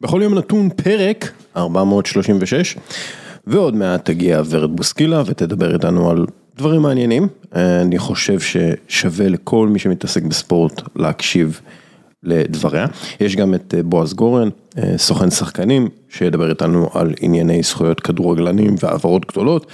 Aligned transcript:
בכל 0.00 0.20
יום 0.22 0.34
נתון 0.34 0.68
פרק 0.76 1.32
436, 1.56 2.76
ועוד 3.46 3.76
מעט 3.76 4.04
תגיע 4.04 4.42
ורד 4.48 4.76
בוסקילה 4.76 5.22
ותדבר 5.26 5.74
איתנו 5.74 6.10
על 6.10 6.26
דברים 6.56 6.82
מעניינים. 6.82 7.28
אני 7.52 7.98
חושב 7.98 8.38
ששווה 8.40 9.28
לכל 9.28 9.68
מי 9.68 9.78
שמתעסק 9.78 10.22
בספורט 10.22 10.82
להקשיב 10.96 11.60
לדבריה. 12.22 12.86
יש 13.20 13.36
גם 13.36 13.54
את 13.54 13.74
בועז 13.84 14.14
גורן, 14.14 14.48
סוכן 14.96 15.30
שחקנים, 15.30 15.88
שידבר 16.08 16.50
איתנו 16.50 16.88
על 16.94 17.14
ענייני 17.20 17.62
זכויות 17.62 18.00
כדורגלנים 18.00 18.74
והעברות 18.80 19.26
גדולות. 19.26 19.66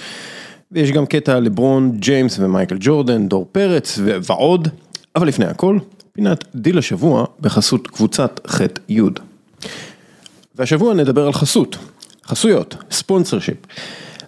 ויש 0.73 0.93
גם 0.93 1.07
קטע 1.07 1.41
לברון 1.41 1.93
ג'יימס 1.99 2.39
ומייקל 2.39 2.77
ג'ורדן, 2.81 3.29
דור 3.29 3.47
פרץ 3.53 3.99
ועוד, 4.03 4.69
אבל 5.17 5.29
לפני 5.29 5.45
הכל, 5.45 5.79
פינת 6.13 6.45
דיל 6.55 6.79
השבוע 6.79 7.25
בחסות 7.41 7.87
קבוצת 7.87 8.41
ח' 8.47 8.61
י'. 8.89 9.01
והשבוע 10.55 10.95
נדבר 10.95 11.27
על 11.27 11.33
חסות, 11.33 11.77
חסויות, 12.27 12.77
sponsorship. 12.91 13.57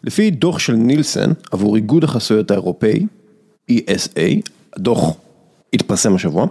לפי 0.05 0.31
דוח 0.31 0.59
של 0.59 0.73
נילסן 0.73 1.33
עבור 1.53 1.77
איגוד 1.77 2.05
החסויות 2.05 2.51
האירופאי, 2.51 3.07
ESA, 3.71 4.51
הדוח 4.77 5.15
התפרסם 5.73 6.15
השבוע, 6.15 6.47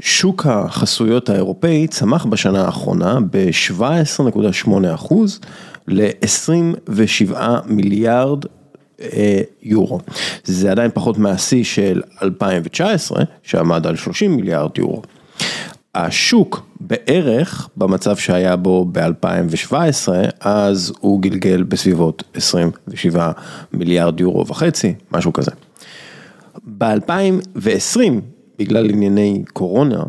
שוק 0.00 0.46
החסויות 0.46 1.30
האירופאי 1.30 1.86
צמח 1.86 2.24
בשנה 2.24 2.64
האחרונה 2.64 3.18
ב-17.8% 3.30 5.14
ל-27 5.88 7.32
מיליארד 7.66 8.44
יורו. 9.62 10.00
זה 10.44 10.70
עדיין 10.70 10.90
פחות 10.94 11.18
מהשיא 11.18 11.64
של 11.64 12.02
2019 12.22 13.22
שעמד 13.42 13.86
על 13.86 13.96
30 13.96 14.36
מיליארד 14.36 14.78
יורו. 14.78 15.02
השוק 15.96 16.66
בערך 16.80 17.68
במצב 17.76 18.16
שהיה 18.16 18.56
בו 18.56 18.84
ב-2017 18.92 20.08
אז 20.40 20.92
הוא 21.00 21.22
גלגל 21.22 21.62
בסביבות 21.62 22.22
27 22.34 23.32
מיליארד 23.72 24.20
יורו 24.20 24.46
וחצי, 24.46 24.94
משהו 25.12 25.32
כזה. 25.32 25.50
ב-2020 26.78 28.00
בגלל 28.58 28.90
ענייני 28.90 29.42
קורונה 29.52 30.02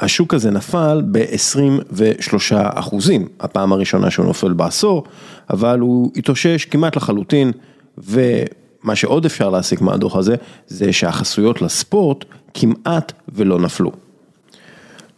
השוק 0.00 0.34
הזה 0.34 0.50
נפל 0.50 1.02
ב-23 1.10 2.54
אחוזים, 2.54 3.28
הפעם 3.40 3.72
הראשונה 3.72 4.10
שהוא 4.10 4.26
נופל 4.26 4.52
בעשור, 4.52 5.04
אבל 5.50 5.80
הוא 5.80 6.10
התאושש 6.16 6.64
כמעט 6.64 6.96
לחלוטין 6.96 7.52
ומה 7.98 8.94
שעוד 8.94 9.24
אפשר 9.24 9.50
להסיק 9.50 9.80
מהדוח 9.80 10.16
הזה 10.16 10.34
זה 10.66 10.92
שהחסויות 10.92 11.62
לספורט 11.62 12.24
כמעט 12.54 13.12
ולא 13.28 13.58
נפלו. 13.58 13.92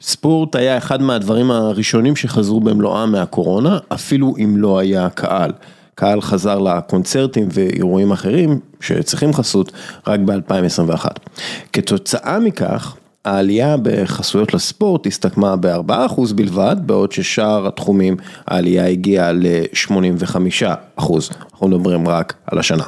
ספורט 0.07 0.57
היה 0.57 0.79
אחד 0.79 1.03
מהדברים 1.03 1.51
הראשונים 1.51 2.17
שחזרו 2.17 2.61
במלואם 2.61 3.13
מהקורונה, 3.13 3.79
אפילו 3.89 4.35
אם 4.39 4.57
לא 4.57 4.79
היה 4.79 5.11
קהל. 5.11 5.53
קהל 5.95 6.21
חזר 6.21 6.59
לקונצרטים 6.59 7.49
ואירועים 7.53 8.13
אחרים 8.13 8.61
שצריכים 8.81 9.33
חסות 9.33 9.73
רק 10.07 10.21
ב-2021. 10.21 11.07
כתוצאה 11.73 12.39
מכך, 12.39 12.97
העלייה 13.25 13.77
בחסויות 13.83 14.55
לספורט 14.55 15.07
הסתכמה 15.07 15.57
ב-4% 15.57 16.35
בלבד, 16.35 16.77
בעוד 16.87 17.13
ששאר 17.13 17.67
התחומים 17.67 18.17
העלייה 18.47 18.87
הגיעה 18.87 19.33
ל-85%, 19.33 21.13
אנחנו 21.53 21.69
מדברים 21.69 22.09
רק 22.09 22.35
על 22.47 22.59
השנה. 22.59 22.85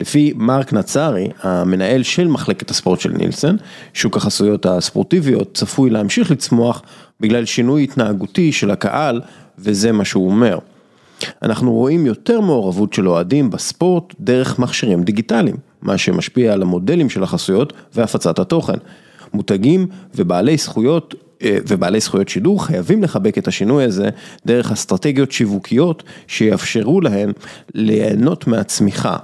לפי 0.00 0.32
מרק 0.36 0.72
נצרי, 0.72 1.28
המנהל 1.42 2.02
של 2.02 2.28
מחלקת 2.28 2.70
הספורט 2.70 3.00
של 3.00 3.12
נילסן, 3.12 3.56
שוק 3.94 4.16
החסויות 4.16 4.66
הספורטיביות 4.66 5.54
צפוי 5.54 5.90
להמשיך 5.90 6.30
לצמוח 6.30 6.82
בגלל 7.20 7.44
שינוי 7.44 7.84
התנהגותי 7.84 8.52
של 8.52 8.70
הקהל, 8.70 9.20
וזה 9.58 9.92
מה 9.92 10.04
שהוא 10.04 10.30
אומר. 10.30 10.58
אנחנו 11.42 11.72
רואים 11.72 12.06
יותר 12.06 12.40
מעורבות 12.40 12.92
של 12.92 13.08
אוהדים 13.08 13.50
בספורט 13.50 14.14
דרך 14.20 14.58
מכשירים 14.58 15.02
דיגיטליים, 15.02 15.56
מה 15.82 15.98
שמשפיע 15.98 16.52
על 16.52 16.62
המודלים 16.62 17.10
של 17.10 17.22
החסויות 17.22 17.72
והפצת 17.94 18.38
התוכן. 18.38 18.78
מותגים 19.34 19.86
ובעלי 20.14 20.56
זכויות 20.56 21.14
ובעלי 21.42 22.00
זכויות 22.00 22.28
שידור 22.28 22.64
חייבים 22.64 23.02
לחבק 23.02 23.38
את 23.38 23.48
השינוי 23.48 23.84
הזה 23.84 24.08
דרך 24.46 24.72
אסטרטגיות 24.72 25.32
שיווקיות 25.32 26.02
שיאפשרו 26.26 27.00
להם 27.00 27.32
ליהנות 27.74 28.46
מהצמיחה. 28.46 29.16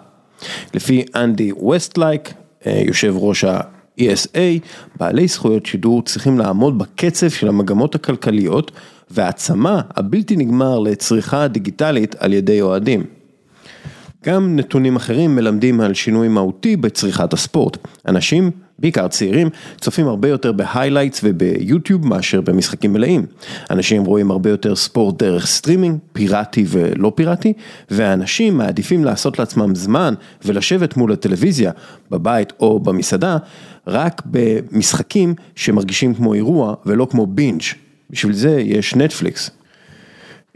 לפי 0.75 1.05
אנדי 1.15 1.53
ווסטלייק, 1.53 2.34
יושב 2.67 3.15
ראש 3.17 3.44
ה-ESA, 3.44 4.39
בעלי 5.00 5.28
זכויות 5.28 5.67
שידור 5.67 6.03
צריכים 6.03 6.38
לעמוד 6.38 6.78
בקצב 6.78 7.28
של 7.28 7.49
המגמות 7.49 7.94
הכלכליות 7.94 8.71
והצמא 9.10 9.81
הבלתי 9.97 10.37
נגמר 10.37 10.78
לצריכה 10.78 11.49
דיגיטלית 11.49 12.15
על 12.19 12.33
ידי 12.33 12.61
אוהדים. 12.61 13.05
גם 14.25 14.56
נתונים 14.56 14.97
אחרים 14.97 15.37
מלמדים 15.37 15.81
על 15.81 15.94
שינוי 15.94 16.28
מהותי 16.28 16.77
בצריכת 16.77 17.33
הספורט. 17.33 17.77
אנשים 18.09 18.50
בעיקר 18.78 19.09
צעירים, 19.09 19.48
צופים 19.81 20.09
הרבה 20.09 20.28
יותר 20.28 20.53
ב 20.53 20.59
highlights 20.59 21.20
וביוטיוב 21.25 22.06
מאשר 22.06 22.41
במשחקים 22.41 22.92
מלאים. 22.92 23.26
אנשים 23.70 24.04
רואים 24.04 24.31
הרבה 24.31 24.50
יותר 24.50 24.76
ספורט 24.76 25.22
דרך 25.22 25.47
סטרימינג, 25.47 25.98
פיראטי 26.12 26.64
ולא 26.69 27.12
פיראטי, 27.14 27.53
ואנשים 27.91 28.56
מעדיפים 28.56 29.04
לעשות 29.04 29.38
לעצמם 29.38 29.75
זמן 29.75 30.14
ולשבת 30.44 30.97
מול 30.97 31.12
הטלוויזיה, 31.12 31.70
בבית 32.10 32.53
או 32.60 32.81
במסעדה, 32.81 33.37
רק 33.87 34.22
במשחקים 34.25 35.34
שמרגישים 35.54 36.14
כמו 36.14 36.34
אירוע 36.34 36.75
ולא 36.87 37.06
כמו 37.10 37.26
בינג'. 37.26 37.62
בשביל 38.10 38.32
זה 38.32 38.60
יש 38.60 38.94
נטפליקס. 38.94 39.50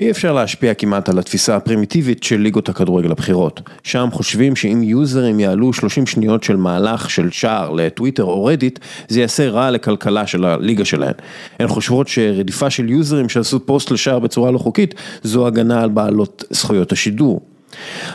אי 0.01 0.11
אפשר 0.11 0.33
להשפיע 0.33 0.75
כמעט 0.75 1.09
על 1.09 1.19
התפיסה 1.19 1.57
הפרימיטיבית 1.57 2.23
של 2.23 2.41
ליגות 2.41 2.69
הכדורגל 2.69 3.11
הבכירות. 3.11 3.61
שם 3.83 4.09
חושבים 4.13 4.57
שאם 4.57 4.83
יוזרים 4.83 5.41
יעלו 5.41 5.73
30 5.73 6.07
שניות 6.07 6.43
של 6.43 6.57
מהלך 6.57 7.11
של 7.11 7.31
שער 7.31 7.71
לטוויטר 7.71 8.25
או 8.25 8.45
רדיט, 8.45 8.79
זה 9.09 9.21
יעשה 9.21 9.49
רע 9.49 9.71
לכלכלה 9.71 10.27
של 10.27 10.45
הליגה 10.45 10.85
שלהן. 10.85 11.13
הן 11.59 11.69
חושבות 11.69 12.09
שרדיפה 12.09 12.71
של 12.71 12.91
יוזרים 12.91 13.29
שעשו 13.29 13.67
פוסט 13.67 13.91
לשער 13.91 14.19
בצורה 14.19 14.51
לא 14.51 14.59
חוקית, 14.59 14.95
זו 15.23 15.47
הגנה 15.47 15.83
על 15.83 15.91
בעלות 15.91 16.45
זכויות 16.51 16.93
השידור. 16.93 17.41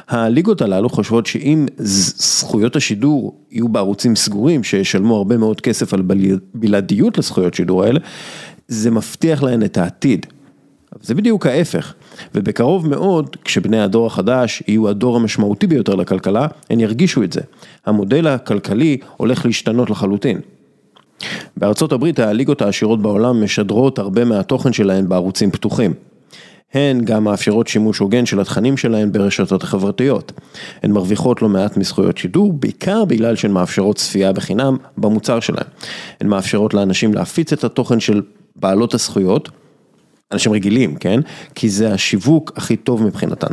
הליגות 0.07 0.61
הללו 0.61 0.89
חושבות 0.89 1.25
שאם 1.25 1.65
זכויות 1.77 2.75
השידור 2.75 3.35
יהיו 3.51 3.67
בערוצים 3.67 4.15
סגורים 4.15 4.63
שישלמו 4.63 5.15
הרבה 5.15 5.37
מאוד 5.37 5.61
כסף 5.61 5.93
על 5.93 6.01
בלעדיות 6.53 7.17
לזכויות 7.17 7.53
שידור 7.53 7.83
האלה, 7.83 7.99
זה 8.67 8.91
מבטיח 8.91 9.43
להן 9.43 9.63
את 9.63 9.77
העתיד. 9.77 10.25
זה 11.05 11.15
בדיוק 11.15 11.45
ההפך, 11.45 11.93
ובקרוב 12.35 12.87
מאוד, 12.87 13.35
כשבני 13.43 13.81
הדור 13.81 14.07
החדש 14.07 14.63
יהיו 14.67 14.89
הדור 14.89 15.15
המשמעותי 15.15 15.67
ביותר 15.67 15.95
לכלכלה, 15.95 16.47
הן 16.69 16.79
ירגישו 16.79 17.23
את 17.23 17.33
זה. 17.33 17.41
המודל 17.85 18.27
הכלכלי 18.27 18.97
הולך 19.17 19.45
להשתנות 19.45 19.89
לחלוטין. 19.89 20.39
בארצות 21.57 21.91
הברית 21.91 22.19
הליגות 22.19 22.61
העשירות 22.61 23.01
בעולם 23.01 23.43
משדרות 23.43 23.99
הרבה 23.99 24.25
מהתוכן 24.25 24.73
שלהן 24.73 25.09
בערוצים 25.09 25.51
פתוחים. 25.51 25.93
הן 26.73 27.01
גם 27.05 27.23
מאפשרות 27.23 27.67
שימוש 27.67 27.99
הוגן 27.99 28.25
של 28.25 28.39
התכנים 28.39 28.77
שלהן 28.77 29.11
ברשתות 29.11 29.63
החברתיות. 29.63 30.31
הן 30.83 30.91
מרוויחות 30.91 31.41
לא 31.41 31.49
מעט 31.49 31.77
מזכויות 31.77 32.17
שידור, 32.17 32.53
בעיקר 32.53 33.05
בגלל 33.05 33.35
שהן 33.35 33.51
מאפשרות 33.51 33.95
צפייה 33.95 34.33
בחינם 34.33 34.77
במוצר 34.97 35.39
שלהן. 35.39 35.67
הן 36.21 36.27
מאפשרות 36.27 36.73
לאנשים 36.73 37.13
להפיץ 37.13 37.53
את 37.53 37.63
התוכן 37.63 37.99
של 37.99 38.21
בעלות 38.55 38.93
הזכויות. 38.93 39.49
אנשים 40.31 40.51
רגילים, 40.51 40.95
כן? 40.95 41.19
כי 41.55 41.69
זה 41.69 41.93
השיווק 41.93 42.51
הכי 42.55 42.75
טוב 42.75 43.03
מבחינתן. 43.03 43.47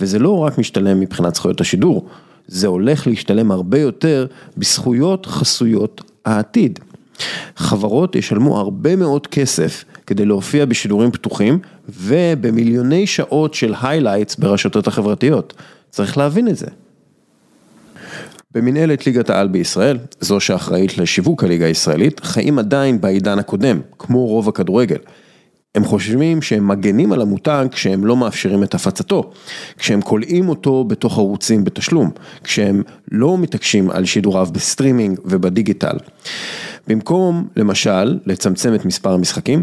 וזה 0.00 0.18
לא 0.18 0.38
רק 0.38 0.58
משתלם 0.58 1.00
מבחינת 1.00 1.34
זכויות 1.34 1.60
השידור, 1.60 2.08
זה 2.46 2.66
הולך 2.66 3.06
להשתלם 3.06 3.50
הרבה 3.50 3.78
יותר 3.78 4.26
בזכויות 4.56 5.26
חסויות 5.26 6.02
העתיד. 6.24 6.78
חברות 7.56 8.16
ישלמו 8.16 8.58
הרבה 8.58 8.96
מאוד 8.96 9.26
כסף 9.26 9.84
כדי 10.06 10.24
להופיע 10.24 10.64
בשידורים 10.64 11.10
פתוחים 11.10 11.58
ובמיליוני 11.88 13.06
שעות 13.06 13.54
של 13.54 13.74
highlights 13.82 14.36
ברשתות 14.36 14.86
החברתיות. 14.86 15.54
צריך 15.90 16.18
להבין 16.18 16.48
את 16.48 16.56
זה. 16.56 16.66
במנהלת 18.54 19.06
ליגת 19.06 19.30
העל 19.30 19.48
בישראל, 19.48 19.98
זו 20.20 20.40
שאחראית 20.40 20.98
לשיווק 20.98 21.44
הליגה 21.44 21.66
הישראלית, 21.66 22.20
חיים 22.20 22.58
עדיין 22.58 23.00
בעידן 23.00 23.38
הקודם, 23.38 23.80
כמו 23.98 24.26
רוב 24.26 24.48
הכדורגל. 24.48 24.98
הם 25.76 25.84
חושבים 25.84 26.42
שהם 26.42 26.68
מגנים 26.68 27.12
על 27.12 27.22
המותג 27.22 27.66
כשהם 27.70 28.06
לא 28.06 28.16
מאפשרים 28.16 28.62
את 28.62 28.74
הפצתו, 28.74 29.30
כשהם 29.78 30.00
כולאים 30.00 30.48
אותו 30.48 30.84
בתוך 30.84 31.18
ערוצים 31.18 31.64
בתשלום, 31.64 32.10
כשהם 32.44 32.82
לא 33.12 33.38
מתעקשים 33.38 33.90
על 33.90 34.04
שידוריו 34.04 34.48
בסטרימינג 34.52 35.20
ובדיגיטל. 35.24 35.96
במקום, 36.88 37.48
למשל, 37.56 38.18
לצמצם 38.26 38.74
את 38.74 38.84
מספר 38.84 39.12
המשחקים, 39.12 39.62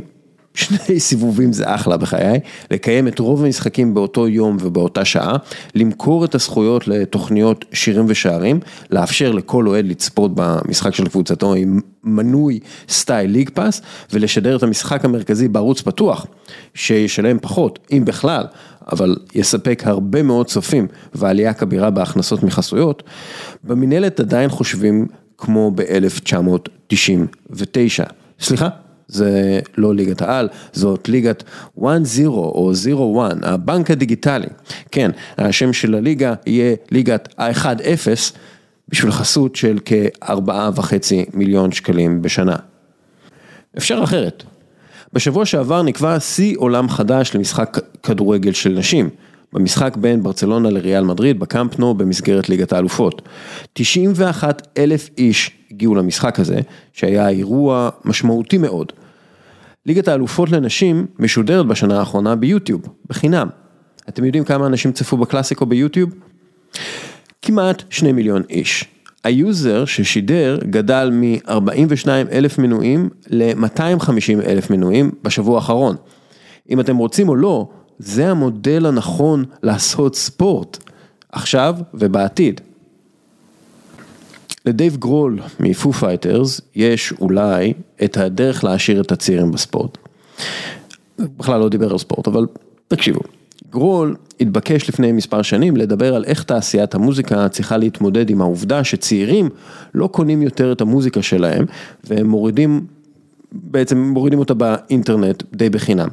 שני 0.53 0.99
סיבובים 1.09 1.53
זה 1.53 1.75
אחלה 1.75 1.97
בחיי, 1.97 2.39
לקיים 2.71 3.07
את 3.07 3.19
רוב 3.19 3.43
המשחקים 3.43 3.93
באותו 3.93 4.27
יום 4.27 4.57
ובאותה 4.61 5.05
שעה, 5.05 5.35
למכור 5.75 6.25
את 6.25 6.35
הזכויות 6.35 6.87
לתוכניות 6.87 7.65
שירים 7.73 8.05
ושערים, 8.07 8.59
לאפשר 8.89 9.31
לכל 9.31 9.67
אוהד 9.67 9.85
לצפות 9.85 10.31
במשחק 10.35 10.95
של 10.95 11.07
קבוצתו 11.07 11.53
עם 11.53 11.79
מנוי 12.03 12.59
סטייל 12.89 13.31
ליג 13.31 13.49
פאס 13.49 13.81
ולשדר 14.13 14.55
את 14.55 14.63
המשחק 14.63 15.05
המרכזי 15.05 15.47
בערוץ 15.47 15.81
פתוח, 15.81 16.25
שישלם 16.73 17.39
פחות, 17.39 17.79
אם 17.91 18.05
בכלל, 18.05 18.43
אבל 18.91 19.15
יספק 19.35 19.83
הרבה 19.85 20.23
מאוד 20.23 20.47
צופים 20.47 20.87
ועלייה 21.15 21.53
כבירה 21.53 21.89
בהכנסות 21.89 22.43
מחסויות, 22.43 23.03
במנהלת 23.63 24.19
עדיין 24.19 24.49
חושבים 24.49 25.07
כמו 25.37 25.71
ב-1999. 25.75 28.03
סליחה? 28.39 28.69
זה 29.07 29.59
לא 29.77 29.95
ליגת 29.95 30.21
העל, 30.21 30.49
זאת 30.73 31.09
ליגת 31.09 31.43
1-0 31.79 31.83
או 32.25 32.71
0-1, 33.17 33.19
הבנק 33.41 33.91
הדיגיטלי. 33.91 34.47
כן, 34.91 35.11
השם 35.37 35.73
של 35.73 35.95
הליגה 35.95 36.33
יהיה 36.45 36.75
ליגת 36.91 37.33
ה-1-0 37.37 38.35
בשביל 38.89 39.11
חסות 39.11 39.55
של 39.55 39.77
כ-4.5 39.85 40.83
מיליון 41.33 41.71
שקלים 41.71 42.21
בשנה. 42.21 42.55
אפשר 43.77 44.03
אחרת. 44.03 44.43
בשבוע 45.13 45.45
שעבר 45.45 45.81
נקבע 45.81 46.19
שיא 46.19 46.55
עולם 46.57 46.89
חדש 46.89 47.35
למשחק 47.35 47.79
כדורגל 48.03 48.51
של 48.51 48.69
נשים. 48.69 49.09
במשחק 49.53 49.97
בין 49.97 50.23
ברצלונה 50.23 50.69
לריאל 50.69 51.03
מדריד 51.03 51.39
בקמפנו 51.39 51.93
במסגרת 51.93 52.49
ליגת 52.49 52.73
האלופות. 52.73 53.21
91 53.73 54.67
אלף 54.77 55.09
איש 55.17 55.51
הגיעו 55.71 55.95
למשחק 55.95 56.39
הזה, 56.39 56.59
שהיה 56.93 57.29
אירוע 57.29 57.89
משמעותי 58.05 58.57
מאוד. 58.57 58.91
ליגת 59.85 60.07
האלופות 60.07 60.51
לנשים 60.51 61.05
משודרת 61.19 61.65
בשנה 61.65 61.99
האחרונה 61.99 62.35
ביוטיוב, 62.35 62.81
בחינם. 63.09 63.47
אתם 64.09 64.25
יודעים 64.25 64.43
כמה 64.43 64.67
אנשים 64.67 64.91
צפו 64.91 65.17
בקלאסיקו 65.17 65.65
ביוטיוב? 65.65 66.09
כמעט 67.41 67.83
שני 67.89 68.11
מיליון 68.11 68.41
איש. 68.49 68.85
ה 69.23 69.36
user 69.36 69.85
ששידר 69.85 70.59
גדל 70.69 71.09
מ-42 71.13 72.07
אלף 72.31 72.57
מנויים 72.57 73.09
ל-250 73.27 74.45
אלף 74.45 74.69
מנויים 74.69 75.11
בשבוע 75.23 75.55
האחרון. 75.55 75.95
אם 76.69 76.79
אתם 76.79 76.97
רוצים 76.97 77.29
או 77.29 77.35
לא, 77.35 77.69
זה 78.05 78.31
המודל 78.31 78.85
הנכון 78.85 79.45
לעשות 79.63 80.15
ספורט, 80.15 80.77
עכשיו 81.31 81.75
ובעתיד. 81.93 82.61
לדייב 84.65 84.97
גרול 84.97 85.39
מ 85.59 85.68
Foo 85.68 85.93
Fighters 85.93 86.61
יש 86.75 87.13
אולי 87.21 87.73
את 88.03 88.17
הדרך 88.17 88.63
להעשיר 88.63 89.01
את 89.01 89.11
הצעירים 89.11 89.51
בספורט. 89.51 89.97
בכלל 91.19 91.59
לא 91.59 91.69
דיבר 91.69 91.91
על 91.91 91.97
ספורט, 91.97 92.27
אבל 92.27 92.47
תקשיבו. 92.87 93.19
גרול 93.71 94.15
התבקש 94.39 94.89
לפני 94.89 95.11
מספר 95.11 95.41
שנים 95.41 95.77
לדבר 95.77 96.15
על 96.15 96.25
איך 96.25 96.43
תעשיית 96.43 96.95
המוזיקה 96.95 97.49
צריכה 97.49 97.77
להתמודד 97.77 98.29
עם 98.29 98.41
העובדה 98.41 98.83
שצעירים 98.83 99.49
לא 99.93 100.07
קונים 100.07 100.41
יותר 100.41 100.71
את 100.71 100.81
המוזיקה 100.81 101.21
שלהם 101.21 101.65
והם 102.03 102.27
מורידים, 102.27 102.85
בעצם 103.51 103.97
מורידים 103.97 104.39
אותה 104.39 104.53
באינטרנט 104.53 105.43
די 105.53 105.69
בחינם. 105.69 106.09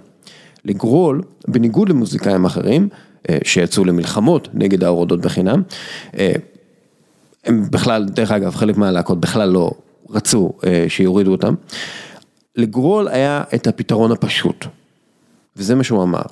לגרול, 0.65 1.23
בניגוד 1.49 1.89
למוזיקאים 1.89 2.45
אחרים, 2.45 2.89
אה, 3.29 3.39
שיצאו 3.45 3.85
למלחמות 3.85 4.49
נגד 4.55 4.85
ההורדות 4.85 5.21
בחינם, 5.21 5.62
אה, 6.19 6.33
הם 7.45 7.71
בכלל, 7.71 8.05
דרך 8.05 8.31
אגב, 8.31 8.55
חלק 8.55 8.77
מהלהקות 8.77 9.21
בכלל 9.21 9.49
לא 9.49 9.71
רצו 10.11 10.53
אה, 10.67 10.85
שיורידו 10.89 11.33
אותם. 11.33 11.55
לגרול 12.57 13.09
היה 13.09 13.43
את 13.55 13.67
הפתרון 13.67 14.12
הפשוט, 14.12 14.67
וזה 15.57 15.75
מה 15.75 15.85
שהוא 15.85 16.03
אמר. 16.03 16.23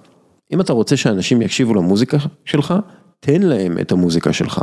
אם 0.52 0.60
אתה 0.60 0.72
רוצה 0.72 0.96
שאנשים 0.96 1.42
יקשיבו 1.42 1.74
למוזיקה 1.74 2.16
שלך, 2.44 2.74
תן 3.20 3.42
להם 3.42 3.78
את 3.78 3.92
המוזיקה 3.92 4.32
שלך. 4.32 4.60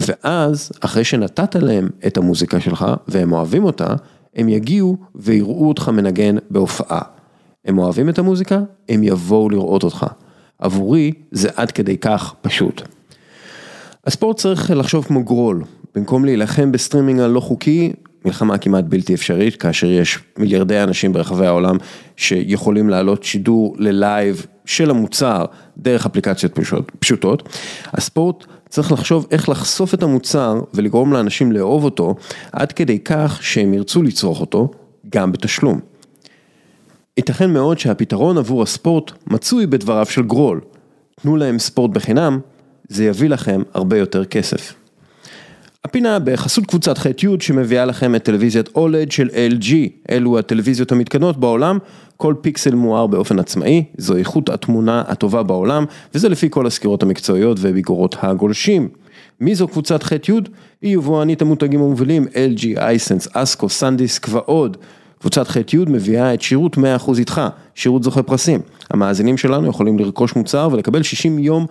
ואז, 0.00 0.72
אחרי 0.80 1.04
שנתת 1.04 1.54
להם 1.54 1.88
את 2.06 2.16
המוזיקה 2.16 2.60
שלך, 2.60 2.86
והם 3.08 3.32
אוהבים 3.32 3.64
אותה, 3.64 3.94
הם 4.36 4.48
יגיעו 4.48 4.96
ויראו 5.14 5.68
אותך 5.68 5.88
מנגן 5.88 6.36
בהופעה. 6.50 7.17
הם 7.68 7.78
אוהבים 7.78 8.08
את 8.08 8.18
המוזיקה, 8.18 8.60
הם 8.88 9.02
יבואו 9.02 9.50
לראות 9.50 9.84
אותך. 9.84 10.06
עבורי 10.58 11.12
זה 11.30 11.48
עד 11.56 11.70
כדי 11.70 11.98
כך 11.98 12.34
פשוט. 12.42 12.82
הספורט 14.06 14.36
צריך 14.36 14.70
לחשוב 14.70 15.04
כמו 15.04 15.24
גרול, 15.24 15.64
במקום 15.94 16.24
להילחם 16.24 16.72
בסטרימינג 16.72 17.20
הלא 17.20 17.40
חוקי, 17.40 17.92
מלחמה 18.24 18.58
כמעט 18.58 18.84
בלתי 18.84 19.14
אפשרית, 19.14 19.56
כאשר 19.56 19.86
יש 19.86 20.18
מיליארדי 20.38 20.82
אנשים 20.82 21.12
ברחבי 21.12 21.46
העולם 21.46 21.76
שיכולים 22.16 22.88
לעלות 22.88 23.24
שידור 23.24 23.76
ל 23.78 23.92
live 23.92 24.46
של 24.64 24.90
המוצר 24.90 25.44
דרך 25.78 26.06
אפליקציות 26.06 26.58
פשוטות. 26.98 27.48
הספורט 27.86 28.44
צריך 28.68 28.92
לחשוב 28.92 29.26
איך 29.30 29.48
לחשוף 29.48 29.94
את 29.94 30.02
המוצר 30.02 30.60
ולגרום 30.74 31.12
לאנשים 31.12 31.52
לאהוב 31.52 31.84
אותו, 31.84 32.14
עד 32.52 32.72
כדי 32.72 32.98
כך 32.98 33.38
שהם 33.42 33.74
ירצו 33.74 34.02
לצרוך 34.02 34.40
אותו, 34.40 34.70
גם 35.10 35.32
בתשלום. 35.32 35.87
ייתכן 37.18 37.50
מאוד 37.50 37.78
שהפתרון 37.78 38.38
עבור 38.38 38.62
הספורט 38.62 39.12
מצוי 39.26 39.66
בדבריו 39.66 40.06
של 40.06 40.22
גרול. 40.22 40.60
תנו 41.22 41.36
להם 41.36 41.58
ספורט 41.58 41.90
בחינם, 41.90 42.38
זה 42.88 43.04
יביא 43.04 43.28
לכם 43.28 43.62
הרבה 43.74 43.98
יותר 43.98 44.24
כסף. 44.24 44.74
הפינה 45.84 46.18
בחסות 46.18 46.66
קבוצת 46.66 46.98
ח'-י' 46.98 47.40
שמביאה 47.40 47.84
לכם 47.84 48.14
את 48.14 48.22
טלוויזיית 48.22 48.68
אולד 48.74 49.12
של 49.12 49.28
LG, 49.28 49.72
אלו 50.10 50.38
הטלוויזיות 50.38 50.92
המתקדמות 50.92 51.36
בעולם, 51.36 51.78
כל 52.16 52.34
פיקסל 52.40 52.74
מואר 52.74 53.06
באופן 53.06 53.38
עצמאי, 53.38 53.84
זו 53.96 54.16
איכות 54.16 54.48
התמונה 54.48 55.02
הטובה 55.08 55.42
בעולם, 55.42 55.84
וזה 56.14 56.28
לפי 56.28 56.46
כל 56.50 56.66
הסקירות 56.66 57.02
המקצועיות 57.02 57.56
וביקורות 57.60 58.16
הגולשים. 58.22 58.88
מי 59.40 59.54
זו 59.54 59.68
קבוצת 59.68 60.02
ח'-י'? 60.02 60.32
היא 60.82 60.94
יבואנית 60.94 61.42
המותגים 61.42 61.80
המובילים 61.80 62.26
LG, 62.26 62.80
אייסנס, 62.80 63.28
אסקו, 63.32 63.68
סנדיסק 63.68 64.26
ועוד. 64.30 64.76
קבוצת 65.20 65.48
ח'-י' 65.48 65.78
מביאה 65.86 66.34
את 66.34 66.42
שירות 66.42 66.76
100% 66.76 66.80
איתך, 67.18 67.40
שירות 67.74 68.02
זוכה 68.02 68.22
פרסים. 68.22 68.60
המאזינים 68.90 69.36
שלנו 69.36 69.68
יכולים 69.68 69.98
לרכוש 69.98 70.36
מוצר 70.36 70.68
ולקבל 70.72 71.02
60 71.02 71.38
יום 71.38 71.66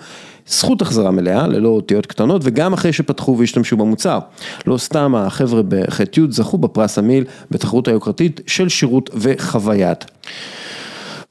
זכות 0.48 0.82
החזרה 0.82 1.12
מלאה, 1.12 1.48
ללא 1.48 1.70
אותיות 1.70 2.06
קטנות, 2.06 2.42
וגם 2.46 2.74
אחרי 2.74 2.94
שפתחו 2.94 3.38
והשתמשו 3.40 3.78
במוצר. 3.78 4.20
לא 4.66 4.78
סתם 4.78 5.16
החבר'ה 5.16 5.62
בח'-י' 5.68 6.22
זכו 6.30 6.58
בפרס 6.58 6.98
המיל 6.98 7.24
בתחרות 7.52 7.88
היוקרתית 7.88 8.42
של 8.48 8.70
שירות 8.70 9.10
וחוויית. 9.14 10.06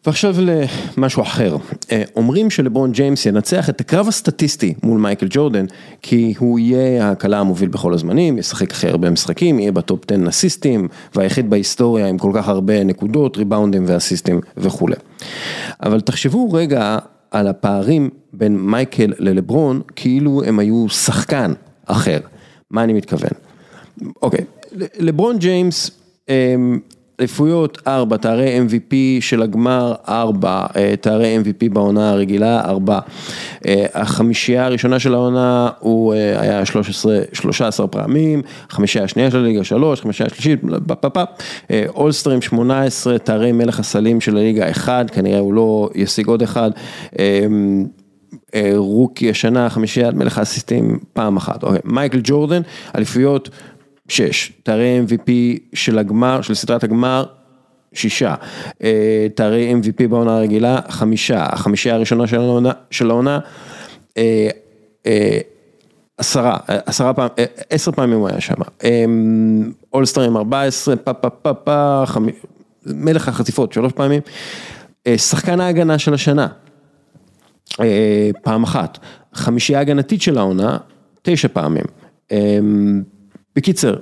ועכשיו 0.07 0.35
למשהו 0.41 1.23
אחר, 1.23 1.57
אה, 1.93 2.03
אומרים 2.17 2.51
שלברון 2.51 2.93
ג'יימס 2.93 3.27
ינצח 3.27 3.71
את 3.71 3.81
הקרב 3.81 4.09
הסטטיסטי 4.09 4.75
מול 4.83 5.01
מייקל 5.01 5.27
ג'ורדן, 5.31 5.67
כי 6.03 6.35
הוא 6.39 6.59
יהיה 6.59 7.11
הקלה 7.11 7.41
המוביל 7.41 7.69
בכל 7.69 7.95
הזמנים, 7.95 8.39
ישחק 8.39 8.71
הכי 8.71 8.89
הרבה 8.89 9.11
משחקים, 9.11 9.59
יהיה 9.59 9.73
ב 9.73 9.81
top 9.81 10.05
10 10.13 10.29
אסיסטים, 10.29 10.89
והיחיד 11.15 11.51
בהיסטוריה 11.51 12.07
עם 12.09 12.19
כל 12.19 12.31
כך 12.35 12.49
הרבה 12.49 12.85
נקודות, 12.85 13.37
ריבאונדים 13.37 13.85
ואסיסטים 13.87 14.41
וכולי. 14.57 14.97
אבל 15.83 16.01
תחשבו 16.01 16.53
רגע 16.53 16.99
על 17.31 17.47
הפערים 17.47 18.11
בין 18.33 18.57
מייקל 18.57 19.13
ללברון, 19.19 19.81
כאילו 19.97 20.43
הם 20.45 20.59
היו 20.59 20.89
שחקן 20.89 21.53
אחר. 21.87 22.19
מה 22.71 22.85
אני 22.85 22.93
מתכוון? 22.93 23.31
אוקיי, 24.23 24.45
לברון 24.99 25.39
ג'יימס, 25.39 25.91
אמ, 26.29 26.79
אליפויות 27.21 27.79
4, 27.87 28.17
תארי 28.17 28.61
MVP 28.61 28.95
של 29.21 29.43
הגמר 29.43 29.95
4, 30.09 30.67
אה, 30.77 30.95
תארי 31.01 31.39
MVP 31.39 31.73
בעונה 31.73 32.11
הרגילה 32.11 32.61
4. 32.61 32.99
אה, 33.67 33.87
החמישייה 33.95 34.67
הראשונה 34.67 34.99
של 34.99 35.15
העונה 35.15 35.69
הוא 35.79 36.15
אה, 36.15 36.41
היה 36.41 36.65
13, 36.65 37.19
13 37.33 37.87
פעמים, 37.87 38.43
החמישייה 38.71 39.05
השנייה 39.05 39.31
של 39.31 39.39
הליגה 39.39 39.65
3, 39.65 39.99
החמישייה 39.99 40.27
השלישית, 40.27 40.61
פפפ, 40.87 41.27
אולסטרים 41.89 42.43
18, 42.43 43.19
תארי 43.19 43.53
מלך 43.53 43.81
הסלים 43.81 44.21
של 44.21 44.37
הליגה 44.37 44.71
1, 44.71 45.11
כנראה 45.11 45.39
הוא 45.39 45.55
לא 45.55 45.91
ישיג 45.95 46.27
עוד 46.27 46.43
אחד. 46.43 46.71
רוקי 48.77 49.31
השנה, 49.31 49.71
חמישיית 49.71 50.15
מלך 50.15 50.39
האסיסטים 50.39 50.99
פעם 51.13 51.37
אחת, 51.37 51.63
אוקיי, 51.63 51.81
מייקל 51.85 52.21
ג'ורדן, 52.25 52.63
אליפויות 52.97 53.51
שש, 54.09 54.53
תארי 54.63 55.01
MVP 55.07 55.31
של 55.75 55.99
הגמר, 55.99 56.43
של 56.43 56.55
סדרת 56.55 56.85
הגמר, 56.85 57.25
שישה, 57.93 58.35
אה, 58.83 59.27
תארי 59.35 59.75
MVP 59.75 60.09
בעונה 60.09 60.37
הרגילה, 60.37 60.79
חמישה, 60.89 61.47
החמישייה 61.53 61.95
הראשונה 61.95 62.27
של 62.27 62.41
העונה, 62.41 62.73
של 62.91 63.11
העונה, 63.11 63.39
אה, 64.17 64.49
אה, 65.07 65.39
עשרה, 66.19 66.57
עשרה 66.67 67.15
פעם, 67.15 67.29
עשר 67.71 67.93
פעמים 67.93 68.19
הוא 68.19 68.29
היה 68.29 68.41
שם, 68.41 68.55
אולסטרים 69.93 70.37
14, 70.37 70.97
פה 70.97 71.13
פה 71.13 71.31
פה 71.31 71.55
פה, 71.55 72.05
מלך 72.87 73.29
החטיפות 73.29 73.73
שלוש 73.73 73.93
פעמים, 73.93 74.21
שחקן 75.17 75.61
ההגנה 75.61 75.99
של 75.99 76.15
השנה, 76.15 76.47
פעם 78.43 78.63
אחת, 78.63 78.99
חמישייה 79.35 79.81
הגנתית 79.81 80.23
של 80.23 80.39
העונה, 80.39 80.77
תשע 81.23 81.49
פעמים. 81.49 81.85
בקיצר, 83.57 83.97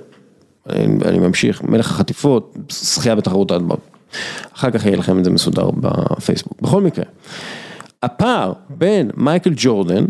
אני 0.69 1.19
ממשיך, 1.19 1.63
מלך 1.63 1.91
החטיפות, 1.91 2.55
שחייה 2.69 3.15
בתחרות 3.15 3.51
האדמות. 3.51 3.79
אחר 4.55 4.71
כך 4.71 4.85
יהיה 4.85 4.97
לכם 4.97 5.19
את 5.19 5.23
זה 5.23 5.31
מסודר 5.31 5.69
בפייסבוק. 5.71 6.61
בכל 6.61 6.81
מקרה, 6.81 7.05
הפער 8.03 8.53
בין 8.69 9.11
מייקל 9.17 9.53
ג'ורדן 9.55 10.05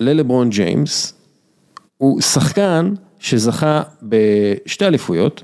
ללברון 0.00 0.50
ג'יימס 0.50 1.12
הוא 1.98 2.20
שחקן 2.20 2.94
שזכה 3.18 3.82
בשתי 4.02 4.86
אליפויות, 4.86 5.42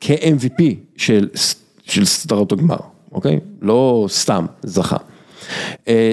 כ-MVP 0.00 0.62
של, 0.96 1.28
של 1.82 2.04
סדרות 2.04 2.52
הגמר, 2.52 2.76
אוקיי? 3.12 3.40
לא 3.62 4.06
סתם 4.08 4.46
זכה. 4.62 4.96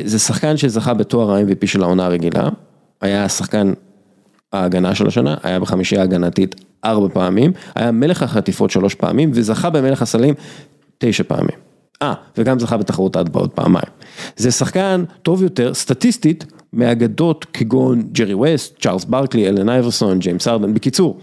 זה 0.06 0.20
שחקן 0.20 0.58
שזכה 0.58 0.94
בתואר 0.94 1.32
ה-MVP 1.32 1.68
של 1.68 1.84
העונה 1.84 2.06
הרגילה, 2.06 2.50
היה 3.01 3.30
שחקן 3.30 3.74
ההגנה 4.54 4.96
של 4.96 5.08
השנה, 5.08 5.36
היה 5.44 5.60
בחמישייה 5.60 6.01
הגנתית 6.01 6.56
ארבע 6.86 7.08
פעמים, 7.13 7.51
היה 7.75 7.92
מלך 7.92 8.24
החטיפות 8.24 8.72
שלוש 8.72 8.96
פעמים 8.96 9.32
וזכה 9.34 9.70
במלך 9.70 10.01
הסלים 10.01 10.34
תשע 10.98 11.24
פעמים. 11.27 11.58
אה, 12.01 12.13
וגם 12.38 12.60
זכה 12.60 12.77
בתחרות 12.77 13.16
ההטבעות 13.16 13.54
פעמיים. 13.54 13.88
זה 14.38 14.51
שחקן 14.51 15.04
טוב 15.22 15.44
יותר, 15.44 15.74
סטטיסטית, 15.74 16.46
מאגדות 16.74 17.46
כגון 17.54 18.04
ג'רי 18.12 18.34
ווסט, 18.34 18.82
צ'ארלס 18.82 19.06
ברקלי, 19.06 19.48
אלן 19.50 19.70
אייברסון, 19.70 20.20
ג'יימס 20.20 20.48
הארדן, 20.48 20.74
בקיצור. 20.74 21.18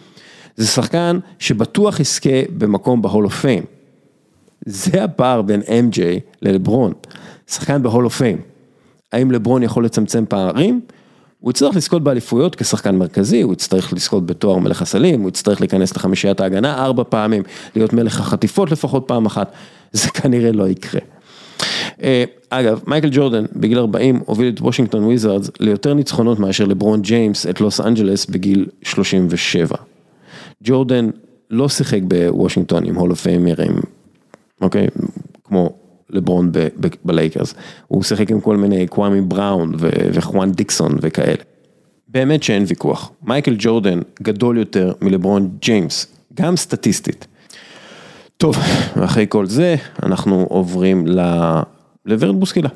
זה 0.57 0.67
שחקן 0.67 1.19
שבטוח 1.39 2.01
יזכה 2.01 2.43
במקום 2.59 3.03
ב 3.03 3.07
Hall 3.07 3.25
of 3.25 3.41
Fame. 3.41 3.63
זה 4.67 5.05
הפער 5.05 5.43
בין 5.43 5.61
MJ 5.61 5.99
ללברון, 6.43 6.93
שחקן 7.51 7.83
ב 7.83 7.87
Hall 7.87 8.05
of 8.05 8.17
Fame. 8.17 8.39
האם 9.13 9.31
לברון 9.31 9.63
יכול 9.63 9.85
לצמצם 9.85 10.25
פערים? 10.29 10.81
הוא 11.45 11.51
יצטרך 11.51 11.77
לזכות 11.77 12.03
באליפויות 12.03 12.57
כשחקן 12.57 12.97
מרכזי, 12.97 13.43
הוא 13.43 13.53
יצטרך 13.53 13.93
לזכות 13.93 14.27
בתואר 14.27 14.59
מלך 14.59 14.83
הסלים, 14.83 15.21
הוא 15.21 15.29
יצטרך 15.29 15.61
להיכנס 15.61 15.97
לחמישיית 15.97 16.41
ההגנה 16.41 16.85
ארבע 16.85 17.03
פעמים, 17.09 17.43
להיות 17.77 17.93
מלך 17.93 18.21
החטיפות 18.21 18.73
לפחות 18.73 19.05
פעם 19.07 19.27
אחת, 19.27 19.53
זה 19.93 20.09
כנראה 20.09 20.53
לא 20.53 20.69
יקרה. 20.69 21.01
אגב, 22.51 22.81
מייקל 22.87 23.09
ג'ורדן 23.13 23.45
בגיל 23.57 23.79
40 23.79 24.21
הוביל 24.27 24.53
את 24.55 24.61
וושינגטון 24.61 25.05
וויזארדס 25.05 25.51
ליותר 25.61 25.95
ניצחונות 25.95 26.39
מאשר 26.39 26.65
לברון 26.65 27.03
ג'יימס 27.03 27.47
את 27.47 27.61
לוס 27.61 27.81
אנג'לס 27.81 28.27
בגיל 28.27 28.67
37. 28.83 29.77
ג'ורדן 30.63 31.11
לא 31.51 31.69
שיחק 31.69 32.01
בוושינגטון 32.03 32.85
עם 32.85 32.95
Hall 32.95 33.10
of 33.10 33.17
Fame 33.17 33.46
רים, 33.46 33.75
אוקיי? 34.61 34.87
כמו 35.45 35.71
לברון 36.11 36.53
בלייקרס, 37.05 37.55
הוא 37.87 38.03
שיחק 38.03 38.31
עם 38.31 38.41
כל 38.41 38.57
מיני 38.57 38.87
קוואמי 38.87 39.21
בראון 39.21 39.73
וחואן 40.13 40.53
דיקסון 40.53 40.93
וכאלה. 41.01 41.43
באמת 42.09 42.43
שאין 42.43 42.65
ויכוח, 42.67 43.11
מייקל 43.23 43.57
ג'ורדן 43.59 44.01
גדול 44.23 44.59
יותר 44.59 44.93
מלברון 45.01 45.51
ג'יימס, 45.61 46.07
גם 46.35 46.57
סטטיסטית. 46.57 47.27
טוב, 48.37 48.57
ואחרי 48.97 49.27
כל 49.29 49.47
זה 49.47 49.77
אנחנו 50.03 50.47
עוברים 50.49 51.07
לוורד 52.07 52.41
בוסקילה. 52.41 52.69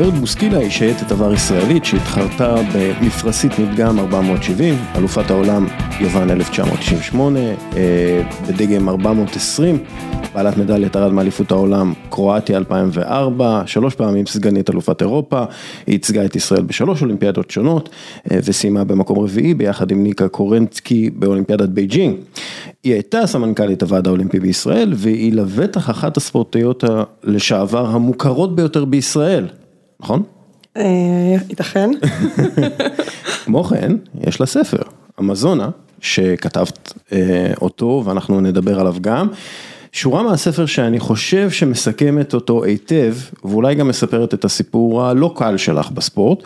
ורד 0.00 0.14
בוסקילה 0.14 0.58
היא 0.58 0.70
שייטת 0.70 1.12
עבר 1.12 1.34
ישראלית 1.34 1.84
שהתחרתה 1.84 2.54
במפרשית 2.74 3.58
מדגם 3.58 3.98
470, 3.98 4.74
אלופת 4.96 5.30
העולם 5.30 5.66
יוון 6.00 6.30
1998, 6.30 7.40
בדגם 8.48 8.88
420, 8.88 9.78
בעלת 10.34 10.56
מדליית 10.56 10.96
ארד 10.96 11.12
מאליפות 11.12 11.50
העולם 11.50 11.92
קרואטיה 12.10 12.58
2004, 12.58 13.62
שלוש 13.66 13.94
פעמים 13.94 14.26
סגנית 14.26 14.70
אלופת 14.70 15.02
אירופה, 15.02 15.44
היא 15.86 15.92
ייצגה 15.92 16.24
את 16.24 16.36
ישראל 16.36 16.62
בשלוש 16.62 17.02
אולימפיאדות 17.02 17.50
שונות 17.50 17.88
וסיימה 18.30 18.84
במקום 18.84 19.18
רביעי 19.18 19.54
ביחד 19.54 19.90
עם 19.90 20.02
ניקה 20.02 20.28
קורניצקי 20.28 21.10
באולימפיאדת 21.10 21.68
בייג'ינג. 21.68 22.16
היא 22.84 22.92
הייתה 22.92 23.26
סמנכ"לית 23.26 23.82
הוועד 23.82 24.06
האולימפי 24.06 24.40
בישראל 24.40 24.92
והיא 24.96 25.32
לבטח 25.32 25.90
אחת 25.90 26.16
הספורטאיות 26.16 26.84
לשעבר 27.24 27.86
המוכרות 27.86 28.56
ביותר 28.56 28.84
בישראל. 28.84 29.46
נכון? 30.02 30.22
ייתכן. 31.48 31.90
כמו 33.44 33.64
כן, 33.64 33.92
יש 34.26 34.40
לה 34.40 34.46
ספר, 34.46 34.82
אמזונה, 35.20 35.70
שכתבת 36.00 36.92
אותו 37.62 38.02
ואנחנו 38.06 38.40
נדבר 38.40 38.80
עליו 38.80 38.96
גם. 39.00 39.28
שורה 39.92 40.22
מהספר 40.22 40.66
שאני 40.66 41.00
חושב 41.00 41.50
שמסכמת 41.50 42.34
אותו 42.34 42.64
היטב, 42.64 43.14
ואולי 43.44 43.74
גם 43.74 43.88
מספרת 43.88 44.34
את 44.34 44.44
הסיפור 44.44 45.04
הלא 45.04 45.32
קל 45.36 45.56
שלך 45.56 45.90
בספורט. 45.90 46.42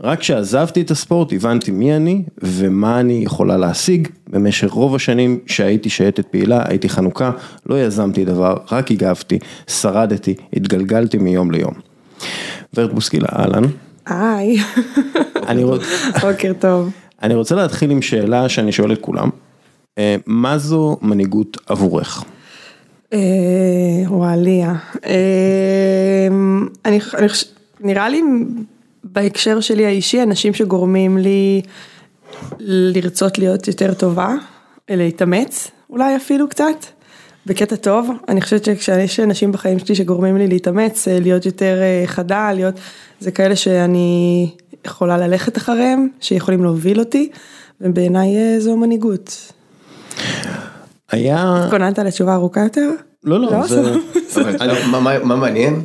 רק 0.00 0.20
כשעזבתי 0.20 0.80
את 0.80 0.90
הספורט 0.90 1.32
הבנתי 1.32 1.70
מי 1.70 1.96
אני 1.96 2.22
ומה 2.42 3.00
אני 3.00 3.20
יכולה 3.24 3.56
להשיג. 3.56 4.08
במשך 4.28 4.70
רוב 4.70 4.94
השנים 4.94 5.38
שהייתי 5.46 5.90
שייטת 5.90 6.26
פעילה, 6.26 6.62
הייתי 6.68 6.88
חנוכה, 6.88 7.30
לא 7.66 7.82
יזמתי 7.82 8.24
דבר, 8.24 8.56
רק 8.72 8.90
הגבתי, 8.90 9.38
שרדתי, 9.66 10.34
התגלגלתי 10.52 11.18
מיום 11.18 11.50
ליום. 11.50 11.74
ורד 12.74 12.92
בוסקילה, 12.92 13.28
אהלן. 13.38 13.64
היי. 14.06 14.56
בוקר 16.20 16.52
טוב. 16.58 16.90
אני 17.22 17.34
רוצה 17.34 17.54
להתחיל 17.54 17.90
עם 17.90 18.02
שאלה 18.02 18.48
שאני 18.48 18.72
שואל 18.72 18.92
את 18.92 18.98
כולם. 19.00 19.30
מה 20.26 20.58
זו 20.58 20.96
מנהיגות 21.02 21.56
עבורך? 21.66 22.24
וואליה. 24.08 24.74
נראה 27.80 28.08
לי 28.08 28.22
בהקשר 29.04 29.60
שלי 29.60 29.86
האישי, 29.86 30.22
אנשים 30.22 30.54
שגורמים 30.54 31.18
לי 31.18 31.62
לרצות 32.58 33.38
להיות 33.38 33.68
יותר 33.68 33.94
טובה, 33.94 34.34
להתאמץ 34.90 35.70
אולי 35.90 36.16
אפילו 36.16 36.48
קצת. 36.48 36.93
בקטע 37.46 37.76
טוב, 37.76 38.10
אני 38.28 38.40
חושבת 38.40 38.64
שכשיש 38.64 39.20
אנשים 39.20 39.52
בחיים 39.52 39.78
שלי 39.78 39.94
שגורמים 39.94 40.36
לי 40.36 40.46
להתאמץ, 40.46 41.08
להיות 41.08 41.46
יותר 41.46 41.76
חדה, 42.06 42.52
להיות, 42.52 42.74
זה 43.20 43.30
כאלה 43.30 43.56
שאני 43.56 44.50
יכולה 44.84 45.18
ללכת 45.18 45.56
אחריהם, 45.56 46.08
שיכולים 46.20 46.62
להוביל 46.62 47.00
אותי, 47.00 47.30
ובעיניי 47.80 48.60
זו 48.60 48.76
מנהיגות. 48.76 49.52
היה... 51.10 51.62
התכוננת 51.64 51.98
לתשובה 51.98 52.34
ארוכה 52.34 52.60
יותר? 52.60 52.90
לא, 53.24 53.40
לא, 53.40 53.66
זה... 53.66 53.94
מה 55.24 55.36
מעניין? 55.36 55.82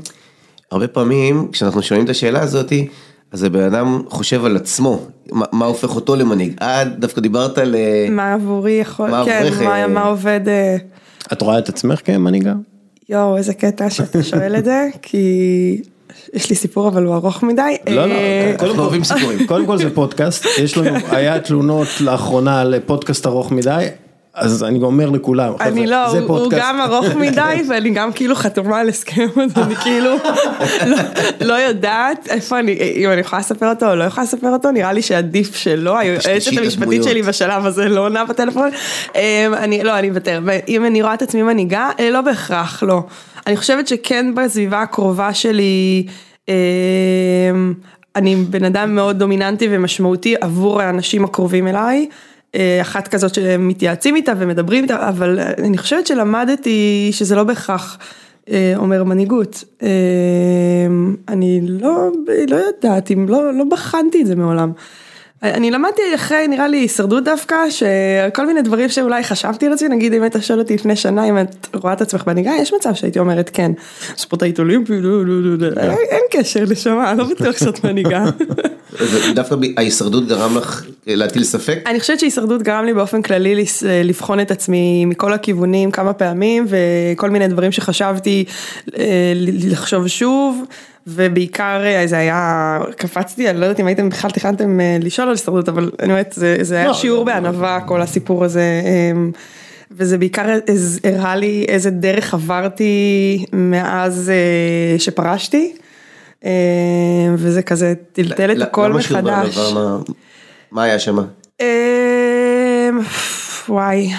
הרבה 0.71 0.87
פעמים 0.87 1.47
כשאנחנו 1.51 1.81
שואלים 1.81 2.05
את 2.05 2.09
השאלה 2.09 2.41
הזאתי, 2.41 2.87
אז 3.31 3.43
הבן 3.43 3.63
אדם 3.63 4.01
חושב 4.09 4.45
על 4.45 4.55
עצמו, 4.55 5.05
מה 5.31 5.65
הופך 5.65 5.95
אותו 5.95 6.15
למנהיג. 6.15 6.63
את 6.63 6.99
דווקא 6.99 7.21
דיברת 7.21 7.57
על... 7.57 7.75
מה 8.09 8.33
עבורי 8.33 8.71
יכול, 8.71 9.25
כן, 9.25 9.49
מה 9.89 10.03
עובד... 10.03 10.41
את 11.33 11.41
רואה 11.41 11.59
את 11.59 11.69
עצמך 11.69 12.01
כמנהיגה? 12.05 12.53
יואו, 13.09 13.37
איזה 13.37 13.53
קטע 13.53 13.89
שאתה 13.89 14.23
שואל 14.23 14.55
את 14.55 14.65
זה, 14.65 14.87
כי 15.01 15.81
יש 16.33 16.49
לי 16.49 16.55
סיפור 16.55 16.87
אבל 16.87 17.05
הוא 17.05 17.15
ארוך 17.15 17.43
מדי. 17.43 17.77
לא, 17.89 18.05
לא, 18.05 18.15
אנחנו 18.59 18.81
אוהבים 18.81 19.03
סיפורים. 19.03 19.47
קודם 19.47 19.65
כל 19.65 19.77
זה 19.77 19.95
פודקאסט, 19.95 20.45
יש 20.59 20.77
לנו, 20.77 20.97
היה 21.11 21.39
תלונות 21.39 21.87
לאחרונה 22.01 22.63
לפודקאסט 22.63 23.25
ארוך 23.25 23.51
מדי. 23.51 23.87
אז 24.33 24.63
אני 24.63 24.79
אומר 24.81 25.09
לכולם, 25.09 25.53
אני 25.61 25.87
לא, 25.87 26.07
הוא 26.07 26.51
גם 26.51 26.81
ארוך 26.81 27.05
מדי 27.21 27.61
ואני 27.69 27.89
גם 27.89 28.13
כאילו 28.13 28.35
חתומה 28.35 28.79
על 28.79 28.89
הסכם, 28.89 29.27
אז 29.43 29.51
אני 29.57 29.75
כאילו 29.75 30.15
לא 31.41 31.53
יודעת 31.53 32.27
איפה 32.29 32.59
אני, 32.59 32.77
אם 32.95 33.11
אני 33.11 33.21
יכולה 33.21 33.39
לספר 33.39 33.69
אותו 33.69 33.89
או 33.89 33.95
לא 33.95 34.03
יכולה 34.03 34.23
לספר 34.23 34.49
אותו, 34.49 34.71
נראה 34.71 34.93
לי 34.93 35.01
שעדיף 35.01 35.55
שלא, 35.55 35.97
היועצת 35.97 36.57
המשפטית 36.57 37.03
שלי 37.03 37.21
בשלב 37.21 37.65
הזה 37.65 37.89
לא 37.89 38.05
עונה 38.05 38.25
בטלפון, 38.25 38.69
אני 39.57 39.83
לא, 39.83 39.99
אני 39.99 40.09
אוותר, 40.09 40.39
אם 40.67 40.85
אני 40.85 41.01
רואה 41.01 41.13
את 41.13 41.21
עצמי 41.21 41.43
מנהיגה, 41.43 41.89
לא 42.11 42.21
בהכרח, 42.21 42.83
לא. 42.83 43.01
אני 43.47 43.57
חושבת 43.57 43.87
שכן 43.87 44.35
בסביבה 44.35 44.81
הקרובה 44.81 45.33
שלי, 45.33 46.05
אני 48.15 48.35
בן 48.35 48.63
אדם 48.63 48.95
מאוד 48.95 49.19
דומיננטי 49.19 49.67
ומשמעותי 49.71 50.35
עבור 50.41 50.81
האנשים 50.81 51.23
הקרובים 51.23 51.67
אליי. 51.67 52.07
אחת 52.81 53.07
כזאת 53.07 53.33
שמתייעצים 53.33 54.15
איתה 54.15 54.33
ומדברים 54.37 54.83
איתה, 54.83 55.09
אבל 55.09 55.39
אני 55.39 55.77
חושבת 55.77 56.07
שלמדתי 56.07 57.09
שזה 57.11 57.35
לא 57.35 57.43
בהכרח 57.43 57.97
אומר 58.75 59.03
מנהיגות. 59.03 59.63
אני 61.27 61.61
לא, 61.63 62.09
לא 62.47 62.55
יודעת, 62.55 63.11
אם 63.11 63.25
לא, 63.29 63.53
לא 63.53 63.63
בחנתי 63.63 64.21
את 64.21 64.27
זה 64.27 64.35
מעולם. 64.35 64.71
אני 65.43 65.71
למדתי 65.71 66.01
אחרי 66.15 66.47
נראה 66.47 66.67
לי 66.67 66.77
הישרדות 66.77 67.23
דווקא, 67.23 67.55
שכל 67.69 68.47
מיני 68.47 68.61
דברים 68.61 68.89
שאולי 68.89 69.23
חשבתי 69.23 69.65
על 69.65 69.73
עצמי, 69.73 69.89
נגיד 69.89 70.13
אם 70.13 70.21
היית 70.21 70.35
שואל 70.41 70.59
אותי 70.59 70.75
לפני 70.75 70.95
שנה 70.95 71.25
אם 71.25 71.37
את 71.37 71.67
רואה 71.73 71.93
את 71.93 72.01
עצמך 72.01 72.27
מנהיגה, 72.27 72.51
יש 72.61 72.73
מצב 72.73 72.93
שהייתי 72.93 73.19
אומרת 73.19 73.49
כן, 73.53 73.71
ספורטאית 74.17 74.59
אולימפי, 74.59 74.93
אין 76.09 76.21
קשר 76.31 76.63
לשמה, 76.67 77.13
לא 77.13 77.23
בטוח 77.23 77.57
שאת 77.57 77.83
מנהיגה. 77.83 78.25
דווקא 79.35 79.55
ההישרדות 79.77 80.27
גרם 80.27 80.57
לך 80.57 80.85
להטיל 81.07 81.43
ספק? 81.43 81.79
אני 81.85 81.99
חושבת 81.99 82.19
שהישרדות 82.19 82.63
גרם 82.63 82.85
לי 82.85 82.93
באופן 82.93 83.21
כללי 83.21 83.65
לבחון 84.03 84.39
את 84.39 84.51
עצמי 84.51 85.05
מכל 85.05 85.33
הכיוונים 85.33 85.91
כמה 85.91 86.13
פעמים, 86.13 86.65
וכל 86.67 87.29
מיני 87.29 87.47
דברים 87.47 87.71
שחשבתי 87.71 88.45
לחשוב 89.63 90.07
שוב. 90.07 90.65
ובעיקר 91.09 91.77
זה 92.05 92.17
היה, 92.17 92.79
קפצתי, 92.97 93.49
אני 93.49 93.59
לא 93.59 93.65
יודעת 93.65 93.79
אם 93.79 93.87
הייתם 93.87 94.09
בכלל 94.09 94.31
תכננתם 94.31 94.79
לשאול 95.01 95.27
על 95.27 95.33
הישרדות, 95.33 95.69
אבל 95.69 95.91
אני 95.99 96.11
אומרת, 96.11 96.33
זה 96.61 96.75
היה 96.77 96.93
שיעור 96.93 97.25
בענווה 97.25 97.79
כל 97.85 98.01
הסיפור 98.01 98.43
הזה, 98.45 98.63
וזה 99.91 100.17
בעיקר 100.17 100.45
הראה 101.03 101.35
לי 101.35 101.65
איזה 101.67 101.89
דרך 101.89 102.33
עברתי 102.33 103.45
מאז 103.53 104.31
שפרשתי, 104.97 105.73
אה, 106.45 106.49
וזה 107.37 107.61
כזה 107.61 107.93
טלטל 108.13 108.51
את 108.51 108.61
הכל 108.61 108.93
מחדש. 108.93 109.57
מה- 109.73 109.97
מה 110.71 110.83
היה 110.83 110.99
שם? 110.99 111.17
אה, 111.61 112.89
וואי, 113.69 114.09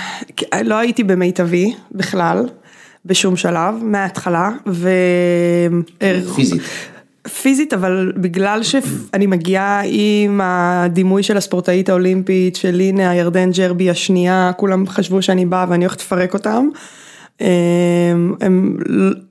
לא 0.64 0.74
הייתי 0.74 1.04
במיטבי 1.04 1.74
בכלל, 1.92 2.48
בשום 3.04 3.36
שלב, 3.36 3.74
מההתחלה, 3.82 4.50
ו... 4.66 4.90
פיזית. 6.34 6.62
פיזית, 7.42 7.74
אבל 7.74 8.12
בגלל 8.16 8.62
שאני 8.62 9.26
מגיעה 9.26 9.82
עם 9.84 10.40
הדימוי 10.42 11.22
של 11.22 11.36
הספורטאית 11.36 11.88
האולימפית, 11.88 12.56
של 12.56 12.80
הנה 12.80 13.10
הירדן 13.10 13.50
ג'רבי 13.50 13.90
השנייה, 13.90 14.50
כולם 14.56 14.86
חשבו 14.86 15.22
שאני 15.22 15.46
באה 15.46 15.66
ואני 15.68 15.84
הולכת 15.84 16.00
לפרק 16.00 16.34
אותם. 16.34 16.68
הם, 17.40 18.34
הם, 18.40 18.76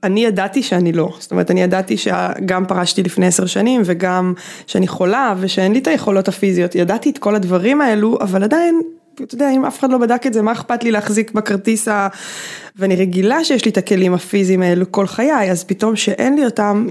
אני 0.02 0.24
ידעתי 0.24 0.62
שאני 0.62 0.92
לא, 0.92 1.12
זאת 1.18 1.30
אומרת 1.30 1.50
אני 1.50 1.62
ידעתי 1.62 1.96
שגם 1.96 2.64
פרשתי 2.68 3.02
לפני 3.02 3.26
עשר 3.26 3.46
שנים 3.46 3.82
וגם 3.84 4.34
שאני 4.66 4.88
חולה 4.88 5.34
ושאין 5.40 5.72
לי 5.72 5.78
את 5.78 5.86
היכולות 5.86 6.28
הפיזיות, 6.28 6.74
ידעתי 6.74 7.10
את 7.10 7.18
כל 7.18 7.34
הדברים 7.34 7.80
האלו, 7.80 8.18
אבל 8.20 8.42
עדיין, 8.42 8.80
אתה 9.14 9.34
יודע, 9.34 9.50
אם 9.50 9.64
אף 9.64 9.78
אחד 9.78 9.90
לא 9.90 9.98
בדק 9.98 10.26
את 10.26 10.32
זה, 10.32 10.42
מה 10.42 10.52
אכפת 10.52 10.84
לי 10.84 10.90
להחזיק 10.90 11.32
בכרטיס 11.32 11.88
ה... 11.88 12.08
ואני 12.76 12.96
רגילה 12.96 13.44
שיש 13.44 13.64
לי 13.64 13.70
את 13.70 13.76
הכלים 13.76 14.14
הפיזיים 14.14 14.62
האלו 14.62 14.92
כל 14.92 15.06
חיי, 15.06 15.50
אז 15.50 15.64
פתאום 15.64 15.96
שאין 15.96 16.36
לי 16.36 16.44
אותם, 16.44 16.86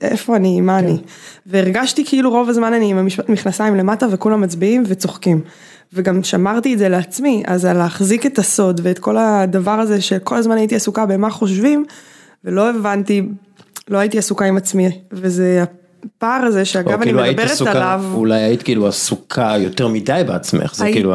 איפה 0.00 0.36
אני, 0.36 0.60
מה 0.60 0.78
אני? 0.78 0.96
והרגשתי 1.46 2.04
כאילו 2.04 2.30
רוב 2.30 2.48
הזמן 2.48 2.72
אני 2.72 2.90
עם 2.90 2.98
המכנסיים 2.98 3.74
למטה 3.74 4.06
וכולם 4.10 4.40
מצביעים 4.40 4.82
וצוחקים. 4.86 5.40
וגם 5.92 6.22
שמרתי 6.22 6.74
את 6.74 6.78
זה 6.78 6.88
לעצמי, 6.88 7.42
אז 7.46 7.64
על 7.64 7.76
להחזיק 7.76 8.26
את 8.26 8.38
הסוד 8.38 8.80
ואת 8.84 8.98
כל 8.98 9.16
הדבר 9.16 9.70
הזה 9.80 10.00
שכל 10.00 10.36
הזמן 10.36 10.56
הייתי 10.56 10.76
עסוקה 10.76 11.06
במה 11.06 11.30
חושבים, 11.30 11.84
ולא 12.44 12.70
הבנתי, 12.70 13.22
לא 13.88 13.98
הייתי 13.98 14.18
עסוקה 14.18 14.44
עם 14.44 14.56
עצמי, 14.56 14.90
וזה 15.12 15.64
הפער 16.16 16.44
הזה 16.44 16.64
שאגב 16.64 16.92
אני 16.92 17.02
כאילו 17.02 17.22
מדברת 17.22 17.60
עליו. 17.60 18.04
אולי 18.14 18.40
היית 18.40 18.62
כאילו 18.62 18.88
עסוקה 18.88 19.54
יותר 19.58 19.88
מדי 19.88 20.22
בעצמך, 20.26 20.74
זה 20.74 20.84
כאילו, 20.84 21.14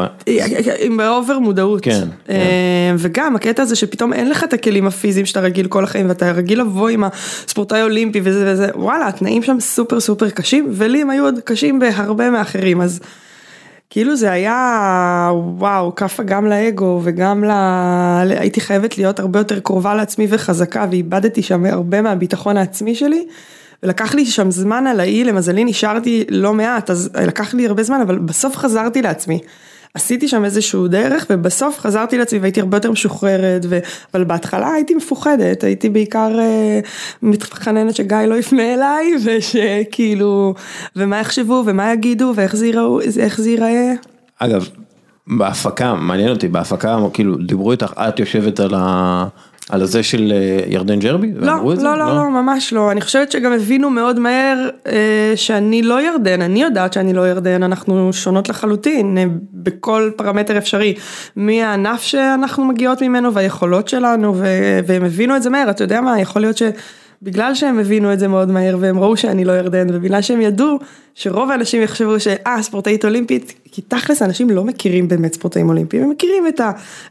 עם 0.78 0.96
באובר 0.96 1.38
מודעות. 1.38 1.80
כן, 1.84 2.08
אה, 2.30 2.94
וגם 2.98 3.36
הקטע 3.36 3.62
הזה 3.62 3.76
שפתאום 3.76 4.12
אין 4.12 4.30
לך 4.30 4.44
את 4.44 4.52
הכלים 4.52 4.86
הפיזיים 4.86 5.26
שאתה 5.26 5.40
רגיל 5.40 5.66
כל 5.66 5.84
החיים 5.84 6.08
ואתה 6.08 6.32
רגיל 6.32 6.60
לבוא 6.60 6.88
עם 6.88 7.04
הספורטאי 7.04 7.80
האולימפי 7.80 8.20
וזה 8.24 8.52
וזה, 8.52 8.68
וואלה, 8.74 9.08
התנאים 9.08 9.42
שם 9.42 9.60
סופר 9.60 10.00
סופר 10.00 10.30
קשים, 10.30 10.68
ולי 10.72 11.02
הם 11.02 11.10
היו 11.10 11.24
עוד 11.24 11.34
קשים 11.44 11.78
בהרבה 11.78 12.30
מאחרים, 12.30 12.80
אז 12.80 13.00
כאילו 13.90 14.16
זה 14.16 14.32
היה 14.32 15.30
וואו, 15.58 15.94
כאפה 15.94 16.22
גם 16.22 16.46
לאגו 16.46 17.00
וגם 17.04 17.44
ל... 17.44 17.50
הייתי 18.38 18.60
חייבת 18.60 18.98
להיות 18.98 19.20
הרבה 19.20 19.40
יותר 19.40 19.60
קרובה 19.60 19.94
לעצמי 19.94 20.26
וחזקה 20.30 20.86
ואיבדתי 20.90 21.42
שם 21.42 21.66
הרבה 21.66 22.02
מהביטחון 22.02 22.56
העצמי 22.56 22.94
שלי. 22.94 23.26
ולקח 23.82 24.14
לי 24.14 24.26
שם 24.26 24.50
זמן 24.50 24.86
על 24.86 25.00
האי, 25.00 25.24
למזלי 25.24 25.64
נשארתי 25.64 26.24
לא 26.28 26.54
מעט, 26.54 26.90
אז 26.90 27.10
לקח 27.26 27.54
לי 27.54 27.66
הרבה 27.66 27.82
זמן, 27.82 28.00
אבל 28.00 28.18
בסוף 28.18 28.56
חזרתי 28.56 29.02
לעצמי. 29.02 29.40
עשיתי 29.94 30.28
שם 30.28 30.44
איזשהו 30.44 30.88
דרך, 30.88 31.26
ובסוף 31.30 31.78
חזרתי 31.78 32.18
לעצמי 32.18 32.38
והייתי 32.38 32.60
הרבה 32.60 32.76
יותר 32.76 32.90
משוחררת, 32.90 33.62
ו... 33.68 33.78
אבל 34.14 34.24
בהתחלה 34.24 34.72
הייתי 34.74 34.94
מפוחדת, 34.94 35.64
הייתי 35.64 35.88
בעיקר 35.88 36.38
אה, 36.38 36.80
מתחננת 37.22 37.94
שגיא 37.94 38.16
לא 38.16 38.34
יפנה 38.34 38.74
אליי, 38.74 39.12
ושכאילו, 39.24 40.54
ומה 40.96 41.20
יחשבו, 41.20 41.62
ומה 41.66 41.92
יגידו, 41.92 42.32
ואיך 42.34 42.56
זה 42.56 42.66
ייראו, 42.66 43.00
איך 43.00 43.40
זה 43.40 43.50
ייראה. 43.50 43.92
אגב, 44.38 44.68
בהפקה, 45.26 45.94
מעניין 45.94 46.30
אותי, 46.30 46.48
בהפקה, 46.48 46.98
כאילו, 47.12 47.36
דיברו 47.36 47.72
איתך, 47.72 47.92
את 47.96 48.18
יושבת 48.18 48.60
על 48.60 48.74
ה... 48.74 49.26
על 49.70 49.82
הזה 49.82 50.02
של 50.02 50.32
אה, 50.32 50.64
ירדן 50.66 50.98
ג'רבי? 50.98 51.32
לא, 51.34 51.74
זה? 51.74 51.84
לא, 51.84 51.98
לא, 51.98 52.14
לא, 52.14 52.30
ממש 52.30 52.72
לא. 52.72 52.92
אני 52.92 53.00
חושבת 53.00 53.32
שגם 53.32 53.52
הבינו 53.52 53.90
מאוד 53.90 54.18
מהר 54.18 54.68
אה, 54.86 55.32
שאני 55.36 55.82
לא 55.82 56.02
ירדן, 56.02 56.42
אני 56.42 56.62
יודעת 56.62 56.92
שאני 56.92 57.12
לא 57.12 57.28
ירדן, 57.28 57.62
אנחנו 57.62 58.12
שונות 58.12 58.48
לחלוטין 58.48 59.18
אה, 59.18 59.24
בכל 59.52 60.10
פרמטר 60.16 60.58
אפשרי. 60.58 60.94
מהענף 61.36 62.02
שאנחנו 62.02 62.64
מגיעות 62.64 63.02
ממנו 63.02 63.34
והיכולות 63.34 63.88
שלנו, 63.88 64.34
ו- 64.36 64.80
והם 64.86 65.04
הבינו 65.04 65.36
את 65.36 65.42
זה 65.42 65.50
מהר, 65.50 65.70
אתה 65.70 65.84
יודע 65.84 66.00
מה, 66.00 66.20
יכול 66.20 66.42
להיות 66.42 66.56
ש... 66.56 66.62
בגלל 67.22 67.54
שהם 67.54 67.78
הבינו 67.78 68.12
את 68.12 68.18
זה 68.18 68.28
מאוד 68.28 68.50
מהר 68.50 68.76
והם 68.80 68.98
ראו 68.98 69.16
שאני 69.16 69.44
לא 69.44 69.52
ירדן 69.52 69.86
ובגלל 69.92 70.22
שהם 70.22 70.40
ידעו 70.40 70.78
שרוב 71.14 71.50
האנשים 71.50 71.82
יחשבו 71.82 72.20
שאה 72.20 72.56
ספורטאית 72.62 73.04
אולימפית 73.04 73.54
כי 73.72 73.82
תכלס 73.82 74.22
אנשים 74.22 74.50
לא 74.50 74.64
מכירים 74.64 75.08
באמת 75.08 75.34
ספורטאים 75.34 75.68
אולימפיים 75.68 76.02
הם 76.02 76.10
מכירים 76.10 76.46
את 76.48 76.60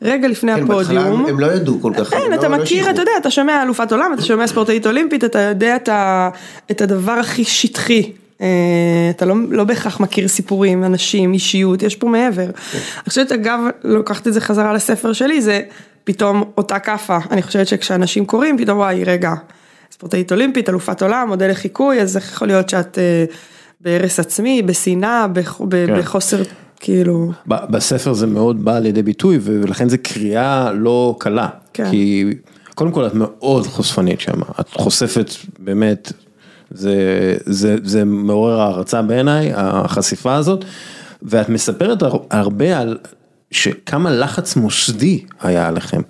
הרגע 0.01 0.27
לפני 0.27 0.55
כן, 0.55 0.63
הפודיום. 0.63 1.03
הם- 1.05 1.25
הם 1.25 1.39
לא 1.39 1.45
ידעו 1.53 1.81
כל 1.81 1.93
כך. 1.97 2.09
כן, 2.09 2.17
לא- 2.29 2.35
אתה 2.35 2.47
לא 2.47 2.55
מכיר, 2.57 2.65
שיחו. 2.67 2.89
אתה 2.89 3.01
יודע, 3.01 3.11
אתה 3.21 3.31
שומע 3.31 3.63
אלופת 3.63 3.91
עולם, 3.91 4.11
אתה 4.13 4.21
שומע 4.21 4.47
ספורטאית 4.47 4.87
אולימפית, 4.87 5.23
אתה 5.23 5.39
יודע 5.39 5.75
את, 5.75 5.89
ה, 5.89 6.29
את 6.71 6.81
הדבר 6.81 7.11
הכי 7.11 7.43
שטחי. 7.45 8.11
אה, 8.41 8.47
אתה 9.09 9.25
לא, 9.25 9.35
לא 9.49 9.63
בהכרח 9.63 9.99
מכיר 9.99 10.27
סיפורים, 10.27 10.83
אנשים, 10.83 11.33
אישיות, 11.33 11.83
יש 11.83 11.95
פה 11.95 12.07
מעבר. 12.07 12.43
אני 12.43 12.51
חושבת, 13.09 13.31
אגב, 13.31 13.59
לוקחת 13.83 14.27
את 14.27 14.33
זה 14.33 14.41
חזרה 14.41 14.73
לספר 14.73 15.13
שלי, 15.13 15.41
זה 15.41 15.61
פתאום 16.03 16.43
אותה 16.57 16.79
כאפה. 16.79 17.17
אני 17.31 17.41
חושבת 17.41 17.67
שכשאנשים 17.67 18.25
קוראים, 18.25 18.57
פתאום 18.57 18.77
וואי, 18.77 19.03
רגע, 19.03 19.33
ספורטאית 19.99 20.31
אולימפית, 20.31 20.69
אלופת 20.69 21.01
עולם, 21.01 21.27
מודל 21.27 21.51
לחיקוי, 21.51 22.01
אז 22.01 22.17
איך 22.17 22.31
יכול 22.31 22.47
להיות 22.47 22.69
שאת 22.69 22.97
אה, 22.97 23.25
בהרס 23.81 24.19
עצמי, 24.19 24.61
בשנאה, 24.61 25.27
בח, 25.27 25.61
כן. 25.71 25.99
בחוסר, 25.99 26.41
כאילו... 26.79 27.31
בספר 27.47 28.13
זה 28.13 28.27
מאוד 28.27 28.65
בא 28.65 28.79
לידי 28.79 29.03
ביטוי 29.03 29.39
ולכן 29.41 29.89
זה 29.89 29.97
קריאה 29.97 30.71
לא 30.73 31.15
קלה. 31.19 31.47
כן. 31.73 31.91
כי 31.91 32.25
קודם 32.75 32.91
כל 32.91 33.07
את 33.07 33.13
מאוד 33.13 33.67
חושפנית 33.67 34.19
שם, 34.19 34.41
את 34.59 34.69
חושפת 34.69 35.29
באמת, 35.59 36.11
זה, 36.71 36.95
זה, 37.45 37.75
זה 37.83 38.05
מעורר 38.05 38.61
הערצה 38.61 39.01
בעיניי, 39.01 39.51
החשיפה 39.55 40.35
הזאת, 40.35 40.65
ואת 41.21 41.49
מספרת 41.49 42.01
הר- 42.03 42.23
הרבה 42.31 42.79
על 42.79 42.97
שכמה 43.51 44.11
לחץ 44.11 44.55
מוסדי 44.55 45.23
היה 45.41 45.67
עליכם. 45.67 46.01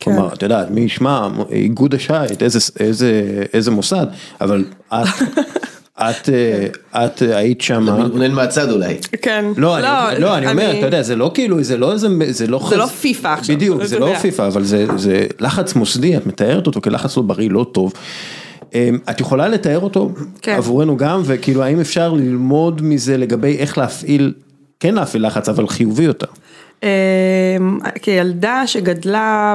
כן. 0.00 0.12
כלומר, 0.12 0.32
את 0.34 0.42
יודעת, 0.42 0.70
מי 0.70 0.80
ישמע, 0.80 1.28
איגוד 1.50 1.94
השייט, 1.94 2.42
איזה, 2.42 2.58
איזה, 2.80 3.42
איזה 3.52 3.70
מוסד, 3.70 4.06
אבל 4.40 4.64
את, 4.88 5.06
את, 6.00 6.28
אה, 6.28 7.04
את 7.04 7.22
היית 7.22 7.60
שם. 7.60 7.86
מתבונן 8.04 8.32
מהצד 8.32 8.70
אולי. 8.70 8.96
כן. 9.22 9.44
לא, 9.56 9.76
אני, 9.76 10.20
לא, 10.20 10.36
אני 10.36 10.50
אומר, 10.50 10.78
אתה 10.78 10.86
יודע, 10.86 11.02
זה 11.02 11.16
לא 11.16 11.30
כאילו, 11.34 11.62
זה 11.62 11.76
לא 11.76 11.92
איזה, 11.92 12.08
זה 12.28 12.46
לא, 12.46 12.66
זה 12.70 12.76
לא 12.76 12.86
פיפא 12.86 13.28
עכשיו, 13.28 13.56
בדיוק, 13.56 13.78
אתה 13.78 13.86
זה 13.86 13.98
לא. 13.98 14.14
פיפא, 14.20 14.46
אבל 14.46 14.64
זה, 14.64 14.86
זה 14.96 15.26
לחץ 15.40 15.74
מוסדי, 15.74 16.16
את 16.16 16.26
מתארת 16.26 16.66
אותו 16.66 16.80
כלחץ 16.80 17.16
לא 17.16 17.22
בריא, 17.22 17.50
לא 17.50 17.66
טוב. 17.72 17.92
אמ, 18.74 18.98
את 19.10 19.20
יכולה 19.20 19.48
לתאר 19.48 19.78
אותו 19.78 20.10
כן. 20.42 20.54
עבורנו 20.56 20.96
גם, 20.96 21.22
וכאילו 21.24 21.62
האם 21.62 21.80
אפשר 21.80 22.12
ללמוד 22.12 22.82
מזה 22.82 23.16
לגבי 23.16 23.56
איך 23.56 23.78
להפעיל, 23.78 24.32
כן 24.80 24.94
להפעיל 24.94 25.26
לחץ, 25.26 25.48
אבל 25.48 25.68
חיובי 25.68 26.04
יותר. 26.04 26.26
אמ, 26.82 26.88
כילדה 28.02 28.62
שגדלה 28.66 29.54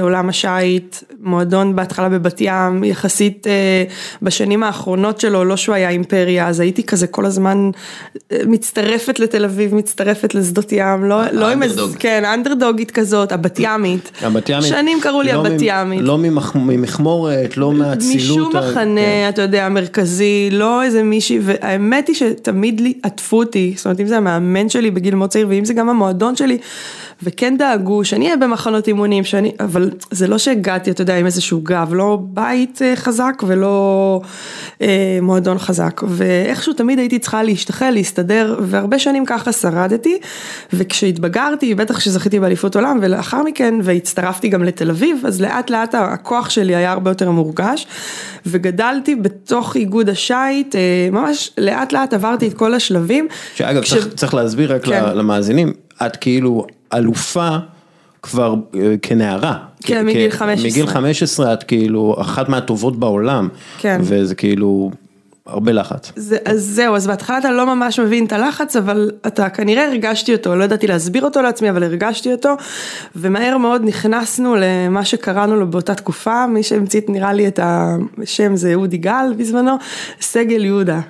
בעולם 0.00 0.28
השיט, 0.28 0.96
מועדון 1.20 1.76
בהתחלה 1.76 2.08
בבת 2.08 2.36
ים, 2.40 2.84
יחסית 2.84 3.46
אה, 3.46 3.84
בשנים 4.22 4.62
האחרונות 4.62 5.20
שלו, 5.20 5.44
לא 5.44 5.56
שהוא 5.56 5.74
היה 5.74 5.88
אימפריה, 5.88 6.48
אז 6.48 6.60
הייתי 6.60 6.82
כזה 6.82 7.06
כל 7.06 7.26
הזמן 7.26 7.70
אה, 8.32 8.38
מצטרפת 8.46 9.20
לתל 9.20 9.44
אביב, 9.44 9.74
מצטרפת 9.74 10.34
לשדות 10.34 10.72
ים, 10.72 11.04
לא, 11.04 11.20
לא 11.32 11.48
עם 11.50 11.62
איזה. 11.62 11.80
כן, 11.98 12.22
אנדרדוגית 12.34 12.90
כזאת, 12.90 13.32
הבת 13.32 13.56
ימית. 13.60 14.10
הבת 14.22 14.48
ימית. 14.48 14.64
שנים 14.64 14.98
קראו 15.02 15.22
לי 15.22 15.32
לא 15.32 15.46
הבת 15.46 15.60
ימית. 15.60 16.00
לא 16.02 16.18
ממח- 16.18 16.56
ממכמורת, 16.56 17.56
לא 17.56 17.72
מהאצילות. 17.72 18.48
משום 18.48 18.56
מחנה, 18.56 19.00
כן. 19.00 19.26
אתה 19.28 19.42
יודע, 19.42 19.68
מרכזי, 19.68 20.48
לא 20.52 20.82
איזה 20.82 21.02
מישהי, 21.02 21.38
והאמת 21.42 22.08
היא 22.08 22.16
שתמיד 22.16 22.80
עטפו 23.02 23.38
אותי, 23.38 23.72
זאת 23.76 23.84
אומרת 23.86 24.00
אם 24.00 24.06
זה 24.06 24.16
המאמן 24.16 24.68
שלי 24.68 24.90
בגיל 24.90 25.14
מאוד 25.14 25.30
צעיר, 25.30 25.46
ואם 25.50 25.64
זה 25.64 25.74
גם 25.74 25.88
המועדון 25.88 26.36
שלי, 26.38 26.58
וכן 27.22 27.56
דאגו 27.58 28.04
שאני 28.04 28.24
אהיה 28.24 28.36
במחנות 28.36 28.88
אימונים, 28.88 29.24
שאני, 29.24 29.52
אבל 29.60 29.90
זה 30.10 30.26
לא 30.26 30.38
שהגעתי, 30.38 30.90
אתה 30.90 31.02
יודע, 31.02 31.16
עם 31.16 31.26
איזשהו 31.26 31.60
גב, 31.62 31.94
לא 31.94 32.18
בית 32.22 32.82
אה, 32.82 32.96
חזק 32.96 33.42
ולא 33.46 34.20
אה, 34.82 35.18
מועדון 35.22 35.58
חזק, 35.58 36.00
ואיכשהו 36.08 36.72
תמיד 36.72 36.98
הייתי 36.98 37.18
צריכה 37.18 37.42
להשתחל, 37.42 37.90
להסתדר, 37.90 38.58
והרבה 38.62 38.98
שנים 38.98 39.24
ככה 39.26 39.52
שרדתי, 39.52 40.18
וכשהתבגרתי, 40.72 41.74
בטח 41.74 41.98
כשזכיתי 41.98 42.40
באליפות 42.40 42.76
עולם, 42.76 42.98
ולאחר 43.02 43.42
מכן, 43.42 43.74
והצטרפתי 43.82 44.48
גם 44.48 44.64
לתל 44.64 44.90
אביב, 44.90 45.22
אז 45.26 45.40
לאט 45.40 45.70
לאט 45.70 45.94
הכוח 45.94 46.50
שלי 46.50 46.76
היה 46.76 46.92
הרבה 46.92 47.10
יותר 47.10 47.30
מורגש, 47.30 47.86
וגדלתי 48.46 49.14
בתוך 49.14 49.76
איגוד 49.76 50.08
השייט, 50.08 50.76
אה, 50.76 50.80
ממש 51.12 51.50
לאט 51.58 51.92
לאט 51.92 52.14
עברתי 52.14 52.48
את 52.48 52.54
כל 52.54 52.74
השלבים. 52.74 53.28
שאגב, 53.54 53.82
כש- 53.82 53.90
צריך, 53.90 54.08
צריך 54.14 54.34
להסביר 54.34 54.74
רק 54.74 54.84
כן. 54.84 55.04
למאזינים, 55.14 55.72
את 56.06 56.16
כאילו 56.16 56.66
אלופה 56.94 57.56
כבר 58.22 58.54
אה, 58.74 58.94
כנערה. 59.02 59.58
כן, 59.82 60.06
מגיל 60.06 60.30
כ- 60.30 60.34
15. 60.34 60.70
מגיל 60.70 60.86
15 60.86 61.52
את 61.52 61.62
כאילו 61.62 62.16
אחת 62.20 62.48
מהטובות 62.48 62.96
בעולם. 62.98 63.48
כן. 63.78 64.00
וזה 64.02 64.34
כאילו, 64.34 64.90
הרבה 65.46 65.72
לחץ. 65.72 66.12
זה, 66.16 66.36
אז 66.44 66.60
זהו, 66.64 66.96
אז 66.96 67.06
בהתחלה 67.06 67.38
אתה 67.38 67.50
לא 67.52 67.74
ממש 67.74 68.00
מבין 68.00 68.24
את 68.26 68.32
הלחץ, 68.32 68.76
אבל 68.76 69.10
אתה 69.26 69.48
כנראה 69.50 69.86
הרגשתי 69.86 70.32
אותו, 70.34 70.56
לא 70.56 70.64
ידעתי 70.64 70.86
להסביר 70.86 71.24
אותו 71.24 71.42
לעצמי, 71.42 71.70
אבל 71.70 71.82
הרגשתי 71.82 72.32
אותו, 72.32 72.54
ומהר 73.16 73.58
מאוד 73.58 73.82
נכנסנו 73.84 74.56
למה 74.60 75.04
שקראנו 75.04 75.56
לו 75.56 75.70
באותה 75.70 75.94
תקופה, 75.94 76.46
מי 76.46 76.62
שהמציא 76.62 77.00
נראה 77.08 77.32
לי 77.32 77.48
את 77.48 77.60
השם 77.62 78.56
זה 78.56 78.74
אודי 78.74 78.96
גל 78.96 79.32
בזמנו, 79.36 79.72
סגל 80.20 80.64
יהודה. 80.64 81.00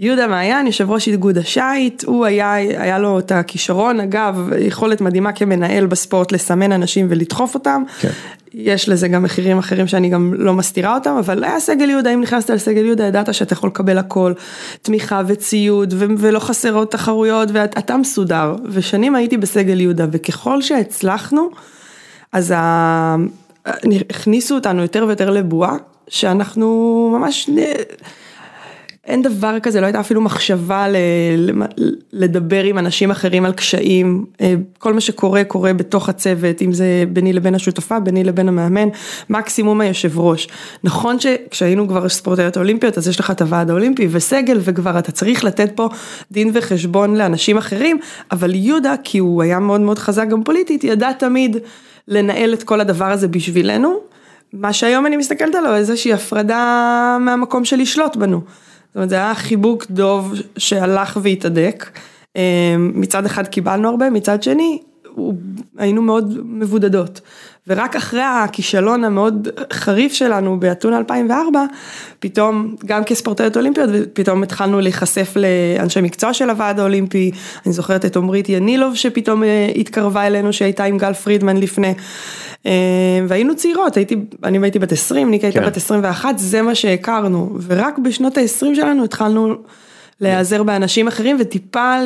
יהודה 0.00 0.26
מעיין, 0.26 0.66
יושב 0.66 0.90
ראש 0.90 1.08
איגוד 1.08 1.38
השייט, 1.38 2.04
הוא 2.04 2.24
היה, 2.24 2.52
היה 2.54 2.98
לו 2.98 3.18
את 3.18 3.32
הכישרון, 3.32 4.00
אגב, 4.00 4.50
יכולת 4.58 5.00
מדהימה 5.00 5.32
כמנהל 5.32 5.86
בספורט 5.86 6.32
לסמן 6.32 6.72
אנשים 6.72 7.06
ולדחוף 7.10 7.54
אותם. 7.54 7.82
כן. 8.00 8.08
יש 8.54 8.88
לזה 8.88 9.08
גם 9.08 9.22
מחירים 9.22 9.58
אחרים 9.58 9.86
שאני 9.86 10.08
גם 10.08 10.34
לא 10.36 10.54
מסתירה 10.54 10.94
אותם, 10.94 11.16
אבל 11.18 11.44
היה 11.44 11.60
סגל 11.60 11.90
יהודה, 11.90 12.14
אם 12.14 12.20
נכנסת 12.20 12.50
לסגל 12.50 12.84
יהודה 12.84 13.04
ידעת 13.04 13.34
שאתה 13.34 13.52
יכול 13.52 13.70
לקבל 13.70 13.98
הכל, 13.98 14.32
תמיכה 14.82 15.22
וציוד 15.26 15.94
ו- 15.96 16.06
ולא 16.18 16.38
חסר 16.38 16.74
עוד 16.74 16.88
תחרויות 16.88 17.48
ואתה 17.52 17.96
מסודר, 17.96 18.54
ושנים 18.64 19.14
הייתי 19.14 19.36
בסגל 19.36 19.80
יהודה 19.80 20.06
וככל 20.12 20.62
שהצלחנו, 20.62 21.50
אז 22.32 22.54
ה... 22.56 23.16
הכניסו 24.10 24.54
אותנו 24.54 24.82
יותר 24.82 25.04
ויותר 25.06 25.30
לבועה, 25.30 25.76
שאנחנו 26.08 27.16
ממש... 27.18 27.50
אין 29.08 29.22
דבר 29.22 29.60
כזה, 29.62 29.80
לא 29.80 29.86
הייתה 29.86 30.00
אפילו 30.00 30.20
מחשבה 30.20 30.88
ל, 30.88 30.96
לדבר 32.12 32.64
עם 32.64 32.78
אנשים 32.78 33.10
אחרים 33.10 33.44
על 33.44 33.52
קשיים, 33.52 34.24
אה, 34.40 34.54
כל 34.78 34.92
מה 34.94 35.00
שקורה 35.00 35.44
קורה 35.44 35.72
בתוך 35.72 36.08
הצוות, 36.08 36.62
אם 36.62 36.72
זה 36.72 37.04
ביני 37.12 37.32
לבין 37.32 37.54
השותפה, 37.54 38.00
ביני 38.00 38.24
לבין 38.24 38.48
המאמן, 38.48 38.88
מקסימום 39.30 39.80
היושב 39.80 40.18
ראש. 40.18 40.48
נכון 40.84 41.16
שכשהיינו 41.20 41.88
כבר 41.88 42.08
ספורטאיות 42.08 42.56
אולימפיות, 42.56 42.98
אז 42.98 43.08
יש 43.08 43.20
לך 43.20 43.30
את 43.30 43.42
הוועד 43.42 43.70
האולימפי 43.70 44.08
וסגל, 44.10 44.58
וכבר 44.60 44.98
אתה 44.98 45.12
צריך 45.12 45.44
לתת 45.44 45.70
פה 45.74 45.88
דין 46.32 46.50
וחשבון 46.54 47.16
לאנשים 47.16 47.58
אחרים, 47.58 47.98
אבל 48.32 48.54
יהודה, 48.54 48.94
כי 49.04 49.18
הוא 49.18 49.42
היה 49.42 49.58
מאוד 49.58 49.80
מאוד 49.80 49.98
חזק 49.98 50.28
גם 50.28 50.42
פוליטית, 50.42 50.84
ידע 50.84 51.12
תמיד 51.12 51.56
לנהל 52.08 52.54
את 52.54 52.62
כל 52.62 52.80
הדבר 52.80 53.10
הזה 53.10 53.28
בשבילנו. 53.28 53.96
מה 54.52 54.72
שהיום 54.72 55.06
אני 55.06 55.16
מסתכלת 55.16 55.54
עליו, 55.54 55.74
איזושהי 55.74 56.12
הפרדה 56.12 57.16
מהמקום 57.20 57.64
של 57.64 57.76
לשלוט 57.76 58.16
בנו. 58.16 58.40
זאת 58.88 58.96
אומרת, 58.96 59.08
זה 59.08 59.14
היה 59.14 59.34
חיבוק 59.34 59.86
דוב 59.90 60.34
שהלך 60.58 61.18
והתהדק. 61.22 61.90
אה, 62.36 62.76
מצד 62.78 63.26
אחד 63.26 63.46
קיבלנו 63.46 63.88
הרבה, 63.88 64.10
מצד 64.10 64.42
שני, 64.42 64.78
היינו 65.78 66.02
מאוד 66.02 66.38
מבודדות. 66.44 67.20
ורק 67.68 67.96
אחרי 67.96 68.20
הכישלון 68.20 69.04
המאוד 69.04 69.48
חריף 69.72 70.12
שלנו 70.12 70.60
באתונה 70.60 70.98
2004, 70.98 71.64
פתאום, 72.20 72.76
גם 72.86 73.04
כספורטאיות 73.04 73.56
אולימפיות, 73.56 73.90
ופתאום 73.92 74.42
התחלנו 74.42 74.80
להיחשף 74.80 75.34
לאנשי 75.36 76.00
מקצוע 76.00 76.34
של 76.34 76.50
הוועד 76.50 76.80
האולימפי, 76.80 77.30
אני 77.66 77.72
זוכרת 77.72 78.04
את 78.04 78.16
עמרית 78.16 78.48
ינילוב 78.48 78.94
שפתאום 78.94 79.42
אה, 79.42 79.68
התקרבה 79.76 80.26
אלינו, 80.26 80.52
שהייתה 80.52 80.84
עם 80.84 80.98
גל 80.98 81.12
פרידמן 81.12 81.56
לפני. 81.56 81.94
אה, 82.66 82.72
והיינו 83.28 83.56
צעירות, 83.56 83.96
הייתי, 83.96 84.16
אני 84.44 84.58
הייתי 84.62 84.78
בת 84.78 84.92
20, 84.92 85.30
ניקה 85.30 85.46
הייתה 85.46 85.60
כן. 85.60 85.66
בת 85.66 85.76
21, 85.76 86.38
זה 86.38 86.62
מה 86.62 86.74
שהכרנו, 86.74 87.58
ורק 87.66 87.98
בשנות 87.98 88.38
ה-20 88.38 88.74
שלנו 88.74 89.04
התחלנו 89.04 89.54
להיעזר 90.20 90.62
באנשים 90.62 91.08
אחרים 91.08 91.36
וטיפה, 91.40 91.96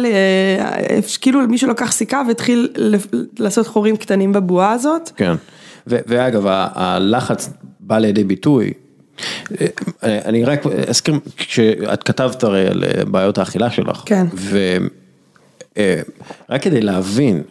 כאילו 1.20 1.40
מישהו 1.48 1.70
לקח 1.70 1.92
סיכה 1.92 2.22
והתחיל 2.28 2.68
לעשות 3.38 3.66
חורים 3.66 3.96
קטנים 3.96 4.32
בבועה 4.32 4.72
הזאת. 4.72 5.10
כן, 5.16 5.34
ואגב 5.86 6.42
הלחץ 6.46 7.50
בא 7.80 7.98
לידי 7.98 8.24
ביטוי. 8.24 8.72
אה, 9.60 9.66
אני 10.02 10.44
רק 10.44 10.66
אזכיר, 10.88 11.14
כשאת 11.36 12.02
כתבת 12.02 12.44
הרי 12.44 12.66
על 12.66 12.84
בעיות 13.06 13.38
האכילה 13.38 13.70
שלך, 13.70 14.02
כן. 14.06 14.26
ורק 14.50 14.90
אה, 16.50 16.58
כדי 16.58 16.80
להבין, 16.80 17.42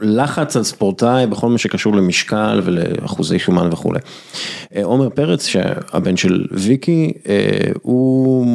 לחץ 0.00 0.56
על 0.56 0.62
ספורטאי 0.62 1.26
בכל 1.26 1.48
מה 1.48 1.58
שקשור 1.58 1.96
למשקל 1.96 2.60
ולאחוזי 2.64 3.38
שומן 3.38 3.68
וכולי. 3.72 3.98
אה, 4.76 4.84
עומר 4.84 5.08
פרץ 5.08 5.46
שהבן 5.46 6.16
של 6.16 6.46
ויקי 6.50 7.12
אה, 7.28 7.48
הוא 7.82 8.46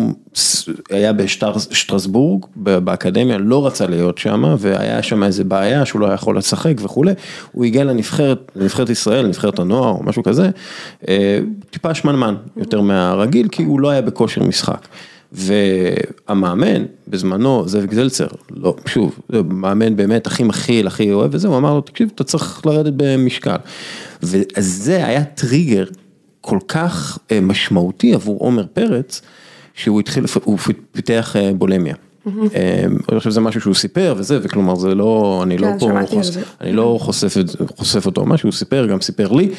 היה 0.90 1.14
בשטרסבורג 1.14 2.46
באקדמיה 2.56 3.38
לא 3.38 3.68
רצה 3.68 3.88
להיות 3.88 4.18
שם 4.18 4.56
והיה 4.60 5.04
שם 5.04 5.24
איזה 5.24 5.44
בעיה 5.44 5.86
שהוא 5.86 6.02
לא 6.02 6.08
יכול 6.08 6.38
לשחק 6.38 6.74
וכולי. 6.82 7.14
הוא 7.52 7.66
הגיע 7.66 7.84
לנבחרת, 7.84 8.52
לנבחרת 8.56 8.90
ישראל, 8.90 9.28
נבחרת 9.28 9.60
הנוער 9.60 9.92
או 9.92 10.04
משהו 10.04 10.24
כזה, 10.24 10.50
אה, 11.08 11.40
טיפה 11.70 11.94
שמנמן 11.94 12.36
יותר 12.58 12.82
מהרגיל 12.82 13.48
כי 13.48 13.64
הוא 13.64 13.80
לא 13.80 13.90
היה 13.90 14.02
בכושר 14.02 14.44
משחק. 14.44 14.88
והמאמן 15.34 16.84
בזמנו, 17.08 17.68
זאביק 17.68 17.94
זלצר, 17.94 18.28
לא, 18.52 18.76
שוב, 18.86 19.20
מאמן 19.50 19.96
באמת 19.96 20.28
הכי 20.28 20.44
מכיל, 20.44 20.88
הכי 20.88 21.12
אוהב 21.12 21.34
וזה, 21.34 21.48
הוא 21.48 21.58
אמר 21.58 21.74
לו, 21.74 21.82
תקשיב, 21.82 22.12
אתה 22.16 22.24
צריך 22.24 22.66
לרדת 22.66 22.94
במשקל. 22.98 23.56
וזה 24.24 25.06
היה 25.06 25.24
טריגר 25.24 25.86
כל 26.42 26.60
כך 26.68 27.18
אה, 27.32 27.42
משמעותי 27.42 28.14
עבור 28.14 28.40
עומר 28.40 28.66
פרץ, 28.74 29.22
שהוא 29.74 30.00
התחיל, 30.00 30.26
הוא 30.44 30.58
פיתח 30.92 31.36
אה, 31.36 31.52
בולמיה. 31.54 31.96
אה, 32.56 32.84
אני 32.86 33.20
חושב 33.20 33.30
שזה 33.30 33.42
משהו 33.42 33.62
שהוא 33.62 33.74
סיפר 33.74 34.16
וזה, 34.18 34.40
וכלומר 34.44 34.76
זה 34.76 34.96
לא, 34.96 35.40
אני 35.44 35.58
לא 35.58 35.68
כן, 35.68 35.80
פה, 35.80 35.92
אני 36.62 36.74
לא 36.74 37.00
חושף 37.76 38.06
אותו, 38.06 38.26
מה 38.26 38.38
שהוא 38.38 38.52
סיפר, 38.52 38.86
גם 38.86 39.02
סיפר 39.02 39.32
לי, 39.32 39.50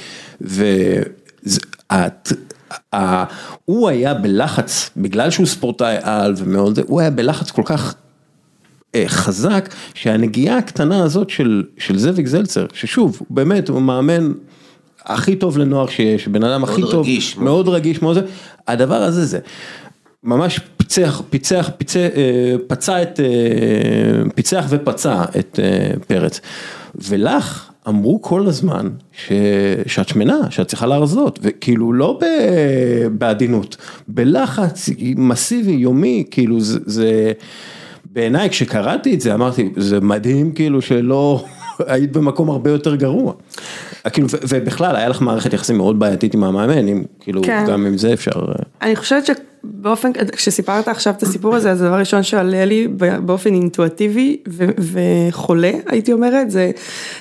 הוא 3.64 3.88
היה 3.88 4.14
בלחץ, 4.14 4.90
בגלל 4.96 5.30
שהוא 5.30 5.46
ספורטאי 5.46 5.96
על 6.02 6.34
ומאוד 6.36 6.78
הוא 6.86 7.00
היה 7.00 7.10
בלחץ 7.10 7.50
כל 7.50 7.62
כך 7.64 7.94
אה, 8.94 9.04
חזק, 9.06 9.74
שהנגיעה 9.94 10.58
הקטנה 10.58 11.04
הזאת 11.04 11.30
של, 11.30 11.62
של 11.78 11.98
זאביק 11.98 12.26
זלצר, 12.26 12.66
ששוב, 12.72 13.22
באמת, 13.30 13.68
הוא 13.68 13.82
מאמן 13.82 14.32
הכי 15.04 15.36
טוב 15.36 15.58
לנוער 15.58 15.86
שיש, 15.86 16.28
בן 16.28 16.44
אדם 16.44 16.64
הכי 16.64 16.82
טוב, 16.82 17.00
רגיש, 17.06 17.36
מאוד 17.36 17.68
רגיש, 17.68 18.02
מאוד 18.02 18.14
זה, 18.14 18.22
הדבר 18.68 19.02
הזה 19.02 19.24
זה, 19.24 19.38
ממש 20.24 20.60
פיצח, 20.76 21.22
פיצח, 21.30 21.70
פיצח, 21.78 21.98
אה, 22.16 22.54
פצע 22.66 23.02
את, 23.02 23.20
אה, 23.20 24.30
פיצח 24.34 24.64
ופצע 24.68 25.24
את 25.38 25.58
פרץ, 26.06 26.40
ולך, 26.94 27.70
אמרו 27.88 28.22
כל 28.22 28.46
הזמן 28.46 28.88
ש... 29.12 29.32
שאת 29.86 30.08
שמנה, 30.08 30.50
שאת 30.50 30.68
צריכה 30.68 30.86
להרזות, 30.86 31.38
וכאילו 31.42 31.92
לא 31.92 32.18
ב... 32.20 32.24
בעדינות, 33.18 33.76
בלחץ 34.08 34.88
מסיבי, 35.16 35.72
יומי, 35.72 36.24
כאילו 36.30 36.60
זה. 36.60 37.32
בעיניי 38.12 38.50
כשקראתי 38.50 39.14
את 39.14 39.20
זה 39.20 39.34
אמרתי, 39.34 39.70
זה 39.76 40.00
מדהים 40.00 40.52
כאילו 40.52 40.82
שלא, 40.82 41.44
היית 41.86 42.12
במקום 42.12 42.50
הרבה 42.50 42.70
יותר 42.70 42.94
גרוע. 42.94 43.32
כאילו, 44.12 44.28
ובכלל 44.48 44.96
היה 44.96 45.08
לך 45.08 45.22
מערכת 45.22 45.52
יחסים 45.52 45.76
מאוד 45.76 45.98
בעייתית 45.98 46.34
עם 46.34 46.44
המאמן, 46.44 46.88
אם, 46.88 47.04
כאילו 47.20 47.42
כן. 47.42 47.64
גם 47.68 47.86
עם 47.86 47.98
זה 47.98 48.12
אפשר. 48.12 48.30
אה. 48.48 48.54
אני 48.82 48.96
חושבת 48.96 49.26
שבאופן, 49.64 50.10
כשסיפרת 50.32 50.88
עכשיו 50.88 51.14
את 51.16 51.22
הסיפור 51.22 51.54
הזה, 51.54 51.70
אז 51.70 51.82
הדבר 51.82 51.94
הראשון 51.94 52.22
שעולה 52.22 52.64
לי 52.64 52.88
באופן 53.24 53.54
אינטואטיבי 53.54 54.36
ו- 54.48 54.64
וחולה, 54.78 55.72
הייתי 55.86 56.12
אומרת, 56.12 56.50
זה, 56.50 56.70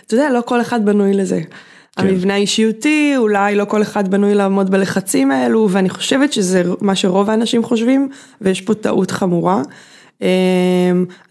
אתה 0.07 0.13
יודע, 0.13 0.29
לא 0.29 0.41
כל 0.45 0.61
אחד 0.61 0.85
בנוי 0.85 1.13
לזה. 1.13 1.41
כן. 1.95 2.07
המבנה 2.07 2.33
האישיותי, 2.33 3.13
אולי 3.17 3.55
לא 3.55 3.65
כל 3.65 3.81
אחד 3.81 4.07
בנוי 4.11 4.35
לעמוד 4.35 4.71
בלחצים 4.71 5.31
האלו, 5.31 5.67
ואני 5.71 5.89
חושבת 5.89 6.33
שזה 6.33 6.63
מה 6.81 6.95
שרוב 6.95 7.29
האנשים 7.29 7.63
חושבים, 7.63 8.09
ויש 8.41 8.61
פה 8.61 8.73
טעות 8.73 9.11
חמורה. 9.11 9.61
אמ, 10.21 10.27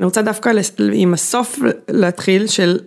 אני 0.00 0.04
רוצה 0.04 0.22
דווקא 0.22 0.52
עם 0.92 1.14
הסוף 1.14 1.58
להתחיל 1.88 2.46
של 2.46 2.78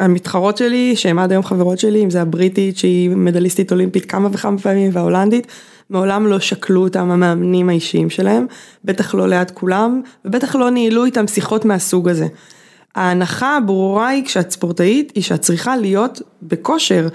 המתחרות 0.00 0.56
שלי, 0.56 0.96
שהן 0.96 1.18
עד 1.18 1.30
היום 1.32 1.44
חברות 1.44 1.78
שלי, 1.78 2.04
אם 2.04 2.10
זה 2.10 2.22
הבריטית 2.22 2.76
שהיא 2.76 3.10
מדליסטית 3.10 3.72
אולימפית 3.72 4.04
כמה 4.04 4.28
וכמה 4.32 4.58
פעמים 4.58 4.90
וההולנדית, 4.92 5.46
מעולם 5.90 6.26
לא 6.26 6.40
שקלו 6.40 6.82
אותם 6.82 7.10
המאמנים 7.10 7.68
האישיים 7.68 8.10
שלהם, 8.10 8.46
בטח 8.84 9.14
לא 9.14 9.28
ליד 9.28 9.50
כולם, 9.50 10.02
ובטח 10.24 10.56
לא 10.56 10.70
ניהלו 10.70 11.04
איתם 11.04 11.26
שיחות 11.26 11.64
מהסוג 11.64 12.08
הזה. 12.08 12.26
ההנחה 12.94 13.56
הברורה 13.56 14.08
היא 14.08 14.24
כשאת 14.24 14.50
ספורטאית, 14.50 15.12
היא 15.14 15.22
שאת 15.22 15.40
צריכה 15.40 15.76
להיות 15.76 16.22
בכושר, 16.42 17.08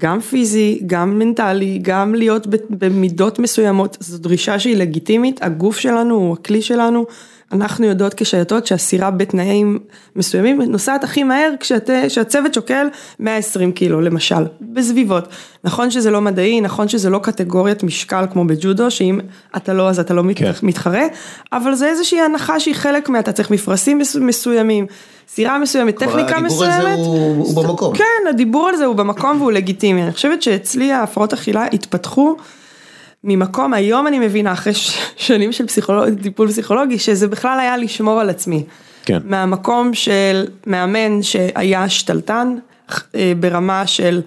גם 0.00 0.20
פיזי, 0.20 0.80
גם 0.86 1.18
מנטלי, 1.18 1.78
גם 1.82 2.14
להיות 2.14 2.46
במידות 2.70 3.38
מסוימות, 3.38 3.96
זו 4.00 4.18
דרישה 4.18 4.58
שהיא 4.58 4.76
לגיטימית, 4.76 5.42
הגוף 5.42 5.78
שלנו 5.78 6.14
הוא 6.14 6.32
הכלי 6.32 6.62
שלנו, 6.62 7.06
אנחנו 7.52 7.86
יודעות 7.86 8.14
כשייטות 8.14 8.66
שהסירה 8.66 9.10
בתנאים 9.10 9.78
מסוימים 10.16 10.62
נוסעת 10.62 11.04
הכי 11.04 11.24
מהר 11.24 11.52
כשאת, 11.60 11.90
כשהצוות 12.06 12.54
שוקל 12.54 12.86
120 13.18 13.72
קילו 13.72 14.00
למשל, 14.00 14.44
בסביבות. 14.60 15.28
נכון 15.64 15.90
שזה 15.90 16.10
לא 16.10 16.20
מדעי, 16.20 16.60
נכון 16.60 16.88
שזה 16.88 17.10
לא 17.10 17.18
קטגוריית 17.18 17.82
משקל 17.82 18.24
כמו 18.32 18.44
בג'ודו, 18.44 18.90
שאם 18.90 19.20
אתה 19.56 19.72
לא 19.72 19.88
אז 19.88 20.00
אתה 20.00 20.14
לא 20.14 20.22
כן. 20.36 20.50
מתחרה, 20.62 21.02
אבל 21.52 21.74
זה 21.74 21.88
איזושהי 21.88 22.20
הנחה 22.20 22.60
שהיא 22.60 22.74
חלק 22.74 23.08
מה, 23.08 23.18
אתה 23.18 23.32
צריך 23.32 23.50
מפרשים 23.50 24.00
מסוימים, 24.20 24.86
סירה 25.28 25.58
מסוימת, 25.58 25.96
טכניקה 25.96 26.40
מסוימת. 26.40 26.72
הדיבור 26.76 26.94
על 26.94 26.96
זה 26.96 27.02
הוא, 27.02 27.46
הוא 27.54 27.64
במקום. 27.64 27.96
כן, 27.96 28.28
הדיבור 28.28 28.68
על 28.68 28.76
זה 28.76 28.84
הוא 28.84 28.96
במקום 28.96 29.36
והוא 29.40 29.52
לגיטימי. 29.52 30.02
אני 30.02 30.12
חושבת 30.12 30.42
שאצלי 30.42 30.92
ההפרעות 30.92 31.32
אכילה 31.32 31.66
התפתחו. 31.72 32.36
ממקום, 33.24 33.74
היום 33.74 34.06
אני 34.06 34.18
מבינה, 34.18 34.52
אחרי 34.52 34.74
ש- 34.74 34.98
שנים 35.16 35.52
של 35.52 35.66
פסיכולוג, 35.66 36.22
טיפול 36.22 36.48
פסיכולוגי, 36.48 36.98
שזה 36.98 37.28
בכלל 37.28 37.60
היה 37.60 37.76
לשמור 37.76 38.20
על 38.20 38.30
עצמי. 38.30 38.64
כן. 39.04 39.18
מהמקום 39.24 39.94
של 39.94 40.46
מאמן 40.66 41.22
שהיה 41.22 41.88
שתלטן, 41.88 42.54
אה, 43.14 43.32
ברמה 43.40 43.86
של 43.86 44.22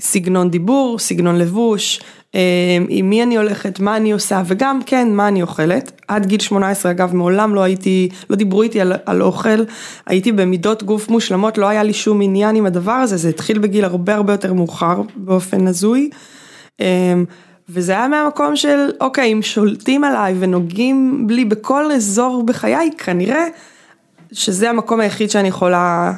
סגנון 0.00 0.50
דיבור, 0.50 0.98
סגנון 0.98 1.38
לבוש, 1.38 2.00
אה, 2.34 2.40
עם 2.88 3.10
מי 3.10 3.22
אני 3.22 3.36
הולכת, 3.36 3.80
מה 3.80 3.96
אני 3.96 4.12
עושה, 4.12 4.42
וגם 4.46 4.80
כן, 4.86 5.08
מה 5.14 5.28
אני 5.28 5.42
אוכלת. 5.42 6.00
עד 6.08 6.26
גיל 6.26 6.40
18, 6.40 6.92
אגב, 6.92 7.14
מעולם 7.14 7.54
לא 7.54 7.62
הייתי, 7.62 8.08
לא 8.30 8.36
דיברו 8.36 8.62
איתי 8.62 8.80
על, 8.80 8.92
על 9.06 9.22
אוכל, 9.22 9.64
הייתי 10.06 10.32
במידות 10.32 10.82
גוף 10.82 11.08
מושלמות, 11.08 11.58
לא 11.58 11.66
היה 11.66 11.82
לי 11.82 11.92
שום 11.92 12.22
עניין 12.22 12.56
עם 12.56 12.66
הדבר 12.66 12.92
הזה, 12.92 13.16
זה 13.16 13.28
התחיל 13.28 13.58
בגיל 13.58 13.84
הרבה 13.84 14.14
הרבה 14.14 14.32
יותר 14.32 14.52
מאוחר, 14.52 15.02
באופן 15.16 15.66
הזוי. 15.66 16.10
וזה 17.68 17.92
היה 17.92 18.08
מהמקום 18.08 18.56
של, 18.56 18.90
אוקיי, 19.00 19.32
אם 19.32 19.42
שולטים 19.42 20.04
עליי 20.04 20.34
ונוגעים 20.38 21.26
לי 21.30 21.44
בכל 21.44 21.92
אזור 21.92 22.42
בחיי, 22.46 22.90
כנראה 22.98 23.46
שזה 24.32 24.70
המקום 24.70 25.00
היחיד 25.00 25.30
שאני 25.30 25.48
יכולה 25.48 26.12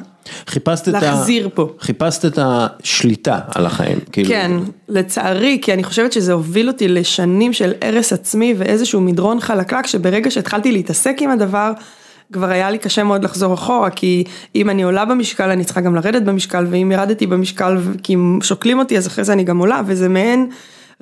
חיפשת 0.47 0.89
את 0.89 0.95
ה... 0.95 1.01
להחזיר 1.01 1.49
פה. 1.55 1.69
חיפשת 1.81 2.25
את 2.25 2.39
השליטה 2.43 3.39
על 3.55 3.67
החיים. 3.67 3.99
כאילו, 4.13 4.29
כן, 4.29 4.53
לצערי, 4.89 5.59
כי 5.63 5.73
אני 5.73 5.85
חושבת 5.85 6.13
שזה 6.13 6.33
הוביל 6.33 6.69
אותי 6.69 6.89
לשנים 6.89 7.53
של 7.53 7.73
הרס 7.83 8.13
עצמי 8.13 8.55
ואיזשהו 8.59 9.01
מדרון 9.01 9.41
חלקלק, 9.41 9.87
שברגע 9.87 10.31
שהתחלתי 10.31 10.73
להתעסק 10.73 11.17
עם 11.21 11.31
הדבר, 11.31 11.73
כבר 12.33 12.51
היה 12.51 12.71
לי 12.71 12.79
קשה 12.79 13.05
מאוד 13.05 13.25
לחזור 13.25 13.55
אחורה, 13.55 13.91
כי 13.91 14.25
אם 14.55 14.71
אני 14.71 14.83
עולה 14.83 15.05
במשקל, 15.05 15.51
אני 15.51 15.65
צריכה 15.65 15.81
גם 15.81 15.95
לרדת 15.95 16.23
במשקל, 16.23 16.67
ואם 16.71 16.93
ירדתי 16.93 17.27
במשקל, 17.27 17.79
כי 18.03 18.15
אם 18.15 18.39
שוקלים 18.43 18.79
אותי, 18.79 18.99
אז 18.99 19.07
אחרי 19.07 19.25
זה 19.25 19.33
אני 19.33 19.45
גם 19.45 19.59
עולה, 19.59 19.81
וזה 19.87 20.09
מעין 20.09 20.49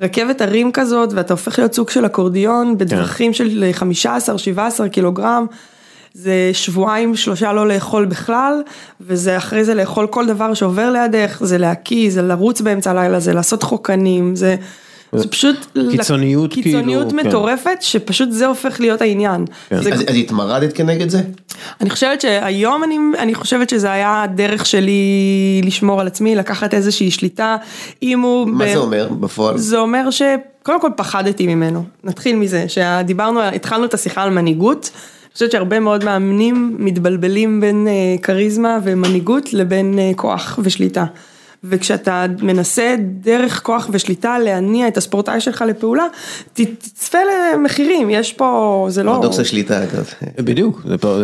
רכבת 0.03 0.41
הרים 0.41 0.71
כזאת, 0.71 1.13
ואתה 1.13 1.33
הופך 1.33 1.59
להיות 1.59 1.73
סוג 1.73 1.89
של 1.89 2.05
אקורדיון, 2.05 2.77
בדרכים 2.77 3.33
של 3.33 3.71
15-17 4.05 4.87
קילוגרם. 4.91 5.45
זה 6.13 6.49
שבועיים 6.53 7.15
שלושה 7.15 7.53
לא 7.53 7.67
לאכול 7.67 8.05
בכלל, 8.05 8.61
וזה 9.01 9.37
אחרי 9.37 9.63
זה 9.63 9.73
לאכול 9.73 10.07
כל 10.07 10.25
דבר 10.25 10.53
שעובר 10.53 10.91
לידך, 10.91 11.37
זה 11.41 11.57
להקיא, 11.57 12.11
זה 12.11 12.21
לרוץ 12.21 12.61
באמצע 12.61 12.91
הלילה, 12.91 13.19
זה 13.19 13.33
לעשות 13.33 13.63
חוקנים, 13.63 14.35
זה, 14.35 14.55
זה 15.13 15.27
פשוט... 15.27 15.55
קיצוניות 15.91 16.53
כאילו, 16.53 16.63
קיצוניות 16.63 17.11
כן. 17.11 17.27
מטורפת, 17.27 17.77
שפשוט 17.81 18.31
זה 18.31 18.47
הופך 18.47 18.79
להיות 18.79 19.01
העניין. 19.01 19.45
כן. 19.69 19.83
זה, 19.83 19.93
אז 19.93 20.01
אז 20.01 20.15
התמרדת 20.15 20.73
כנגד 20.73 21.09
זה? 21.09 21.21
אני 21.81 21.89
חושבת 21.89 22.21
שהיום 22.21 22.83
אני, 22.83 22.97
אני 23.19 23.35
חושבת 23.35 23.69
שזה 23.69 23.91
היה 23.91 24.23
הדרך 24.23 24.65
שלי 24.65 25.61
לשמור 25.63 26.01
על 26.01 26.07
עצמי, 26.07 26.35
לקחת 26.35 26.73
איזושהי 26.73 27.11
שליטה, 27.11 27.57
אם 28.03 28.19
הוא... 28.19 28.47
מה 28.47 28.65
ב- 28.65 28.73
זה 28.73 28.77
אומר 28.77 29.07
בפועל? 29.19 29.57
זה 29.57 29.77
אומר 29.77 30.09
שקודם 30.11 30.81
כל 30.81 30.89
פחדתי 30.95 31.47
ממנו, 31.55 31.83
נתחיל 32.03 32.35
מזה, 32.35 32.65
שדיברנו, 32.67 33.41
התחלנו 33.41 33.85
את 33.85 33.93
השיחה 33.93 34.23
על 34.23 34.29
מנהיגות, 34.29 34.89
אני 34.93 35.33
חושבת 35.33 35.51
שהרבה 35.51 35.79
מאוד 35.79 36.03
מאמנים 36.03 36.75
מתבלבלים 36.79 37.61
בין 37.61 37.87
אה, 37.87 37.93
כריזמה 38.21 38.79
ומנהיגות 38.83 39.53
לבין 39.53 39.99
אה, 39.99 40.11
כוח 40.15 40.59
ושליטה. 40.63 41.05
וכשאתה 41.63 42.25
מנסה 42.41 42.95
דרך 42.99 43.61
כוח 43.63 43.89
ושליטה 43.91 44.39
להניע 44.39 44.87
את 44.87 44.97
הספורטאי 44.97 45.41
שלך 45.41 45.63
לפעולה, 45.67 46.05
תצפה 46.53 47.17
למחירים, 47.53 48.09
יש 48.09 48.33
פה, 48.33 48.85
זה 48.89 49.03
לא... 49.03 49.11
פרדוקס 49.11 49.39
השליטה. 49.39 49.81
בדיוק, 50.37 50.81
זה 50.87 50.97
פה, 50.97 51.17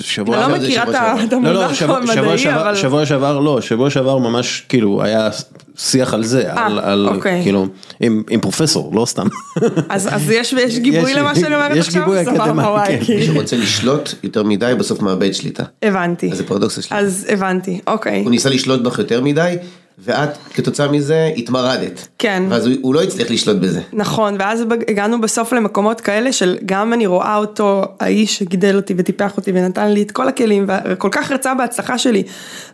שבוע... 0.00 0.44
אני 0.44 0.52
לא 0.52 0.58
מכירה 0.58 0.84
שבוע 0.86 0.90
את 0.90 1.00
ה- 1.00 1.16
שעבר. 1.16 1.24
את 1.24 1.32
לא, 1.32 1.52
לא, 1.52 1.60
המונח 1.62 1.74
שבוע, 1.74 2.00
שבוע, 2.06 2.18
המדעי, 2.18 2.38
שעבר, 2.38 2.62
אבל... 2.62 2.74
שבוע 2.76 3.06
שעבר 3.06 3.38
לא, 3.38 3.60
שבוע 3.60 3.90
שעבר 3.90 4.18
ממש 4.18 4.64
כאילו 4.68 5.02
היה 5.02 5.30
שיח 5.76 6.14
על 6.14 6.24
זה, 6.24 6.52
על, 6.52 6.78
על 6.78 7.08
אוקיי. 7.08 7.42
כאילו, 7.42 7.66
עם, 8.00 8.22
עם 8.30 8.40
פרופסור, 8.40 8.94
לא 8.94 9.06
סתם. 9.06 9.26
אז, 9.88 10.08
אז 10.14 10.30
יש, 10.30 10.52
יש 10.52 10.78
גיבוי 10.78 11.10
יש- 11.10 11.16
למה 11.16 11.34
שאני 11.34 11.54
אומרת 11.54 11.76
יש 11.76 11.86
עכשיו? 11.86 12.02
גיבוי 12.04 12.24
סבבה, 12.24 12.44
אקדמי, 12.84 12.98
כן. 12.98 13.04
כי- 13.04 13.16
מי 13.16 13.26
שרוצה 13.26 13.56
לשלוט 13.56 14.14
יותר 14.22 14.42
מדי 14.42 14.72
בסוף 14.78 15.02
מאבד 15.02 15.32
שליטה. 15.34 15.62
הבנתי. 15.82 16.30
אז 16.32 16.36
זה 16.38 16.46
פרדוקס 16.46 16.78
השליטה. 16.78 16.98
אז 16.98 17.26
הבנתי, 17.28 17.80
אוקיי. 17.86 18.22
הוא 18.22 18.30
ניסה 18.30 18.48
לשלוט 18.48 18.80
בך 18.80 18.98
יותר 18.98 19.20
מדי, 19.20 19.54
ואת 19.98 20.28
כתוצאה 20.54 20.88
מזה 20.88 21.30
התמרדת. 21.36 22.08
כן. 22.18 22.42
ואז 22.48 22.66
הוא- 22.66 22.74
הוא 22.82 22.94
לא 22.94 23.02
הצליח 23.02 23.30
לשלוט 23.30 23.56
בזה. 23.56 23.80
נכון, 23.92 24.36
ואז 24.38 24.64
הגענו 24.88 25.20
בסוף 25.20 25.52
למקומות 25.52 26.00
כאלה 26.00 26.32
של 26.32 26.56
גם 26.66 26.92
אני 26.92 27.06
רואה 27.06 27.36
אותו, 27.36 27.84
האיש 28.00 28.38
שגידל 28.38 28.76
אותי 28.76 28.94
וטיפח 28.96 29.36
אותי 29.36 29.50
ונתן 29.54 29.88
לי 29.92 30.02
את 30.02 30.10
כל 30.10 30.28
הכלים, 30.28 30.66
וכל 30.90 31.08
כך 31.12 31.32
רצה 31.32 31.54
בהצלחה 31.54 31.98
שלי, 31.98 32.22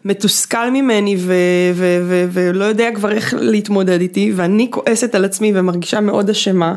מתוסכל 0.05 0.71
ממני 0.71 1.17
ו- 1.19 1.35
ו- 1.75 2.01
ו- 2.09 2.25
ולא 2.33 2.65
יודע 2.65 2.89
כבר 2.95 3.11
איך 3.13 3.35
להתמודד 3.39 4.01
איתי, 4.01 4.33
ואני 4.37 4.67
כועסת 4.71 5.15
על 5.15 5.25
עצמי 5.25 5.53
ומרגישה 5.55 6.01
מאוד 6.01 6.31
אשמה. 6.31 6.75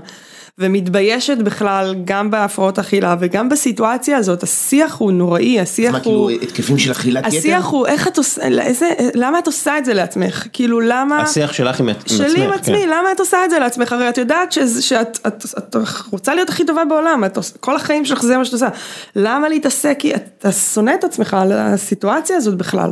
ומתביישת 0.58 1.38
בכלל 1.38 1.96
גם 2.06 2.32
בהפרעות 2.32 2.80
אכילה 2.80 3.16
וגם 3.20 3.50
בסיטואציה 3.50 4.18
הזאת, 4.18 4.44
השיח 4.44 4.96
הוא 4.98 5.12
נוראי, 5.12 5.60
השיח 5.60 5.92
מה 5.92 5.98
הוא... 6.04 6.04
כאילו 6.04 6.44
התקפים 6.44 6.78
של 6.78 6.92
אכילת 6.92 7.26
יתר? 7.28 7.38
השיח 7.38 7.66
הוא 7.66 7.88
איך 7.88 8.08
את 8.08 8.18
עושה, 8.18 8.42
איזה, 8.62 8.90
למה 9.14 9.40
את 9.40 9.48
עושה 9.48 9.78
את 9.78 9.86
זה 9.86 9.94
לעצמך? 9.94 10.48
כאילו 10.54 10.80
למה... 10.80 11.22
השיח 11.22 11.54
שלך 11.54 11.80
עם, 11.80 11.90
עם 11.90 11.96
עצמך. 11.96 12.18
שלי 12.18 12.44
עם 12.46 12.52
עצמי, 12.52 12.78
כן. 12.84 12.90
למה 12.90 13.12
את 13.12 13.20
עושה 13.20 13.46
את 13.46 13.50
זה 13.50 13.60
לעצמך? 13.60 13.92
הרי 13.94 14.10
את 14.10 14.18
יודעת 14.18 14.52
שזה- 14.52 14.82
שאת 14.82 15.20
את, 15.28 15.46
את 15.58 15.76
רוצה 16.12 16.36
להיות 16.36 16.50
הכי 16.50 16.66
טובה 16.66 16.86
בעולם, 16.86 17.24
את, 17.26 17.38
כל 17.60 17.76
החיים 17.76 18.06
שלך 18.06 18.22
זה 18.22 18.38
מה 18.38 18.46
שאת 18.46 18.54
עושה. 18.54 18.68
למה 19.16 19.50
להתעסק, 19.50 19.96
כי 20.00 20.16
אתה 20.16 20.52
שונא 20.52 20.92
את 21.00 21.04
עצמך 21.04 21.34
על 21.34 21.52
הסיטואציה 21.52 22.38
הזאת 22.38 22.58
בכלל. 22.58 22.92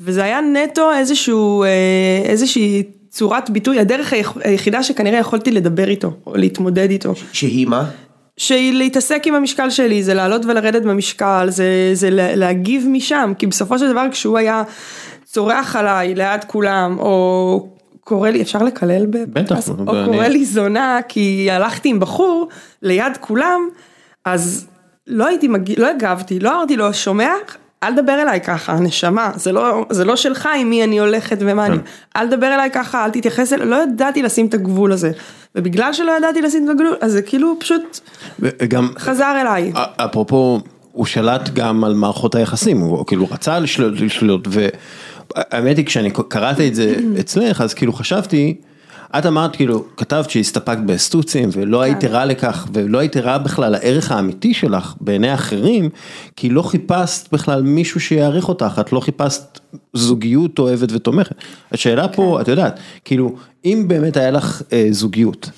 וזה 0.00 0.24
היה 0.24 0.40
נטו 0.40 0.92
איזשהו, 0.92 1.62
אה, 1.62 1.68
איזושהי 2.24 2.82
צורת 3.18 3.50
ביטוי, 3.50 3.80
הדרך 3.80 4.12
היח- 4.12 4.36
היחידה 4.44 4.82
שכנראה 4.82 5.18
יכולתי 5.18 5.50
לדבר 5.50 5.88
איתו, 5.88 6.10
או 6.26 6.36
להתמודד 6.36 6.90
איתו. 6.90 7.12
שהיא 7.32 7.66
מה? 7.66 7.84
שהיא 8.36 8.72
להתעסק 8.72 9.22
עם 9.26 9.34
המשקל 9.34 9.70
שלי, 9.70 10.02
זה 10.02 10.14
לעלות 10.14 10.44
ולרדת 10.44 10.82
במשקל, 10.82 11.46
זה, 11.50 11.66
זה 11.92 12.10
לה- 12.10 12.36
להגיב 12.36 12.86
משם, 12.90 13.32
כי 13.38 13.46
בסופו 13.46 13.78
של 13.78 13.90
דבר 13.92 14.06
כשהוא 14.10 14.38
היה 14.38 14.62
צורח 15.24 15.76
עליי 15.76 16.14
ליד 16.14 16.44
כולם, 16.46 16.96
או 16.98 17.68
קורא 18.00 18.30
לי, 18.30 18.42
אפשר 18.42 18.62
לקלל 18.62 19.06
בפודקאסט? 19.06 19.68
בטח, 19.70 19.88
או 19.88 19.94
ואני- 19.94 20.12
קורא 20.12 20.26
לי 20.26 20.44
זונה, 20.44 20.98
כי 21.08 21.48
הלכתי 21.50 21.88
עם 21.88 22.00
בחור 22.00 22.48
ליד 22.82 23.16
כולם, 23.20 23.60
אז 24.24 24.66
לא 25.06 25.26
הייתי 25.26 25.48
מגיב, 25.48 25.78
לא 25.80 25.86
הגבתי, 25.90 26.38
לא 26.40 26.50
אמרתי 26.56 26.76
לו, 26.76 26.94
שומע? 26.94 27.30
אל 27.82 27.92
תדבר 27.94 28.22
אליי 28.22 28.40
ככה, 28.40 28.74
נשמה, 28.74 29.30
זה 29.34 29.52
לא, 29.52 29.86
זה 29.90 30.04
לא 30.04 30.16
שלך 30.16 30.48
עם 30.58 30.70
מי 30.70 30.84
אני 30.84 31.00
הולכת 31.00 31.36
ומה 31.40 31.66
אני, 31.66 31.76
אל 32.16 32.26
תדבר 32.26 32.54
אליי 32.54 32.70
ככה, 32.70 33.04
אל 33.04 33.10
תתייחס 33.10 33.52
אליי, 33.52 33.66
לא 33.66 33.82
ידעתי 33.82 34.22
לשים 34.22 34.46
את 34.46 34.54
הגבול 34.54 34.92
הזה, 34.92 35.10
ובגלל 35.54 35.92
שלא 35.92 36.12
ידעתי 36.18 36.42
לשים 36.42 36.64
את 36.64 36.70
הגבול, 36.70 36.96
אז 37.00 37.12
זה 37.12 37.22
כאילו 37.22 37.56
פשוט 37.60 38.00
וגם, 38.40 38.88
חזר 38.98 39.34
אליי. 39.40 39.72
אפרופו, 39.96 40.60
הוא 40.92 41.06
שלט 41.06 41.50
גם 41.54 41.84
על 41.84 41.94
מערכות 41.94 42.34
היחסים, 42.34 42.80
הוא 42.80 43.06
כאילו 43.06 43.26
רצה 43.30 43.58
לשלוט, 43.58 44.00
לשלוט, 44.00 44.48
והאמת 44.50 45.76
היא 45.76 45.86
כשאני 45.86 46.10
קראתי 46.28 46.68
את 46.68 46.74
זה 46.74 46.94
אצלך, 47.20 47.60
אז 47.60 47.74
כאילו 47.74 47.92
חשבתי, 47.92 48.54
את 49.18 49.26
אמרת 49.26 49.56
כאילו, 49.56 49.84
כתבת 49.96 50.30
שהסתפקת 50.30 50.78
בסטוצים 50.86 51.48
ולא 51.52 51.82
היית 51.82 52.04
ערה 52.04 52.24
לכך 52.24 52.68
ולא 52.72 52.98
היית 52.98 53.16
ערה 53.16 53.38
בכלל 53.38 53.72
לערך 53.72 54.12
האמיתי 54.12 54.54
שלך 54.54 54.94
בעיני 55.00 55.34
אחרים, 55.34 55.88
כי 56.36 56.48
לא 56.48 56.62
חיפשת 56.62 57.32
בכלל 57.32 57.62
מישהו 57.62 58.00
שיעריך 58.00 58.48
אותך, 58.48 58.80
את 58.80 58.92
לא 58.92 59.00
חיפשת 59.00 59.60
זוגיות 59.94 60.58
אוהבת 60.58 60.92
ותומכת. 60.92 61.36
השאלה 61.72 62.08
פה, 62.08 62.40
את 62.40 62.48
יודעת, 62.48 62.80
כאילו, 63.04 63.36
אם 63.64 63.84
באמת 63.88 64.16
היה 64.16 64.30
לך 64.30 64.62
אה, 64.72 64.86
זוגיות, 64.90 65.50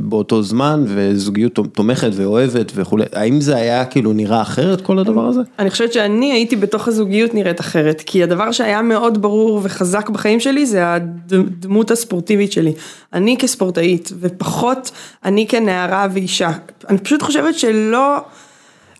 באותו 0.00 0.42
זמן 0.42 0.84
וזוגיות 0.86 1.58
תומכת 1.72 2.10
ואוהבת 2.12 2.72
וכולי, 2.74 3.04
האם 3.12 3.40
זה 3.40 3.56
היה 3.56 3.84
כאילו 3.84 4.12
נראה 4.12 4.42
אחרת 4.42 4.80
כל 4.80 4.98
הדבר 4.98 5.26
הזה? 5.26 5.40
אני 5.58 5.70
חושבת 5.70 5.92
שאני 5.92 6.32
הייתי 6.32 6.56
בתוך 6.56 6.88
הזוגיות 6.88 7.34
נראית 7.34 7.60
אחרת, 7.60 8.02
כי 8.06 8.22
הדבר 8.22 8.52
שהיה 8.52 8.82
מאוד 8.82 9.22
ברור 9.22 9.60
וחזק 9.62 10.08
בחיים 10.08 10.40
שלי 10.40 10.66
זה 10.66 10.94
הדמות 10.94 11.90
הספורטיבית 11.90 12.52
שלי. 12.52 12.72
אני 13.12 13.36
כספורטאית, 13.38 14.12
ופחות 14.20 14.90
אני 15.24 15.46
כנערה 15.46 16.06
ואישה. 16.12 16.50
אני 16.88 16.98
פשוט 16.98 17.22
חושבת 17.22 17.54
שלא... 17.54 18.16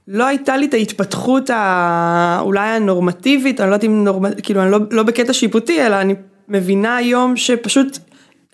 לא 0.08 0.26
הייתה 0.26 0.56
לי 0.56 0.66
את 0.66 0.74
ההתפתחות 0.74 1.50
ה... 1.50 2.38
אולי 2.40 2.68
הנורמטיבית, 2.68 3.60
אני 3.60 3.70
לא 3.70 3.74
יודעת 3.74 3.84
אם 3.84 4.04
נורמטיבית, 4.04 4.44
כאילו 4.44 4.62
אני 4.62 4.70
לא, 4.70 4.78
לא 4.90 5.02
בקטע 5.02 5.32
שיפוטי, 5.32 5.86
אלא 5.86 6.00
אני 6.00 6.14
מבינה 6.48 6.96
היום 6.96 7.36
שפשוט 7.36 7.98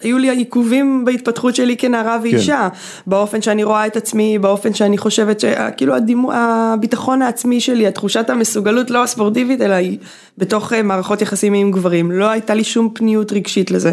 היו 0.02 0.18
לי 0.18 0.30
עיכובים 0.30 1.04
בהתפתחות 1.04 1.54
שלי 1.54 1.76
כנערה 1.76 2.18
ואישה, 2.22 2.68
כן. 2.72 2.78
באופן 3.06 3.42
שאני 3.42 3.64
רואה 3.64 3.86
את 3.86 3.96
עצמי, 3.96 4.38
באופן 4.38 4.74
שאני 4.74 4.98
חושבת 4.98 5.40
שכאילו 5.40 5.94
הדימו, 5.94 6.32
הביטחון 6.32 7.22
העצמי 7.22 7.60
שלי, 7.60 7.86
התחושת 7.86 8.30
המסוגלות 8.30 8.90
לא 8.90 9.02
הספורטיבית, 9.02 9.60
אלא 9.60 9.74
היא 9.74 9.98
בתוך 10.38 10.72
אה, 10.72 10.82
מערכות 10.82 11.22
יחסים 11.22 11.54
עם 11.54 11.70
גברים, 11.70 12.10
לא 12.10 12.30
הייתה 12.30 12.54
לי 12.54 12.64
שום 12.64 12.90
פניות 12.94 13.32
רגשית 13.32 13.70
לזה. 13.70 13.92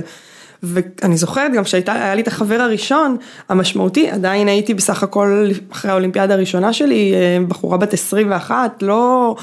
ואני 0.63 1.17
זוכרת 1.17 1.53
גם 1.53 1.65
שהיה 1.65 2.15
לי 2.15 2.21
את 2.21 2.27
החבר 2.27 2.61
הראשון 2.61 3.17
המשמעותי, 3.49 4.09
עדיין 4.09 4.47
הייתי 4.47 4.73
בסך 4.73 5.03
הכל 5.03 5.47
אחרי 5.71 5.91
האולימפיאדה 5.91 6.33
הראשונה 6.33 6.73
שלי, 6.73 7.13
אה, 7.13 7.45
בחורה 7.47 7.77
בת 7.77 7.93
21, 7.93 8.83
לא... 8.83 9.35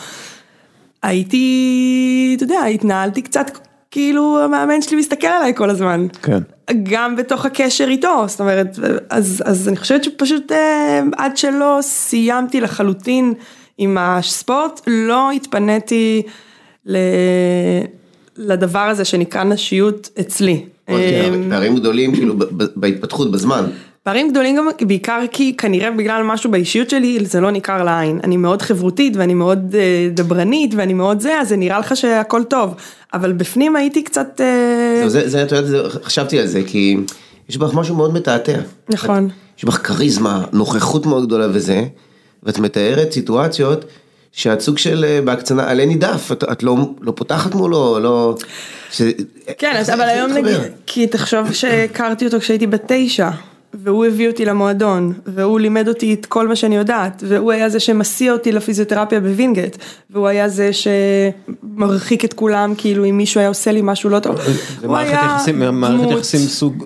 הייתי, 1.02 2.34
אתה 2.36 2.44
יודע, 2.44 2.64
התנהלתי 2.64 3.22
קצת 3.22 3.50
כאילו 3.90 4.40
המאמן 4.44 4.82
שלי 4.82 4.96
מסתכל 4.96 5.26
עליי 5.26 5.52
כל 5.56 5.70
הזמן. 5.70 6.06
כן. 6.22 6.38
גם 6.82 7.16
בתוך 7.16 7.46
הקשר 7.46 7.84
איתו, 7.88 8.24
זאת 8.26 8.40
אומרת, 8.40 8.78
אז, 9.10 9.42
אז 9.46 9.68
אני 9.68 9.76
חושבת 9.76 10.04
שפשוט 10.04 10.52
אה, 10.52 11.00
עד 11.16 11.36
שלא 11.36 11.78
סיימתי 11.82 12.60
לחלוטין 12.60 13.34
עם 13.78 13.98
הספורט, 14.00 14.80
לא 14.86 15.30
התפניתי 15.30 16.22
ל... 16.86 16.96
לדבר 18.36 18.78
הזה 18.78 19.04
שנקרא 19.04 19.44
נשיות 19.44 20.08
אצלי. 20.20 20.64
אוקיי, 20.88 21.20
אה, 21.20 21.50
פערים 21.50 21.76
גדולים 21.76 22.14
כאילו 22.14 22.34
בהתפתחות 22.76 23.30
בזמן. 23.30 23.64
פערים 24.02 24.30
גדולים 24.30 24.56
גם 24.56 24.68
בעיקר 24.80 25.20
כי 25.32 25.56
כנראה 25.56 25.90
בגלל 25.90 26.22
משהו 26.22 26.50
באישיות 26.50 26.90
שלי 26.90 27.18
זה 27.24 27.40
לא 27.40 27.50
ניכר 27.50 27.84
לעין. 27.84 28.20
אני 28.24 28.36
מאוד 28.36 28.62
חברותית 28.62 29.16
ואני 29.16 29.34
מאוד 29.34 29.74
אה, 29.78 30.08
דברנית 30.14 30.74
ואני 30.76 30.94
מאוד 30.94 31.20
זה, 31.20 31.40
אז 31.40 31.48
זה 31.48 31.56
נראה 31.56 31.78
לך 31.78 31.96
שהכל 31.96 32.44
טוב. 32.44 32.74
אבל 33.14 33.32
בפנים 33.32 33.76
הייתי 33.76 34.02
קצת... 34.02 34.40
אה, 34.40 35.08
זה, 35.08 35.28
זה, 35.28 35.42
את 35.42 35.52
יודעת, 35.52 35.92
חשבתי 36.02 36.40
על 36.40 36.46
זה, 36.46 36.62
כי 36.66 36.96
יש 37.48 37.56
בך 37.56 37.74
משהו 37.74 37.96
מאוד 37.96 38.14
מתעתע. 38.14 38.58
נכון. 38.88 39.28
יש 39.58 39.64
בך 39.64 39.76
כריזמה, 39.86 40.44
נוכחות 40.52 41.06
מאוד 41.06 41.26
גדולה 41.26 41.46
וזה, 41.52 41.84
ואת 42.42 42.58
מתארת 42.58 43.12
סיטואציות 43.12 43.84
שאת 44.32 44.60
סוג 44.60 44.78
של 44.78 45.04
אה, 45.04 45.20
בהקצנה 45.24 45.70
עלה 45.70 45.86
נידף, 45.86 46.32
את, 46.32 46.44
את 46.52 46.62
לא, 46.62 46.76
לא 47.00 47.12
פותחת 47.16 47.54
מולו, 47.54 47.98
לא... 48.00 48.34
ש... 48.90 49.02
כן, 49.58 49.72
אז 49.76 49.90
אבל 49.90 50.08
היום? 50.08 50.30
נגיד, 50.30 50.56
כי 50.86 51.06
תחשוב 51.06 51.52
שהכרתי 51.52 52.26
אותו 52.26 52.40
כשהייתי 52.40 52.66
בת 52.66 52.82
תשע. 52.86 53.30
והוא 53.74 54.06
הביא 54.06 54.28
אותי 54.28 54.44
למועדון, 54.44 55.12
והוא 55.26 55.60
לימד 55.60 55.88
אותי 55.88 56.14
את 56.14 56.26
כל 56.26 56.48
מה 56.48 56.56
שאני 56.56 56.76
יודעת, 56.76 57.22
והוא 57.26 57.52
היה 57.52 57.68
זה 57.68 57.80
שמסיע 57.80 58.32
אותי 58.32 58.52
לפיזיותרפיה 58.52 59.20
בווינגייט, 59.20 59.76
והוא 60.10 60.26
היה 60.26 60.48
זה 60.48 60.70
שמרחיק 60.72 62.24
את 62.24 62.32
כולם, 62.32 62.74
כאילו 62.78 63.04
אם 63.04 63.16
מישהו 63.16 63.38
היה 63.38 63.48
עושה 63.48 63.72
לי 63.72 63.80
משהו 63.82 64.10
לא 64.10 64.18
טוב. 64.18 64.36
זה 64.80 64.88
מערכת 64.88 65.18
יחסים, 65.24 65.58
מערכת 65.58 66.10
יחסים 66.10 66.40
סוג 66.40 66.84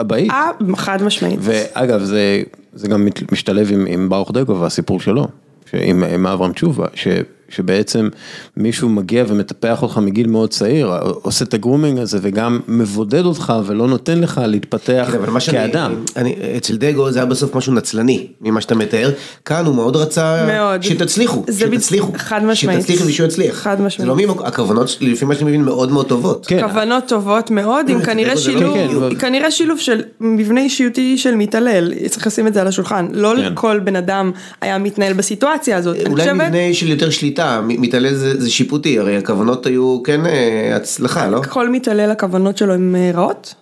אבאית. 0.00 0.30
אה, 0.30 0.50
חד 0.76 1.02
משמעית. 1.02 1.38
ואגב, 1.42 2.02
זה, 2.02 2.42
זה 2.72 2.88
גם 2.88 3.08
משתלב 3.32 3.72
עם, 3.72 3.86
עם 3.88 4.08
ברוך 4.08 4.32
דגו 4.32 4.60
והסיפור 4.60 5.00
שלו, 5.00 5.28
עם, 5.72 6.04
עם 6.04 6.26
אברהם 6.26 6.52
תשובה, 6.52 6.86
ש, 6.94 7.08
שבעצם 7.48 8.08
מישהו 8.56 8.88
מגיע 8.88 9.24
ומטפח 9.28 9.82
אותך 9.82 9.98
מגיל 9.98 10.26
מאוד 10.26 10.50
צעיר, 10.50 10.92
עושה 11.22 11.44
את 11.44 11.54
הגרומינג 11.54 11.98
הזה 11.98 12.18
וגם 12.22 12.60
מבודד 12.68 13.24
אותך 13.24 13.52
ולא 13.66 13.86
נותן 13.86 14.20
לך 14.20 14.40
להתפתח 14.46 15.08
כן, 15.12 15.18
אבל 15.18 15.30
מה 15.30 15.40
שאני, 15.40 15.58
כאדם. 15.58 15.94
אני, 16.16 16.36
אצל 16.56 16.76
דגו 16.76 17.10
זה 17.10 17.18
היה 17.18 17.26
בסוף 17.26 17.54
משהו 17.54 17.74
נצלני 17.74 18.26
ממה 18.40 18.60
שאתה 18.60 18.74
מתאר, 18.74 19.10
כאן 19.44 19.66
הוא 19.66 19.74
מאוד 19.74 19.96
רצה 19.96 20.46
מאוד. 20.46 20.82
שתצליחו, 20.82 21.44
שתצליחו, 21.58 22.12
חד 22.16 22.44
משמעית. 22.44 22.80
שתצליחו 22.80 23.04
ושהוא 23.06 23.26
יצליח, 23.26 23.56
חד 23.56 23.80
משמעית. 23.80 24.00
זה 24.00 24.06
לא 24.06 24.16
ממק... 24.16 24.42
הכוונות 24.44 24.88
שלי 24.88 25.12
לפי 25.12 25.24
מה 25.24 25.34
שאני 25.34 25.44
מבין 25.50 25.62
מאוד 25.62 25.92
מאוד 25.92 26.06
טובות, 26.06 26.46
כן. 26.46 26.68
כוונות 26.68 27.04
טובות 27.08 27.50
מאוד, 27.50 27.88
עם 27.88 27.98
זה 27.98 28.04
כנראה 28.04 28.36
זה 28.36 28.52
לא 28.52 28.58
שילוב, 28.58 28.74
כן, 28.74 28.96
אבל- 28.96 29.16
כנראה 29.18 29.50
שילוב 29.50 29.78
של 29.78 30.02
מבנה 30.20 30.60
אישיותי 30.60 31.18
של 31.18 31.34
מתעלל, 31.34 31.92
צריך 32.08 32.26
לשים 32.26 32.46
את 32.46 32.54
זה 32.54 32.60
על 32.60 32.66
השולחן, 32.66 33.08
לא 33.12 33.34
כן. 33.36 33.52
כל 33.54 33.78
בן 33.84 33.96
אדם 33.96 34.30
היה 34.60 34.78
מתנהל 34.78 35.12
בסיטואציה 35.12 35.76
הזאת, 35.76 35.96
אני 35.96 36.10
אולי 36.10 36.32
מבנה 36.32 36.58
של 36.72 36.88
יותר 36.88 37.10
שליטה, 37.10 37.35
מ- 37.40 37.80
מתעלל 37.82 38.14
זה, 38.14 38.40
זה 38.40 38.50
שיפוטי, 38.50 38.98
הרי 38.98 39.16
הכוונות 39.16 39.66
היו 39.66 40.02
כן 40.04 40.26
אה, 40.26 40.76
הצלחה, 40.76 41.28
לא? 41.28 41.42
כל 41.50 41.68
מתעלל 41.68 42.10
הכוונות 42.10 42.58
שלו 42.58 42.74
הן 42.74 42.94
אה, 42.96 43.10
רעות, 43.14 43.54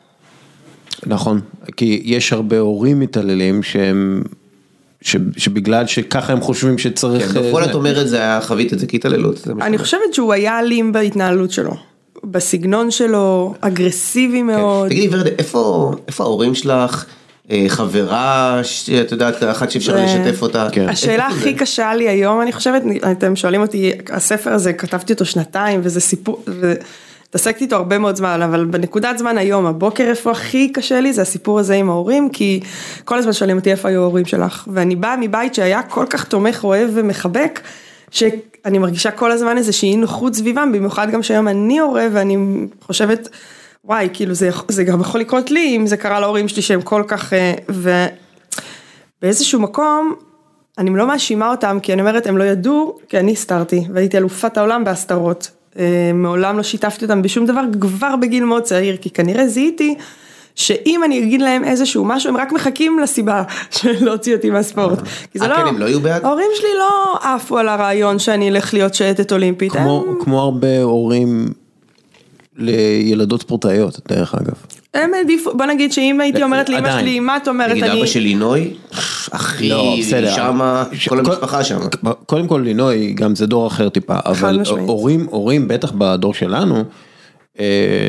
נכון, 1.07 1.41
כי 1.77 2.03
יש 2.05 2.33
הרבה 2.33 2.59
הורים 2.59 3.01
מתעללים 3.01 3.63
שהם, 3.63 4.23
ש, 5.01 5.17
שבגלל 5.37 5.87
שככה 5.87 6.33
הם 6.33 6.41
חושבים 6.41 6.79
שצריך... 6.79 7.33
כן, 7.33 7.41
בפועל 7.41 7.63
אה, 7.63 7.69
את 7.69 7.73
זה. 7.73 7.79
אומרת 7.79 8.09
זה 8.09 8.17
היה 8.17 8.41
חווית 8.41 8.73
את 8.73 8.79
זה 8.79 8.87
כהתעללות, 8.87 9.49
אני 9.61 9.79
חושבת 9.79 10.15
שהוא 10.15 10.33
היה 10.33 10.61
אלים 10.61 10.93
בהתנהלות 10.93 11.51
שלו, 11.51 11.75
בסגנון 12.25 12.91
שלו, 12.91 13.55
אגרסיבי 13.61 14.43
מאוד, 14.43 14.77
אומר. 14.77 14.89
תגידי 14.89 15.17
ורדה, 15.17 15.31
איפה 15.39 15.93
איפה 16.09 16.25
ההורים 16.25 16.55
שלך, 16.55 17.05
חברה, 17.69 18.61
שאת 18.63 19.13
יודעת, 19.13 19.43
אחת 19.43 19.71
שאפשר 19.71 19.97
לשתף 19.97 20.43
אותה? 20.43 20.69
כן. 20.73 20.89
השאלה? 20.89 21.27
הכי 21.27 21.55
קשה 21.55 21.95
לי 21.95 22.09
היום, 22.09 22.43
אני 22.43 22.53
חושבת, 22.53 22.83
אתם 23.13 23.37
שואלים 23.37 23.61
אותי, 23.61 23.93
הספר 24.13 24.53
הזה, 24.53 24.73
כתבתי 24.73 25.13
אותו 25.13 25.25
שנתיים, 25.25 25.81
וזה 25.83 26.01
סיפור, 26.01 26.43
והתעסקתי 26.47 27.65
איתו 27.65 27.77
הרבה 27.77 27.99
מאוד 27.99 28.17
זמן, 28.17 28.43
אבל 28.43 28.65
בנקודת 28.65 29.19
זמן 29.19 29.39
היום, 29.39 29.67
הבוקר 29.67 30.05
איפה 30.05 30.31
הכי 30.31 30.73
קשה 30.73 31.01
לי, 31.01 31.13
זה 31.13 31.23
הסיפור 31.23 31.59
הזה 31.59 31.75
עם 31.75 31.91
ההורים, 31.91 32.29
כי 32.29 32.61
כל 33.05 33.19
הזמן 33.19 33.33
שואלים 33.33 33.59
אותי 33.59 33.71
איפה 33.71 33.89
היו 33.89 34.03
ההורים 34.03 34.25
שלך, 34.25 34.65
ואני 34.73 34.97
באה 34.97 35.17
מבית 35.17 35.55
שהיה 35.55 35.83
כל 35.83 36.07
כך 36.11 36.25
תומך, 36.25 36.65
אוהב 36.65 36.91
ומחבק, 36.95 37.61
שאני 38.11 38.79
מרגישה 38.79 39.11
כל 39.11 39.33
הזמן 39.33 39.57
איזושהי 39.59 39.91
אי 39.91 39.97
נוחות 39.97 40.35
סביבם, 40.35 40.73
במיוחד 40.75 41.11
גם 41.11 41.23
שהיום 41.23 41.49
אני 41.49 41.79
הורה, 41.79 42.07
ואני 42.13 42.37
חושבת, 42.81 43.29
וואי, 43.85 44.09
כאילו 44.13 44.35
זה, 44.35 44.51
זה 44.69 44.85
גם 44.85 45.01
יכול 45.01 45.21
לקרות 45.21 45.51
לי, 45.51 45.77
אם 45.77 45.87
זה 45.87 45.97
קרה 45.97 46.21
להורים 46.21 46.49
שלי 46.49 46.63
שהם 46.63 46.83
כל 46.83 47.03
כך, 47.09 47.33
אה, 47.33 47.55
ו... 47.71 48.07
באיזשהו 49.23 49.61
מקום, 49.61 50.15
אני 50.79 50.91
לא 50.91 51.07
מאשימה 51.07 51.51
אותם, 51.51 51.79
כי 51.83 51.93
אני 51.93 52.01
אומרת, 52.01 52.27
הם 52.27 52.39
לא 52.39 52.45
ידעו, 52.45 52.99
כי 53.09 53.19
אני 53.19 53.33
הסתרתי, 53.33 53.85
והייתי 53.95 54.17
אלופת 54.17 54.57
העולם 54.59 54.85
בהסתרות. 54.85 55.51
אה, 55.79 56.11
מעולם 56.15 56.57
לא 56.57 56.63
שיתפתי 56.63 57.05
אותם 57.05 57.23
בשום 57.23 57.47
דבר, 57.47 57.61
כבר 57.81 58.17
בגיל 58.17 58.45
מאוד 58.45 58.63
צעיר, 58.63 58.97
כי 58.97 59.11
כנראה 59.11 59.49
זיהיתי 59.49 59.95
שאם 60.55 61.05
אני 61.05 61.19
אגיד 61.19 61.43
להם 61.43 61.65
איזשהו 61.65 62.05
משהו, 62.05 62.31
הם 62.31 62.37
רק 62.37 62.53
מחכים 62.53 62.99
לסיבה 62.99 63.43
של 63.79 64.05
להוציא 64.05 64.37
אותי 64.37 64.51
מהספורט. 64.51 64.99
כי 65.33 65.39
זה 65.39 65.45
אה, 65.45 65.51
לא... 65.51 65.57
כן, 65.57 65.67
הם 65.67 65.79
לא 65.79 65.85
היו 65.85 66.01
בעד? 66.01 66.25
ההורים 66.25 66.51
שלי 66.55 66.75
לא 66.79 67.19
עפו 67.23 67.59
על 67.59 67.69
הרעיון 67.69 68.19
שאני 68.19 68.49
אלך 68.49 68.75
להיות 68.75 68.95
שייטת 68.95 69.33
אולימפית. 69.33 69.73
כמו, 69.73 70.05
הם, 70.09 70.25
כמו 70.25 70.41
הרבה 70.41 70.83
הורים 70.83 71.49
לילדות 72.57 73.41
ספורטאיות, 73.41 74.01
דרך 74.09 74.35
אגב. 74.35 74.55
הם 74.95 75.15
העדיפו, 75.15 75.57
בוא 75.57 75.67
נגיד 75.67 75.93
שאם 75.93 76.21
הייתי 76.21 76.43
אומרת 76.43 76.69
לאמא. 76.69 77.01
שלי, 77.01 77.21
מה 77.21 77.37
את 77.37 77.49
אומרת, 77.49 77.71
נגיד 77.71 77.85
אני... 77.85 77.99
אבא 77.99 78.07
של 78.07 78.21
לינוי, 78.21 78.75
אחי, 79.31 79.69
לא. 79.69 79.97
שמה, 80.37 80.85
כל 81.09 81.19
המשפחה 81.19 81.65
שמה. 81.65 81.87
קודם 82.27 82.47
כל 82.47 82.61
לינוי, 82.65 83.13
גם 83.13 83.35
זה 83.35 83.47
דור 83.47 83.67
אחר 83.67 83.89
טיפה, 83.89 84.17
אבל. 84.27 84.61
הורים, 84.69 85.27
הורים, 85.31 85.69
בטח 85.69 85.93
בדור 85.93 86.35
שלנו, 86.35 86.85
אה, 87.61 88.09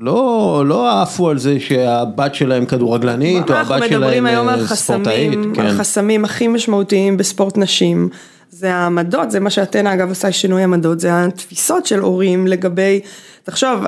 לא, 0.00 0.62
לא 0.66 1.02
עפו 1.02 1.30
על 1.30 1.38
זה 1.38 1.60
שהבת 1.60 2.34
שלהם 2.34 2.66
כדורגלנית, 2.66 3.50
או 3.50 3.56
אנחנו 3.56 3.74
הבת 3.74 3.90
מדברים 3.90 4.10
שלהם 4.10 4.26
היום 4.26 4.48
על 4.48 4.60
אה, 4.60 4.66
ספורטאית. 4.66 5.30
חסמים, 5.30 5.54
כן. 5.54 5.62
על 5.62 5.72
חסמים 5.78 6.24
הכי 6.24 6.48
משמעותיים 6.48 7.16
בספורט 7.16 7.58
נשים. 7.58 8.08
זה 8.50 8.74
העמדות, 8.74 9.30
זה 9.30 9.40
מה 9.40 9.50
שאתנה 9.50 9.94
אגב 9.94 10.08
עושה 10.08 10.32
שינוי 10.32 10.62
עמדות, 10.62 11.00
זה 11.00 11.24
התפיסות 11.24 11.86
של 11.86 11.98
הורים 11.98 12.46
לגבי, 12.46 13.00
תחשוב, 13.42 13.84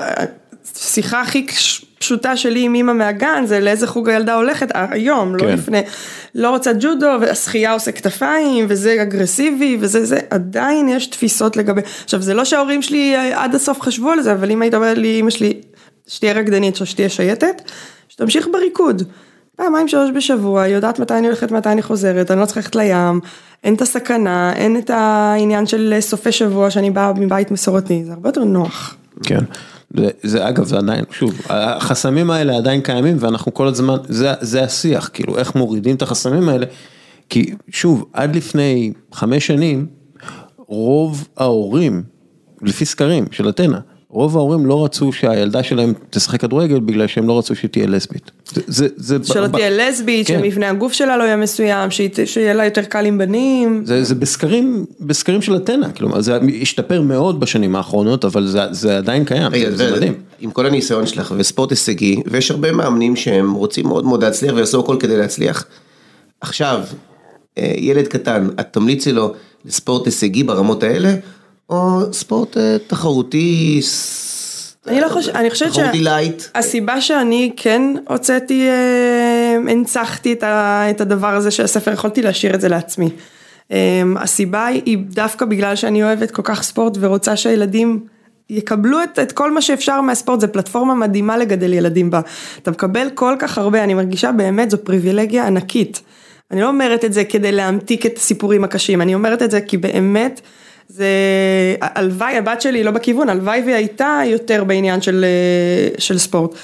שיחה 0.75 1.21
הכי 1.21 1.45
פשוטה 1.99 2.37
שלי 2.37 2.63
עם 2.63 2.73
אימא 2.75 2.93
מהגן 2.93 3.43
זה 3.45 3.59
לאיזה 3.59 3.87
חוג 3.87 4.09
הילדה 4.09 4.35
הולכת 4.35 4.67
היום, 4.73 5.35
לא 5.35 5.39
כן. 5.39 5.53
לפני, 5.53 5.81
לא 6.35 6.49
רוצה 6.49 6.71
ג'ודו 6.79 7.17
והשחייה 7.21 7.73
עושה 7.73 7.91
כתפיים 7.91 8.65
וזה 8.69 9.01
אגרסיבי 9.01 9.77
וזה 9.79 10.05
זה, 10.05 10.19
עדיין 10.29 10.89
יש 10.89 11.07
תפיסות 11.07 11.57
לגבי, 11.57 11.81
עכשיו 12.03 12.21
זה 12.21 12.33
לא 12.33 12.45
שההורים 12.45 12.81
שלי 12.81 13.15
עד 13.33 13.55
הסוף 13.55 13.81
חשבו 13.81 14.09
על 14.09 14.21
זה, 14.21 14.33
אבל 14.33 14.51
אם 14.51 14.61
היית 14.61 14.73
אומרת 14.73 14.97
לי 14.97 15.19
אמא 15.19 15.29
שלי, 15.29 15.61
שתהיה 16.07 16.33
רקדנית 16.33 16.81
או 16.81 16.85
שתהיה 16.85 17.09
שייטת, 17.09 17.61
שתמשיך 18.09 18.47
בריקוד. 18.51 19.03
פעמיים 19.55 19.87
שלוש 19.87 20.09
בשבוע, 20.15 20.61
היא 20.61 20.75
יודעת 20.75 20.99
מתי 20.99 21.13
אני 21.13 21.27
הולכת, 21.27 21.51
מתי 21.51 21.69
אני 21.69 21.81
חוזרת, 21.81 22.31
אני 22.31 22.39
לא 22.39 22.45
צריכה 22.45 22.59
ללכת 22.59 22.75
לים, 22.75 23.19
אין 23.63 23.75
את 23.75 23.81
הסכנה, 23.81 24.53
אין 24.53 24.77
את 24.77 24.89
העניין 24.89 25.65
של 25.65 25.97
סופי 25.99 26.31
שבוע 26.31 26.69
שאני 26.69 26.91
באה 26.91 27.13
מבית 27.13 27.51
מסורתי, 27.51 28.05
זה 28.05 28.13
הרבה 28.13 28.29
יותר 28.29 28.43
נוח. 28.43 28.95
כן, 29.23 29.43
זה, 29.97 30.09
זה 30.23 30.49
אגב, 30.49 30.65
זה 30.65 30.77
עדיין, 30.77 31.03
שוב, 31.11 31.41
החסמים 31.49 32.31
האלה 32.31 32.57
עדיין 32.57 32.81
קיימים 32.81 33.17
ואנחנו 33.19 33.53
כל 33.53 33.67
הזמן, 33.67 33.95
זה, 34.07 34.33
זה 34.41 34.63
השיח, 34.63 35.09
כאילו 35.13 35.37
איך 35.37 35.55
מורידים 35.55 35.95
את 35.95 36.01
החסמים 36.01 36.49
האלה, 36.49 36.65
כי 37.29 37.53
שוב, 37.69 38.05
עד 38.13 38.35
לפני 38.35 38.93
חמש 39.13 39.47
שנים, 39.47 39.85
רוב 40.57 41.27
ההורים, 41.37 42.03
לפי 42.61 42.85
סקרים 42.85 43.25
של 43.31 43.49
אתנה, 43.49 43.79
רוב 44.13 44.37
ההורים 44.37 44.65
לא 44.65 44.85
רצו 44.85 45.11
שהילדה 45.11 45.63
שלהם 45.63 45.93
תשחק 46.09 46.41
כדורגל 46.41 46.79
בגלל 46.79 47.07
שהם 47.07 47.27
לא 47.27 47.37
רצו 47.37 47.55
שתהיה 47.55 47.87
לסבית. 47.87 48.31
זה, 48.67 48.87
זה, 48.95 49.17
שלא 49.23 49.47
ב- 49.47 49.51
תהיה 49.51 49.69
לסבית, 49.69 50.27
כן. 50.27 50.39
שמבנה 50.39 50.69
הגוף 50.69 50.93
שלה 50.93 51.17
לא 51.17 51.23
יהיה 51.23 51.35
מסוים, 51.35 51.89
שיהיה 52.25 52.53
לה 52.53 52.65
יותר 52.65 52.83
קל 52.83 53.05
עם 53.05 53.17
בנים. 53.17 53.81
זה, 53.85 54.03
זה 54.03 54.15
בסקרים, 54.15 54.85
בסקרים 54.99 55.41
של 55.41 55.55
אתנה, 55.55 55.91
כלומר 55.91 56.21
זה 56.21 56.39
השתפר 56.61 57.01
מאוד 57.01 57.39
בשנים 57.39 57.75
האחרונות, 57.75 58.25
אבל 58.25 58.47
זה, 58.47 58.59
זה 58.71 58.97
עדיין 58.97 59.25
קיים, 59.25 59.51
רגע, 59.51 59.69
זה, 59.69 59.77
זה 59.77 59.95
מדהים. 59.95 60.13
עם 60.39 60.51
כל 60.51 60.65
הניסיון 60.65 61.07
שלך 61.07 61.33
וספורט 61.37 61.69
הישגי, 61.69 62.21
ויש 62.25 62.51
הרבה 62.51 62.71
מאמנים 62.71 63.15
שהם 63.15 63.53
רוצים 63.53 63.87
מאוד 63.87 64.05
מאוד 64.05 64.23
להצליח 64.23 64.53
ויעשו 64.55 64.79
הכל 64.79 64.97
כדי 64.99 65.17
להצליח. 65.17 65.65
עכשיו, 66.41 66.81
אה, 67.57 67.73
ילד 67.77 68.07
קטן, 68.07 68.47
את 68.59 68.67
תמליצי 68.71 69.11
לו 69.11 69.33
לספורט 69.65 70.05
הישגי 70.05 70.43
ברמות 70.43 70.83
האלה, 70.83 71.13
או 71.69 72.13
ספורט 72.13 72.57
אה, 72.57 72.77
תחרותי, 72.87 73.81
אני 74.87 75.01
לא 75.01 75.09
חושבת, 75.09 75.35
אני 75.35 75.49
חושבת 75.49 75.69
תחרותי 75.69 75.99
light. 75.99 76.43
הסיבה 76.55 77.01
שאני 77.01 77.51
כן 77.55 77.81
הוצאתי, 78.07 78.69
אה, 78.69 79.57
הנצחתי 79.69 80.35
את 80.43 81.01
הדבר 81.01 81.27
הזה 81.27 81.51
של 81.51 81.63
הספר, 81.63 81.91
יכולתי 81.91 82.21
להשאיר 82.21 82.55
את 82.55 82.61
זה 82.61 82.69
לעצמי. 82.69 83.09
אה, 83.71 84.01
הסיבה 84.15 84.65
היא 84.65 84.97
דווקא 84.97 85.45
בגלל 85.45 85.75
שאני 85.75 86.03
אוהבת 86.03 86.31
כל 86.31 86.41
כך 86.45 86.63
ספורט 86.63 86.97
ורוצה 86.99 87.35
שהילדים 87.35 88.05
יקבלו 88.49 89.03
את, 89.03 89.19
את 89.19 89.31
כל 89.31 89.51
מה 89.51 89.61
שאפשר 89.61 90.01
מהספורט, 90.01 90.39
זו 90.39 90.47
פלטפורמה 90.51 90.95
מדהימה 90.95 91.37
לגדל 91.37 91.73
ילדים 91.73 92.11
בה. 92.11 92.21
אתה 92.61 92.71
מקבל 92.71 93.07
כל 93.13 93.35
כך 93.39 93.57
הרבה, 93.57 93.83
אני 93.83 93.93
מרגישה 93.93 94.31
באמת, 94.31 94.71
זו 94.71 94.77
פריבילגיה 94.83 95.47
ענקית. 95.47 96.01
אני 96.51 96.61
לא 96.61 96.67
אומרת 96.67 97.05
את 97.05 97.13
זה 97.13 97.23
כדי 97.23 97.51
להמתיק 97.51 98.05
את 98.05 98.17
הסיפורים 98.17 98.63
הקשים, 98.63 99.01
אני 99.01 99.15
אומרת 99.15 99.41
את 99.41 99.51
זה 99.51 99.61
כי 99.61 99.77
באמת, 99.77 100.41
זה, 100.87 101.05
הלוואי, 101.81 102.37
הבת 102.37 102.61
שלי 102.61 102.83
לא 102.83 102.91
בכיוון, 102.91 103.29
הלוואי 103.29 103.61
והיא 103.65 103.75
הייתה 103.75 104.21
יותר 104.25 104.63
בעניין 104.63 105.01
של, 105.01 105.25
של 105.97 106.17
ספורט. 106.17 106.55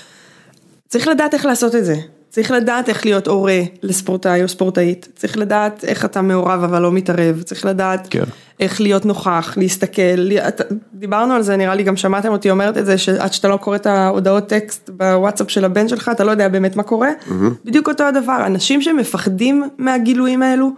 צריך 0.88 1.08
לדעת 1.08 1.34
איך 1.34 1.46
לעשות 1.46 1.76
את 1.76 1.86
זה. 1.86 1.96
צריך 2.30 2.52
לדעת 2.52 2.90
איך 2.90 3.06
להיות 3.06 3.28
הורה 3.28 3.62
לספורטאי 3.84 4.44
או 4.44 4.48
ספורטאית, 4.48 5.08
צריך 5.16 5.38
לדעת 5.38 5.84
איך 5.84 6.06
אתה 6.06 6.22
מעורב 6.22 6.64
אבל 6.64 6.82
לא 6.82 6.92
מתערב, 6.92 7.42
צריך 7.42 7.66
לדעת 7.66 8.08
כן. 8.10 8.24
איך 8.60 8.82
להיות 8.82 9.06
נוכח, 9.06 9.54
להסתכל, 9.58 10.30
דיברנו 10.94 11.34
על 11.34 11.42
זה, 11.42 11.56
נראה 11.56 11.76
לי 11.76 11.84
גם 11.84 11.98
שמעתם 11.98 12.30
אותי 12.30 12.50
אומרת 12.50 12.78
את 12.78 12.86
זה, 12.86 12.98
שעד 12.98 13.34
שאתה 13.34 13.48
לא 13.48 13.58
קורא 13.58 13.76
את 13.76 13.86
ההודעות 13.86 14.48
טקסט 14.48 14.90
בוואטסאפ 14.90 15.52
של 15.52 15.66
הבן 15.66 15.88
שלך, 15.88 16.12
אתה 16.14 16.24
לא 16.24 16.32
יודע 16.32 16.48
באמת 16.48 16.76
מה 16.76 16.84
קורה, 16.84 17.10
mm-hmm. 17.10 17.34
בדיוק 17.66 17.90
אותו 17.90 18.04
הדבר, 18.04 18.44
אנשים 18.46 18.82
שמפחדים 18.82 19.64
מהגילויים 19.78 20.44
האלו, 20.44 20.72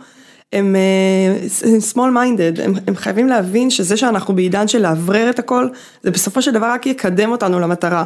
הם 0.54 0.76
uh, 0.76 1.94
small 1.94 1.98
minded, 1.98 2.62
הם, 2.64 2.74
הם 2.88 2.96
חייבים 2.96 3.28
להבין 3.28 3.70
שזה 3.70 3.98
שאנחנו 3.98 4.36
בעידן 4.36 4.68
של 4.68 4.82
לאוורר 4.82 5.30
את 5.30 5.40
הכל, 5.40 5.68
זה 6.04 6.12
בסופו 6.12 6.42
של 6.42 6.52
דבר 6.52 6.66
רק 6.66 6.86
יקדם 6.86 7.32
אותנו 7.32 7.60
למטרה. 7.60 8.04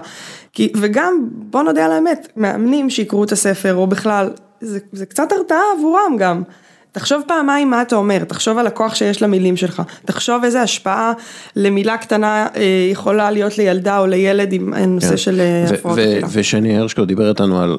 כי, 0.54 0.72
וגם, 0.78 1.30
בוא 1.32 1.64
נודה 1.64 1.86
על 1.86 1.92
האמת, 1.92 2.28
מאמנים 2.38 2.90
שיקראו 2.90 3.24
את 3.24 3.32
הספר, 3.32 3.76
או 3.76 3.88
בכלל, 3.88 4.30
זה, 4.62 4.80
זה 4.92 5.06
קצת 5.06 5.32
הרתעה 5.32 5.62
עבורם 5.78 6.16
גם. 6.18 6.44
תחשוב 6.92 7.24
פעמיים 7.28 7.70
מה 7.70 7.82
אתה 7.82 7.96
אומר, 7.96 8.24
תחשוב 8.24 8.58
על 8.58 8.68
הכוח 8.68 8.96
שיש 8.96 9.22
למילים 9.22 9.58
שלך, 9.58 9.82
תחשוב 10.06 10.44
איזה 10.44 10.62
השפעה 10.62 11.14
למילה 11.56 11.98
קטנה 11.98 12.48
אה, 12.56 12.88
יכולה 12.92 13.32
להיות 13.32 13.58
לילדה 13.58 14.00
או 14.00 14.08
לילד 14.08 14.54
עם 14.54 14.74
נושא 14.74 15.10
כן. 15.10 15.18
של 15.18 15.40
אה, 15.40 15.66
הפרעות. 15.74 16.00
ושני 16.32 16.78
הרשקו 16.78 17.06
דיבר 17.06 17.30
איתנו 17.30 17.62
על, 17.62 17.78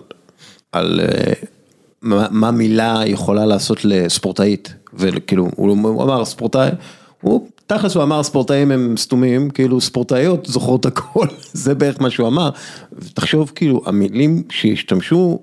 על 0.73 1.01
אה, 1.03 1.33
מה, 2.03 2.27
מה 2.31 2.51
מילה 2.51 3.03
יכולה 3.07 3.47
לעשות 3.47 3.85
לספורטאית, 3.85 4.75
וכאילו, 4.95 5.49
הוא, 5.57 5.73
אמר 6.03 6.25
ספורטאי, 6.25 6.71
הוא 7.21 7.49
תכלס 7.67 7.95
הוא 7.95 8.03
אמר 8.03 8.23
ספורטאים 8.23 8.71
הם 8.71 8.95
סתומים, 8.97 9.51
כאילו 9.51 9.81
ספורטאיות 9.81 10.47
זוכרות 10.47 10.87
הכל, 10.87 11.27
זה 11.53 11.75
בערך 11.75 12.01
מה 12.01 12.11
שהוא 12.11 12.29
אמר, 12.29 12.51
תחשוב 13.15 13.53
כאילו 13.55 13.83
המילים 13.87 14.43
שהשתמשו 14.51 15.39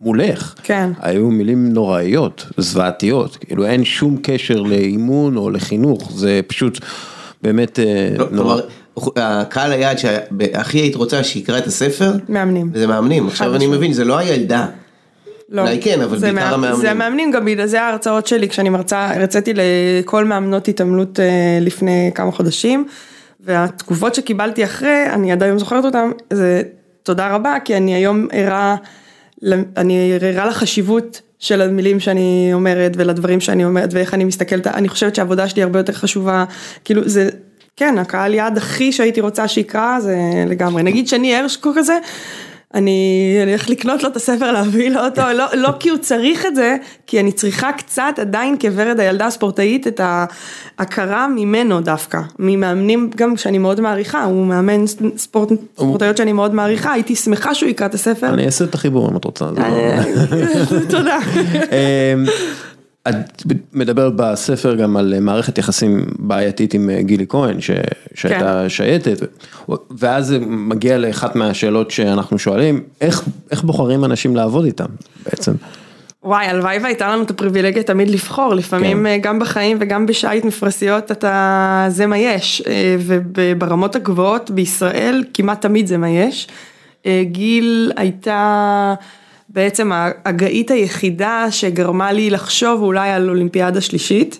מולך, 0.00 0.54
כן. 0.62 0.90
היו 1.00 1.30
מילים 1.30 1.72
נוראיות, 1.72 2.46
זוועתיות, 2.56 3.36
כאילו 3.36 3.66
אין 3.66 3.84
שום 3.84 4.16
קשר 4.22 4.62
לאימון 4.62 5.36
או 5.36 5.50
לחינוך, 5.50 6.12
זה 6.14 6.40
פשוט 6.46 6.78
באמת 7.42 7.78
אה, 7.78 8.14
לא, 8.18 8.26
נורא. 8.30 8.60
הקהל 9.16 9.72
היעד 9.72 9.98
שהכי 9.98 10.78
היית 10.78 10.94
רוצה 10.94 11.24
שיקרא 11.24 11.58
את 11.58 11.66
הספר, 11.66 12.12
מאמנים, 12.28 12.70
זה 12.74 12.86
מאמנים, 12.86 13.26
עכשיו 13.26 13.54
אני 13.56 13.66
מבין, 13.66 13.92
זה 13.92 14.04
לא 14.04 14.18
הילדה. 14.18 14.66
לא. 15.48 15.62
אולי 15.62 15.80
כן, 15.82 16.00
אבל 16.00 16.18
בעיקר 16.18 16.34
מה, 16.34 16.48
המאמנים. 16.48 16.80
זה 16.80 16.90
המאמנים, 16.90 17.30
גם 17.30 17.44
בגלל 17.44 17.66
זה 17.66 17.82
ההרצאות 17.82 18.26
שלי, 18.26 18.48
כשאני 18.48 18.68
מרצה, 18.68 19.10
הרציתי 19.14 19.52
לכל 19.54 20.24
מאמנות 20.24 20.68
התעמלות 20.68 21.20
אה, 21.20 21.58
לפני 21.60 22.10
כמה 22.14 22.32
חודשים, 22.32 22.86
והתגובות 23.40 24.14
שקיבלתי 24.14 24.64
אחרי, 24.64 25.06
אני 25.12 25.32
עד 25.32 25.42
היום 25.42 25.58
זוכרת 25.58 25.84
אותן, 25.84 26.10
זה 26.32 26.62
תודה 27.02 27.34
רבה, 27.34 27.56
כי 27.64 27.76
אני 27.76 27.94
היום 27.94 28.28
ערה, 28.32 28.76
אני 29.76 30.18
ערה 30.20 30.46
לחשיבות 30.46 31.20
של 31.38 31.62
המילים 31.62 32.00
שאני 32.00 32.50
אומרת 32.52 32.92
ולדברים 32.96 33.40
שאני 33.40 33.64
אומרת 33.64 33.88
ואיך 33.92 34.14
אני 34.14 34.24
מסתכלת, 34.24 34.66
אני 34.66 34.88
חושבת 34.88 35.14
שהעבודה 35.14 35.48
שלי 35.48 35.62
הרבה 35.62 35.78
יותר 35.78 35.92
חשובה, 35.92 36.44
כאילו 36.84 37.02
זה, 37.08 37.28
כן, 37.76 37.98
הקהל 37.98 38.34
יעד 38.34 38.56
הכי 38.56 38.92
שהייתי 38.92 39.20
רוצה 39.20 39.48
שיקרא 39.48 40.00
זה 40.00 40.16
לגמרי, 40.46 40.82
נגיד 40.82 41.08
שאני 41.08 41.36
הרשקו 41.36 41.70
כזה. 41.76 41.98
אני 42.74 43.36
הולך 43.46 43.68
לקנות 43.70 44.02
לו 44.02 44.08
את 44.08 44.16
הספר, 44.16 44.52
להביא 44.52 44.90
לו 44.90 45.04
אותו, 45.04 45.22
לא, 45.34 45.44
לא 45.54 45.68
כי 45.80 45.88
הוא 45.88 45.98
צריך 45.98 46.46
את 46.46 46.54
זה, 46.54 46.76
כי 47.06 47.20
אני 47.20 47.32
צריכה 47.32 47.72
קצת 47.72 48.14
עדיין 48.20 48.56
כוורד 48.60 49.00
הילדה 49.00 49.26
הספורטאית 49.26 49.86
את 49.86 50.00
ההכרה 50.78 51.28
ממנו 51.28 51.80
דווקא, 51.80 52.18
ממאמנים 52.38 53.10
גם 53.16 53.36
שאני 53.36 53.58
מאוד 53.58 53.80
מעריכה, 53.80 54.24
הוא 54.24 54.46
מאמן 54.46 54.86
ספורט, 55.16 55.48
ספורטאיות 55.76 56.16
שאני 56.16 56.32
מאוד 56.32 56.54
מעריכה, 56.54 56.92
הייתי 56.92 57.16
שמחה 57.16 57.54
שהוא 57.54 57.68
יקרא 57.68 57.86
את 57.86 57.94
הספר. 57.94 58.28
אני 58.28 58.46
אעשה 58.46 58.64
את 58.64 58.74
החיבור 58.74 59.10
אם 59.10 59.16
את 59.16 59.24
רוצה. 59.24 59.44
לא- 59.44 59.62
תודה. 60.90 61.18
את 63.08 63.42
מדברת 63.72 64.12
בספר 64.16 64.74
גם 64.74 64.96
על 64.96 65.20
מערכת 65.20 65.58
יחסים 65.58 66.06
בעייתית 66.18 66.74
עם 66.74 66.90
אה, 66.90 67.02
גילי 67.02 67.26
כהן 67.28 67.60
ש... 67.60 67.70
שהייתה 68.14 68.60
כן. 68.62 68.68
שייטת 68.68 69.18
ואז 69.90 70.26
זה 70.26 70.38
מגיע 70.40 70.98
לאחת 70.98 71.36
מהשאלות 71.36 71.90
שאנחנו 71.90 72.38
שואלים 72.38 72.82
איך, 73.00 73.22
איך 73.50 73.62
בוחרים 73.62 74.04
אנשים 74.04 74.36
לעבוד 74.36 74.64
איתם 74.64 74.86
בעצם. 75.24 75.52
וואי 76.24 76.46
הלוואי 76.46 76.78
והייתה 76.78 77.08
לנו 77.08 77.22
את 77.22 77.30
הפריבילגיה 77.30 77.82
תמיד 77.82 78.10
לבחור 78.10 78.54
לפעמים 78.54 78.98
כן. 78.98 79.06
אה, 79.06 79.18
גם 79.18 79.38
בחיים 79.38 79.76
וגם 79.80 80.06
בשייט 80.06 80.44
מפרשיות 80.44 81.12
אתה 81.12 81.86
זה 81.88 82.06
מה 82.06 82.18
יש 82.18 82.62
אה, 82.66 82.96
וברמות 83.34 83.96
הגבוהות 83.96 84.50
בישראל 84.50 85.24
כמעט 85.34 85.60
תמיד 85.60 85.86
זה 85.86 85.96
מה 85.96 86.08
יש. 86.08 86.48
גיל 87.22 87.92
הייתה 87.96 88.94
בעצם 89.56 89.90
הגאית 90.24 90.70
היחידה 90.70 91.46
שגרמה 91.50 92.12
לי 92.12 92.30
לחשוב 92.30 92.82
אולי 92.82 93.10
על 93.10 93.28
אולימפיאדה 93.28 93.80
שלישית. 93.80 94.38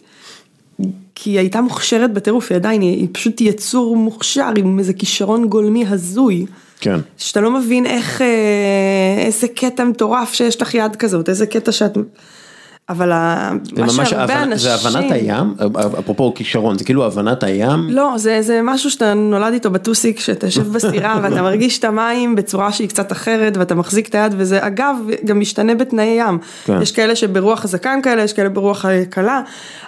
כי 1.14 1.30
היא 1.30 1.38
הייתה 1.38 1.60
מוכשרת 1.60 2.12
בטירוף, 2.12 2.50
היא 2.50 2.56
עדיין, 2.56 2.80
היא 2.80 3.08
פשוט 3.12 3.40
יצור 3.40 3.96
מוכשר 3.96 4.50
עם 4.56 4.78
איזה 4.78 4.92
כישרון 4.92 5.48
גולמי 5.48 5.84
הזוי. 5.88 6.46
כן. 6.80 7.00
שאתה 7.18 7.40
לא 7.40 7.50
מבין 7.50 7.86
איך, 7.86 8.22
אה, 8.22 9.24
איזה 9.26 9.48
קטע 9.48 9.84
מטורף 9.84 10.32
שיש 10.32 10.62
לך 10.62 10.74
יד 10.74 10.96
כזאת, 10.96 11.28
איזה 11.28 11.46
קטע 11.46 11.72
שאת... 11.72 11.96
אבל 12.88 13.12
מה 13.76 14.06
שהרבה 14.06 14.42
אנשים... 14.42 14.58
זה 14.58 14.74
הבנת 14.74 15.12
הים, 15.12 15.54
אפרופו 15.98 16.32
כישרון, 16.34 16.78
זה 16.78 16.84
כאילו 16.84 17.06
הבנת 17.06 17.42
הים? 17.42 17.86
לא, 17.90 18.12
זה, 18.16 18.42
זה 18.42 18.60
משהו 18.64 18.90
שאתה 18.90 19.14
נולד 19.14 19.52
איתו 19.52 19.70
בטוסיק, 19.70 20.20
שאתה 20.20 20.46
יושב 20.46 20.72
בסירה 20.72 21.18
ואתה 21.22 21.42
מרגיש 21.42 21.78
את 21.78 21.84
המים 21.84 22.34
בצורה 22.36 22.72
שהיא 22.72 22.88
קצת 22.88 23.12
אחרת 23.12 23.56
ואתה 23.56 23.74
מחזיק 23.74 24.08
את 24.08 24.14
היד 24.14 24.34
וזה 24.36 24.66
אגב 24.66 24.96
גם 25.24 25.40
משתנה 25.40 25.74
בתנאי 25.74 26.16
ים. 26.18 26.38
כן. 26.64 26.82
יש 26.82 26.92
כאלה 26.92 27.16
שברוח 27.16 27.60
חזקן 27.60 28.00
כאלה, 28.02 28.22
יש 28.22 28.32
כאלה 28.32 28.48
ברוח 28.48 28.84
קלה, 29.10 29.40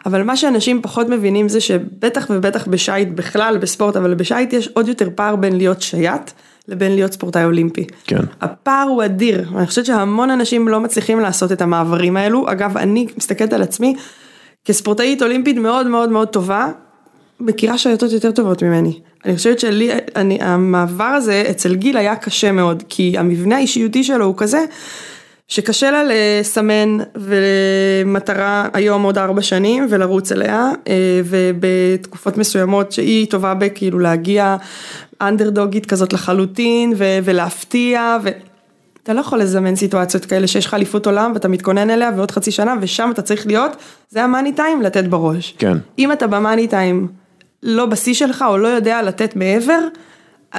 אבל 0.06 0.22
מה 0.22 0.36
שאנשים 0.36 0.82
פחות 0.82 1.08
מבינים 1.08 1.48
זה 1.48 1.60
שבטח 1.60 2.26
ובטח 2.30 2.68
בשייט 2.68 3.08
בכלל, 3.14 3.58
בספורט, 3.58 3.96
אבל 3.96 4.14
בשייט 4.14 4.52
יש 4.52 4.68
עוד 4.68 4.88
יותר 4.88 5.08
פער 5.14 5.36
בין 5.36 5.56
להיות 5.56 5.82
שייט. 5.82 6.30
לבין 6.68 6.94
להיות 6.94 7.12
ספורטאי 7.12 7.44
אולימפי. 7.44 7.86
כן. 8.04 8.20
הפער 8.40 8.86
הוא 8.88 9.04
אדיר, 9.04 9.48
אני 9.56 9.66
חושבת 9.66 9.86
שהמון 9.86 10.30
אנשים 10.30 10.68
לא 10.68 10.80
מצליחים 10.80 11.20
לעשות 11.20 11.52
את 11.52 11.62
המעברים 11.62 12.16
האלו, 12.16 12.52
אגב 12.52 12.76
אני 12.76 13.06
מסתכלת 13.16 13.52
על 13.52 13.62
עצמי 13.62 13.94
כספורטאית 14.64 15.22
אולימפית 15.22 15.56
מאוד 15.56 15.86
מאוד 15.86 16.08
מאוד 16.08 16.28
טובה, 16.28 16.68
מכירה 17.40 17.78
שייטות 17.78 18.12
יותר 18.12 18.30
טובות 18.30 18.62
ממני. 18.62 19.00
אני 19.24 19.36
חושבת 19.36 19.58
שלי, 19.58 19.90
אני, 20.16 20.38
המעבר 20.40 21.04
הזה 21.04 21.44
אצל 21.50 21.74
גיל 21.74 21.96
היה 21.96 22.16
קשה 22.16 22.52
מאוד, 22.52 22.82
כי 22.88 23.18
המבנה 23.18 23.56
האישיותי 23.56 24.04
שלו 24.04 24.24
הוא 24.24 24.34
כזה, 24.36 24.64
שקשה 25.48 25.90
לה 25.90 26.02
לסמן 26.06 26.98
ומטרה 27.14 28.68
היום 28.72 29.02
עוד 29.02 29.18
ארבע 29.18 29.42
שנים 29.42 29.86
ולרוץ 29.90 30.32
אליה 30.32 30.70
אה, 30.88 31.20
ובתקופות 31.24 32.36
מסוימות 32.36 32.92
שהיא 32.92 33.30
טובה 33.30 33.54
בכאילו 33.54 33.98
להגיע 33.98 34.56
אנדרדוגית 35.20 35.86
כזאת 35.86 36.12
לחלוטין 36.12 36.92
ו- 36.96 37.18
ולהפתיע 37.24 38.16
ואתה 38.22 39.12
לא 39.12 39.20
יכול 39.20 39.38
לזמן 39.38 39.76
סיטואציות 39.76 40.24
כאלה 40.24 40.46
שיש 40.46 40.66
לך 40.66 40.74
אליפות 40.74 41.06
עולם 41.06 41.30
ואתה 41.34 41.48
מתכונן 41.48 41.90
אליה 41.90 42.10
ועוד 42.16 42.30
חצי 42.30 42.50
שנה 42.50 42.74
ושם 42.80 43.10
אתה 43.14 43.22
צריך 43.22 43.46
להיות, 43.46 43.76
זה 44.08 44.24
המאני 44.24 44.52
טיים 44.52 44.82
לתת 44.82 45.04
בראש. 45.04 45.54
כן. 45.58 45.76
אם 45.98 46.12
אתה 46.12 46.26
במאני 46.26 46.68
טיים 46.68 47.08
לא 47.62 47.86
בשיא 47.86 48.14
שלך 48.14 48.44
או 48.48 48.58
לא 48.58 48.68
יודע 48.68 49.02
לתת 49.02 49.36
מעבר, 49.36 49.78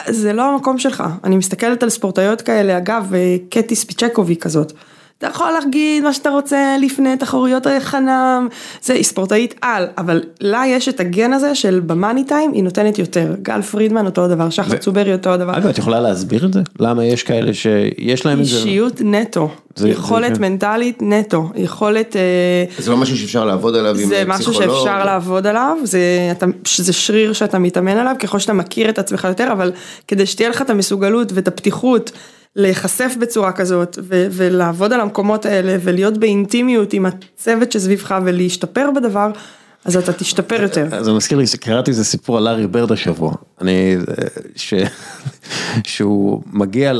זה 0.08 0.34
לא 0.34 0.54
המקום 0.54 0.78
שלך. 0.78 1.04
אני 1.24 1.38
מסתכלת 1.38 1.84
על 1.84 1.90
ספורטאיות 1.90 2.42
כאלה, 2.42 2.78
אגב, 2.78 3.14
קטי 3.50 3.76
ספיצ'קובי 3.76 4.36
כזאת. 4.36 4.74
אתה 5.20 5.28
יכול 5.28 5.52
להגיד 5.52 6.04
מה 6.04 6.14
שאתה 6.14 6.30
רוצה 6.30 6.76
לפני 6.82 7.18
תחרויות 7.18 7.68
חנם, 7.80 8.48
זה 8.82 8.94
היא 8.94 9.04
ספורטאית 9.04 9.56
על, 9.62 9.88
אבל 9.98 10.24
לה 10.42 10.64
יש 10.68 10.90
את 10.90 11.00
הגן 11.00 11.34
הזה 11.34 11.56
של 11.56 11.82
במאני 11.86 12.24
טיים 12.24 12.52
היא 12.54 12.64
נותנת 12.64 13.00
יותר, 13.00 13.36
גל 13.42 13.62
פרידמן 13.62 14.06
אותו 14.06 14.26
הדבר, 14.26 14.50
שחר 14.50 14.76
ו... 14.76 14.80
צוברי 14.80 15.14
אותו 15.14 15.30
הדבר. 15.30 15.58
אגב, 15.58 15.68
את 15.68 15.78
יכולה 15.78 16.00
להסביר 16.00 16.46
את 16.46 16.54
זה? 16.54 16.62
למה 16.80 17.06
יש 17.06 17.24
כאלה 17.24 17.54
שיש 17.54 18.26
להם 18.26 18.40
את 18.40 18.46
זה? 18.46 18.56
אישיות 18.56 19.02
נטו, 19.02 19.50
זה, 19.76 19.90
יכולת 19.90 20.36
זה... 20.36 20.42
כן. 20.42 20.52
מנטלית 20.52 21.02
נטו, 21.02 21.50
יכולת... 21.56 22.16
אה, 22.16 22.84
זה 22.84 22.92
לא 22.92 22.98
משהו 22.98 23.18
שאפשר 23.18 23.46
לעבוד 23.46 23.76
עליו 23.76 23.92
עם 23.92 23.96
פסיכולוג? 23.96 24.20
זה 24.20 24.26
משהו 24.28 24.54
שאפשר 24.54 25.06
לעבוד 25.06 25.48
עליו, 25.48 25.78
זה, 25.84 26.00
אתה, 26.32 26.46
זה 26.78 26.94
שריר 26.94 27.34
שאתה 27.34 27.60
מתאמן 27.60 27.98
עליו, 27.98 28.16
ככל 28.20 28.40
שאתה 28.40 28.54
מכיר 28.54 28.90
את 28.90 29.00
עצמך 29.00 29.24
יותר, 29.24 29.52
אבל 29.52 29.72
כדי 30.08 30.26
שתהיה 30.26 30.50
לך 30.50 30.62
את 30.62 30.70
המסוגלות 30.70 31.32
ואת 31.34 31.48
הפתיחות. 31.48 32.12
להיחשף 32.56 33.16
בצורה 33.20 33.52
כזאת 33.52 33.98
ו- 34.02 34.28
ולעבוד 34.32 34.94
על 34.94 35.02
המקומות 35.02 35.46
האלה 35.46 35.78
ולהיות 35.82 36.18
באינטימיות 36.18 36.94
עם 36.94 37.06
הצוות 37.06 37.72
שסביבך 37.72 38.16
ולהשתפר 38.26 38.90
בדבר, 38.96 39.32
אז 39.86 39.98
אתה 39.98 40.14
תשתפר 40.14 40.62
יותר. 40.62 40.88
אז 40.92 41.06
זה 41.06 41.14
מזכיר 41.14 41.38
לי 41.38 41.48
שקראתי 41.48 41.92
איזה 41.92 42.04
סיפור 42.04 42.38
על 42.38 42.44
לארי 42.44 42.68
ברד 42.68 42.92
השבוע, 42.92 43.34
אני, 43.62 43.98
ש, 44.56 44.74
שהוא 45.88 46.42
מגיע 46.54 46.94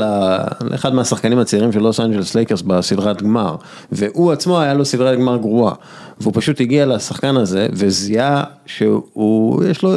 לאחד 0.60 0.94
מהשחקנים 0.94 1.38
הצעירים 1.38 1.72
של 1.72 1.78
לוס 1.78 2.00
אנג'לס 2.00 2.34
לייקרס 2.34 2.62
בסדרת 2.62 3.22
גמר, 3.22 3.56
והוא 3.92 4.32
עצמו 4.32 4.60
היה 4.60 4.74
לו 4.74 4.84
סדרת 4.84 5.18
גמר 5.18 5.36
גרועה, 5.36 5.74
והוא 6.20 6.32
פשוט 6.36 6.60
הגיע 6.60 6.86
לשחקן 6.86 7.36
הזה 7.36 7.66
וזיהה 7.72 8.44
שהוא, 8.66 9.64
יש 9.64 9.82
לו, 9.82 9.94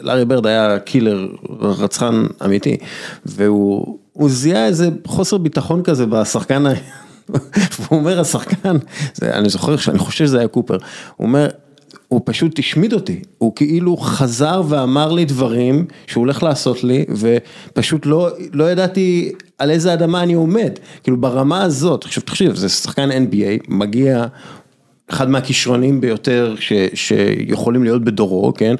לארי 0.00 0.24
ברד 0.24 0.46
היה 0.46 0.78
קילר, 0.78 1.28
רצחן 1.60 2.24
אמיתי, 2.44 2.76
והוא 3.26 3.98
זיהה 4.28 4.66
איזה 4.66 4.88
חוסר 5.06 5.38
ביטחון 5.38 5.82
כזה 5.82 6.06
בשחקן, 6.06 6.64
והוא 7.80 7.98
אומר 7.98 8.20
השחקן, 8.20 8.76
זה, 9.14 9.34
אני 9.34 9.48
זוכר, 9.48 9.74
אני 9.88 9.98
חושב 9.98 10.24
שזה 10.24 10.38
היה 10.38 10.48
קופר, 10.48 10.78
הוא 11.16 11.26
אומר, 11.26 11.48
הוא 12.08 12.20
פשוט 12.24 12.58
השמיד 12.58 12.92
אותי, 12.92 13.22
הוא 13.38 13.52
כאילו 13.56 13.96
חזר 13.96 14.62
ואמר 14.68 15.12
לי 15.12 15.24
דברים 15.24 15.86
שהוא 16.06 16.20
הולך 16.20 16.42
לעשות 16.42 16.84
לי 16.84 17.04
ופשוט 17.08 18.06
לא, 18.06 18.28
לא 18.52 18.70
ידעתי 18.70 19.32
על 19.58 19.70
איזה 19.70 19.94
אדמה 19.94 20.22
אני 20.22 20.34
עומד, 20.34 20.70
כאילו 21.02 21.16
ברמה 21.16 21.62
הזאת, 21.62 22.04
עכשיו 22.04 22.22
תחשיב, 22.22 22.54
זה 22.54 22.68
שחקן 22.68 23.10
NBA, 23.10 23.64
מגיע 23.68 24.26
אחד 25.10 25.30
מהכישרונים 25.30 26.00
ביותר 26.00 26.54
ש, 26.58 26.72
שיכולים 26.94 27.84
להיות 27.84 28.04
בדורו, 28.04 28.52
כן, 28.54 28.74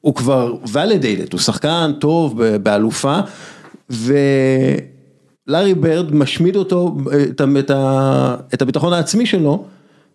הוא 0.00 0.14
כבר 0.14 0.54
validated, 0.64 1.32
הוא 1.32 1.40
שחקן 1.40 1.92
טוב 1.98 2.42
באלופה 2.42 3.20
ולארי 3.90 5.74
ברד 5.74 6.14
משמיד 6.14 6.56
אותו, 6.56 6.96
את, 7.30 7.40
את, 7.58 7.70
את 8.54 8.62
הביטחון 8.62 8.92
העצמי 8.92 9.26
שלו. 9.26 9.64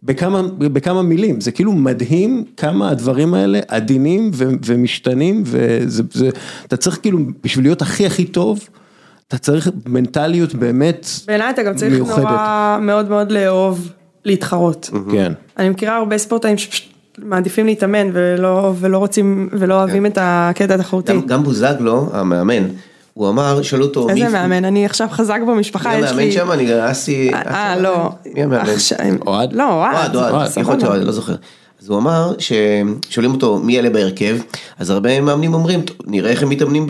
בכמה, 0.04 0.42
בכמה 0.58 1.02
מילים, 1.02 1.42
זה 1.42 1.52
כאילו 1.52 1.72
מדהים 1.72 2.44
כמה 2.58 2.90
הדברים 2.90 3.34
האלה 3.34 3.60
עדינים 3.68 4.32
ו, 4.34 4.50
ומשתנים 4.66 5.44
וזה, 5.46 6.04
זה, 6.12 6.30
אתה 6.66 6.78
צריך 6.78 7.00
כאילו 7.02 7.20
בשביל 7.44 7.66
להיות 7.66 7.82
הכי 7.82 8.06
הכי 8.06 8.26
טוב, 8.26 8.60
אתה 9.28 9.38
צריך 9.38 9.70
מנטליות 9.86 10.56
באמת 10.56 10.96
מיוחדת. 10.96 11.28
בעיניי 11.28 11.50
אתה 11.50 11.64
גם 11.64 11.76
צריך 11.76 11.94
מיוחדת. 11.94 12.18
נורא 12.18 12.78
מאוד 12.82 13.10
מאוד 13.10 13.32
לאהוב 13.32 13.92
להתחרות. 14.26 14.90
כן. 15.12 15.34
אני 15.58 15.70
מכירה 15.70 15.98
הרבה 15.98 16.18
ספורטאים 16.18 16.58
שפשוט 16.58 16.94
מעדיפים 17.18 17.66
להתאמן 17.66 18.10
ולא, 18.14 18.74
ולא 18.80 18.98
רוצים 18.98 19.50
ולא 19.52 19.74
אוהבים 19.74 20.04
כן. 20.04 20.12
את 20.12 20.18
הקטע 20.22 20.76
התחרותי. 20.76 21.14
גם, 21.14 21.22
גם 21.22 21.44
בוזגלו, 21.44 22.10
המאמן. 22.14 22.68
הוא 23.20 23.30
אמר, 23.30 23.62
שאלו 23.62 23.86
אותו, 23.86 24.10
איזה 24.10 24.30
מאמן, 24.30 24.66
אני 24.66 24.86
עכשיו 24.86 25.08
חזק 25.12 25.40
במשפחה, 25.48 25.98
יש 25.98 26.12
לי... 26.12 26.16
מי 26.16 26.22
המאמן 26.22 26.32
שם? 26.32 26.52
אני 26.52 26.92
אסי... 26.92 27.32
אה, 27.34 27.76
לא. 27.80 28.10
מי 28.34 28.44
המאמן? 28.44 28.70
אוהד? 29.28 29.54
לא, 29.54 29.72
אוהד. 29.72 30.16
אוהד, 30.16 30.34
אוהד, 30.34 30.50
יכול 30.58 30.74
להיות 30.74 30.82
שאוהד, 30.82 31.04
לא 31.04 31.12
זוכר. 31.12 31.36
אז 31.82 31.90
הוא 31.90 31.98
אמר 31.98 32.34
ששואלים 32.40 33.32
אותו 33.32 33.60
מי 33.60 33.74
יעלה 33.74 33.90
בהרכב, 33.90 34.38
אז 34.80 34.90
הרבה 34.90 35.22
מאמנים 35.22 35.54
אומרים, 35.54 35.82
נראה 36.06 36.32
איך 36.32 36.44
הם 36.44 36.50
מתאמנים 36.50 36.86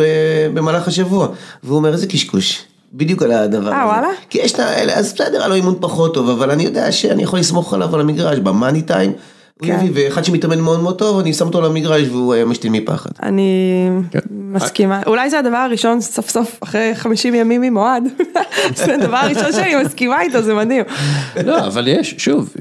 במהלך 0.54 0.88
השבוע. 0.88 1.28
והוא 1.64 1.78
אומר, 1.78 1.94
איזה 1.94 2.08
קשקוש. 2.08 2.64
בדיוק 2.94 3.24
על 3.24 3.32
הדבר 3.32 3.68
הזה. 3.68 3.76
אה, 3.76 3.86
וואלה? 3.86 4.08
כי 4.30 4.38
יש 4.38 4.52
את 4.52 4.60
האלה, 4.60 4.94
אז 4.94 5.14
בסדר, 5.14 5.40
היה 5.40 5.48
לו 5.48 5.56
אימון 5.56 5.76
פחות 5.80 6.14
טוב, 6.14 6.30
אבל 6.30 6.52
אני 6.52 6.64
יודע 6.64 6.92
שאני 6.92 7.24
יכול 7.24 7.40
לסמוך 7.40 7.74
עליו 7.74 7.96
על 7.96 8.02
המגרש, 8.02 8.40
במאני 8.40 8.82
טיים. 8.82 9.14
כן. 9.62 9.86
ואחד 9.94 10.26
שמתאמן 10.26 10.60
מאוד 10.60 10.80
מאוד 10.80 10.98
טוב, 10.98 11.20
אני 11.20 11.34
שם 11.34 11.46
אותו 11.46 11.62
למגרש 11.62 12.08
והוא 12.08 12.34
היה 12.34 12.46
משתין 12.46 12.72
מפחד. 12.72 13.10
אני 13.24 13.90
כן. 14.12 14.20
מסכימה, 14.32 15.02
אולי 15.08 15.30
זה 15.30 15.40
הדבר 15.40 15.58
הראשון 15.58 16.02
סוף 16.02 16.30
סוף 16.30 16.60
אחרי 16.64 16.92
50 16.96 17.36
ימים 17.36 17.62
עם 17.62 17.78
אוהד, 17.78 18.04
זה 18.76 18.96
הדבר 18.96 19.18
הראשון 19.18 19.52
שאני 19.52 19.84
מסכימה 19.86 20.22
איתו, 20.22 20.42
זה 20.42 20.54
מדהים. 20.54 20.84
לא, 21.46 21.68
אבל 21.68 21.88
יש, 21.88 22.16
שוב, 22.18 22.54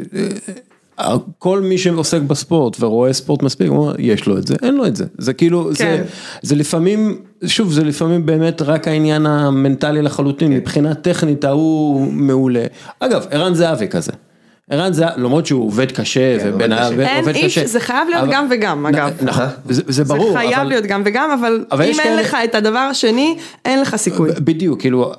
כל 1.38 1.60
מי 1.60 1.78
שעוסק 1.78 2.20
בספורט 2.20 2.76
ורואה 2.80 3.12
ספורט 3.12 3.42
מספיק, 3.42 3.68
הוא 3.68 3.78
אומר, 3.78 3.94
יש 3.98 4.26
לו 4.26 4.38
את 4.38 4.46
זה, 4.46 4.54
אין 4.62 4.74
לו 4.74 4.86
את 4.86 4.96
זה, 4.96 5.04
זה 5.18 5.32
כאילו, 5.32 5.64
כן. 5.64 5.72
זה, 5.72 6.04
זה 6.42 6.54
לפעמים, 6.54 7.18
שוב, 7.46 7.72
זה 7.72 7.84
לפעמים 7.84 8.26
באמת 8.26 8.62
רק 8.62 8.88
העניין 8.88 9.26
המנטלי 9.26 10.02
לחלוטין, 10.02 10.52
מבחינה 10.52 10.94
טכנית 10.94 11.44
ההוא 11.44 12.12
מעולה. 12.12 12.64
אגב, 13.00 13.26
ערן 13.30 13.54
זהבי 13.54 13.88
כזה. 13.88 14.12
ערן 14.70 14.92
זה, 14.92 15.04
למרות 15.16 15.46
שהוא 15.46 15.66
עובד 15.66 15.92
קשה 15.92 16.38
כן, 16.38 16.50
ובין 16.54 16.72
עובד 16.72 17.34
קשה. 17.44 17.66
זה 17.66 17.80
חייב 17.80 18.08
להיות 18.08 18.28
גם 18.32 18.46
וגם 18.50 18.86
אגב. 18.86 19.10
נכון, 19.22 19.44
זה 19.68 20.04
ברור. 20.04 20.32
זה 20.32 20.38
חייב 20.38 20.68
להיות 20.68 20.84
גם 20.84 21.02
וגם, 21.04 21.30
אבל 21.30 21.64
אם 21.72 22.00
אין 22.00 22.16
לך 22.16 22.36
את 22.44 22.54
הדבר 22.54 22.78
השני, 22.78 23.36
אין 23.64 23.80
לך 23.80 23.96
סיכוי. 23.96 24.30
בדיוק, 24.32 24.80
כאילו, 24.80 25.12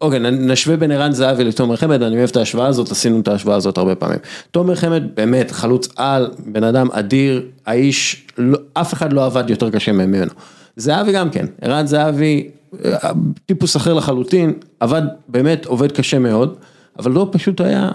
אוקיי, 0.00 0.18
נשווה 0.20 0.76
בין 0.76 0.90
ערן 0.90 1.12
זהבי 1.12 1.44
לתומר 1.44 1.76
חמד, 1.76 2.02
אני 2.02 2.16
אוהב 2.16 2.28
את 2.28 2.36
ההשוואה 2.36 2.66
הזאת, 2.66 2.90
עשינו 2.90 3.20
את 3.20 3.28
ההשוואה 3.28 3.56
הזאת 3.56 3.78
הרבה 3.78 3.94
פעמים. 3.94 4.18
תומר 4.50 4.74
חמד 4.74 5.02
באמת 5.14 5.50
חלוץ 5.50 5.88
על, 5.96 6.30
בן 6.46 6.64
אדם 6.64 6.88
אדיר, 6.92 7.42
האיש, 7.66 8.26
לא, 8.38 8.58
אף 8.74 8.92
אחד 8.92 9.12
לא 9.12 9.26
עבד 9.26 9.50
יותר 9.50 9.70
קשה 9.70 9.92
ממנו. 9.92 10.30
זהבי 10.76 11.12
גם 11.12 11.30
כן, 11.30 11.46
ערן 11.62 11.86
זהבי, 11.86 12.48
אה, 12.84 13.10
טיפוס 13.46 13.76
אחר 13.76 13.94
לחלוטין, 13.94 14.52
עבד, 14.80 15.02
באמת 15.28 15.66
עובד 15.66 15.92
קשה 15.92 16.18
מאוד, 16.18 16.56
אבל 16.98 17.10
לא 17.10 17.28
פשוט 17.32 17.60
היה 17.60 17.90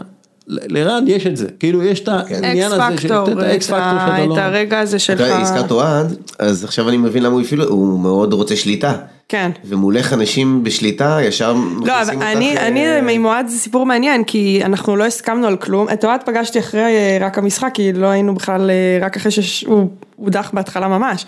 לערן 0.48 1.04
יש 1.08 1.28
את 1.28 1.38
זה, 1.38 1.48
כאילו 1.60 1.84
יש 1.84 2.00
את 2.00 2.08
העניין 2.08 2.72
הזה, 2.72 2.98
של 2.98 3.12
האקס 3.42 3.70
פקטור, 3.70 4.34
את 4.34 4.38
הרגע 4.38 4.80
הזה 4.80 5.00
שלך. 5.00 5.22
אתה 5.22 5.38
הזכרת 5.42 5.72
אוהד, 5.72 6.16
אז 6.40 6.64
עכשיו 6.64 6.90
אני 6.90 6.98
מבין 6.98 7.24
למה 7.24 7.34
הוא 7.34 7.42
אפילו, 7.42 7.64
הוא 7.64 8.00
מאוד 8.00 8.34
רוצה 8.34 8.56
שליטה. 8.56 8.94
כן. 9.30 9.52
ומולך 9.66 10.14
אנשים 10.14 10.64
בשליטה 10.64 11.18
ישר 11.22 11.56
לא, 11.86 12.02
אבל 12.02 12.24
אני, 12.24 12.58
אני 12.58 13.16
עם 13.16 13.26
אוהד 13.26 13.48
זה 13.48 13.58
סיפור 13.58 13.86
מעניין, 13.86 14.24
כי 14.24 14.62
אנחנו 14.64 14.96
לא 14.96 15.04
הסכמנו 15.04 15.48
על 15.48 15.58
כלום, 15.58 15.88
את 15.94 16.06
אוהד 16.06 16.24
פגשתי 16.26 16.60
אחרי 16.60 16.82
אה, 16.82 17.18
רק 17.22 17.38
המשחק, 17.38 17.72
כי 17.74 17.94
לא 17.94 18.08
היינו 18.08 18.36
בכלל, 18.36 18.70
אה, 18.70 19.06
רק 19.06 19.18
אחרי 19.18 19.32
שהוא 19.32 19.90
הודח 20.16 20.52
בהתחלה 20.54 20.88
ממש. 20.88 21.26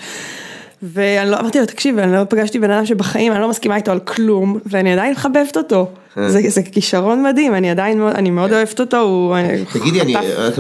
ואני 0.83 1.31
לא 1.31 1.39
אמרתי 1.39 1.59
לו 1.59 1.65
תקשיב 1.65 1.97
אני 1.97 2.13
לא 2.13 2.23
פגשתי 2.29 2.59
בן 2.59 2.71
אדם 2.71 2.85
שבחיים 2.85 3.33
אני 3.33 3.41
לא 3.41 3.49
מסכימה 3.49 3.75
איתו 3.75 3.91
על 3.91 3.99
כלום 3.99 4.59
ואני 4.65 4.93
עדיין 4.93 5.11
מחבבת 5.11 5.57
אותו. 5.57 5.87
אה. 6.17 6.29
זה, 6.29 6.41
זה 6.47 6.63
כישרון 6.63 7.23
מדהים 7.23 7.55
אני 7.55 7.69
עדיין 7.69 8.01
אני 8.01 8.29
מאוד 8.29 8.53
אוהבת 8.53 8.79
אותו 8.79 8.97
הוא 8.97 9.35
תגידי 9.73 10.01
אני 10.01 10.15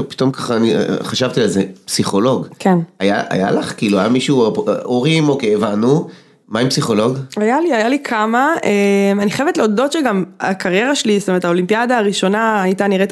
פתאום 0.09 0.31
ככה 0.31 0.55
אני 0.55 0.73
חשבתי 1.03 1.41
על 1.41 1.47
זה 1.47 1.63
פסיכולוג. 1.85 2.47
כן. 2.59 2.77
היה, 2.99 3.23
היה 3.29 3.51
לך 3.51 3.73
כאילו 3.77 3.99
היה 3.99 4.09
מישהו 4.09 4.53
הורים 4.83 5.29
אוקיי 5.29 5.55
הבנו 5.55 6.07
מה 6.49 6.59
עם 6.59 6.69
פסיכולוג? 6.69 7.17
היה 7.37 7.59
לי, 7.59 7.73
היה 7.73 7.89
לי 7.89 7.99
כמה, 8.03 8.55
אה, 8.63 9.21
אני 9.21 9.31
חייבת 9.31 9.57
להודות 9.57 9.91
שגם 9.91 10.23
הקריירה 10.39 10.95
שלי, 10.95 11.19
זאת 11.19 11.29
אומרת 11.29 11.45
האולימפיאדה 11.45 11.97
הראשונה 11.97 12.61
הייתה 12.61 12.87
נראית 12.87 13.11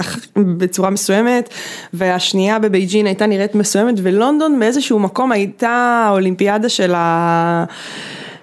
בצורה 0.57 0.89
מסוימת, 0.89 1.49
והשנייה 1.93 2.59
בבייג'ין 2.59 3.05
הייתה 3.05 3.25
נראית 3.25 3.55
מסוימת, 3.55 3.95
ולונדון 4.03 4.59
באיזשהו 4.59 4.99
מקום 4.99 5.31
הייתה 5.31 6.05
האולימפיאדה 6.07 6.69
של 6.69 6.93
ה... 6.95 7.65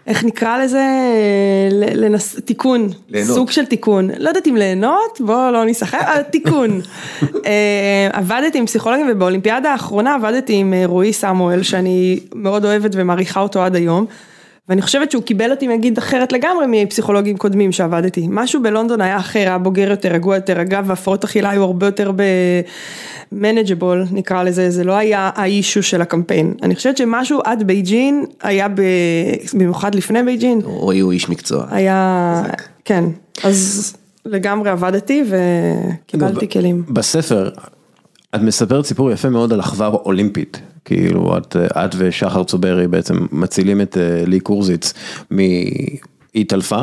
איך 0.07 0.25
נקרא 0.25 0.59
לזה? 0.59 0.85
לנס... 1.95 2.41
תיקון, 2.45 2.89
ליהנות. 3.09 3.35
סוג 3.35 3.51
של 3.51 3.67
תיקון, 3.67 4.11
לא 4.19 4.29
יודעת 4.29 4.47
אם 4.47 4.57
ליהנות, 4.57 5.21
בוא 5.21 5.51
לא 5.51 5.65
אבל 5.93 6.23
תיקון. 6.23 6.81
אה, 7.47 8.09
עבדתי 8.13 8.59
עם 8.59 8.67
פסיכולוגים 8.67 9.07
ובאולימפיאדה 9.11 9.73
האחרונה 9.73 10.15
עבדתי 10.15 10.55
עם 10.55 10.75
אה, 10.75 10.83
רועי 10.87 11.13
סמואל 11.13 11.63
שאני 11.63 12.21
מאוד 12.35 12.65
אוהבת 12.65 12.91
ומעריכה 12.95 13.41
אותו 13.41 13.63
עד 13.63 13.77
היום. 13.77 14.07
ואני 14.69 14.83
חושבת 14.83 15.11
שהוא 15.11 15.23
קיבל 15.23 15.51
אותי 15.51 15.67
נגיד 15.67 15.99
אחרת 15.99 16.33
לגמרי 16.33 16.67
מפסיכולוגים 16.69 17.37
קודמים 17.37 17.73
שעבדתי. 17.73 18.27
משהו 18.31 18.63
בלונדון 18.63 19.01
היה 19.01 19.17
אחר, 19.17 19.39
היה 19.39 19.59
בוגר 19.59 19.91
יותר, 19.91 20.09
רגוע 20.13 20.35
יותר, 20.35 20.61
אגב, 20.61 20.91
הפרעות 20.91 21.25
אכילה 21.25 21.51
היו 21.51 21.63
הרבה 21.63 21.87
יותר 21.87 22.13
manageable 23.33 24.05
נקרא 24.11 24.43
לזה, 24.43 24.71
זה 24.71 24.85
לא 24.85 24.93
היה 24.93 25.31
ה 25.35 25.43
issue 25.43 25.83
של 25.83 26.03
הקמפיין. 26.03 26.55
אני 26.63 26.75
חושבת 26.75 26.97
שמשהו 26.97 27.41
עד 27.45 27.63
בייג'ינג 27.63 28.25
היה 28.43 28.69
ב... 28.69 28.83
במיוחד 29.55 29.95
לפני 29.95 30.23
בייג'ינג. 30.23 30.61
רועי 30.65 31.01
הוא 31.01 31.13
איש 31.13 31.29
מקצוע. 31.29 31.67
היה, 31.71 32.43
כן, 32.85 33.05
אז 33.45 33.93
לגמרי 34.25 34.71
עבדתי 34.71 35.25
וקיבלתי 35.29 36.49
כלים. 36.49 36.83
בספר. 36.89 37.51
את 38.35 38.41
מספרת 38.41 38.85
סיפור 38.85 39.11
יפה 39.11 39.31
מאוד 39.31 39.53
על 39.53 39.61
אחווה 39.61 39.87
אולימפית, 39.87 40.61
כאילו 40.85 41.39
את, 41.39 41.57
את 41.57 41.95
ושחר 41.99 42.45
צוברי 42.45 42.89
בעצם 42.89 43.27
מצילים 43.33 43.81
את 43.81 43.97
אה, 43.97 44.25
לי 44.27 44.41
קורזיץ 44.41 44.95
מ... 45.31 45.39
היא 46.35 46.41
התעלפה 46.43 46.83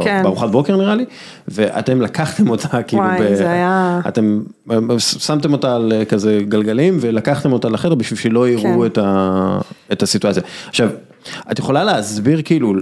כן. 0.00 0.20
בארוחת 0.22 0.50
בוקר 0.50 0.76
נראה 0.76 0.94
לי, 0.94 1.04
ואתם 1.48 2.00
לקחתם 2.00 2.50
אותה 2.50 2.82
כאילו, 2.82 3.02
וואי, 3.02 3.20
ב... 3.20 3.34
זה 3.34 3.50
היה... 3.50 4.00
אתם 4.08 4.40
שמתם 4.98 5.52
אותה 5.52 5.76
על 5.76 5.92
אה, 5.92 6.04
כזה 6.04 6.40
גלגלים 6.48 6.98
ולקחתם 7.00 7.52
אותה 7.52 7.68
לחדר 7.68 7.94
בשביל 7.94 8.18
שלא 8.18 8.48
יראו 8.48 8.80
כן. 8.80 8.86
את, 8.86 8.98
ה... 8.98 9.58
את 9.92 10.02
הסיטואציה. 10.02 10.42
עכשיו, 10.68 10.90
את 11.52 11.58
יכולה 11.58 11.84
להסביר 11.84 12.42
כאילו 12.44 12.74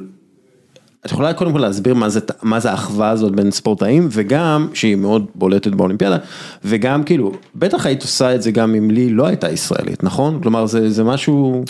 את 1.07 1.11
יכולה 1.11 1.32
קודם 1.32 1.53
כל 1.53 1.59
להסביר 1.59 1.94
מה 1.94 2.09
זה, 2.09 2.20
מה 2.42 2.61
זה 2.61 2.70
האחווה 2.70 3.11
הזאת 3.11 3.32
בין 3.32 3.51
ספורטאים 3.51 4.09
וגם 4.11 4.68
שהיא 4.74 4.96
מאוד 4.96 5.26
בולטת 5.34 5.70
באולימפיאדה 5.70 6.16
וגם 6.64 7.05
כאילו 7.05 7.32
בטח 7.55 7.86
היית 7.86 8.03
עושה 8.03 8.34
את 8.34 8.42
זה 8.42 8.51
גם 8.51 8.74
אם 8.74 8.90
לי 8.90 9.11
לא 9.11 9.26
הייתה 9.26 9.51
ישראלית 9.51 10.05
נכון 10.05 10.40
כלומר 10.42 10.66
זה 10.66 10.90
זה 10.90 11.05
משהו. 11.05 11.64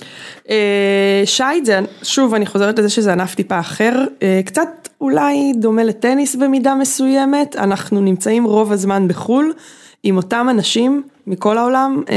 אה, 0.50 1.22
שייט 1.24 1.64
זה 1.64 1.80
שוב 2.02 2.34
אני 2.34 2.46
חוזרת 2.46 2.78
לזה 2.78 2.88
שזה 2.88 3.12
ענף 3.12 3.34
טיפה 3.34 3.60
אחר 3.60 4.04
אה, 4.22 4.40
קצת 4.44 4.68
אולי 5.00 5.52
דומה 5.56 5.84
לטניס 5.84 6.36
במידה 6.36 6.74
מסוימת 6.74 7.56
אנחנו 7.56 8.00
נמצאים 8.00 8.44
רוב 8.44 8.72
הזמן 8.72 9.08
בחו"ל. 9.08 9.52
עם 10.02 10.16
אותם 10.16 10.46
אנשים 10.50 11.02
מכל 11.26 11.58
העולם. 11.58 12.02
אה, 12.10 12.16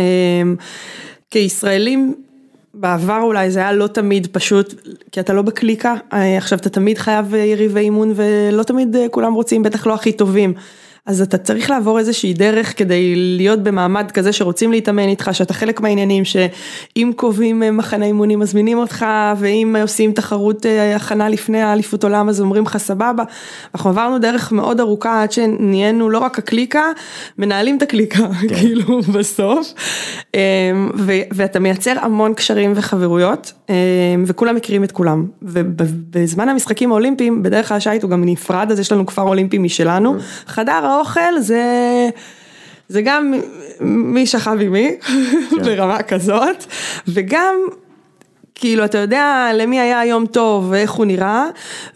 כישראלים 1.31 2.15
בעבר 2.73 3.19
אולי 3.21 3.51
זה 3.51 3.59
היה 3.59 3.71
לא 3.73 3.87
תמיד 3.87 4.27
פשוט, 4.31 4.73
כי 5.11 5.19
אתה 5.19 5.33
לא 5.33 5.41
בקליקה, 5.41 5.95
אה, 6.13 6.37
עכשיו 6.37 6.59
אתה 6.59 6.69
תמיד 6.69 6.97
חייב 6.97 7.33
יריבי 7.33 7.79
אימון 7.79 8.13
ולא 8.15 8.63
תמיד 8.63 8.95
אה, 8.95 9.09
כולם 9.09 9.33
רוצים, 9.33 9.63
בטח 9.63 9.87
לא 9.87 9.93
הכי 9.93 10.11
טובים. 10.11 10.53
אז 11.05 11.21
אתה 11.21 11.37
צריך 11.37 11.69
לעבור 11.69 11.99
איזושהי 11.99 12.33
דרך 12.33 12.77
כדי 12.77 13.15
להיות 13.15 13.63
במעמד 13.63 14.11
כזה 14.11 14.33
שרוצים 14.33 14.71
להתאמן 14.71 15.07
איתך, 15.07 15.29
שאתה 15.33 15.53
חלק 15.53 15.81
מהעניינים, 15.81 16.25
שאם 16.25 17.11
קובעים 17.15 17.63
אה, 17.63 17.71
מחנה 17.71 18.05
אימונים 18.05 18.39
מזמינים 18.39 18.77
אותך, 18.77 19.05
ואם 19.37 19.75
עושים 19.81 20.11
תחרות 20.11 20.65
אה, 20.65 20.95
הכנה 20.95 21.29
לפני 21.29 21.61
האליפות 21.61 22.03
עולם 22.03 22.29
אז 22.29 22.41
אומרים 22.41 22.63
לך 22.63 22.77
סבבה. 22.77 23.23
אנחנו 23.75 23.89
עברנו 23.89 24.19
דרך 24.19 24.51
מאוד 24.51 24.79
ארוכה 24.79 25.23
עד 25.23 25.31
שנהיינו 25.31 26.09
לא 26.09 26.19
רק 26.19 26.39
הקליקה, 26.39 26.83
מנהלים 27.37 27.77
את 27.77 27.81
הקליקה, 27.81 28.27
כן. 28.41 28.55
כאילו 28.55 29.01
בסוף. 29.01 29.73
אמ, 30.33 30.39
ואתה 31.31 31.59
מייצר 31.59 31.93
המון 32.01 32.33
קשרים 32.33 32.73
וחברויות, 32.75 33.53
אמ, 33.69 33.75
וכולם 34.27 34.55
מכירים 34.55 34.83
את 34.83 34.91
כולם. 34.91 35.25
ובזמן 35.41 36.49
המשחקים 36.49 36.91
האולימפיים, 36.91 37.43
בדרך 37.43 37.67
כלל 37.67 37.77
השייט 37.77 38.03
הוא 38.03 38.11
גם 38.11 38.23
נפרד, 38.25 38.71
אז 38.71 38.79
יש 38.79 38.91
לנו 38.91 39.05
כפר 39.05 39.21
אולימפי 39.21 39.57
משלנו. 39.57 40.15
חדר 40.47 40.90
האוכל 40.91 41.39
זה, 41.39 41.63
זה 42.87 43.01
גם 43.01 43.33
מי 43.81 44.25
שכב 44.25 44.57
עם 44.61 44.71
מי, 44.71 44.91
כן. 45.49 45.63
ברמה 45.63 46.03
כזאת, 46.03 46.65
וגם 47.07 47.55
כאילו 48.61 48.85
אתה 48.85 48.97
יודע 48.97 49.51
למי 49.53 49.79
היה 49.79 50.05
יום 50.05 50.25
טוב 50.25 50.67
ואיך 50.69 50.91
הוא 50.91 51.05
נראה 51.05 51.45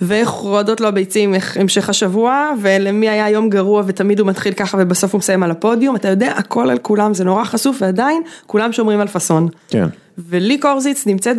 ואיך 0.01 0.29
רועדות 0.29 0.81
לו 0.81 0.87
הביצים 0.87 1.33
המשך 1.55 1.89
השבוע 1.89 2.51
ולמי 2.61 3.09
היה 3.09 3.29
יום 3.29 3.49
גרוע 3.49 3.83
ותמיד 3.87 4.19
הוא 4.19 4.27
מתחיל 4.27 4.53
ככה 4.53 4.77
ובסוף 4.81 5.13
הוא 5.13 5.19
מסיים 5.19 5.43
על 5.43 5.51
הפודיום 5.51 5.95
אתה 5.95 6.07
יודע 6.07 6.31
הכל 6.31 6.69
על 6.69 6.77
כולם 6.77 7.13
זה 7.13 7.23
נורא 7.23 7.43
חשוף 7.43 7.77
ועדיין 7.81 8.21
כולם 8.47 8.71
שומרים 8.71 8.99
על 8.99 9.07
פאסון. 9.07 9.47
כן. 9.69 9.87
ולי 10.17 10.57
קורזיץ 10.57 11.07
נמצאת 11.07 11.37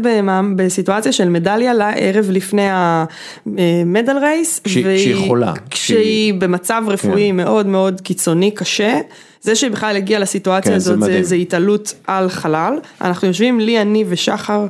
בסיטואציה 0.57 1.13
של 1.13 1.29
מדליה 1.29 1.75
לערב 1.75 2.31
לפני 2.31 2.69
ה 2.71 2.95
medal 2.95 4.17
race. 4.21 4.61
שהיא 4.67 5.27
חולה. 5.27 5.53
כשהיא 5.71 6.35
במצב 6.35 6.83
רפואי 6.87 7.29
כן. 7.29 7.37
מאוד 7.37 7.67
מאוד 7.67 8.01
קיצוני, 8.01 8.51
קשה. 8.51 8.99
זה 9.41 9.55
שהיא 9.55 9.71
בכלל 9.71 9.97
הגיעה 9.97 10.21
לסיטואציה 10.21 10.71
כן, 10.71 10.77
הזאת 10.77 11.01
זה, 11.01 11.23
זה 11.23 11.35
התעלות 11.35 11.95
על 12.07 12.29
חלל. 12.29 12.79
אנחנו 13.01 13.29
יושבים 13.29 13.61
לי, 13.61 13.81
אני 13.81 14.05
ושחר. 14.09 14.67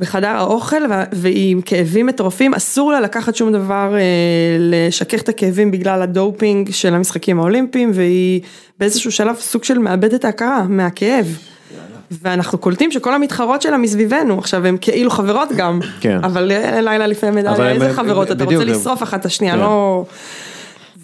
בחדר 0.00 0.28
האוכל 0.28 0.82
והיא 1.12 1.52
עם 1.52 1.60
כאבים 1.60 2.06
מטורפים, 2.06 2.54
אסור 2.54 2.92
לה 2.92 3.00
לקחת 3.00 3.36
שום 3.36 3.52
דבר, 3.52 3.94
אה, 3.94 4.00
לשכך 4.58 5.22
את 5.22 5.28
הכאבים 5.28 5.70
בגלל 5.70 6.02
הדופינג 6.02 6.70
של 6.70 6.94
המשחקים 6.94 7.38
האולימפיים 7.38 7.90
והיא 7.94 8.40
באיזשהו 8.80 9.12
שלב 9.12 9.36
סוג 9.36 9.64
של 9.64 9.78
מאבדת 9.78 10.24
ההכרה 10.24 10.62
מהכאב. 10.68 11.38
ואנחנו 12.10 12.58
קולטים 12.58 12.90
שכל 12.90 13.14
המתחרות 13.14 13.62
שלה 13.62 13.76
מסביבנו, 13.76 14.38
עכשיו 14.38 14.66
הן 14.66 14.76
כאילו 14.80 15.10
חברות 15.10 15.48
גם, 15.56 15.80
כן. 16.00 16.24
אבל 16.24 16.42
לילה 16.82 17.06
לפני 17.06 17.30
מדליה, 17.30 17.70
איזה 17.70 17.86
הם, 17.86 17.92
חברות, 17.92 18.30
הם, 18.30 18.36
אתה 18.36 18.44
רוצה 18.44 18.64
לשרוף 18.64 19.02
אחת 19.02 19.20
את 19.20 19.26
השנייה, 19.26 19.54
כן. 19.54 19.60
לא... 19.60 20.04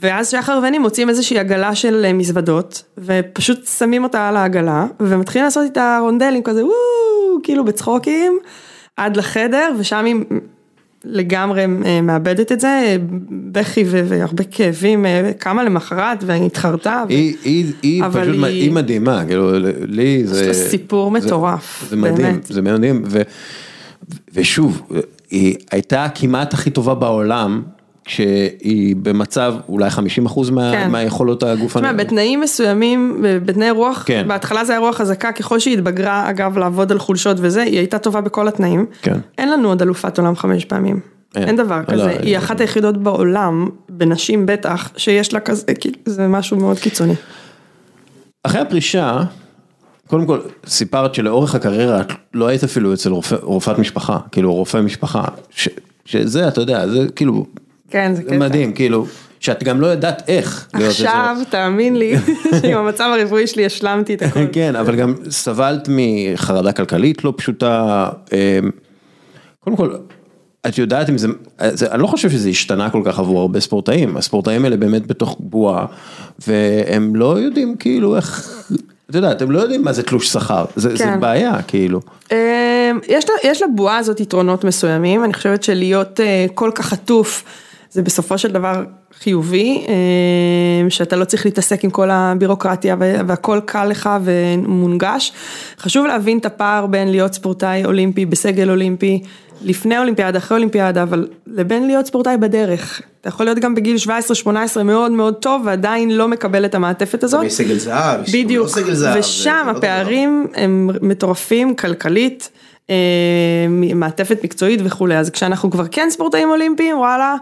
ואז 0.03 0.30
שחר 0.30 0.61
ואני 0.62 0.78
מוצאים 0.78 1.09
איזושהי 1.09 1.38
עגלה 1.38 1.74
של 1.74 2.05
אה, 2.05 2.12
מזוודות, 2.12 2.82
ופשוט 2.98 3.66
שמים 3.66 4.05
אותה 4.05 4.28
על 4.28 4.36
העגלה, 4.36 4.86
ומתחילים 5.01 5.44
לעשות 5.44 5.64
איתה 5.64 5.98
רונדלים 6.03 6.42
כזה, 6.42 6.64
וואו, 6.64 7.42
כאילו 7.42 7.64
בצחוקים, 7.64 8.38
עד 8.96 9.16
לחדר, 9.16 9.72
ושם 9.78 10.05
היא 10.05 10.16
לגמרי 11.05 11.66
אה, 11.84 12.01
מאבדת 12.01 12.53
את 12.53 12.61
זה, 12.61 12.96
בכי 13.53 13.84
והרבה 13.86 14.44
כאבים, 14.44 15.07
אה, 15.07 15.30
קמה 15.38 15.64
למחרת 15.64 16.24
והתחרתה. 16.26 17.05
היא, 17.09 17.36
היא, 17.44 17.72
היא 17.82 18.03
פשוט, 18.12 18.34
היא, 18.34 18.44
היא 18.44 18.72
מדהימה, 18.72 19.24
כאילו, 19.26 19.51
לי 19.80 20.26
זה... 20.26 20.53
זה 20.53 20.68
סיפור 20.68 21.11
מטורף, 21.11 21.80
זה, 21.82 21.88
זה 21.88 21.96
מדהים, 21.96 22.40
זה 22.44 22.62
מדהים, 22.62 23.03
ו, 23.07 23.22
ושוב, 24.34 24.82
היא 25.30 25.57
הייתה 25.70 26.07
כמעט 26.14 26.55
הכי 26.55 26.70
טובה 26.70 26.94
בעולם. 26.94 27.62
כשהיא 28.11 28.96
במצב 28.96 29.54
אולי 29.68 29.90
50 29.90 30.26
אחוז 30.26 30.50
מה, 30.50 30.72
כן. 30.72 30.90
מהיכולות 30.90 31.42
הגופניות. 31.42 31.88
תשמע, 31.88 32.04
בתנאים 32.04 32.40
מסוימים, 32.40 33.24
בתנאי 33.44 33.70
רוח, 33.70 34.02
כן. 34.06 34.24
בהתחלה 34.28 34.64
זה 34.64 34.72
היה 34.72 34.80
רוח 34.80 34.96
חזקה, 34.96 35.32
ככל 35.32 35.58
שהיא 35.58 35.74
התבגרה 35.74 36.30
אגב 36.30 36.58
לעבוד 36.58 36.92
על 36.92 36.98
חולשות 36.98 37.36
וזה, 37.40 37.62
היא 37.62 37.78
הייתה 37.78 37.98
טובה 37.98 38.20
בכל 38.20 38.48
התנאים. 38.48 38.86
כן. 39.02 39.18
אין 39.38 39.50
לנו 39.50 39.68
עוד 39.68 39.82
אלופת 39.82 40.18
עולם 40.18 40.36
חמש 40.36 40.64
פעמים. 40.64 41.00
אין, 41.34 41.48
אין 41.48 41.56
דבר 41.56 41.84
כזה, 41.84 41.96
לא, 41.96 42.11
היא 42.22 42.38
אחת 42.38 42.61
לא. 42.61 42.64
היחידות 42.64 42.96
בעולם, 42.96 43.68
בנשים 43.88 44.46
בטח, 44.46 44.90
שיש 44.96 45.32
לה 45.32 45.40
כזה, 45.40 45.74
כאילו, 45.80 45.96
זה 46.06 46.28
משהו 46.28 46.56
מאוד 46.56 46.78
קיצוני. 46.78 47.14
אחרי 48.42 48.61
הפרישה, 48.61 49.22
קודם 50.06 50.26
כל, 50.26 50.38
סיפרת 50.66 51.14
שלאורך 51.14 51.54
הקריירה 51.54 52.00
את 52.00 52.12
לא 52.34 52.46
היית 52.46 52.64
אפילו 52.64 52.94
אצל 52.94 53.11
רופא, 53.11 53.36
רופאת 53.42 53.78
משפחה, 53.78 54.18
כאילו 54.32 54.54
רופא 54.54 54.78
משפחה, 54.78 55.24
ש, 55.50 55.68
שזה, 56.04 56.48
אתה 56.48 56.61
יודע, 56.61 56.88
זה 56.88 57.06
כאילו, 57.16 57.46
כן, 57.91 58.14
זה 58.14 58.22
קטע. 58.22 58.38
מדהים, 58.38 58.72
כאילו, 58.72 59.07
שאת 59.41 59.62
גם 59.62 59.80
לא 59.80 59.86
יודעת 59.86 60.22
איך. 60.28 60.68
עכשיו, 60.72 61.36
תאמין 61.51 61.97
לי, 61.97 62.14
שעם 62.62 62.78
המצב 62.78 63.11
הרפואי 63.18 63.47
שלי 63.47 63.66
השלמתי 63.66 64.14
את 64.14 64.22
הכל. 64.22 64.41
כן, 64.53 64.76
אבל 64.76 64.97
גם 64.97 65.14
סבלת 65.30 65.88
מחרדה 65.88 66.72
כלכלית 66.72 67.24
לא 67.24 67.34
פשוטה. 67.36 68.09
אמ, 68.32 68.70
קודם 69.61 69.76
כל, 69.76 69.95
את 70.66 70.78
יודעת 70.78 71.11
אם 71.11 71.18
זה, 71.18 71.28
זה, 71.72 71.93
אני 71.93 72.03
לא 72.03 72.07
חושב 72.07 72.30
שזה 72.30 72.49
השתנה 72.49 72.91
כל 72.91 73.03
כך 73.05 73.18
עבור 73.18 73.41
הרבה 73.41 73.61
ספורטאים, 73.61 74.16
הספורטאים 74.16 74.64
האלה 74.64 74.76
באמת 74.76 75.07
בתוך 75.07 75.36
בועה, 75.41 75.86
והם 76.47 77.16
לא 77.16 77.38
יודעים 77.38 77.76
כאילו 77.76 78.16
איך, 78.16 78.51
את 79.11 79.14
יודעת, 79.14 79.43
הם 79.43 79.51
לא 79.51 79.59
יודעים 79.59 79.82
מה 79.82 79.93
זה 79.93 80.03
תלוש 80.03 80.28
שכר, 80.28 80.64
זה, 80.76 80.88
כן. 80.88 80.97
זה 80.97 81.16
בעיה 81.20 81.62
כאילו. 81.62 82.01
אמ, 82.32 82.36
יש, 83.09 83.24
יש 83.45 83.62
לבועה 83.62 83.99
הזאת 83.99 84.20
יתרונות 84.20 84.64
מסוימים, 84.64 85.24
אני 85.24 85.34
חושבת 85.34 85.62
שלהיות 85.62 86.20
אה, 86.20 86.47
כל 86.55 86.70
כך 86.74 86.93
עטוף. 86.93 87.45
זה 87.91 88.03
בסופו 88.03 88.38
של 88.38 88.49
דבר 88.49 88.84
חיובי, 89.22 89.84
אה, 89.88 90.91
שאתה 90.91 91.16
לא 91.16 91.24
צריך 91.24 91.47
להתעסק 91.47 91.84
עם 91.84 91.91
כל 91.91 92.11
הבירוקרטיה 92.11 92.97
והכל 92.99 93.61
קל 93.64 93.84
לך 93.84 94.11
ומונגש. 94.24 95.32
חשוב 95.78 96.07
להבין 96.07 96.38
את 96.38 96.47
הפער 96.47 96.86
בין 96.86 97.11
להיות 97.11 97.34
ספורטאי 97.34 97.84
אולימפי 97.84 98.26
בסגל 98.26 98.70
אולימפי, 98.70 99.22
לפני 99.62 99.99
אולימפיאדה, 99.99 100.38
אחרי 100.38 100.57
אולימפיאדה, 100.57 101.03
אבל 101.03 101.28
לבין 101.47 101.86
להיות 101.86 102.07
ספורטאי 102.07 102.36
בדרך. 102.36 103.01
אתה 103.20 103.28
יכול 103.28 103.47
להיות 103.47 103.59
גם 103.59 103.74
בגיל 103.74 103.97
17-18 104.47 104.82
מאוד 104.84 105.12
מאוד 105.12 105.34
טוב 105.34 105.62
ועדיין 105.64 106.11
לא 106.11 106.28
מקבל 106.28 106.64
את 106.64 106.74
המעטפת 106.74 107.24
הזאת. 107.24 107.45
יש 107.45 107.53
סגל 107.53 107.78
זהב, 107.78 108.20
בדיוק, 108.32 108.66
לא 108.66 108.72
סגל 108.72 108.95
זהב. 108.95 109.16
ושם 109.18 109.64
לא 109.66 109.70
הפערים 109.70 110.47
הם 110.55 110.91
מטורפים 111.03 111.74
כלכלית. 111.74 112.51
אה, 112.91 113.66
מעטפת 113.95 114.45
מקצועית 114.45 114.81
וכולי, 114.85 115.16
אז 115.16 115.31
כשאנחנו 115.31 115.70
כבר 115.70 115.85
כן 115.91 116.09
ספורטאים 116.11 116.51
אולימפיים, 116.51 116.99
וואלה, 116.99 117.35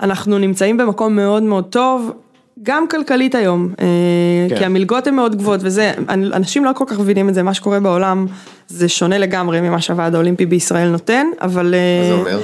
אנחנו 0.00 0.38
נמצאים 0.38 0.76
במקום 0.76 1.16
מאוד 1.16 1.42
מאוד 1.42 1.64
טוב, 1.64 2.12
גם 2.62 2.88
כלכלית 2.88 3.34
היום, 3.34 3.68
אה, 3.80 3.86
כן. 4.48 4.58
כי 4.58 4.64
המלגות 4.64 5.06
הן 5.06 5.14
מאוד 5.14 5.36
גבוהות 5.36 5.60
וזה, 5.62 5.92
אנשים 6.08 6.64
לא 6.64 6.70
כל 6.74 6.84
כך 6.88 6.98
מבינים 6.98 7.28
את 7.28 7.34
זה, 7.34 7.42
מה 7.42 7.54
שקורה 7.54 7.80
בעולם 7.80 8.26
זה 8.68 8.88
שונה 8.88 9.18
לגמרי 9.18 9.60
ממה 9.60 9.80
שהוועד 9.80 10.14
האולימפי 10.14 10.46
בישראל 10.46 10.88
נותן, 10.88 11.26
אבל... 11.40 11.74
מה 12.02 12.08
זה 12.08 12.12
אומר? 12.12 12.40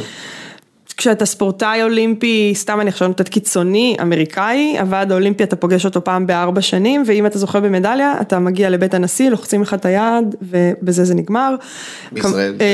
כשאתה 0.96 1.26
ספורטאי 1.26 1.82
אולימפי, 1.82 2.52
סתם 2.54 2.80
אני 2.80 2.88
עכשיו 2.88 3.08
נותנת 3.08 3.28
קיצוני, 3.28 3.96
אמריקאי, 4.02 4.76
הוועד 4.80 5.12
האולימפי 5.12 5.44
אתה 5.44 5.56
פוגש 5.56 5.84
אותו 5.84 6.04
פעם 6.04 6.26
בארבע 6.26 6.60
שנים, 6.60 7.02
ואם 7.06 7.26
אתה 7.26 7.38
זוכה 7.38 7.60
במדליה, 7.60 8.14
אתה 8.20 8.38
מגיע 8.38 8.70
לבית 8.70 8.94
הנשיא, 8.94 9.30
לוחצים 9.30 9.62
לך 9.62 9.74
את 9.74 9.84
היד, 9.84 10.34
ובזה 10.42 11.04
זה 11.04 11.14
נגמר. 11.14 11.54
בישראל? 12.12 12.54
אה, 12.60 12.66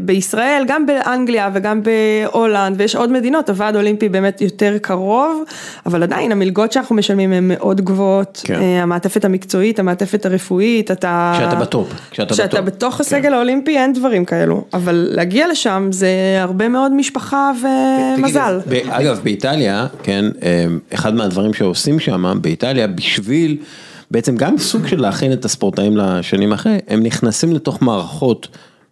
בישראל, 0.00 0.64
גם 0.66 0.86
באנגליה 0.86 1.50
וגם 1.54 1.80
בהולנד, 1.82 2.76
ויש 2.78 2.96
עוד 2.96 3.12
מדינות, 3.12 3.48
הוועד 3.48 3.74
האולימפי 3.74 4.08
באמת 4.08 4.40
יותר 4.40 4.78
קרוב, 4.78 5.42
אבל 5.86 6.02
עדיין 6.02 6.32
המלגות 6.32 6.72
שאנחנו 6.72 6.96
משלמים 6.96 7.32
הן 7.32 7.48
מאוד 7.48 7.80
גבוהות, 7.80 8.40
כן. 8.44 8.54
אה, 8.54 8.82
המעטפת 8.82 9.24
המקצועית, 9.24 9.78
המעטפת 9.78 10.26
הרפואית, 10.26 10.90
אתה... 10.90 11.32
כשאתה 11.36 11.54
בטופ. 11.54 11.88
כשאתה 12.10 12.60
בתוך 12.60 13.00
הסגל 13.00 13.22
כן. 13.22 13.32
האולימפי 13.32 13.78
אין 13.78 13.92
דברים 13.92 14.24
כאלו, 14.24 14.64
אבל 14.74 15.08
להגיע 15.10 15.48
לשם 15.48 15.88
זה 15.90 16.08
הרבה 16.40 16.68
מאוד 16.68 16.92
משפחה. 16.92 17.21
משפחה 17.22 17.52
ומזל. 18.18 18.60
אגב, 18.88 19.20
באיטליה, 19.22 19.86
כן, 20.02 20.24
אמ, 20.42 20.78
אחד 20.94 21.14
מהדברים 21.14 21.54
שעושים 21.54 22.00
שם, 22.00 22.38
באיטליה, 22.40 22.86
בשביל 22.86 23.56
בעצם 24.10 24.36
גם 24.36 24.58
סוג 24.58 24.86
של 24.86 25.00
להכין 25.00 25.32
את 25.32 25.44
הספורטאים 25.44 25.96
לשנים 25.96 26.52
אחרי, 26.52 26.78
הם 26.88 27.02
נכנסים 27.02 27.52
לתוך 27.52 27.82
מערכות. 27.82 28.48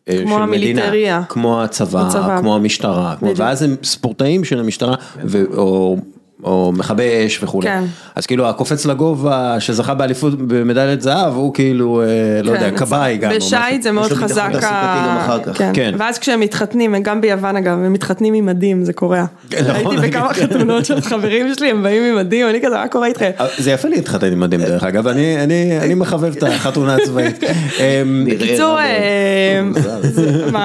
אה, 0.08 0.22
כמו 0.22 0.38
המיליטריה, 0.38 1.22
כמו 1.28 1.62
הצבא, 1.62 2.06
הצבא, 2.06 2.40
כמו 2.40 2.54
המשטרה, 2.54 3.14
כמו, 3.18 3.36
ואז 3.36 3.62
הם 3.62 3.76
ספורטאים 3.82 4.44
של 4.44 4.60
המשטרה, 4.60 4.94
ו, 5.24 5.44
או 5.56 5.96
או 6.44 6.72
מכבי 6.76 7.26
אש 7.26 7.42
וכולי. 7.42 7.66
כן. 7.66 7.84
אז 8.14 8.26
כאילו 8.26 8.48
הקופץ 8.48 8.86
לגובה 8.86 9.56
שזכה 9.60 9.94
באליפות 9.94 10.38
במדליית 10.38 11.02
זהב 11.02 11.34
הוא 11.34 11.54
כאילו, 11.54 12.02
אה, 12.02 12.42
לא 12.42 12.52
יודע, 12.52 12.70
כן, 12.70 12.76
כבאי 12.76 13.16
גם. 13.16 13.30
בשייט 13.36 13.82
זה 13.82 13.92
מאוד 13.92 14.12
חזק. 14.12 14.50
כך. 14.60 15.38
כן. 15.54 15.70
כן. 15.74 15.94
ואז 15.98 16.18
כשהם 16.18 16.40
מתחתנים, 16.40 17.02
גם 17.02 17.20
ביוון 17.20 17.56
אגב, 17.56 17.72
הם 17.72 17.92
מתחתנים 17.92 18.34
עם 18.34 18.46
מדים, 18.46 18.84
זה 18.84 18.92
קורה. 18.92 19.24
כן, 19.50 19.64
נכון, 19.64 19.98
הייתי 19.98 20.08
בכמה 20.08 20.34
כן. 20.34 20.46
חתונות 20.46 20.84
של 20.84 21.00
חברים 21.00 21.54
שלי, 21.54 21.70
הם 21.70 21.82
באים 21.82 22.02
עם 22.02 22.16
מדים, 22.16 22.48
אני 22.48 22.60
כזה, 22.62 22.76
מה 22.76 22.88
קורה 22.88 23.06
איתכם? 23.06 23.30
אה, 23.40 23.46
זה 23.58 23.70
יפה 23.70 23.88
להתחתן 23.88 24.32
עם 24.32 24.40
מדים 24.40 24.60
דרך 24.62 24.84
אגב, 24.84 25.06
אני, 25.06 25.44
אני, 25.44 25.78
אני 25.80 25.94
מחבב 25.94 26.36
את 26.36 26.42
החתונה 26.42 26.94
הצבאית. 26.94 27.44
אמ, 27.44 28.26
בקיצור, 28.30 28.78
אה? 28.78 29.60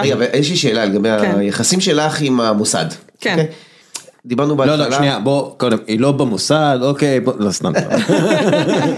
רגע, 0.03 0.15
יש 0.33 0.49
לי 0.49 0.55
שאלה 0.55 0.85
לגבי 0.85 1.09
כן. 1.21 1.39
היחסים 1.39 1.81
שלך 1.81 2.21
עם 2.21 2.41
המוסד. 2.41 2.85
כן. 3.21 3.45
דיברנו 4.25 4.49
לא, 4.49 4.55
בהתחלה. 4.55 4.89
לא, 4.89 4.95
שנייה, 4.97 5.19
בוא, 5.19 5.51
קודם, 5.57 5.77
היא 5.87 5.99
לא 5.99 6.11
במוסד, 6.11 6.77
אוקיי, 6.81 7.19
בוא, 7.19 7.33
לא 7.39 7.51
סתם. 7.51 7.71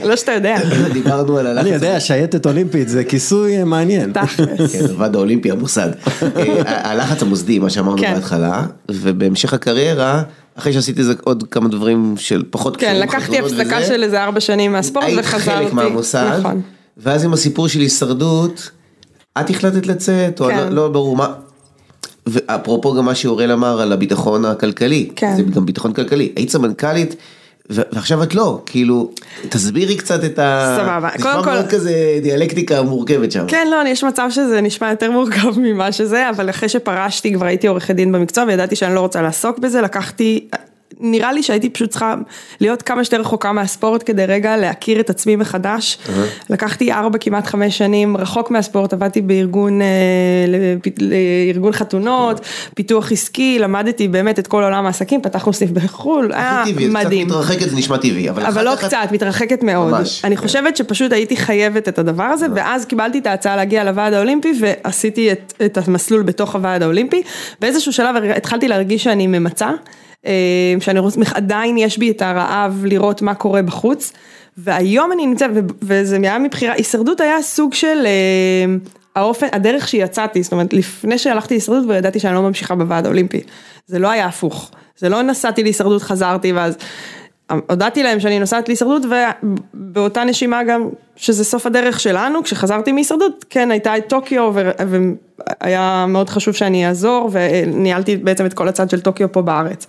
לא 0.03 0.15
שאתה 0.15 0.31
יודע. 0.31 0.55
דיברנו 0.93 1.37
על 1.37 1.47
הלחץ. 1.47 1.65
אני 1.65 1.75
יודע, 1.75 1.99
שייטת 1.99 2.45
אולימפית 2.45 2.89
זה 2.89 3.03
כיסוי 3.03 3.63
מעניין. 3.63 4.13
תכלס. 4.13 4.73
כן, 4.73 4.85
הוועד 4.89 5.15
האולימפי, 5.15 5.51
המוסד. 5.51 5.89
אה, 6.37 6.91
הלחץ 6.91 7.21
המוסדי, 7.21 7.59
מה 7.59 7.69
שאמרנו 7.69 7.97
כן. 8.01 8.13
בהתחלה, 8.13 8.65
ובהמשך 8.91 9.53
הקריירה, 9.53 10.21
אחרי 10.55 10.73
שעשיתי 10.73 10.99
איזה 10.99 11.13
עוד 11.23 11.43
כמה 11.51 11.69
דברים 11.69 12.15
של 12.17 12.43
פחות 12.49 12.77
כן, 12.77 12.87
קשורים, 12.87 13.03
לקחתי 13.03 13.37
חתונות 13.37 13.51
הפסקה 13.51 13.83
של 13.83 14.03
איזה 14.03 14.23
ארבע 14.23 14.39
שנים 14.39 14.71
מהספורט 14.71 15.05
היית 15.05 15.19
וחזרתי. 15.19 15.41
חלק 15.65 15.73
מהמוסד, 15.73 16.37
נכון. 16.39 16.61
ואז 16.97 17.23
עם 17.25 17.33
הסיפור 17.33 17.67
של 17.67 17.79
הישרדות, 17.79 18.71
את 19.39 19.49
החלטת 19.49 19.85
לצאת, 19.87 20.41
או 20.41 20.47
כן. 20.47 20.57
לא- 20.57 20.69
לא 20.69 20.87
ברור 20.89 21.15
מה. 21.17 21.33
ואפרופו 22.27 22.93
גם 22.93 23.05
מה 23.05 23.15
שאוראל 23.15 23.51
אמר 23.51 23.81
על 23.81 23.91
הביטחון 23.93 24.45
הכלכלי, 24.45 25.09
כן. 25.15 25.35
זה 25.35 25.43
גם 25.43 25.65
ביטחון 25.65 25.93
כלכלי, 25.93 26.31
היית 26.35 26.49
סמנכ"לית, 26.49 27.15
ועכשיו 27.69 28.23
את 28.23 28.35
לא, 28.35 28.61
כאילו, 28.65 29.11
תסבירי 29.49 29.95
קצת 29.97 30.23
את 30.23 30.39
ה... 30.39 30.77
סבבה. 30.81 31.09
נשמע 31.15 31.31
קודם 31.31 31.43
כל- 31.43 31.51
מאוד 31.51 31.67
כזה 31.67 32.19
דיאלקטיקה 32.23 32.81
מורכבת 32.81 33.31
שם. 33.31 33.45
כן, 33.47 33.67
לא, 33.71 33.89
יש 33.89 34.03
מצב 34.03 34.27
שזה 34.31 34.61
נשמע 34.61 34.89
יותר 34.89 35.11
מורכב 35.11 35.59
ממה 35.59 35.91
שזה, 35.91 36.29
אבל 36.29 36.49
אחרי 36.49 36.69
שפרשתי 36.69 37.33
כבר 37.33 37.45
הייתי 37.45 37.67
עורכת 37.67 37.95
דין 37.95 38.11
במקצוע 38.11 38.43
וידעתי 38.47 38.75
שאני 38.75 38.95
לא 38.95 38.99
רוצה 38.99 39.21
לעסוק 39.21 39.59
בזה, 39.59 39.81
לקחתי, 39.81 40.47
נראה 40.99 41.33
לי 41.33 41.43
שהייתי 41.43 41.69
פשוט 41.69 41.89
צריכה 41.89 42.15
להיות 42.61 42.81
כמה 42.81 43.03
שיותר 43.03 43.19
רחוקה 43.21 43.51
מהספורט 43.51 44.03
כדי 44.05 44.25
רגע 44.25 44.57
להכיר 44.57 44.99
את 44.99 45.09
עצמי 45.09 45.35
מחדש. 45.35 45.97
לקחתי 46.49 46.91
ארבע, 46.91 47.17
כמעט 47.17 47.45
חמש 47.47 47.77
שנים 47.77 48.17
רחוק 48.17 48.51
מהספורט, 48.51 48.93
עבדתי 48.93 49.21
בארגון, 49.21 49.81
אה, 49.81 49.87
לארגון 50.99 51.71
חתונות, 51.71 52.41
פיתוח 52.75 53.11
עסקי, 53.11 53.57
למדתי 53.59 54.07
באמת 54.07 54.39
את 54.39 54.47
כל 54.47 54.63
עולם 54.63 54.85
העסקים, 54.85 55.21
פתחנו 55.21 55.53
סניף 55.53 55.71
בחו"ל, 55.71 56.31
היה 56.33 56.63
טבעי, 56.65 56.85
קצת 56.89 56.93
מדהים. 57.05 57.27
מתרחקת 57.27 57.69
זה 57.69 57.75
נשמע 57.75 57.97
טבעי, 57.97 58.29
אבל 58.29 58.45
אבל 58.45 58.65
לא 58.65 58.73
את- 58.73 58.79
קצת, 58.79 58.97
מתרחקת 59.11 59.63
מאוד. 59.63 59.91
ממש, 59.91 60.25
אני 60.25 60.35
כן. 60.37 60.41
חושבת 60.41 60.77
שפשוט 60.77 61.11
הייתי 61.11 61.37
חייבת 61.37 61.87
את 61.87 61.99
הדבר 61.99 62.23
הזה, 62.23 62.45
ואז 62.55 62.85
קיבלתי 62.85 63.17
את 63.19 63.27
ההצעה 63.27 63.55
להגיע 63.55 63.83
לוועד 63.83 64.13
האולימפי, 64.13 64.53
ועשיתי 64.59 65.31
את, 65.31 65.53
את 65.65 65.77
המסלול 65.87 66.21
בתוך 66.23 66.55
הוועד 66.55 66.83
האולימפי. 66.83 67.21
באיזשהו 67.61 67.93
שלב 67.93 68.15
התחלתי 68.35 68.67
להרגיש 68.67 69.03
שאני 69.03 69.27
ממצה, 69.27 69.69
שאני 70.79 70.99
רוצ... 70.99 71.17
עדיין 71.33 71.77
יש 71.77 71.97
בי 71.97 72.11
את 72.11 72.21
הרעב 72.21 72.85
לראות 72.85 73.21
מה 73.21 73.35
קורה 73.35 73.61
בחוץ, 73.61 74.13
והיום 74.57 75.11
אני 75.11 75.25
נמצאת, 75.25 75.49
וזה 75.81 76.17
היה 76.23 76.39
מבחירה, 76.39 76.73
הישרדות 76.73 77.21
היה 77.21 77.41
סוג 77.41 77.73
של... 77.73 78.05
אה, 78.05 78.75
האופן, 79.17 79.47
הדרך 79.51 79.87
שיצאתי, 79.87 80.43
זאת 80.43 80.51
אומרת, 80.51 80.73
לפני 80.73 81.17
שהלכתי 81.17 81.53
להישרדות 81.53 81.83
כבר 81.83 81.93
ידעתי 81.93 82.19
שאני 82.19 82.35
לא 82.35 82.41
ממשיכה 82.41 82.75
בוועד 82.75 83.05
האולימפי. 83.05 83.41
זה 83.87 83.99
לא 83.99 84.09
היה 84.09 84.25
הפוך. 84.25 84.71
זה 84.97 85.09
לא 85.09 85.21
נסעתי 85.21 85.63
להישרדות, 85.63 86.01
חזרתי 86.01 86.51
ואז... 86.51 86.77
הודעתי 87.69 88.03
להם 88.03 88.19
שאני 88.19 88.39
נוסעת 88.39 88.67
להישרדות 88.67 89.01
ובאותה 89.73 90.23
נשימה 90.23 90.63
גם 90.63 90.89
שזה 91.15 91.43
סוף 91.43 91.65
הדרך 91.65 91.99
שלנו, 91.99 92.43
כשחזרתי 92.43 92.91
מהישרדות, 92.91 93.45
כן 93.49 93.71
הייתה 93.71 93.97
את 93.97 94.09
טוקיו 94.09 94.53
והיה 95.61 96.05
מאוד 96.07 96.29
חשוב 96.29 96.53
שאני 96.53 96.87
אעזור 96.87 97.29
וניהלתי 97.31 98.17
בעצם 98.17 98.45
את 98.45 98.53
כל 98.53 98.67
הצד 98.67 98.89
של 98.89 99.01
טוקיו 99.01 99.31
פה 99.31 99.41
בארץ. 99.41 99.87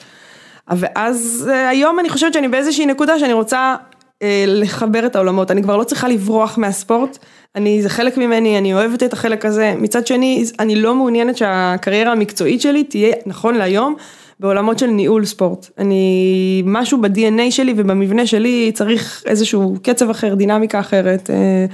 ואז 0.76 1.48
אה, 1.52 1.68
היום 1.68 2.00
אני 2.00 2.08
חושבת 2.08 2.32
שאני 2.32 2.48
באיזושהי 2.48 2.86
נקודה 2.86 3.18
שאני 3.18 3.32
רוצה 3.32 3.76
אה, 4.22 4.44
לחבר 4.46 5.06
את 5.06 5.16
העולמות, 5.16 5.50
אני 5.50 5.62
כבר 5.62 5.76
לא 5.76 5.84
צריכה 5.84 6.08
לברוח 6.08 6.58
מהספורט, 6.58 7.18
אני, 7.54 7.82
זה 7.82 7.88
חלק 7.88 8.16
ממני, 8.16 8.58
אני 8.58 8.74
אוהבת 8.74 9.02
את 9.02 9.12
החלק 9.12 9.44
הזה, 9.44 9.74
מצד 9.78 10.06
שני 10.06 10.44
אני 10.60 10.76
לא 10.76 10.94
מעוניינת 10.94 11.36
שהקריירה 11.36 12.12
המקצועית 12.12 12.60
שלי 12.60 12.84
תהיה 12.84 13.14
נכון 13.26 13.54
להיום 13.54 13.94
בעולמות 14.40 14.78
של 14.78 14.86
ניהול 14.86 15.24
ספורט, 15.24 15.66
אני, 15.78 16.62
משהו 16.66 17.00
ב-DNA 17.00 17.50
שלי 17.50 17.74
ובמבנה 17.76 18.26
שלי 18.26 18.70
צריך 18.74 19.22
איזשהו 19.26 19.76
קצב 19.82 20.10
אחר, 20.10 20.34
דינמיקה 20.34 20.80
אחרת, 20.80 21.30
אה, 21.30 21.66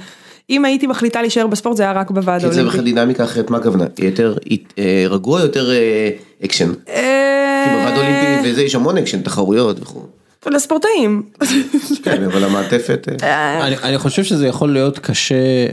אם 0.49 0.65
הייתי 0.65 0.87
מחליטה 0.87 1.21
להישאר 1.21 1.47
בספורט 1.47 1.77
זה 1.77 1.83
היה 1.83 1.91
רק 1.91 2.11
בוועד 2.11 2.43
האולימפי. 2.43 2.67
בכלל 2.67 2.83
דינמיקה 2.83 3.23
אחרת, 3.23 3.49
מה 3.49 3.57
הכוונה? 3.57 3.85
יותר 3.97 4.35
רגוע, 5.09 5.41
יותר 5.41 5.69
אקשן. 6.45 6.71
אה, 7.65 7.69
כי 7.69 7.75
בוועד 7.75 7.97
אולימפי 7.97 8.51
וזה 8.51 8.63
יש 8.63 8.75
המון 8.75 8.97
אקשן, 8.97 9.21
תחרויות 9.21 9.81
וכו'. 9.81 10.01
לספורטאים. 10.45 11.23
כן, 12.03 12.23
אבל 12.23 12.43
המעטפת... 12.43 13.07
אה, 13.23 13.67
אני, 13.67 13.75
אני 13.83 13.97
חושב 13.97 14.23
שזה 14.23 14.47
יכול 14.47 14.73
להיות 14.73 14.99
קשה, 14.99 15.65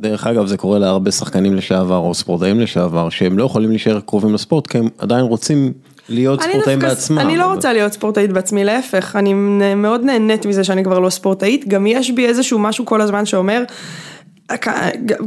דרך 0.00 0.26
אגב 0.26 0.46
זה 0.46 0.56
קורה 0.56 0.78
להרבה 0.78 1.10
שחקנים 1.10 1.54
לשעבר 1.54 1.96
או 1.96 2.14
ספורטאים 2.14 2.60
לשעבר, 2.60 3.08
שהם 3.08 3.38
לא 3.38 3.44
יכולים 3.44 3.70
להישאר 3.70 4.00
קרובים 4.00 4.34
לספורט 4.34 4.66
כי 4.66 4.78
הם 4.78 4.88
עדיין 4.98 5.24
רוצים 5.24 5.72
להיות 6.08 6.42
ספורטאים 6.42 6.78
בעצמם. 6.78 7.18
אני 7.18 7.36
לא 7.36 7.54
רוצה 7.54 7.72
להיות 7.72 7.92
ספורטאית 7.92 8.32
בעצמי, 8.32 8.64
להפך, 8.64 9.16
אני 9.16 9.34
מאוד 9.76 10.04
נהנית 10.04 10.46
מזה 10.46 10.64
שאני 10.64 10.84
כבר 10.84 10.98
לא 10.98 11.10
ספורטאית, 11.10 11.68
גם 11.68 11.86
יש 11.86 12.10
בי 12.10 12.26
איזשהו 12.26 12.58
משהו 12.58 12.86
כל 12.86 13.00
הזמן 13.00 13.26
שאומר, 13.26 13.62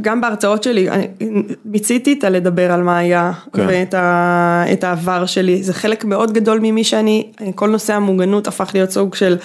גם 0.00 0.20
בהרצאות 0.20 0.62
שלי, 0.62 0.88
מיציתי 1.64 2.12
את 2.12 2.24
הלדבר 2.24 2.72
על 2.72 2.82
מה 2.82 2.98
היה, 2.98 3.32
כן. 3.52 3.64
ואת 3.68 3.94
ה, 3.94 4.64
את 4.72 4.84
העבר 4.84 5.26
שלי, 5.26 5.62
זה 5.62 5.74
חלק 5.74 6.04
מאוד 6.04 6.32
גדול 6.32 6.58
ממי 6.62 6.84
שאני, 6.84 7.32
כל 7.54 7.68
נושא 7.68 7.94
המוגנות 7.94 8.46
הפך 8.46 8.70
להיות 8.74 8.90
סוג 8.90 9.14
של 9.14 9.36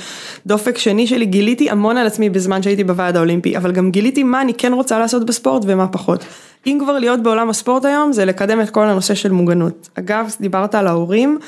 דופק 0.46 0.78
שני 0.78 1.08
שלי, 1.08 1.26
גיליתי 1.26 1.70
המון 1.70 1.98
על 1.98 2.08
עצמי 2.08 2.30
בזמן 2.30 2.62
שהייתי 2.62 2.84
בוועד 2.84 3.16
האולימפי, 3.16 3.58
אבל 3.58 3.72
גם 3.72 3.92
גיליתי 3.92 4.24
מה 4.24 4.42
אני 4.42 4.54
כן 4.54 4.74
רוצה 4.74 5.00
לעשות 5.00 5.26
בספורט 5.26 5.64
ומה 5.66 5.88
פחות. 5.88 6.26
אם 6.66 6.78
כבר 6.84 7.00
להיות 7.00 7.24
בעולם 7.24 7.50
הספורט 7.50 7.86
היום 7.86 8.12
זה 8.12 8.26
לקדם 8.26 8.62
את 8.62 8.70
כל 8.70 8.84
הנושא 8.84 9.16
של 9.16 9.32
מוגנות. 9.32 9.90
אגב, 10.00 10.36
דיברת 10.42 10.76
על 10.76 10.88
ההורים, 10.88 11.40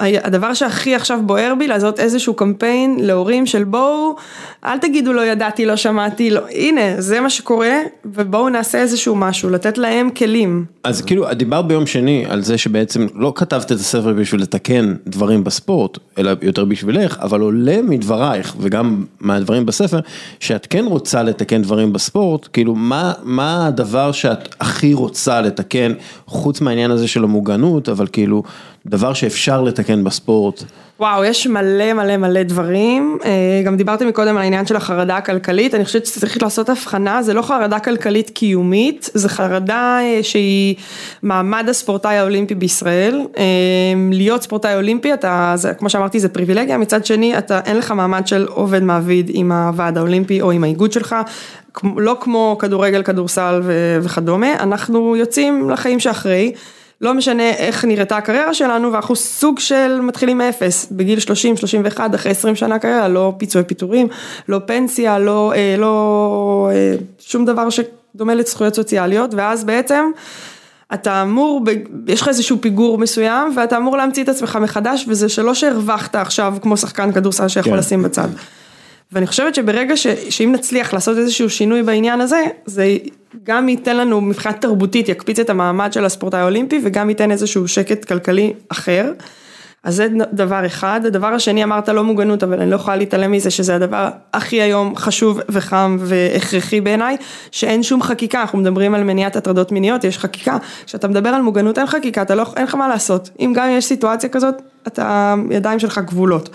הדבר 0.00 0.54
שהכי 0.54 0.94
עכשיו 0.94 1.18
בוער 1.22 1.54
בי 1.58 1.66
לעשות 1.66 2.00
איזשהו 2.00 2.34
קמפיין 2.34 2.96
להורים 3.00 3.46
של 3.46 3.64
בואו, 3.64 4.16
אל 4.64 4.78
תגידו 4.78 5.12
לא 5.12 5.26
ידעתי, 5.26 5.66
לא 5.66 5.76
שמעתי, 5.76 6.30
לא, 6.30 6.40
הנה, 6.50 7.00
זה 7.00 7.20
מה 7.20 7.30
שקורה, 7.30 7.78
ובואו 8.04 8.48
נעשה 8.48 8.78
איזשהו 8.78 9.16
משהו, 9.16 9.50
לתת 9.50 9.78
להם 9.78 10.10
כלים. 10.10 10.64
אז 10.84 11.02
כאילו, 11.02 11.34
דיברת 11.34 11.66
ביום 11.66 11.86
שני 11.86 12.24
על 12.28 12.42
זה 12.42 12.58
שבעצם 12.58 13.06
לא 13.14 13.32
כתבת 13.36 13.72
את 13.72 13.76
הספר 13.76 14.12
בשביל 14.12 14.42
לתקן 14.42 14.94
דברים 15.06 15.44
בספורט, 15.44 15.98
אלא 16.18 16.32
יותר 16.42 16.64
בשבילך, 16.64 17.18
אבל 17.22 17.40
עולה 17.40 17.82
מדברייך 17.82 18.54
וגם 18.60 19.04
מהדברים 19.20 19.66
בספר, 19.66 20.00
שאת 20.40 20.66
כן 20.70 20.84
רוצה 20.84 21.22
לתקן 21.22 21.62
דברים 21.62 21.92
בספורט, 21.92 22.48
כאילו 22.52 22.74
מה, 22.74 23.12
מה 23.22 23.66
הדבר 23.66 24.12
שאת 24.26 24.54
הכי 24.60 24.94
רוצה 24.94 25.40
לתקן, 25.40 25.92
חוץ 26.26 26.60
מהעניין 26.60 26.90
הזה 26.90 27.08
של 27.08 27.24
המוגנות, 27.24 27.88
אבל 27.88 28.06
כאילו, 28.12 28.42
דבר 28.90 29.12
שאפשר 29.12 29.62
לתקן 29.62 30.04
בספורט. 30.04 30.62
וואו, 31.00 31.24
יש 31.24 31.46
מלא 31.46 31.92
מלא 31.92 32.16
מלא 32.16 32.42
דברים, 32.42 33.18
אה, 33.24 33.62
גם 33.64 33.76
דיברתם 33.76 34.08
מקודם 34.08 34.36
על 34.36 34.42
העניין 34.42 34.66
של 34.66 34.76
החרדה 34.76 35.16
הכלכלית, 35.16 35.74
אני 35.74 35.84
חושבת 35.84 36.06
שצריך 36.06 36.42
לעשות 36.42 36.68
הבחנה, 36.68 37.22
זה 37.22 37.34
לא 37.34 37.42
חרדה 37.42 37.78
כלכלית 37.78 38.30
קיומית, 38.30 39.10
זה 39.14 39.28
חרדה 39.28 39.98
אה, 40.00 40.22
שהיא 40.22 40.74
מעמד 41.22 41.68
הספורטאי 41.68 42.16
האולימפי 42.16 42.54
בישראל, 42.54 43.20
אה, 43.38 43.44
להיות 44.12 44.42
ספורטאי 44.42 44.74
אולימפי, 44.76 45.14
אתה, 45.14 45.52
זה, 45.54 45.74
כמו 45.74 45.90
שאמרתי 45.90 46.20
זה 46.20 46.28
פריבילגיה, 46.28 46.78
מצד 46.78 47.06
שני 47.06 47.38
אתה 47.38 47.60
אין 47.64 47.78
לך 47.78 47.90
מעמד 47.90 48.26
של 48.26 48.46
עובד 48.50 48.82
מעביד 48.82 49.30
עם 49.34 49.52
הוועד 49.52 49.98
האולימפי 49.98 50.40
או 50.40 50.50
עם 50.50 50.64
האיגוד 50.64 50.92
שלך, 50.92 51.16
לא 51.96 52.16
כמו 52.20 52.56
כדורגל, 52.58 53.02
כדורסל 53.02 53.62
וכדומה, 54.02 54.54
אנחנו 54.54 55.16
יוצאים 55.16 55.70
לחיים 55.70 56.00
שאחרי. 56.00 56.52
לא 57.00 57.14
משנה 57.14 57.50
איך 57.50 57.84
נראתה 57.84 58.16
הקריירה 58.16 58.54
שלנו 58.54 58.92
ואנחנו 58.92 59.16
סוג 59.16 59.58
של 59.58 60.00
מתחילים 60.00 60.38
מאפס, 60.38 60.88
בגיל 60.90 61.18
30, 61.18 61.56
31, 61.56 62.14
אחרי 62.14 62.32
20 62.32 62.56
שנה 62.56 62.78
קריירה, 62.78 63.08
לא 63.08 63.32
פיצויי 63.38 63.64
פיטורים, 63.64 64.08
לא 64.48 64.60
פנסיה, 64.66 65.18
לא, 65.18 65.52
אה, 65.56 65.74
לא 65.78 66.70
אה, 66.72 66.94
שום 67.18 67.44
דבר 67.44 67.68
שדומה 67.70 68.34
לזכויות 68.34 68.74
סוציאליות, 68.74 69.34
ואז 69.34 69.64
בעצם 69.64 70.04
אתה 70.94 71.22
אמור, 71.22 71.64
יש 72.06 72.22
לך 72.22 72.28
איזשהו 72.28 72.56
פיגור 72.60 72.98
מסוים 72.98 73.52
ואתה 73.56 73.76
אמור 73.76 73.96
להמציא 73.96 74.24
את 74.24 74.28
עצמך 74.28 74.58
מחדש 74.62 75.04
וזה 75.08 75.28
שלא 75.28 75.54
שהרווחת 75.54 76.16
עכשיו 76.16 76.54
כמו 76.62 76.76
שחקן 76.76 77.12
כדורסל 77.12 77.48
שיכול 77.48 77.72
כן. 77.72 77.78
לשים 77.78 78.02
בצד. 78.02 78.28
ואני 79.12 79.26
חושבת 79.26 79.54
שברגע 79.54 79.96
ש, 79.96 80.06
שאם 80.06 80.52
נצליח 80.52 80.94
לעשות 80.94 81.18
איזשהו 81.18 81.50
שינוי 81.50 81.82
בעניין 81.82 82.20
הזה, 82.20 82.44
זה 82.66 82.96
גם 83.44 83.68
ייתן 83.68 83.96
לנו 83.96 84.20
מבחינה 84.20 84.54
תרבותית, 84.54 85.08
יקפיץ 85.08 85.38
את 85.38 85.50
המעמד 85.50 85.92
של 85.92 86.04
הספורטאי 86.04 86.40
האולימפי 86.40 86.80
וגם 86.84 87.08
ייתן 87.08 87.30
איזשהו 87.30 87.68
שקט 87.68 88.04
כלכלי 88.04 88.52
אחר. 88.68 89.12
אז 89.82 89.94
זה 89.94 90.08
דבר 90.32 90.66
אחד, 90.66 91.00
הדבר 91.06 91.26
השני 91.26 91.64
אמרת 91.64 91.88
לא 91.88 92.04
מוגנות 92.04 92.42
אבל 92.42 92.60
אני 92.60 92.70
לא 92.70 92.76
יכולה 92.76 92.96
להתעלם 92.96 93.32
מזה 93.32 93.50
שזה 93.50 93.74
הדבר 93.74 94.08
הכי 94.34 94.62
היום 94.62 94.96
חשוב 94.96 95.40
וחם 95.48 95.96
והכרחי 96.00 96.80
בעיניי, 96.80 97.16
שאין 97.50 97.82
שום 97.82 98.02
חקיקה, 98.02 98.40
אנחנו 98.40 98.58
מדברים 98.58 98.94
על 98.94 99.04
מניעת 99.04 99.36
הטרדות 99.36 99.72
מיניות, 99.72 100.04
יש 100.04 100.18
חקיקה, 100.18 100.56
כשאתה 100.86 101.08
מדבר 101.08 101.28
על 101.28 101.42
מוגנות 101.42 101.78
אין 101.78 101.86
חקיקה, 101.86 102.34
לא, 102.34 102.44
אין 102.56 102.64
לך 102.64 102.74
מה 102.74 102.88
לעשות, 102.88 103.30
אם 103.40 103.52
גם 103.56 103.68
יש 103.70 103.84
סיטואציה 103.84 104.28
כזאת, 104.28 104.54
אתה, 104.86 105.34
ידיים 105.50 105.78
שלך 105.78 106.00
כבולות. 106.06 106.48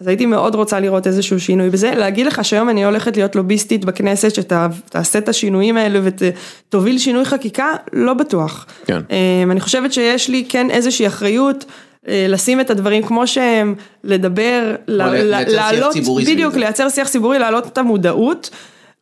אז 0.00 0.08
הייתי 0.08 0.26
מאוד 0.26 0.54
רוצה 0.54 0.80
לראות 0.80 1.06
איזשהו 1.06 1.40
שינוי 1.40 1.70
בזה, 1.70 1.92
להגיד 1.94 2.26
לך 2.26 2.44
שהיום 2.44 2.68
אני 2.68 2.84
הולכת 2.84 3.16
להיות 3.16 3.36
לוביסטית 3.36 3.84
בכנסת, 3.84 4.34
שתעשה 4.34 5.18
את 5.18 5.28
השינויים 5.28 5.76
האלה 5.76 6.00
ותוביל 6.02 6.98
שינוי 6.98 7.24
חקיקה, 7.24 7.72
לא 7.92 8.14
בטוח. 8.14 8.66
כן. 8.86 9.00
אמ, 9.10 9.50
אני 9.50 9.60
חושבת 9.60 9.92
שיש 9.92 10.28
לי 10.28 10.44
כן 10.48 10.70
איזושהי 10.70 11.06
אחריות. 11.06 11.64
אה, 12.08 12.26
לשים 12.28 12.60
את 12.60 12.70
הדברים 12.70 13.02
כמו 13.02 13.26
שהם, 13.26 13.74
לדבר, 14.04 14.74
להעלות, 14.88 15.96
בדיוק, 16.26 16.54
לייצר 16.54 16.88
שיח 16.88 17.08
ציבורי, 17.08 17.38
להעלות 17.38 17.66
את 17.66 17.78
המודעות. 17.78 18.50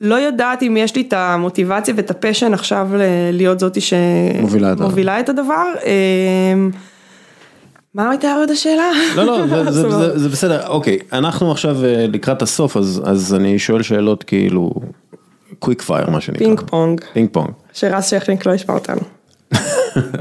לא 0.00 0.14
יודעת 0.14 0.62
אם 0.62 0.76
יש 0.76 0.96
לי 0.96 1.02
את 1.08 1.12
המוטיבציה 1.12 1.94
ואת 1.96 2.10
ה 2.10 2.16
passion 2.16 2.54
עכשיו 2.54 2.88
להיות 3.32 3.60
זאתי 3.60 3.80
שמובילה 3.80 5.20
את 5.20 5.28
הדבר. 5.28 5.72
מה 7.98 8.10
הייתה 8.10 8.34
עוד 8.34 8.50
השאלה? 8.50 8.90
לא, 9.16 9.24
לא, 9.26 9.70
זה, 10.16 10.28
בסדר, 10.28 10.66
אוקיי, 10.68 10.98
אנחנו 11.12 11.50
עכשיו 11.50 11.84
אה, 11.84 12.06
לקראת 12.08 12.42
הסוף, 12.42 12.76
אז, 12.76 13.02
אז 13.04 13.34
אני 13.34 13.58
שואל 13.58 13.82
שאלות 13.82 14.22
כאילו, 14.22 14.70
quick 15.58 15.82
fire 15.82 16.10
מה 16.10 16.20
שנקרא. 16.20 16.38
פינג 16.38 16.60
פונג. 16.60 17.00
פינג 17.12 17.28
פונג. 17.32 17.50
שרז 17.72 18.04
שכניק 18.04 18.46
לא 18.46 18.54
ישמע 18.54 18.74
אותנו. 18.74 19.00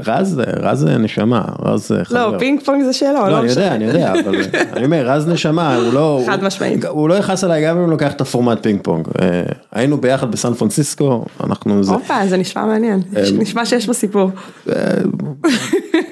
רז, 0.06 0.40
רז 0.60 0.84
נשמה, 0.84 1.42
רז 1.62 1.92
חבר. 2.04 2.30
לא, 2.30 2.38
פינג 2.38 2.62
פונג 2.64 2.84
זה 2.84 2.92
שאלה, 2.92 3.12
לא, 3.12 3.28
לא 3.28 3.40
אני 3.40 3.48
יודע, 3.50 3.74
אני 3.74 3.84
יודע, 3.84 4.12
אבל 4.12 4.40
אני 4.72 4.84
אומר, 4.84 5.08
רז 5.08 5.28
נשמה, 5.28 5.76
הוא 5.76 5.92
לא... 5.92 6.22
חד 6.26 6.44
משמעית. 6.44 6.84
הוא 6.84 7.08
לא 7.08 7.14
יכעס 7.14 7.44
עליי 7.44 7.64
גם 7.64 7.76
אם 7.76 7.82
הוא 7.82 7.90
לוקח 7.90 8.12
את 8.12 8.20
הפורמט 8.20 8.62
פינג 8.62 8.80
פונג. 8.82 9.08
אה, 9.20 9.42
היינו 9.72 10.00
ביחד 10.00 10.30
בסן 10.30 10.54
פרנסיסקו, 10.54 11.24
אנחנו... 11.44 11.82
הופה, 11.88 12.14
זה 12.26 12.36
נשמע 12.36 12.64
מעניין, 12.64 13.00
אה, 13.16 13.22
נשמע 13.38 13.66
שיש 13.66 13.86
פה 13.86 13.92
סיפור. 13.92 14.30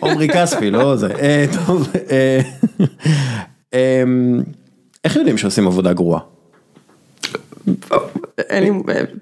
עומרי 0.01 0.29
כספי, 0.29 0.71
לא 0.71 0.97
זה. 0.97 1.09
טוב, 1.67 1.89
איך 5.05 5.17
יודעים 5.17 5.39
שעושים 5.39 5.67
עבודה 5.67 5.93
גרועה? 5.93 6.36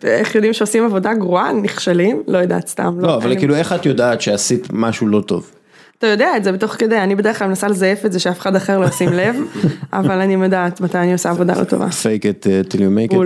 איך 0.05 0.35
יודעים 0.35 0.53
שעושים 0.53 0.85
עבודה 0.85 1.15
גרועה, 1.15 1.53
נכשלים, 1.53 2.23
לא 2.27 2.39
יודעת 2.39 2.69
סתם. 2.69 3.01
לא, 3.01 3.15
אבל 3.17 3.37
כאילו 3.39 3.55
איך 3.55 3.73
את 3.73 3.87
יודעת 3.87 4.21
שעשית 4.21 4.69
משהו 4.73 5.07
לא 5.07 5.21
טוב? 5.21 5.51
אתה 5.99 6.07
יודע 6.07 6.37
את 6.37 6.45
זה 6.45 6.53
בתוך 6.53 6.73
כדי, 6.73 6.99
אני 6.99 7.15
בדרך 7.15 7.39
כלל 7.39 7.49
מנסה 7.49 7.69
לזייף 7.69 8.07
את 8.07 8.13
זה 8.13 8.19
שאף 8.19 8.41
אחד 8.41 8.57
אחר 8.57 8.79
לא 8.79 8.87
ישים 8.87 9.13
לב, 9.13 9.37
אבל 9.93 10.21
אני 10.21 10.35
יודעת 10.35 10.81
מתי 10.81 10.99
אני 10.99 11.13
עושה 11.13 11.31
עבודה 11.31 11.61
לא 11.61 11.65
טובה. 11.65 11.87
fake 11.87 12.23
it 12.23 12.47
uh, 12.47 12.73
till 12.73 12.77
you 12.77 13.13
make 13.13 13.15
it. 13.15 13.19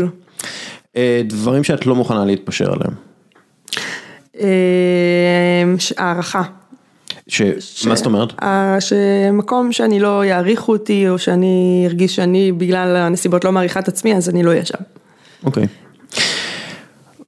אה, 0.96 1.22
דברים 1.24 1.64
שאת 1.64 1.86
לא 1.86 1.94
מוכנה 1.94 2.24
להתפשר 2.24 2.72
עליהם. 2.72 2.92
אה, 4.40 5.74
הערכה. 5.96 6.42
מה 7.86 7.94
זאת 7.94 8.06
אומרת? 8.06 8.32
שמקום 8.80 9.72
שאני 9.72 10.00
לא 10.00 10.24
יעריכו 10.24 10.72
אותי 10.72 11.08
או 11.08 11.18
שאני 11.18 11.84
ארגיש 11.86 12.16
שאני 12.16 12.52
בגלל 12.52 12.96
הנסיבות 12.96 13.44
לא 13.44 13.52
מעריכה 13.52 13.80
את 13.80 13.88
עצמי 13.88 14.16
אז 14.16 14.28
אני 14.28 14.42
לא 14.42 14.50
אהיה 14.50 14.64
שם. 14.64 14.78
אוקיי. 15.44 15.66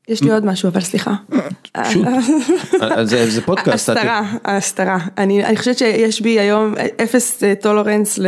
יש 0.08 0.22
לי 0.22 0.32
עוד 0.32 0.44
משהו 0.44 0.68
אבל 0.68 0.80
סליחה. 0.80 1.14
שוט, 1.90 2.06
זה 3.28 3.42
פודקאסט. 3.42 3.88
הסתרה, 3.88 4.32
הסתרה. 4.44 4.98
אני 5.18 5.56
חושבת 5.56 5.78
שיש 5.78 6.20
בי 6.20 6.40
היום 6.40 6.74
אפס 7.02 7.42
טולרנס 7.61 8.18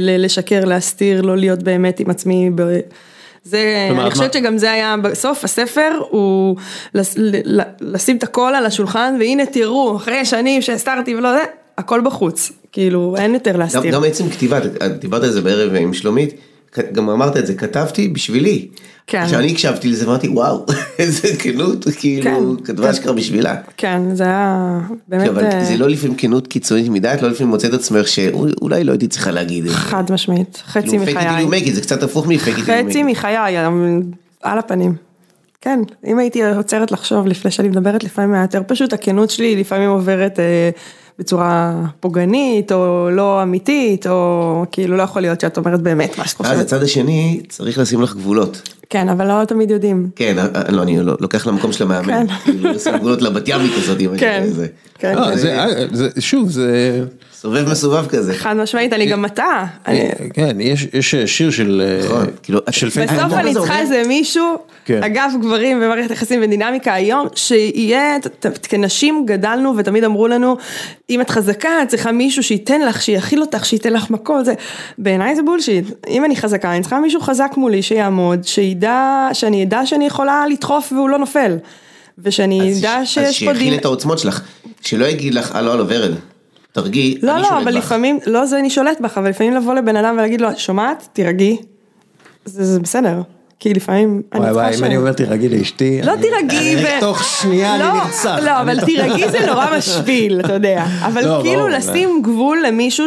לשקר, 0.00 0.64
להסתיר, 0.64 1.22
לא 1.22 1.36
להיות 1.36 1.62
באמת 1.62 2.00
עם 2.00 2.10
עצמי. 2.10 2.50
זה, 3.44 3.88
אני 3.90 4.10
חושבת 4.10 4.32
שגם 4.32 4.58
זה 4.58 4.72
היה 4.72 4.96
בסוף 5.02 5.44
הספר, 5.44 6.00
הוא 6.10 6.56
לשים 7.80 8.16
את 8.16 8.22
הכל 8.22 8.52
על 8.56 8.66
השולחן 8.66 9.16
והנה 9.20 9.46
תראו, 9.46 9.96
אחרי 9.96 10.24
שנים 10.24 10.62
שהסתרתי 10.62 11.14
ולא 11.14 11.32
זה, 11.32 11.42
הכל 11.78 12.00
בחוץ, 12.04 12.52
כאילו 12.72 13.16
אין 13.18 13.34
יותר 13.34 13.56
להסתיר. 13.56 13.92
גם 13.92 14.04
עצם 14.04 14.30
כתיבה, 14.30 14.60
דיברת 15.00 15.22
על 15.22 15.30
זה 15.30 15.40
בערב 15.40 15.74
עם 15.74 15.94
שלומית, 15.94 16.34
גם 16.92 17.10
אמרת 17.10 17.36
את 17.36 17.46
זה, 17.46 17.54
כתבתי 17.54 18.08
בשבילי. 18.08 18.68
כן. 19.06 19.26
כשאני 19.26 19.52
הקשבתי 19.52 19.88
לזה 19.88 20.04
אמרתי 20.04 20.28
וואו, 20.28 20.66
איזה 20.98 21.28
כנות, 21.38 21.84
כאילו, 21.98 22.24
כן, 22.24 22.64
כתבה 22.64 22.90
אשכרה 22.90 23.12
בשבילה. 23.12 23.56
כן, 23.76 24.14
זה 24.14 24.24
היה 24.24 24.80
באמת... 25.08 25.28
אבל 25.28 25.44
אה, 25.44 25.64
זה 25.64 25.76
לא 25.76 25.88
לפעמים 25.88 26.16
כנות 26.16 26.46
קיצונית 26.46 26.88
מדי, 26.88 27.14
את 27.14 27.22
לא 27.22 27.30
לפעמים 27.30 27.50
מוצאת 27.50 27.72
עצמך 27.72 28.08
שאולי 28.08 28.84
לא 28.84 28.92
הייתי 28.92 29.08
צריכה 29.08 29.30
להגיד 29.30 29.64
את 29.64 29.70
זה. 29.70 29.76
חד 29.76 30.12
משמעית, 30.12 30.62
חצי 30.66 30.98
מחיי. 30.98 31.14
כאילו 31.14 31.50
פייק 31.50 31.74
זה 31.74 31.80
קצת 31.80 32.02
הפוך 32.02 32.26
מפייק 32.26 32.56
חצי 32.56 33.02
מחיי, 33.02 33.58
על 34.42 34.58
הפנים. 34.58 34.94
כן, 35.60 35.80
אם 36.06 36.18
הייתי 36.18 36.44
עוצרת 36.44 36.92
לחשוב 36.92 37.26
לפני 37.26 37.50
שאני 37.50 37.68
מדברת, 37.68 38.04
לפעמים 38.04 38.34
היה 38.34 38.42
יותר 38.42 38.62
פשוט, 38.66 38.92
הכנות 38.92 39.30
שלי 39.30 39.56
לפעמים 39.56 39.90
עוברת... 39.90 40.38
בצורה 41.18 41.82
פוגענית 42.00 42.72
או 42.72 43.08
לא 43.10 43.42
אמיתית 43.42 44.06
או 44.06 44.64
כאילו 44.72 44.96
לא 44.96 45.02
יכול 45.02 45.22
להיות 45.22 45.40
שאת 45.40 45.58
אומרת 45.58 45.80
באמת 45.80 46.18
מה 46.18 46.26
שאת 46.26 46.36
חושבת. 46.36 46.52
אז 46.52 46.60
הצד 46.60 46.82
השני 46.82 47.40
צריך 47.48 47.78
לשים 47.78 48.02
לך 48.02 48.14
גבולות. 48.14 48.62
כן 48.90 49.08
אבל 49.08 49.28
לא 49.28 49.44
תמיד 49.44 49.70
יודעים. 49.70 50.10
כן, 50.16 50.38
אה, 50.38 50.46
אה, 50.54 50.72
לא 50.72 50.82
אני 50.82 51.02
לא, 51.02 51.16
לוקח 51.20 51.46
למקום 51.46 51.72
של 51.72 51.84
המאמן. 51.84 52.26
כן. 52.26 52.34
כאילו 52.44 52.72
לשים 52.72 52.96
גבולות 52.96 53.22
לבת 53.22 53.48
ימית 53.48 53.72
הזאת. 53.76 53.98
כן. 54.18 54.46
כן. 54.98 55.14
לא, 55.14 55.26
שוב 56.18 56.50
זה. 56.50 57.04
סובב 57.40 57.70
מסובב 57.70 58.06
כזה. 58.06 58.34
חד 58.34 58.56
משמעית, 58.56 58.92
אני 58.92 59.06
גם 59.06 59.22
מטעה. 59.22 59.66
כן, 60.34 60.56
יש 60.92 61.14
שיר 61.26 61.50
של... 61.50 61.82
נכון, 62.04 62.26
כאילו... 62.42 62.60
בסוף 62.86 63.32
אני 63.32 63.54
צריכה 63.54 63.78
איזה 63.78 64.02
מישהו, 64.08 64.56
כן. 64.84 65.02
אגב 65.02 65.30
גברים 65.42 65.80
במערכת 65.80 66.10
יחסים 66.10 66.40
ודינמיקה 66.42 66.94
היום, 66.94 67.26
שיהיה, 67.34 68.16
כנשים 68.62 69.26
גדלנו 69.26 69.76
ותמיד 69.76 70.04
אמרו 70.04 70.28
לנו, 70.28 70.56
אם 71.10 71.20
את 71.20 71.30
חזקה, 71.30 71.82
את 71.82 71.88
צריכה 71.88 72.12
מישהו 72.12 72.42
שייתן 72.42 72.80
לך, 72.80 73.02
שיכיל 73.02 73.40
אותך, 73.40 73.66
שייתן 73.66 73.92
לך 73.92 74.10
מקום, 74.10 74.44
זה, 74.44 74.54
בעיניי 74.98 75.36
זה 75.36 75.42
בולשיט. 75.42 75.84
אם 76.08 76.24
אני 76.24 76.36
חזקה, 76.36 76.72
אני 76.72 76.80
צריכה 76.80 77.00
מישהו 77.00 77.20
חזק 77.20 77.52
מולי, 77.56 77.82
שיעמוד, 77.82 78.44
שידע, 78.44 79.28
שאני 79.32 79.64
אדע 79.64 79.86
שאני 79.86 80.06
יכולה 80.06 80.44
לדחוף 80.50 80.92
והוא 80.92 81.08
לא 81.08 81.18
נופל. 81.18 81.56
ושאני 82.22 82.78
אדע 82.78 83.00
שיש 83.04 83.44
פה 83.44 83.44
דין... 83.44 83.50
אז 83.50 83.58
שיכיל 83.58 83.74
את 83.74 83.84
העוצמות 83.84 84.18
שלך, 84.18 84.40
שלא 84.80 85.06
יגיד 85.06 85.34
לך, 85.34 85.54
הלו 85.54 85.72
הלו 85.72 85.84
ורד. 85.88 86.14
תרגי, 86.72 87.18
לא, 87.22 87.32
אני 87.32 87.42
לא, 87.42 87.48
שולט 87.48 87.52
בך. 87.52 87.62
לא, 87.62 87.62
לא, 87.62 87.70
אבל 87.70 87.78
לפעמים, 87.78 88.18
לא 88.26 88.46
זה 88.46 88.58
אני 88.58 88.70
שולט 88.70 89.00
בך, 89.00 89.18
אבל 89.18 89.30
לפעמים 89.30 89.54
לבוא 89.54 89.74
לבן 89.74 89.96
אדם 89.96 90.14
ולהגיד 90.14 90.40
לו, 90.40 90.48
שומעת, 90.56 91.08
תירגעי, 91.12 91.56
זה, 92.44 92.64
זה 92.64 92.80
בסדר. 92.80 93.22
כי 93.60 93.74
לפעמים 93.74 94.22
אני 94.32 94.40
צריכה 94.40 94.52
ש... 94.52 94.56
וואי 94.56 94.66
וואי, 94.66 94.78
אם 94.78 94.84
אני 94.84 94.96
אומר 94.96 95.12
תירגעי 95.12 95.48
לאשתי, 95.48 96.00
לא 96.02 96.12
תירגעי, 96.20 96.76
תוך 97.00 97.24
שנייה 97.24 97.74
אני 97.74 97.82
לא, 97.82 97.92
נרצח. 97.92 98.38
לא, 98.42 98.60
אבל 98.60 98.80
תירגעי 98.80 99.30
זה 99.30 99.46
נורא 99.46 99.66
משפיל, 99.78 100.40
אתה 100.40 100.52
יודע, 100.52 100.84
אבל 101.00 101.24
לא, 101.24 101.40
כאילו 101.42 101.68
לשים 101.68 102.22
גבול 102.22 102.62
למישהו 102.66 103.04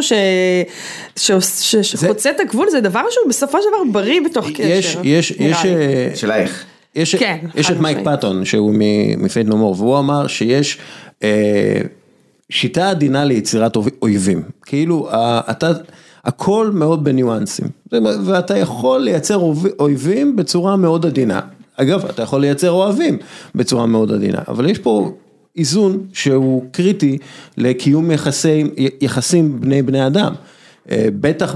שחוצה 1.16 2.30
את 2.30 2.40
הגבול 2.40 2.70
זה 2.70 2.80
דבר 2.80 3.02
שהוא 3.10 3.28
בסופו 3.28 3.62
של 3.62 3.68
דבר 3.68 3.92
בריא 3.92 4.20
בתוך 4.24 4.46
קשר. 4.54 5.00
יש, 5.04 5.30
יש, 5.38 5.66
שאלה 6.14 6.36
איך. 6.36 6.64
יש 6.94 7.14
את 7.70 7.80
מייק 7.80 7.98
פאטון 8.04 8.44
שהוא 8.44 8.74
מפייט 9.18 9.46
נומור 9.46 9.74
והוא 9.78 9.98
אמר 9.98 10.26
שיש 10.26 10.78
אה, 11.22 11.80
שיטה 12.50 12.90
עדינה 12.90 13.24
ליצירת 13.24 13.76
אויבים, 14.02 14.42
כאילו 14.66 15.08
אתה, 15.50 15.72
הכל 16.24 16.70
מאוד 16.74 17.04
בניואנסים, 17.04 17.66
ואתה 18.24 18.58
יכול 18.58 19.00
לייצר 19.00 19.40
אויבים 19.78 20.36
בצורה 20.36 20.76
מאוד 20.76 21.06
עדינה, 21.06 21.40
אגב 21.76 22.04
אתה 22.04 22.22
יכול 22.22 22.40
לייצר 22.40 22.70
אוהבים 22.70 23.18
בצורה 23.54 23.86
מאוד 23.86 24.12
עדינה, 24.12 24.38
אבל 24.48 24.70
יש 24.70 24.78
פה 24.78 25.12
איזון 25.56 26.06
שהוא 26.12 26.64
קריטי 26.72 27.18
לקיום 27.56 28.10
יחסי, 28.10 28.64
יחסים 29.00 29.60
בני 29.60 29.82
בני 29.82 30.06
אדם. 30.06 30.34
אה, 30.90 31.06
בטח 31.20 31.54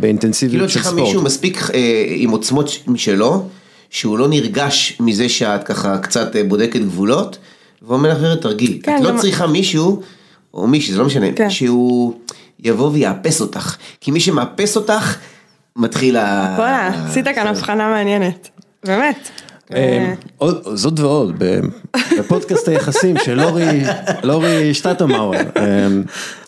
באינטנסיביות 0.00 0.70
של 0.70 0.80
ספורט. 0.80 0.84
כאילו 0.84 1.04
צריך 1.04 1.08
מישהו 1.08 1.22
מספיק 1.22 1.60
אה, 1.74 2.04
עם 2.16 2.30
עוצמות 2.30 2.70
משלו, 2.86 3.46
שהוא 3.90 4.18
לא 4.18 4.28
נרגש 4.28 4.96
מזה 5.00 5.28
שאת 5.28 5.64
ככה 5.64 5.98
קצת 5.98 6.36
אה, 6.36 6.44
בודקת 6.44 6.80
גבולות, 6.80 7.38
ואומר 7.82 8.10
לך, 8.12 8.40
תרגיל, 8.40 8.78
כן, 8.82 8.96
את 8.98 9.02
לא 9.02 9.18
צריכה 9.20 9.46
מישהו 9.46 10.02
או 10.54 10.66
מישהי, 10.66 10.92
זה 10.92 10.98
לא 10.98 11.04
משנה, 11.04 11.26
כן. 11.36 11.50
שהוא 11.50 12.14
יבוא 12.60 12.90
ויאפס 12.92 13.40
אותך, 13.40 13.76
כי 14.00 14.10
מי 14.10 14.20
שמאפס 14.20 14.76
אותך, 14.76 15.16
מתחיל 15.76 16.16
ה... 16.16 16.54
בוא'נה, 16.56 17.06
עשית 17.08 17.24
כאן 17.24 17.46
הבחנה 17.46 17.88
מעניינת, 17.88 18.48
באמת. 18.84 19.30
אה, 19.74 20.14
זאת 20.74 21.00
ועוד, 21.00 21.42
בפודקאסט 22.18 22.68
היחסים 22.68 23.16
של 23.24 23.40
לורי 24.22 24.74
שטטמאור. 24.74 25.34
אה, 25.34 25.88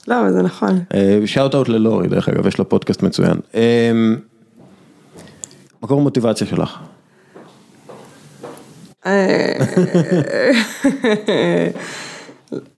לא, 0.08 0.20
אבל 0.20 0.32
זה 0.32 0.42
נכון. 0.42 0.80
שאוט 1.26 1.54
אאוט 1.54 1.68
ללורי, 1.68 2.08
דרך 2.08 2.28
אגב, 2.28 2.46
יש 2.46 2.58
לו 2.58 2.68
פודקאסט 2.68 3.02
מצוין. 3.02 3.36
מקור 5.82 6.00
מוטיבציה 6.00 6.46
שלך. 6.46 6.78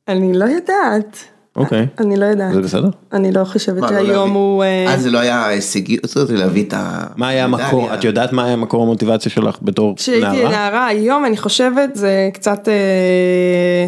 אני 0.08 0.32
לא 0.32 0.44
יודעת. 0.44 1.24
אוקיי. 1.56 1.86
אני 1.98 2.16
לא 2.16 2.24
יודעת. 2.24 2.54
זה 2.54 2.60
בסדר? 2.60 2.88
אני 3.12 3.32
לא 3.32 3.44
חושבת 3.44 3.82
לא 3.82 3.88
שהיום 3.88 4.30
הוא... 4.30 4.64
אה, 4.64 4.94
אז 4.94 5.02
זה 5.02 5.10
לא 5.10 5.18
היה 5.18 5.46
הישגי, 5.46 5.96
רציתי 6.04 6.36
להביא 6.36 6.64
את 6.64 6.72
ה... 6.72 7.06
מה 7.16 7.28
היה. 7.28 7.44
המקור, 7.44 7.94
את 7.94 8.04
יודעת 8.04 8.32
מה 8.32 8.44
היה 8.44 8.56
מקור 8.56 8.82
המוטיבציה 8.82 9.32
שלך 9.32 9.58
בתור 9.62 9.96
כשהייתי 9.96 10.26
נערה? 10.26 10.50
נערה, 10.50 10.86
היום 10.86 11.24
אני 11.24 11.36
חושבת 11.36 11.96
זה 11.96 12.30
קצת 12.32 12.68
אה, 12.68 13.86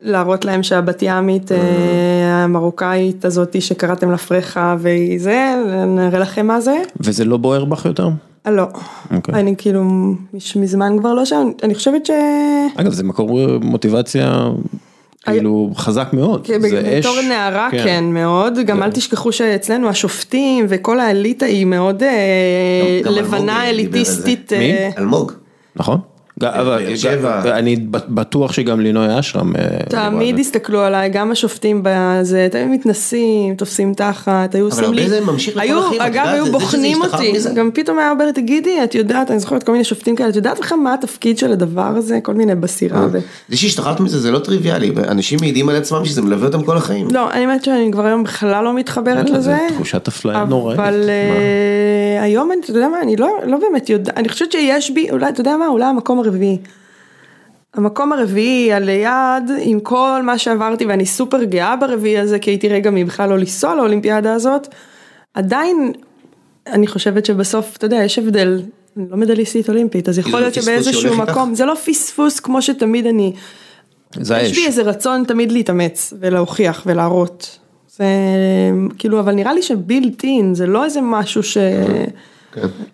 להראות 0.00 0.44
להם 0.44 0.62
שהבת 0.62 0.98
ימית 1.02 1.52
אה, 1.52 2.44
המרוקאית 2.44 3.24
הזאתי 3.24 3.60
שקראתם 3.60 4.10
לה 4.10 4.18
פרחה 4.18 4.76
והיא 4.78 5.20
זה, 5.20 5.54
נראה 5.86 6.18
לכם 6.18 6.46
מה 6.46 6.60
זה. 6.60 6.76
וזה 7.00 7.24
לא 7.24 7.36
בוער 7.36 7.64
בך 7.64 7.84
יותר? 7.84 8.08
אה, 8.48 8.52
לא, 8.52 8.66
אוקיי. 9.16 9.34
אני 9.34 9.54
כאילו 9.58 9.84
מש- 10.34 10.56
מזמן 10.56 10.96
כבר 10.98 11.14
לא 11.14 11.24
שם, 11.24 11.50
אני 11.62 11.74
חושבת 11.74 12.06
ש... 12.06 12.10
אגב, 12.76 12.92
זה 12.92 13.04
מקור 13.04 13.38
מוטיבציה 13.60 14.48
כאילו 15.24 15.70
חזק 15.76 16.08
מאוד. 16.12 16.46
כן, 16.46 16.60
זה 16.60 16.98
אש. 17.00 17.06
בתור 17.06 17.20
נערה 17.28 17.68
כן 17.70 18.04
מאוד, 18.04 18.58
גם 18.66 18.82
אל 18.82 18.90
תשכחו 18.90 19.32
שאצלנו 19.32 19.88
השופטים 19.88 20.66
וכל 20.68 21.00
האליטה 21.00 21.46
היא 21.46 21.64
מאוד 21.66 22.02
אה, 22.02 23.00
לבנה. 23.10 23.68
אליטיסטית. 23.68 24.52
מי? 24.52 24.72
אה, 24.72 24.90
אלמוג. 24.98 25.32
נכון? 25.76 25.98
אני 27.52 27.76
בטוח 28.08 28.52
שגם 28.52 28.80
לינוי 28.80 29.18
אשרם. 29.18 29.56
אה, 29.56 29.62
תמיד. 29.88 30.38
הסתכלו 30.38 30.80
עליי, 30.80 31.08
גם 31.08 31.30
השופטים 31.30 31.80
בזה, 31.82 32.48
תמיד 32.50 32.68
מתנסים, 32.70 33.54
תופסים 33.54 33.94
תחת, 33.94 34.54
היו 34.54 34.64
עושים 34.64 34.92
לי, 34.92 35.06
היו, 35.56 35.80
אגב 35.98 36.26
היו 36.26 36.52
בוחנים 36.52 37.02
אותי. 37.02 37.32
גם 37.54 37.70
פתאום 37.74 37.98
היה 37.98 38.10
אומר, 38.10 38.30
תגידי, 38.30 38.84
את 38.84 38.94
יודעת, 38.94 39.30
אני 39.30 39.38
זוכרת 39.38 39.62
כל 39.62 39.72
מיני 39.72 39.84
שופטים 39.84 40.16
כאלה, 40.16 40.28
את 40.28 40.36
יודעת 40.36 40.58
בכלל 40.58 40.78
מה 40.78 40.94
התפקיד 40.94 41.38
של 41.38 41.52
הדבר 41.52 41.92
הזה, 41.96 42.18
כל 42.22 42.34
מיני 42.34 42.54
בסירה. 42.54 43.06
זה 43.48 43.56
שהשתחררת 43.56 44.00
מזה 44.00 44.20
זה 44.20 44.30
לא 44.30 44.38
טריוויאלי, 44.38 44.92
אנשים 45.08 45.38
מעידים 45.40 45.68
על 45.68 45.76
עצמם 45.76 46.04
שזה 46.04 46.22
מלווה 46.22 46.46
אותם 46.46 46.62
כל 46.62 46.76
החיים. 46.76 47.08
לא, 47.10 47.30
אני 47.30 47.44
אומרת 47.44 47.64
שאני 47.64 47.92
כבר 47.92 48.06
היום 48.06 48.24
בכלל 48.24 48.64
לא 48.64 48.74
מתחברת 48.74 49.28
זה 49.28 49.32
לזה. 49.34 49.56
תחושת 49.74 50.08
אפליה 50.08 50.44
נוראית. 50.44 50.80
אבל? 50.80 51.04
אה, 51.08 52.22
היום 52.22 52.50
אתה 52.64 52.70
יודע 52.70 52.88
מה, 52.88 53.02
אני 53.02 53.16
לא, 53.16 53.28
לא 53.46 53.58
באמת 53.58 53.90
יודעת, 53.90 54.16
אני 54.16 54.28
חושבת 54.28 54.52
שיש 54.52 54.90
בי, 54.90 55.10
אולי, 55.10 55.28
אתה 55.28 55.40
יודע 55.40 55.56
מה, 55.56 55.66
אולי 55.66 55.84
המקום 55.84 56.18
הרביעי. 56.28 56.58
המקום 57.74 58.12
הרביעי 58.12 58.72
הליד 58.72 59.50
עם 59.60 59.80
כל 59.80 60.20
מה 60.24 60.38
שעברתי 60.38 60.86
ואני 60.86 61.06
סופר 61.06 61.44
גאה 61.44 61.76
ברביעי 61.76 62.18
הזה 62.18 62.38
כי 62.38 62.50
הייתי 62.50 62.68
רגע 62.68 62.90
מבכלל 62.90 63.28
לא 63.28 63.38
לנסוע 63.38 63.74
לאולימפיאדה 63.74 64.34
הזאת, 64.34 64.68
עדיין 65.34 65.92
אני 66.66 66.86
חושבת 66.86 67.26
שבסוף, 67.26 67.76
אתה 67.76 67.86
יודע, 67.86 67.96
יש 67.96 68.18
הבדל, 68.18 68.62
אני 68.96 69.06
לא 69.10 69.16
מדליסטית 69.16 69.68
אולימפית, 69.68 70.08
אז 70.08 70.18
יכול 70.18 70.32
זה 70.32 70.40
להיות 70.40 70.54
שבאיזשהו 70.54 71.00
שהולך 71.02 71.20
איתך? 71.20 71.30
מקום, 71.30 71.54
זה 71.54 71.64
לא 71.64 71.74
פספוס 71.74 72.40
כמו 72.40 72.62
שתמיד 72.62 73.06
אני, 73.06 73.32
יש. 74.20 74.30
לי 74.30 74.66
איזה 74.66 74.82
רצון 74.82 75.24
תמיד 75.24 75.52
להתאמץ 75.52 76.14
ולהוכיח 76.20 76.82
ולהראות. 76.86 77.58
זה 77.88 78.04
כאילו, 78.98 79.20
אבל 79.20 79.34
נראה 79.34 79.52
לי 79.52 79.62
שבילט-אין 79.62 80.54
זה 80.54 80.66
לא 80.66 80.84
איזה 80.84 81.00
משהו 81.02 81.42
ש... 81.42 81.58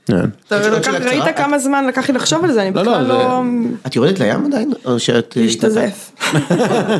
כן. 0.07 0.27
כן. 0.43 1.01
ראית. 1.05 1.37
כמה 1.37 1.59
זמן 1.59 1.87
לקח 1.87 2.09
לי 2.09 2.15
לחשוב 2.15 2.45
על 2.45 2.53
זה, 2.53 2.63
אני 2.63 2.71
לא, 2.75 2.83
בכלל 2.83 3.03
לא, 3.03 3.19
לא... 3.19 3.43
את 3.87 3.97
יורדת 3.97 4.21
לים 4.21 4.47
עדיין? 4.47 4.73
או 4.85 4.99
שאת... 4.99 5.37
להשתזף. 5.37 6.11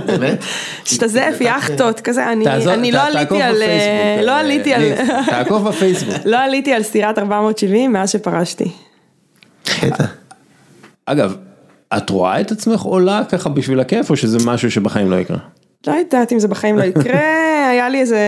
באמת? 0.07 0.45
להשתזף, 0.83 1.37
יאכטות, 1.41 2.01
כזה, 2.01 2.33
אני 2.33 2.47
אני 2.47 2.91
ת- 2.93 2.95
לא 2.95 3.01
תעקוב 3.13 3.41
עליתי 3.41 3.43
על... 3.43 4.25
לא 4.25 4.31
אה, 4.31 4.41
עליתי 4.41 4.75
על... 4.75 4.83
תעקוב 5.27 5.69
בפייסבוק. 5.69 6.15
לא 6.33 6.39
עליתי 6.39 6.73
על 6.73 6.83
סטירת 6.83 7.19
470 7.19 7.93
מאז 7.93 8.11
שפרשתי. 8.11 8.73
קטע. 9.65 10.05
אגב, 11.07 11.37
את 11.97 12.11
רואה 12.11 12.41
את 12.41 12.53
עצמך 12.53 12.81
עולה 12.81 13.23
ככה 13.29 13.49
בשביל 13.49 13.81
הכיף, 13.81 14.11
או 14.11 14.17
שזה 14.17 14.39
משהו 14.47 14.71
שבחיים 14.71 15.11
לא 15.11 15.17
יקרה? 15.17 15.39
לא 15.87 15.93
יודעת 15.93 16.33
אם 16.33 16.39
זה 16.39 16.49
בחיים 16.49 16.79
לא 16.79 16.83
יקרה, 16.83 17.21
היה 17.71 17.89
לי 17.89 18.01
איזה, 18.01 18.19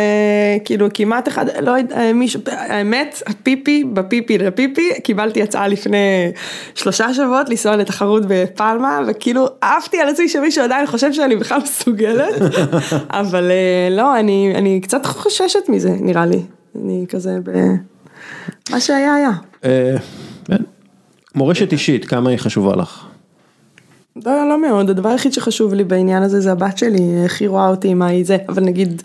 כאילו 0.64 0.86
כמעט 0.94 1.28
אחד, 1.28 1.46
לא 1.60 1.70
יודע, 1.70 2.12
מישהו, 2.12 2.40
האמת, 2.46 3.22
הפיפי, 3.26 3.84
בפיפי 3.84 4.38
לפיפי, 4.38 4.90
קיבלתי 5.02 5.42
הצעה 5.42 5.68
לפני 5.68 6.32
שלושה 6.74 7.14
שבועות 7.14 7.48
לנסוע 7.48 7.76
לתחרות 7.76 8.22
בפלמה, 8.28 9.00
וכאילו 9.06 9.48
עפתי 9.60 10.00
על 10.00 10.08
עצמי 10.08 10.28
שמישהו 10.28 10.64
עדיין 10.64 10.86
חושב 10.86 11.12
שאני 11.12 11.36
בכלל 11.36 11.60
מסוגלת, 11.62 12.34
אבל 13.20 13.50
אה, 13.50 13.96
לא, 13.96 14.18
אני, 14.20 14.52
אני 14.54 14.80
קצת 14.80 15.06
חוששת 15.06 15.68
מזה, 15.68 15.90
נראה 16.00 16.26
לי, 16.26 16.42
אני 16.82 17.06
כזה 17.08 17.38
ב... 17.44 17.50
מה 18.70 18.80
שהיה 18.80 19.14
היה. 19.14 19.30
אה, 19.64 19.96
כן. 20.44 20.56
מורשת 21.34 21.72
אישית, 21.72 22.04
כמה 22.04 22.30
היא 22.30 22.38
חשובה 22.38 22.76
לך? 22.76 23.06
לא, 24.24 24.48
לא 24.48 24.60
מאוד, 24.60 24.90
הדבר 24.90 25.08
היחיד 25.08 25.32
שחשוב 25.32 25.74
לי 25.74 25.84
בעניין 25.84 26.22
הזה 26.22 26.40
זה 26.40 26.52
הבת 26.52 26.78
שלי, 26.78 27.22
איך 27.24 27.40
היא 27.40 27.48
רואה 27.48 27.68
אותי, 27.68 27.94
מה 27.94 28.06
היא 28.06 28.24
זה, 28.24 28.36
אבל 28.48 28.62
נגיד, 28.62 29.02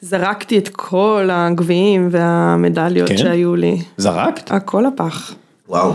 זרקתי 0.00 0.58
את 0.58 0.68
כל 0.68 1.28
הגביעים 1.32 2.08
והמדליות 2.10 3.08
כן? 3.08 3.16
שהיו 3.16 3.56
לי, 3.56 3.82
זרקת? 3.96 4.50
הכל 4.52 4.86
הפח. 4.86 5.34
וואו. 5.68 5.92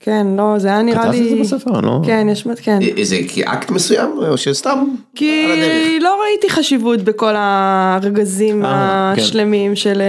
כן, 0.00 0.26
לא, 0.36 0.54
זה 0.58 0.68
היה 0.68 0.82
נראה 0.82 1.02
כתבת 1.02 1.14
לי... 1.14 1.24
את 1.24 1.46
זה 1.48 1.56
בספר, 1.56 1.80
לא? 1.80 2.00
כן, 2.06 2.26
יש, 2.30 2.46
כן. 2.62 2.78
איזה 2.96 3.16
כאקט 3.28 3.70
מסוים 3.70 4.10
או 4.28 4.36
שסתם 4.36 4.84
כי? 5.14 5.98
לא 6.00 6.20
ראיתי 6.22 6.50
חשיבות 6.50 7.02
בכל 7.02 7.34
הארגזים 7.36 8.64
אה, 8.64 9.12
כן. 9.16 9.22
השלמים 9.22 9.76
של... 9.76 10.02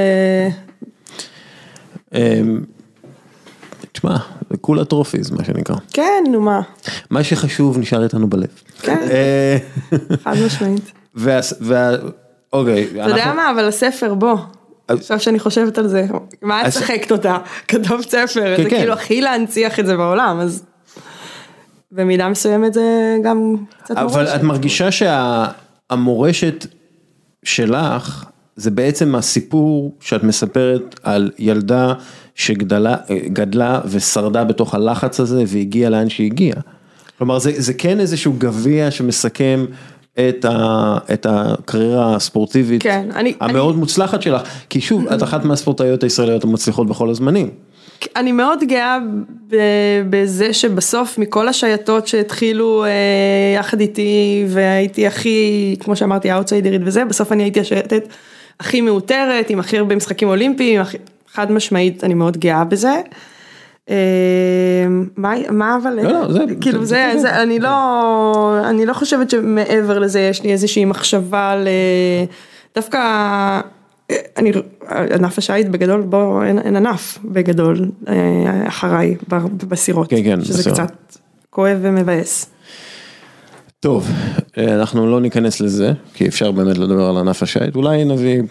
אה, 4.05 4.17
תשמע, 4.17 4.17
זה 4.49 4.57
כולה 4.57 4.85
טרופיז, 4.85 5.31
מה 5.31 5.43
שנקרא. 5.45 5.75
כן, 5.93 6.23
נו 6.31 6.41
מה, 6.41 6.61
מה 7.09 7.23
שחשוב 7.23 7.77
נשאר 7.77 8.03
איתנו 8.03 8.29
בלב. 8.29 8.47
כן. 8.81 8.97
אה, 9.11 9.57
חד 10.23 10.35
משמעית. 10.45 10.91
אוקיי, 12.53 12.87
אתה 12.91 13.09
יודע 13.09 13.33
מה, 13.33 13.51
אבל 13.51 13.67
הספר, 13.67 14.13
בוא. 14.13 14.37
עכשיו 14.87 15.19
שאני 15.19 15.39
חושבת 15.39 15.77
על 15.77 15.87
זה, 15.87 16.05
מה 16.41 16.67
את 16.67 16.73
צחקת 16.73 17.11
אותה? 17.11 17.37
כתבת 17.67 18.09
ספר, 18.09 18.55
כן, 18.57 18.63
זה 18.63 18.69
כן. 18.69 18.77
כאילו 18.77 18.93
הכי 18.93 19.21
להנציח 19.21 19.79
את 19.79 19.85
זה 19.85 19.97
בעולם, 19.97 20.39
אז 20.39 20.63
במידה 21.91 22.29
מסוימת 22.29 22.73
זה 22.73 23.17
גם 23.23 23.55
קצת 23.83 23.97
אבל 23.97 24.03
מורשת. 24.03 24.35
את 24.35 24.43
מרגישה 24.43 24.89
שהמורשת 24.91 26.65
שלך 27.43 28.25
זה 28.55 28.71
בעצם 28.71 29.15
הסיפור 29.15 29.95
שאת 29.99 30.23
מספרת 30.23 30.99
על 31.03 31.31
ילדה 31.39 31.93
שגדלה 32.35 32.95
גדלה 33.27 33.81
ושרדה 33.85 34.43
בתוך 34.43 34.75
הלחץ 34.75 35.19
הזה 35.19 35.43
והגיעה 35.47 35.89
לאן 35.89 36.09
שהגיעה. 36.09 36.57
כלומר 37.17 37.39
זה, 37.39 37.51
זה 37.57 37.73
כן 37.73 37.99
איזשהו 37.99 38.33
גביע 38.37 38.91
שמסכם 38.91 39.65
את, 40.29 40.45
ה, 40.45 40.97
את 41.13 41.25
הקריירה 41.29 42.15
הספורטיבית 42.15 42.83
כן, 42.83 43.07
אני- 43.15 43.33
המאוד 43.39 43.75
מוצלחת 43.77 44.21
שלך, 44.21 44.41
כי 44.69 44.81
שוב, 44.81 45.07
את 45.07 45.23
אחת 45.23 45.45
מהספורטאיות 45.45 46.03
הישראליות 46.03 46.43
המצליחות 46.43 46.87
בכל 46.87 47.09
הזמנים. 47.09 47.49
אני 48.15 48.31
מאוד 48.31 48.59
גאה 48.67 48.97
בזה 50.09 50.53
שבסוף 50.53 51.17
מכל 51.17 51.47
השייטות 51.47 52.07
שהתחילו 52.07 52.83
אה, 52.85 52.89
יחד 53.59 53.79
איתי 53.79 54.45
והייתי 54.47 55.07
הכי, 55.07 55.75
כמו 55.79 55.95
שאמרתי, 55.95 56.31
האוטסיידרית 56.31 56.81
וזה, 56.85 57.05
בסוף 57.05 57.31
אני 57.31 57.43
הייתי 57.43 57.59
השייטת 57.59 58.07
הכי 58.59 58.81
מאותרת, 58.81 59.49
עם 59.49 59.59
הכי 59.59 59.77
הרבה 59.77 59.95
משחקים 59.95 60.27
אולימפיים, 60.27 60.81
הכי- 60.81 60.97
חד 61.33 61.51
משמעית, 61.51 62.03
אני 62.03 62.13
מאוד 62.13 62.37
גאה 62.37 62.63
בזה. 62.63 63.01
אה, 63.89 63.95
מה, 65.17 65.33
מה 65.51 65.77
אבל, 65.81 65.93
לא, 66.03 66.11
לא, 66.11 66.33
זה- 66.33 66.39
כאילו 66.61 66.85
זה- 66.85 66.85
זה, 66.85 67.11
זה- 67.13 67.19
זה, 67.19 67.41
אני 67.43 67.59
לא, 67.59 68.59
אני 68.69 68.85
לא 68.85 68.93
חושבת 68.93 69.29
שמעבר 69.29 69.99
לזה 69.99 70.19
יש 70.19 70.43
לי 70.43 70.51
איזושהי 70.51 70.85
מחשבה 70.85 71.55
ל... 71.55 71.67
דווקא, 72.75 72.97
אה, 74.11 74.17
אני, 74.37 74.51
ענף 75.13 75.37
השיט 75.37 75.67
בגדול, 75.67 76.01
בוא, 76.01 76.43
אין, 76.43 76.59
אין 76.59 76.75
ענף 76.75 77.17
בגדול 77.25 77.85
אה, 78.07 78.13
אחריי 78.67 79.15
בסירות, 79.67 80.09
כן, 80.09 80.23
כן, 80.23 80.41
שזה. 80.43 80.71
קצת 80.71 80.91
כואב 81.49 81.77
ומבאס. 81.81 82.45
טוב, 83.83 84.09
אה, 84.57 84.75
אנחנו 84.75 85.11
לא 85.11 85.21
ניכנס 85.21 85.61
לזה, 85.61 85.93
כי 86.13 86.27
אפשר 86.27 86.51
באמת 86.51 86.77
לדבר 86.77 87.09
על 87.09 87.17
ענף 87.17 87.43
השיט, 87.43 87.75
אולי 87.75 88.05
נביא 88.05 88.41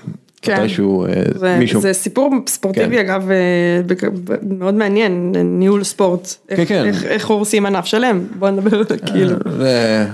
כן. 0.43 0.61
מתישהו 0.61 1.07
אה, 1.07 1.13
זה, 1.35 1.57
מישהו. 1.59 1.81
זה 1.81 1.93
סיפור 1.93 2.31
ספורטיבי 2.47 2.97
כן. 2.97 3.01
אגב 3.01 3.31
אה, 3.31 4.09
מאוד 4.43 4.75
מעניין, 4.75 5.33
ניהול 5.45 5.85
ספורט, 5.85 6.35
איך, 6.49 6.69
כן. 6.69 6.85
איך, 6.85 7.05
איך 7.05 7.27
הורסים 7.27 7.67
ענף 7.67 7.85
שלם, 7.85 8.25
בוא 8.39 8.51
נדבר 8.51 8.83
זה 8.89 8.99
כאילו. 8.99 9.37
ו- 9.47 10.05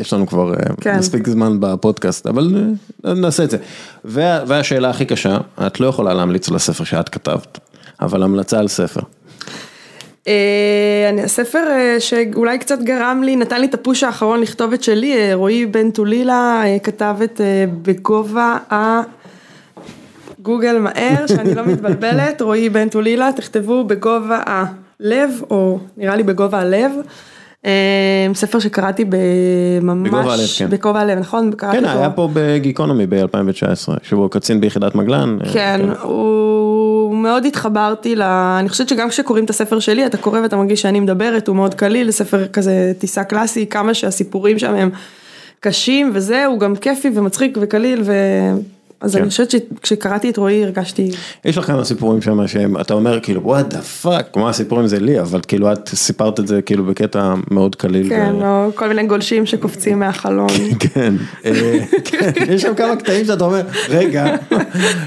יש 0.00 0.12
לנו 0.12 0.26
כבר 0.26 0.54
כן. 0.80 0.98
מספיק 0.98 1.28
זמן 1.28 1.56
בפודקאסט, 1.60 2.26
אבל 2.26 2.64
נעשה 3.04 3.44
את 3.44 3.50
זה. 3.50 3.56
וה- 4.04 4.40
והשאלה 4.46 4.90
הכי 4.90 5.04
קשה, 5.04 5.38
את 5.66 5.80
לא 5.80 5.86
יכולה 5.86 6.14
להמליץ 6.14 6.48
על 6.48 6.56
הספר 6.56 6.84
שאת 6.84 7.08
כתבת, 7.08 7.58
אבל 8.00 8.22
המלצה 8.22 8.58
על 8.58 8.68
ספר. 8.68 9.00
אה, 10.28 11.08
אני- 11.08 11.22
הספר 11.22 11.64
אה, 11.70 11.96
שאולי 12.00 12.58
קצת 12.58 12.78
גרם 12.82 13.22
לי, 13.24 13.36
נתן 13.36 13.60
לי 13.60 13.66
את 13.66 13.74
הפוש 13.74 14.04
האחרון 14.04 14.40
לכתוב 14.40 14.72
את 14.72 14.82
שלי, 14.82 15.16
אה, 15.16 15.34
רועי 15.34 15.66
בן 15.66 15.90
טולילה 15.90 16.62
כתב 16.82 17.16
את 17.24 17.40
בגובה 17.82 18.56
ה... 18.72 19.00
גוגל 20.42 20.78
מהר, 20.78 21.26
שאני 21.26 21.54
לא 21.54 21.66
מתבלבלת, 21.66 22.40
רועי 22.42 22.68
בן 22.68 22.88
טולילה, 22.88 23.30
תכתבו 23.36 23.84
בגובה 23.84 24.40
הלב, 24.46 25.30
או 25.50 25.78
נראה 25.96 26.16
לי 26.16 26.22
בגובה 26.22 26.60
הלב. 26.60 26.92
אה, 27.68 28.34
ספר 28.34 28.58
שקראתי 28.58 29.04
בממש, 29.08 30.08
בגובה 30.08 30.32
הלב, 30.32 30.46
כן. 30.58 30.70
בגובה 30.70 31.00
הלב, 31.00 31.18
נכון? 31.18 31.50
כן. 31.58 31.84
היה 31.84 32.10
פה 32.10 32.28
בגיקונומי 32.32 33.06
ב-2019, 33.06 33.92
שבו 34.02 34.28
קצין 34.28 34.60
ביחידת 34.60 34.94
מגלן. 34.94 35.38
אה, 35.46 35.52
כן, 35.52 35.80
הוא 36.02 37.16
מאוד 37.16 37.46
התחברתי 37.46 38.16
ל... 38.16 38.22
אני 38.22 38.68
חושבת 38.68 38.88
שגם 38.88 39.08
כשקוראים 39.08 39.44
את 39.44 39.50
הספר 39.50 39.78
שלי, 39.78 40.06
אתה 40.06 40.16
קורא 40.16 40.40
ואתה 40.40 40.56
מרגיש 40.56 40.82
שאני 40.82 41.00
מדברת, 41.00 41.48
הוא 41.48 41.56
מאוד 41.56 41.74
קליל, 41.74 42.10
ספר 42.10 42.46
כזה 42.46 42.92
טיסה 42.98 43.24
קלאסי, 43.24 43.66
כמה 43.66 43.94
שהסיפורים 43.94 44.58
שם 44.58 44.74
הם 44.74 44.90
קשים 45.60 46.10
וזה, 46.14 46.46
הוא 46.46 46.60
גם 46.60 46.76
כיפי 46.76 47.10
ומצחיק 47.14 47.58
וקליל, 47.60 48.02
ו... 48.04 48.12
אז 49.00 49.14
כן. 49.14 49.20
אני 49.20 49.30
חושבת 49.30 49.50
שכשקראתי 49.50 50.30
את 50.30 50.36
רועי 50.36 50.64
הרגשתי... 50.64 51.10
יש 51.44 51.58
לך 51.58 51.66
כמה 51.66 51.84
סיפורים 51.84 52.22
שם 52.22 52.46
שהם, 52.46 52.80
אתה 52.80 52.94
אומר 52.94 53.20
כאילו, 53.20 53.56
what 53.58 53.72
the 53.72 54.04
fuck, 54.06 54.38
מה 54.40 54.48
הסיפורים 54.48 54.86
זה 54.86 55.00
לי, 55.00 55.20
אבל 55.20 55.40
כאילו 55.48 55.72
את 55.72 55.88
סיפרת 55.88 56.40
את 56.40 56.46
זה 56.48 56.62
כאילו 56.62 56.84
בקטע 56.84 57.34
מאוד 57.50 57.76
קליל. 57.76 58.08
כן, 58.08 58.34
ו- 58.38 58.64
או 58.64 58.70
כל 58.74 58.88
מיני 58.88 59.06
גולשים 59.06 59.46
שקופצים 59.46 59.98
מהחלון. 60.00 60.48
כן, 60.80 61.14
אה, 61.44 61.78
כן, 62.04 62.30
יש 62.48 62.62
שם 62.62 62.74
כמה 62.74 62.96
קטעים 62.96 63.24
שאתה 63.24 63.44
אומר, 63.44 63.62
רגע, 63.88 64.36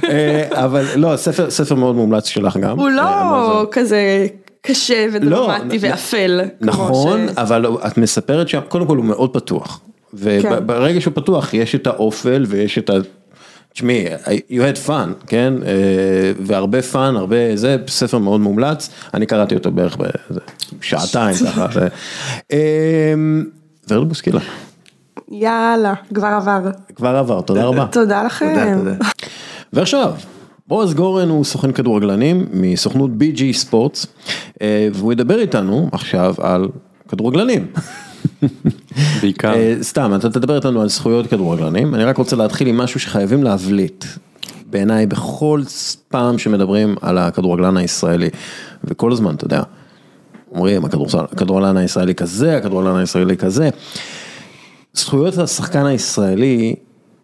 אה, 0.04 0.48
אבל 0.52 0.86
לא, 0.96 1.16
ספר, 1.18 1.50
ספר 1.52 1.76
מאוד 1.76 1.96
מומלץ 1.96 2.28
שלך 2.28 2.58
גם. 2.58 2.80
הוא 2.80 2.88
אה, 2.89 2.94
לא 2.96 3.64
זה? 3.64 3.72
כזה 3.72 4.28
קשה 4.62 5.06
ודרמטי 5.14 5.80
לא, 5.80 5.88
ואפל. 5.89 6.42
נכון, 6.62 7.28
ש- 7.28 7.38
אבל 7.38 7.66
את 7.88 7.98
מספרת 7.98 8.48
שם, 8.50 8.60
קודם 8.70 8.86
כל 8.86 8.98
הוא 8.98 9.06
מאוד 9.06 9.34
פתוח. 9.34 9.80
כן. 10.24 10.39
וברגע 10.52 11.02
שהוא 11.02 11.14
פתוח 11.16 11.54
יש 11.54 11.76
את 11.76 11.88
האופל 11.88 12.46
ויש 12.48 12.78
את. 12.78 12.89
תשמעי, 13.74 14.06
you 14.50 14.62
had 14.62 14.88
fun, 14.88 15.26
כן? 15.28 15.54
אה, 15.66 16.32
והרבה 16.40 16.82
פאן, 16.82 17.16
הרבה 17.16 17.56
זה, 17.56 17.78
ספר 17.88 18.18
מאוד 18.18 18.42
מומלץ, 18.42 18.90
אני 19.14 19.26
קראתי 19.26 19.56
אותו 19.56 19.72
בערך 19.72 19.98
בשעתיים 20.80 21.36
ככה. 21.56 21.88
אה, 22.52 23.14
ורד 23.90 24.10
בוסקילה, 24.10 24.40
יאללה, 25.32 25.94
כבר 26.14 26.28
עבר. 26.28 26.60
כבר 26.96 27.16
עבר, 27.16 27.42
תודה 27.42 27.66
רבה. 27.66 27.86
תודה 27.92 28.24
לכם. 28.24 28.84
ועכשיו, 29.74 30.14
בועז 30.68 30.94
גורן 30.94 31.30
הוא 31.30 31.44
סוכן 31.44 31.72
כדורגלנים 31.72 32.46
מסוכנות 32.54 33.12
BG 33.20 33.42
ספורטס, 33.54 34.06
אה, 34.62 34.88
והוא 34.94 35.14
ידבר 35.14 35.40
איתנו 35.40 35.90
עכשיו 35.92 36.36
על 36.38 36.68
כדורגלנים. 37.10 37.68
בעיקר. 39.22 39.54
אה, 39.54 39.76
סתם, 39.82 40.16
אתה 40.16 40.30
תדבר 40.30 40.56
איתנו 40.56 40.82
על 40.82 40.89
זכויות 40.89 41.28
כדורגלנים, 41.28 41.96
אני 41.96 42.04
רק 42.04 42.18
רוצה 42.18 42.36
להתחיל 42.36 42.68
עם 42.68 42.78
משהו 42.78 43.00
שחייבים 43.00 43.44
להבליט. 43.44 44.06
בעיניי 44.66 45.06
בכל 45.06 45.62
פעם 46.08 46.38
שמדברים 46.38 46.96
על 47.02 47.18
הכדורגלן 47.18 47.78
הישראלי, 47.78 48.30
וכל 48.84 49.12
הזמן, 49.12 49.36
אתה 49.36 49.46
יודע, 49.46 49.64
אומרים 50.52 50.86
הכדורגלן 51.32 51.78
הישראלי 51.78 52.16
כזה, 52.16 52.58
הכדורגלן 52.58 52.96
הישראלי 52.96 53.38
כזה. 53.38 53.70
זכויות 54.94 55.38
השחקן 55.38 55.86
הישראלי 55.86 56.76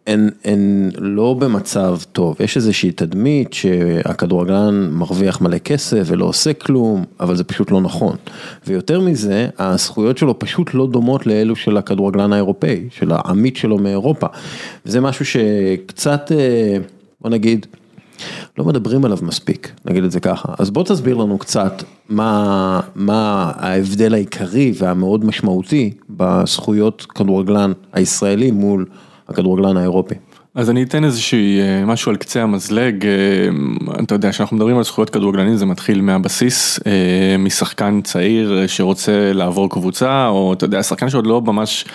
הן, 0.08 0.30
הן 0.46 0.90
לא 0.98 1.34
במצב 1.40 1.98
טוב, 2.12 2.36
יש 2.40 2.58
איזושהי 2.58 2.92
תדמית 2.92 3.54
שהכדורגלן 3.54 4.90
מרוויח 4.92 5.42
מלא 5.42 5.58
כסף 5.58 6.04
ולא 6.06 6.26
עושה 6.26 6.54
כלום, 6.54 7.04
אבל 7.20 7.36
זה 7.36 7.44
פשוט 7.44 7.72
לא 7.72 7.82
נכון. 7.82 8.16
ויותר 8.68 9.00
מזה, 9.00 9.48
הזכויות 9.60 10.18
שלו 10.18 10.40
פשוט 10.40 10.74
לא 10.74 10.88
דומות 10.88 11.28
לאלו 11.28 11.56
של 11.56 11.78
הכדורגלן 11.78 12.34
האירופאי, 12.34 12.88
של 12.92 13.12
העמית 13.12 13.58
שלו 13.58 13.78
מאירופה. 13.78 14.28
וזה 14.86 15.02
משהו 15.02 15.26
שקצת, 15.26 16.32
אה, 16.32 16.78
בוא 17.22 17.30
נגיד, 17.30 17.66
לא 18.58 18.66
מדברים 18.66 19.06
עליו 19.06 19.18
מספיק, 19.22 19.72
נגיד 19.86 20.04
את 20.04 20.12
זה 20.12 20.20
ככה. 20.20 20.54
אז 20.60 20.70
בוא 20.70 20.84
תסביר 20.84 21.16
לנו 21.16 21.38
קצת 21.38 21.84
מה, 22.10 22.80
מה 22.96 23.52
ההבדל 23.56 24.14
העיקרי 24.14 24.74
והמאוד 24.78 25.26
משמעותי 25.26 25.94
בזכויות 26.10 27.06
כדורגלן 27.16 27.72
הישראלי 27.94 28.52
מול 28.52 28.86
הכדורגלן 29.30 29.78
האירופי. 29.78 30.16
אז 30.58 30.70
אני 30.70 30.84
אתן 30.84 31.04
איזושהי 31.04 31.60
אה, 31.62 31.86
משהו 31.86 32.12
על 32.12 32.18
קצה 32.18 32.44
המזלג, 32.44 33.06
אה, 33.06 33.12
אתה 34.04 34.16
יודע, 34.16 34.30
כשאנחנו 34.30 34.56
מדברים 34.56 34.78
על 34.78 34.84
זכויות 34.84 35.10
כדורגלנים 35.10 35.56
זה 35.56 35.66
מתחיל 35.66 36.02
מהבסיס, 36.02 36.80
אה, 36.88 37.36
משחקן 37.40 38.02
צעיר 38.02 38.68
שרוצה 38.68 39.34
לעבור 39.34 39.70
קבוצה, 39.70 40.28
או 40.28 40.54
אתה 40.54 40.66
יודע, 40.66 40.84
שחקן 40.84 41.10
שעוד 41.10 41.28
לא 41.28 41.42
ממש, 41.42 41.86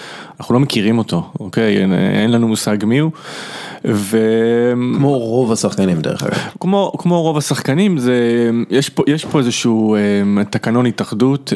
אנחנו 0.41 0.55
לא 0.55 0.61
מכירים 0.61 0.99
אותו, 0.99 1.30
אוקיי, 1.41 1.78
אין, 1.78 1.93
אין 1.93 2.30
לנו 2.30 2.49
מושג 2.49 2.85
מי 2.85 2.99
הוא, 2.99 3.11
ו... 3.85 4.18
כמו 4.97 5.18
רוב 5.18 5.53
השחקנים 5.53 6.01
דרך 6.01 6.22
אגב. 6.22 6.39
כמו, 6.61 6.93
כמו 6.99 7.22
רוב 7.22 7.39
השחקנים, 7.39 7.99
זה, 7.99 8.51
יש, 8.70 8.89
פה, 8.89 9.03
יש 9.07 9.24
פה 9.24 9.39
איזשהו 9.39 9.97
תקנון 10.51 10.87
התאחדות 10.87 11.53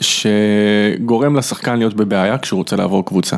שגורם 0.00 1.36
לשחקן 1.36 1.78
להיות 1.78 1.94
בבעיה 1.94 2.38
כשהוא 2.38 2.58
רוצה 2.58 2.76
לעבור 2.76 3.04
קבוצה. 3.04 3.36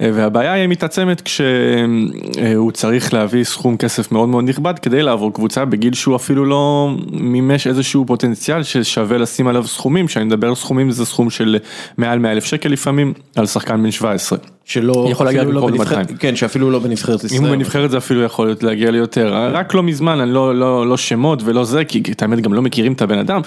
אה, 0.00 0.10
והבעיה 0.14 0.52
היא 0.52 0.68
מתעצמת 0.68 1.20
כשהוא 1.20 2.72
צריך 2.72 3.14
להביא 3.14 3.44
סכום 3.44 3.76
כסף 3.76 4.12
מאוד 4.12 4.28
מאוד 4.28 4.44
נכבד 4.48 4.78
כדי 4.78 5.02
לעבור 5.02 5.34
קבוצה 5.34 5.64
בגיל 5.64 5.94
שהוא 5.94 6.16
אפילו 6.16 6.44
לא 6.44 6.90
מימש 7.12 7.66
איזשהו 7.66 8.06
פוטנציאל 8.06 8.62
ששווה 8.62 9.18
לשים 9.18 9.48
עליו 9.48 9.66
סכומים, 9.66 10.06
כשאני 10.06 10.24
מדבר 10.24 10.48
על 10.48 10.54
סכומים 10.54 10.90
זה 10.90 11.04
סכום 11.04 11.30
של 11.30 11.58
מעל 11.98 12.18
100 12.18 12.32
אלף 12.32 12.44
שקל 12.44 12.68
לפעמים 12.68 13.12
על 13.36 13.46
שחקן 13.46 13.82
בן 13.82 13.90
17. 13.90 14.38
שלא, 14.70 15.06
יכול 15.10 15.26
להגיע 15.26 15.44
לא 15.44 15.66
בנבחרת, 15.66 15.98
200. 15.98 16.16
כן, 16.18 16.36
שאפילו 16.36 16.70
לא 16.70 16.78
בנבחרת 16.78 17.24
ישראל. 17.24 17.40
אם 17.40 17.46
הוא 17.46 17.56
בנבחרת 17.56 17.90
זה 17.90 17.98
אפילו 17.98 18.22
יכול 18.22 18.46
להיות 18.46 18.62
להגיע 18.62 18.90
ליותר, 18.90 19.34
רק 19.52 19.74
לא 19.74 19.82
מזמן, 19.82 20.20
אני 20.20 20.32
לא, 20.32 20.54
לא, 20.54 20.86
לא 20.86 20.96
שמות 20.96 21.42
ולא 21.44 21.64
זה, 21.64 21.84
כי 21.84 22.02
את 22.12 22.22
האמת 22.22 22.40
גם 22.40 22.52
לא 22.52 22.62
מכירים 22.62 22.92
את 22.92 23.02
הבן 23.02 23.18
אדם, 23.18 23.40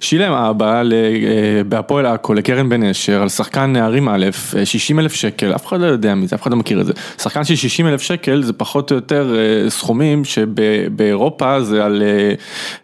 שילם 0.00 0.32
אבא 0.32 0.82
ל- 0.82 0.92
אה, 0.92 1.64
בהפועל 1.68 2.06
עכו 2.06 2.34
לקרן 2.34 2.68
בן 2.68 2.82
אשר 2.82 3.22
על 3.22 3.28
שחקן 3.28 3.72
נערים 3.72 4.08
א', 4.08 4.26
60 4.64 4.98
אלף 4.98 5.12
שקל, 5.12 5.54
אף 5.54 5.66
אחד 5.66 5.80
לא 5.80 5.86
יודע 5.86 6.14
מזה, 6.14 6.36
אף 6.36 6.42
אחד 6.42 6.50
לא 6.50 6.56
מכיר 6.56 6.80
את 6.80 6.86
זה, 6.86 6.92
שחקן 7.18 7.44
של 7.44 7.56
60 7.56 7.86
אלף 7.86 8.02
שקל 8.02 8.42
זה 8.42 8.52
פחות 8.52 8.90
או 8.90 8.96
יותר 8.96 9.36
אה, 9.36 9.70
סכומים 9.70 10.24
שבאירופה 10.24 11.62
זה 11.62 11.84
על, 11.84 12.02
אה, 12.02 12.34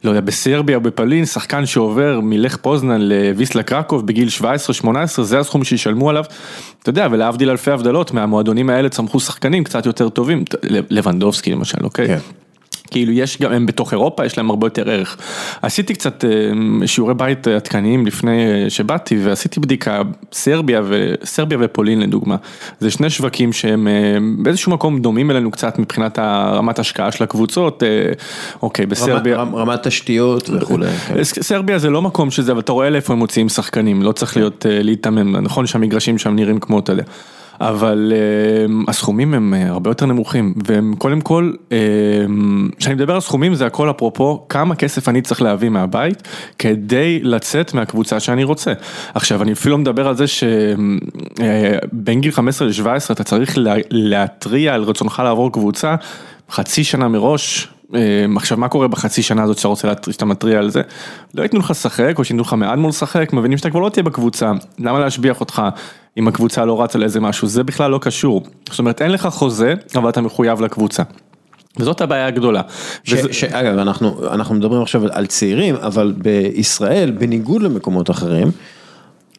לא 0.05 0.11
יודע, 0.11 0.21
בסרביה 0.21 0.77
או 0.77 0.81
בפולין, 0.81 1.25
שחקן 1.25 1.67
שעובר 1.67 2.21
מלך 2.23 2.57
פוזנן 2.57 3.01
לוויסלה 3.01 3.63
קרקוב 3.63 4.07
בגיל 4.07 4.29
17-18, 4.83 4.85
זה 5.23 5.39
הסכום 5.39 5.65
שישלמו 5.65 6.11
עליו, 6.11 6.25
אתה 6.83 6.91
יודע, 6.91 7.09
ולהבדיל 7.11 7.51
אלפי 7.51 7.71
הבדלות, 7.87 8.15
מהמועדונים 8.15 8.71
האלה 8.71 8.89
צמחו 8.89 9.21
שחקנים 9.21 9.65
קצת 9.65 9.87
יותר 9.87 10.09
טובים, 10.09 10.45
לבנדובסקי 10.91 11.51
למשל, 11.51 11.79
אוקיי? 11.85 12.07
כן. 12.07 12.19
כאילו 12.91 13.13
יש 13.13 13.43
גם, 13.43 13.53
הם 13.53 13.67
בתוך 13.67 13.93
אירופה, 13.93 14.27
יש 14.27 14.39
להם 14.39 14.51
הרבה 14.51 14.67
יותר 14.67 14.91
ערך. 14.91 15.17
עשיתי 15.63 15.95
קצת 15.95 16.25
אה, 16.25 16.87
שיעורי 16.87 17.15
בית 17.15 17.49
עדכניים 17.49 18.07
לפני 18.07 18.45
אה, 18.47 18.71
שבאתי 18.71 19.19
ועשיתי 19.23 19.61
בדיקה, 19.61 20.03
סרביה, 20.33 20.83
ו, 20.85 21.15
סרביה 21.25 21.59
ופולין 21.61 22.01
לדוגמה, 22.01 22.37
זה 22.81 22.91
שני 22.91 23.11
שווקים 23.11 23.53
שהם 23.53 23.89
אה, 23.89 23.93
באיזשהו 24.39 24.73
מקום 24.73 25.01
דומים 25.01 25.31
אלינו 25.31 25.51
קצת 25.51 25.79
מבחינת 25.79 26.19
הרמת 26.19 26.79
השקעה 26.79 27.13
של 27.13 27.25
הקבוצות, 27.25 27.83
אוקיי, 28.63 28.87
בסרביה. 28.87 29.37
רמת, 29.37 29.55
רמת 29.55 29.87
תשתיות 29.87 30.51
וכולי. 30.51 30.87
כן. 30.87 31.25
סרביה 31.25 31.79
זה 31.79 31.91
לא 31.91 32.03
מקום 32.03 32.31
שזה, 32.31 32.53
אבל 32.53 32.61
אתה 32.61 32.73
רואה 32.73 32.91
לאיפה 32.91 33.13
הם 33.13 33.19
מוציאים 33.19 33.49
שחקנים, 33.49 34.03
לא 34.03 34.13
צריך 34.13 34.37
להיות, 34.37 34.67
להיתמם, 34.69 35.37
נכון 35.37 35.67
שהמגרשים 35.67 36.19
שם 36.19 36.35
נראים 36.35 36.61
כמו, 36.61 36.79
אתה 36.79 36.93
יודע. 36.93 37.05
אבל 37.61 38.13
אה, 38.17 38.19
הסכומים 38.89 39.35
הם 39.35 39.55
אה, 39.55 39.69
הרבה 39.69 39.91
יותר 39.91 40.07
נמוכים, 40.07 40.55
והם 40.67 40.95
קודם 40.99 41.21
כל, 41.21 41.53
אה, 41.73 41.79
כשאני 42.79 42.95
מדבר 42.95 43.15
על 43.15 43.21
סכומים 43.21 43.55
זה 43.55 43.67
הכל 43.67 43.91
אפרופו 43.91 44.45
כמה 44.49 44.75
כסף 44.75 45.09
אני 45.09 45.23
צריך 45.23 45.43
להביא 45.43 45.69
מהבית 45.69 46.23
כדי 46.59 47.21
לצאת 47.23 47.75
מהקבוצה 47.75 48.21
שאני 48.21 48.45
רוצה. 48.45 48.73
עכשיו 49.15 49.43
אני 49.43 49.53
אפילו 49.53 49.73
לא 49.73 49.79
מדבר 49.79 50.09
על 50.09 50.17
זה 50.17 50.25
שבין 50.27 51.01
גיל 52.21 52.33
15 52.33 52.69
ל-17 52.69 52.83
אתה 53.13 53.25
צריך 53.25 53.59
לה- 53.59 53.75
להתריע 53.91 54.75
על 54.75 54.83
רצונך 54.83 55.23
לעבור 55.25 55.53
קבוצה 55.53 55.95
חצי 56.51 56.85
שנה 56.85 57.09
מראש. 57.09 57.69
אה, 57.95 58.01
עכשיו 58.37 58.59
מה 58.59 58.69
קורה 58.69 58.89
בחצי 58.89 59.23
שנה 59.23 59.43
הזאת 59.43 59.57
שאתה 59.59 59.69
רוצה, 59.69 59.89
שאתה 60.11 60.25
מתריע 60.25 60.59
על 60.59 60.71
זה? 60.71 60.83
לא 61.35 61.43
ייתנו 61.43 61.61
לך 61.61 61.71
לשחק 61.71 62.15
או 62.19 62.25
שייתנו 62.25 62.43
לך 62.43 62.53
מעט 62.53 62.79
מול 62.79 62.89
לשחק, 62.89 63.33
מבינים 63.33 63.59
שאתה 63.59 63.71
כבר 63.71 63.81
לא 63.81 63.89
תהיה 63.89 64.03
בקבוצה, 64.05 64.53
למה 64.79 64.99
להשביח 65.01 65.41
אותך 65.41 65.63
אם 66.17 66.29
הקבוצה 66.29 66.65
לא 66.65 66.83
רצה 66.83 66.99
לאיזה 66.99 67.21
משהו, 67.21 67.49
זה 67.49 67.65
בכלל 67.65 67.91
לא 67.91 67.99
קשור. 68.03 68.43
זאת 68.71 68.79
אומרת 68.79 69.03
אין 69.03 69.11
לך 69.13 69.27
חוזה, 69.27 69.75
אבל 69.97 70.09
אתה 70.09 70.21
מחויב 70.21 70.61
לקבוצה. 70.61 71.03
וזאת 71.79 72.01
הבעיה 72.01 72.27
הגדולה. 72.27 72.61
ש, 73.05 73.13
וזה- 73.13 73.33
שאגב, 73.33 73.79
אנחנו, 73.79 74.21
אנחנו 74.33 74.55
מדברים 74.55 74.83
עכשיו 74.83 75.03
על 75.13 75.27
צעירים, 75.27 75.75
אבל 75.77 76.15
בישראל, 76.17 77.11
בניגוד 77.11 77.63
למקומות 77.63 78.11
אחרים, 78.11 78.51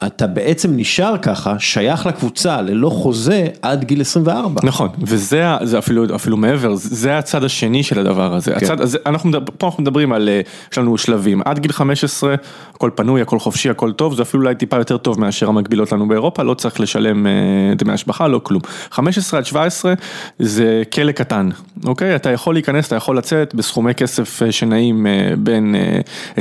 אתה 0.06 0.28
בעצם 0.28 0.70
נשאר 0.76 1.18
ככה, 1.18 1.60
שייך 1.60 2.06
לקבוצה 2.06 2.62
ללא 2.62 2.90
חוזה 2.90 3.48
עד 3.62 3.84
גיל 3.84 4.02
24. 4.02 4.62
נכון, 4.64 4.90
וזה 5.02 5.44
זה 5.64 5.78
אפילו, 5.78 6.16
אפילו 6.16 6.38
מעבר, 6.38 6.76
זה 6.76 7.18
הצד 7.18 7.44
השני 7.44 7.84
של 7.84 8.00
הדבר 8.00 8.34
הזה. 8.34 8.52
כן. 8.52 8.58
הצד, 8.66 8.82
הזה, 8.82 8.98
אנחנו, 9.06 9.30
מדבר- 9.30 9.54
פה 9.58 9.68
אנחנו 9.68 9.84
מדברים 9.84 10.14
על, 10.14 10.30
אה, 10.30 10.42
יש 10.72 10.78
לנו 10.78 10.98
שלבים, 10.98 11.42
עד 11.46 11.60
גיל 11.60 11.72
15, 11.72 12.36
הכל 12.74 12.90
פנוי, 12.96 13.22
הכל 13.22 13.40
חופשי, 13.40 13.70
הכל 13.70 13.92
טוב, 13.92 14.16
זה 14.16 14.22
אפילו 14.22 14.44
אולי 14.44 14.56
טיפה 14.56 14.78
יותר 14.78 14.98
טוב 14.98 15.20
מאשר 15.20 15.48
המקבילות 15.50 15.92
לנו 15.92 16.08
באירופה, 16.08 16.44
לא 16.44 16.54
צריך 16.54 16.80
לשלם 16.80 17.28
אה, 17.28 17.32
דמי 17.76 17.94
השבחה, 17.94 18.28
לא 18.28 18.40
כלום. 18.44 18.62
15 18.92 19.40
עד 19.40 19.46
17 19.46 19.94
זה 20.40 20.84
כלא 20.94 21.12
קטן, 21.12 21.50
אוקיי? 21.86 22.16
אתה 22.16 22.30
יכול 22.32 22.56
להיכנס, 22.56 22.88
אתה 22.88 22.96
יכול 22.96 23.18
לצאת 23.18 23.56
בסכומי 23.56 23.94
כסף 23.94 24.44
אה, 24.44 24.52
שנעים 24.52 25.06
בין 25.38 25.76
אה, 25.76 26.00
20-30 26.38 26.40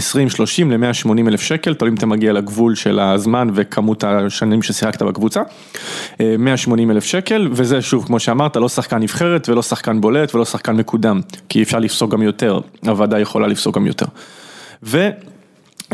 ל-180 0.69 1.29
אלף 1.29 1.41
שקל, 1.41 1.75
תלוי 1.75 1.91
אם 1.91 1.95
אתה 1.97 2.07
מגיע 2.07 2.33
לגבול 2.33 2.75
של 2.75 2.99
הזמן 3.01 3.46
הזמן 3.49 3.63
וכמות 3.63 4.05
השנים 4.05 4.63
ששיחקת 4.63 5.03
בקבוצה. 5.03 5.43
אה, 6.21 6.35
180 6.39 6.91
אלף 6.91 7.05
שקל, 7.05 7.49
וזה 7.53 7.83
שוב, 7.83 8.07
כמו 8.07 8.21
שאמרת, 8.21 8.57
לא 8.57 8.69
שחקן 8.69 8.99
נבחרת 8.99 9.49
ולא 9.49 9.63
שחקן 9.63 10.01
בולט 10.01 10.35
ולא 10.35 10.45
שחקן 10.45 10.77
מקודם, 10.77 11.21
כי 11.49 11.63
אפשר 11.63 11.79
לפסוק 11.79 12.13
גם 12.13 12.23
יותר, 12.23 12.61
הוועדה 12.87 13.21
יכולה 13.21 13.47
לפסוק 13.47 13.77
גם 13.77 13.87
יותר. 13.87 14.07
ו... 14.83 15.09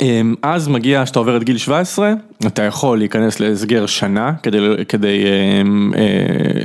אמ, 0.01 0.35
אז 0.43 0.69
מגיע 0.69 1.07
שאתה 1.07 1.19
עובר 1.19 1.37
את 1.37 1.45
גיל 1.45 1.59
17, 1.59 2.13
אתה 2.47 2.63
יכול 2.63 2.99
להיכנס 2.99 3.41
להסגר 3.41 3.87
שנה 3.87 4.33
כדי, 4.43 4.59
כדי 4.89 5.25
אמ, 5.63 5.93
אה, 5.97 6.01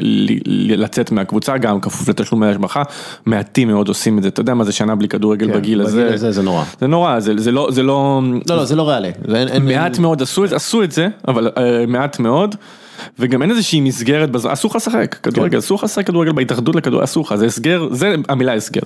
ל- 0.02 0.84
לצאת 0.84 1.12
מהקבוצה, 1.12 1.58
גם 1.58 1.80
כפוף 1.82 2.10
לתשלומי 2.10 2.48
השבחה, 2.48 2.84
מעטים 3.26 3.68
מאוד 3.68 3.88
עושים 3.88 4.18
את 4.18 4.24
זה, 4.24 4.30
אתה 4.30 4.42
יודע 4.42 4.54
מה 4.54 4.64
זה 4.64 4.72
שנה 4.72 4.96
בלי 4.96 5.08
כדורגל 5.08 5.48
כן, 5.48 5.54
בגיל 5.54 5.82
הזה, 5.82 6.02
בגיל 6.04 6.14
הזה 6.14 6.32
זה 6.32 6.42
נורא. 6.44 6.64
זה 6.82 6.88
נורא, 6.88 7.20
זה, 7.20 7.34
זה 7.38 7.52
לא, 7.52 7.68
זה 7.72 7.84
לא, 7.84 8.22
לא, 8.50 8.56
לא, 8.56 8.66
זה 8.66 8.76
לא 8.76 8.90
ריאלי. 8.90 9.12
זה 9.28 9.38
אין- 9.54 9.66
מעט 9.66 10.00
מאוד 10.00 10.22
עשו 10.22 10.44
עשו 10.44 10.84
את 10.84 10.92
זה, 10.92 11.08
אבל 11.28 11.50
אה, 11.58 11.86
מעט 11.88 12.20
מאוד. 12.20 12.56
וגם 13.20 13.42
אין 13.42 13.52
איזושהי 13.52 13.82
מסגרת, 13.82 14.32
בז- 14.32 14.46
אסור 14.54 14.70
לך 14.72 14.76
לשחק 14.76 15.16
כדורגל, 15.24 15.58
אסור 15.60 15.78
לך 15.78 15.84
לשחק 15.84 16.08
כדורגל 16.08 16.32
בהתאחדות 16.32 16.76
לכדורגל, 16.76 17.04
אסור 17.04 17.24
לך, 17.26 17.36
זה 17.36 17.46
הסגר, 17.46 17.88
זה 17.92 18.16
המילה 18.30 18.54
הסגר. 18.54 18.82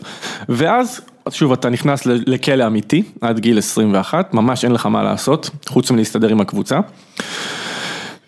ואז, 0.49 1.01
שוב, 1.29 1.51
אתה 1.51 1.69
נכנס 1.69 2.05
לכלא 2.05 2.67
אמיתי, 2.67 3.03
עד 3.21 3.39
גיל 3.39 3.57
21, 3.57 4.33
ממש 4.33 4.65
אין 4.65 4.71
לך 4.71 4.85
מה 4.85 5.03
לעשות, 5.03 5.49
חוץ 5.67 5.91
מלהסתדר 5.91 6.29
עם 6.29 6.41
הקבוצה. 6.41 6.79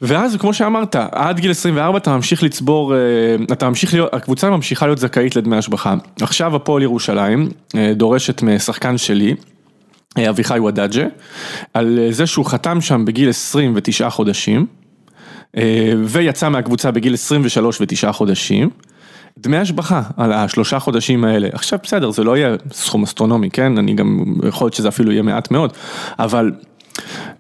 ואז 0.02 0.36
כמו 0.36 0.54
שאמרת, 0.54 0.96
עד 1.12 1.40
גיל 1.40 1.52
24 1.52 1.98
אתה 1.98 2.16
ממשיך 2.16 2.44
לצבור, 2.44 2.96
אה, 2.96 3.00
אתה 3.52 3.70
ממשיך 3.70 3.94
להיות, 3.94 4.14
הקבוצה 4.14 4.50
ממשיכה 4.50 4.86
להיות 4.86 5.00
זכאית 5.00 5.36
לדמי 5.36 5.58
השבחה. 5.58 5.96
עכשיו 6.22 6.56
הפועל 6.56 6.84
ירושלים 6.84 7.50
אה, 7.76 7.94
דורשת 7.96 8.42
משחקן 8.42 8.98
שלי, 8.98 9.36
אה, 10.18 10.30
אביחי 10.30 10.60
וודאג'ה, 10.60 11.06
על 11.74 12.00
זה 12.10 12.26
שהוא 12.26 12.46
חתם 12.46 12.82
שם 12.82 13.06
בגיל 13.06 13.30
29 13.30 14.10
חודשים, 14.10 14.66
ויצא 16.06 16.50
מהקבוצה 16.50 16.92
בגיל 16.92 17.14
23 17.14 17.78
ותשעה 17.82 18.14
חודשים. 18.14 18.70
דמי 19.44 19.58
השבחה 19.58 20.02
על 20.18 20.34
השלושה 20.34 20.80
חודשים 20.80 21.24
האלה, 21.24 21.50
עכשיו 21.54 21.80
בסדר 21.84 22.12
זה 22.12 22.24
לא 22.24 22.38
יהיה 22.38 22.56
סכום 22.72 23.04
אסטרונומי 23.04 23.50
כן, 23.50 23.78
אני 23.78 23.94
גם, 23.94 24.24
יכול 24.48 24.66
להיות 24.66 24.74
שזה 24.74 24.88
אפילו 24.88 25.12
יהיה 25.12 25.22
מעט 25.22 25.52
מאוד, 25.52 25.74
אבל 26.20 26.52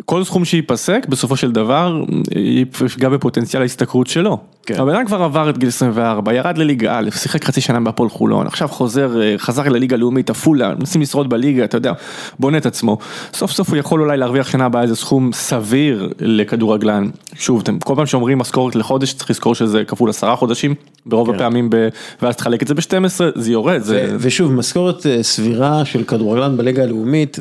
כל 0.05 0.23
סכום 0.23 0.45
שייפסק 0.45 1.05
בסופו 1.09 1.37
של 1.37 1.51
דבר 1.51 2.03
יפגע 2.35 3.09
בפוטנציאל 3.09 3.61
ההשתכרות 3.61 4.07
שלו. 4.07 4.37
כן. 4.65 4.79
הבן 4.79 4.95
אדם 4.95 5.05
כבר 5.05 5.23
עבר 5.23 5.49
את 5.49 5.57
גיל 5.57 5.69
24, 5.69 6.33
ירד 6.33 6.57
לליגה 6.57 6.97
א', 6.99 7.09
שיחק 7.09 7.43
חצי 7.43 7.61
שנה 7.61 7.79
בהפועל 7.79 8.09
חולון, 8.09 8.47
עכשיו 8.47 8.67
חוזר, 8.67 9.21
אה, 9.21 9.35
חזר 9.37 9.69
לליגה 9.69 9.97
לאומית 9.97 10.29
עפולה, 10.29 10.75
מנסים 10.79 11.01
לשרוד 11.01 11.29
בליגה, 11.29 11.63
אתה 11.63 11.77
יודע, 11.77 11.93
בונה 12.39 12.57
את 12.57 12.65
עצמו. 12.65 12.97
סוף 13.33 13.51
סוף 13.51 13.69
הוא 13.69 13.77
יכול 13.77 14.01
אולי 14.01 14.17
להרוויח 14.17 14.49
שנה 14.49 14.65
הבאה 14.65 14.81
איזה 14.81 14.95
סכום 14.95 15.31
סביר 15.33 16.09
לכדורגלן. 16.19 17.09
שוב, 17.35 17.61
אתם 17.61 17.79
כל 17.79 17.95
פעם 17.95 18.05
שאומרים 18.05 18.37
משכורת 18.37 18.75
לחודש, 18.75 19.13
צריך 19.13 19.29
לזכור 19.29 19.55
שזה 19.55 19.83
כפול 19.83 20.09
עשרה 20.09 20.35
חודשים, 20.35 20.75
ברוב 21.05 21.27
כן. 21.27 21.35
הפעמים, 21.35 21.69
ב... 21.69 21.87
ואז 22.21 22.35
תחלק 22.35 22.63
את 22.63 22.67
זה 22.67 22.73
ב-12, 22.73 23.21
זה 23.35 23.51
יורד, 23.51 23.81
זה... 23.81 24.15
ושוב, 24.19 24.51
משכורת 24.51 25.05
אה, 25.05 25.23
סבירה 25.23 25.85
של 25.85 26.03
כדורגלן 26.03 26.57
בליגה 26.57 26.83
הלאומית, 26.83 27.39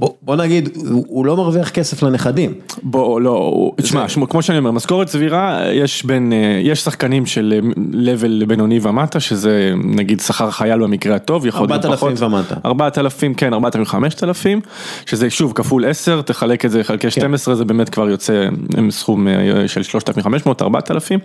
בוא 0.00 0.10
בוא 0.22 0.36
נגיד, 0.36 0.68
הוא 0.90 1.04
הוא 1.08 1.26
לא 1.26 1.36
מרוויח 1.36 1.70
כסף 1.70 2.02
לנכדים. 2.02 2.54
בוא, 2.82 3.20
לא, 3.20 3.52
תשמע, 3.76 4.08
שמו- 4.08 4.28
כמו 4.28 4.42
שאני 4.42 4.58
אומר, 4.58 4.70
משכורת 4.70 5.08
סבירה, 5.08 5.60
יש 5.72 6.04
בין, 6.04 6.32
אה, 6.32 6.60
יש 6.62 6.80
שחקנים 6.80 7.26
של 7.26 7.60
לבל 7.92 8.44
בינוני 8.48 8.78
ומטה, 8.82 9.20
שזה 9.20 9.72
נגיד 9.84 10.20
שכר 10.20 10.50
חייל 10.50 10.82
במקרה 10.82 11.16
הטוב, 11.16 11.46
יכול 11.46 11.68
להיות 11.68 11.84
4,000 11.84 12.14
פחות. 12.16 12.22
ומטה. 12.32 12.54
4,000, 12.64 13.34
כן, 13.34 13.52
4,000, 13.54 13.84
5,000, 13.86 14.60
שזה 15.06 15.30
שוב 15.30 15.52
כפול 15.52 15.84
10, 15.84 16.22
תחלק 16.22 16.64
את 16.64 16.70
זה 16.70 16.84
חלקי 16.84 17.10
12, 17.10 17.54
זה 17.54 17.64
באמת 17.64 17.88
כבר 17.88 18.08
יוצא 18.08 18.48
עם 18.78 18.90
סכום 18.90 19.28
אה, 19.28 19.34
של 19.68 19.82
3,500, 19.82 20.62
4,000, 20.62 21.20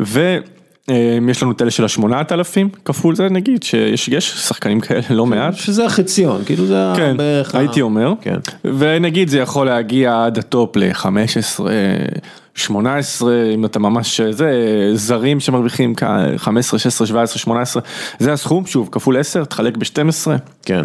ו... 0.00 0.38
אה, 0.90 1.18
יש 1.30 1.42
לנו 1.42 1.52
את 1.52 1.62
אלה 1.62 1.70
של 1.70 1.84
השמונת 1.84 2.32
אלפים 2.32 2.68
כפול 2.84 3.14
זה 3.14 3.28
נגיד 3.28 3.62
שיש 3.62 4.08
יש 4.08 4.30
שחקנים 4.30 4.80
כאלה 4.80 5.02
לא 5.10 5.26
מעט. 5.26 5.54
שזה 5.54 5.86
החציון, 5.86 6.44
כאילו 6.44 6.66
זה 6.66 6.92
כן, 6.96 7.16
בערך 7.16 7.54
הייתי 7.54 7.80
אומר, 7.80 8.12
כן. 8.20 8.36
ונגיד 8.78 9.28
זה 9.28 9.38
יכול 9.38 9.66
להגיע 9.66 10.24
עד 10.24 10.38
הטופ 10.38 10.76
ל-15, 10.76 11.60
18, 12.54 13.32
אם 13.54 13.64
אתה 13.64 13.78
ממש, 13.78 14.20
זה, 14.20 14.50
זרים 14.94 15.40
שמרוויחים 15.40 15.94
כ- 15.94 16.02
15, 16.36 16.78
16, 16.78 17.06
17, 17.06 17.38
18, 17.38 17.82
זה 18.18 18.32
הסכום, 18.32 18.66
שוב, 18.66 18.88
כפול 18.92 19.16
10, 19.16 19.44
תחלק 19.44 19.76
ב-12. 19.76 20.30
כן. 20.64 20.84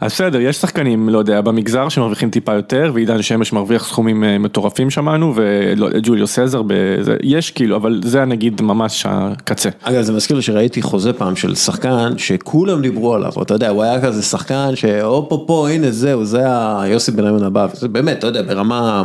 אז 0.00 0.12
בסדר, 0.12 0.40
יש 0.40 0.56
שחקנים, 0.56 1.08
לא 1.08 1.18
יודע, 1.18 1.40
במגזר 1.40 1.88
שמרוויחים 1.88 2.30
טיפה 2.30 2.54
יותר, 2.54 2.90
ועידן 2.94 3.22
שמש 3.22 3.52
מרוויח 3.52 3.84
סכומים 3.86 4.24
אה, 4.24 4.38
מטורפים 4.38 4.90
שמענו, 4.90 5.32
וג'וליו 5.36 6.26
סזר, 6.26 6.62
בזה, 6.66 7.16
יש 7.22 7.50
כאילו, 7.50 7.76
אבל 7.76 8.00
זה 8.04 8.24
נגיד 8.24 8.62
ממש 8.62 9.06
הקצה. 9.08 9.68
אגב, 9.82 10.02
זה 10.02 10.12
מזכיר 10.12 10.36
לי 10.36 10.42
שראיתי 10.42 10.82
חוזה 10.82 11.12
פעם 11.12 11.36
של 11.36 11.54
שחקן 11.54 12.12
שכולם 12.18 12.82
דיברו 12.82 13.14
עליו, 13.14 13.32
אתה 13.42 13.54
יודע, 13.54 13.68
הוא 13.68 13.82
היה 13.82 14.02
כזה 14.02 14.22
שחקן 14.22 14.70
שהופ 14.74 15.28
פה 15.28 15.44
פה, 15.46 15.68
הנה 15.70 15.90
זהו, 15.90 16.24
זה 16.24 16.40
היוסי 16.80 17.10
בניון 17.12 17.42
הבא, 17.42 17.66
זה 17.72 17.88
באמת, 17.88 18.18
אתה 18.18 18.26
יודע, 18.26 18.42
ברמה 18.42 19.04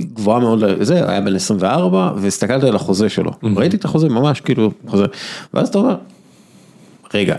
גבוהה 0.00 0.40
מאוד, 0.40 0.64
זה, 0.80 1.10
היה 1.10 1.20
בן 1.20 1.34
24, 1.34 2.12
והסתכלתי 2.16 2.68
על 2.68 2.76
החוזה 2.76 3.08
שלו, 3.08 3.30
ראיתי 3.56 3.76
את 3.76 3.84
החוזה 3.84 4.08
ממש, 4.08 4.40
כאילו, 4.40 4.70
חוזה, 4.86 5.04
ואז 5.54 5.68
אתה 5.68 5.78
אומר, 5.78 5.96
רגע. 7.14 7.36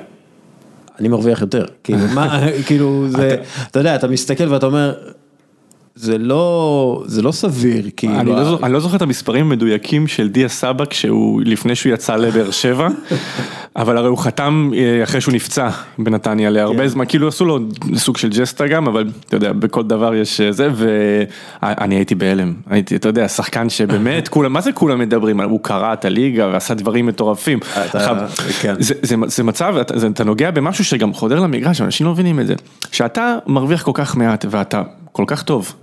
אני 0.99 1.07
מרוויח 1.07 1.41
יותר, 1.41 1.65
כאילו, 1.83 2.07
מה, 2.13 2.39
כאילו, 2.67 3.05
זה, 3.09 3.35
אתה 3.71 3.79
יודע, 3.79 3.95
אתה 3.95 4.07
מסתכל 4.07 4.53
ואתה 4.53 4.65
אומר, 4.65 4.93
זה 6.01 6.17
לא, 6.17 7.03
זה 7.05 7.21
לא 7.21 7.31
סביר, 7.31 7.83
כאילו, 7.97 8.19
אני 8.19 8.29
לא, 8.29 8.59
אני 8.63 8.73
לא 8.73 8.79
זוכר 8.79 8.95
את 8.97 9.01
המספרים 9.01 9.45
המדויקים 9.45 10.07
של 10.07 10.29
דיה 10.29 10.49
סבא 10.49 10.85
כשהוא, 10.85 11.41
לפני 11.45 11.75
שהוא 11.75 11.93
יצא 11.93 12.15
לבאר 12.15 12.51
שבע, 12.51 12.87
אבל 13.75 13.97
הרי 13.97 14.07
הוא 14.07 14.17
חתם 14.17 14.71
אה, 14.75 15.03
אחרי 15.03 15.21
שהוא 15.21 15.33
נפצע 15.33 15.69
בנתניה 15.97 16.49
להרבה 16.49 16.87
זמן, 16.87 17.05
כאילו 17.07 17.27
עשו 17.27 17.45
לו 17.45 17.59
סוג 17.95 18.17
של 18.17 18.29
ג'סטה 18.29 18.67
גם, 18.67 18.87
אבל 18.87 19.07
אתה 19.25 19.35
יודע, 19.35 19.51
בכל 19.53 19.83
דבר 19.83 20.15
יש 20.15 20.41
אה, 20.41 20.51
זה, 20.51 20.69
ואני 20.73 21.95
הייתי 21.95 22.15
בהלם, 22.15 22.53
הייתי, 22.69 22.95
אתה 22.95 23.09
יודע, 23.09 23.27
שחקן 23.27 23.69
שבאמת, 23.69 24.27
כולם, 24.33 24.53
מה 24.53 24.61
זה 24.61 24.71
כולם 24.71 24.99
מדברים, 24.99 25.41
הוא 25.41 25.59
קרע 25.63 25.93
את 25.93 26.05
הליגה 26.05 26.47
ועשה 26.53 26.73
דברים 26.73 27.05
מטורפים. 27.05 27.59
אתה- 27.85 27.99
כן. 28.61 28.75
זה, 28.79 28.93
זה, 29.01 29.15
זה 29.25 29.43
מצב, 29.43 29.75
אתה, 29.81 29.99
זה, 29.99 30.07
אתה 30.07 30.23
נוגע 30.23 30.51
במשהו 30.51 30.85
שגם 30.85 31.13
חודר 31.13 31.39
למגרש, 31.39 31.81
אנשים 31.81 32.05
לא 32.05 32.11
מבינים 32.11 32.39
את 32.39 32.47
זה, 32.47 32.53
שאתה 32.91 33.37
מרוויח 33.47 33.83
כל 33.83 33.91
כך 33.93 34.17
מעט 34.17 34.45
ואתה 34.49 34.81
כל 35.11 35.23
כך 35.27 35.43
טוב. 35.43 35.73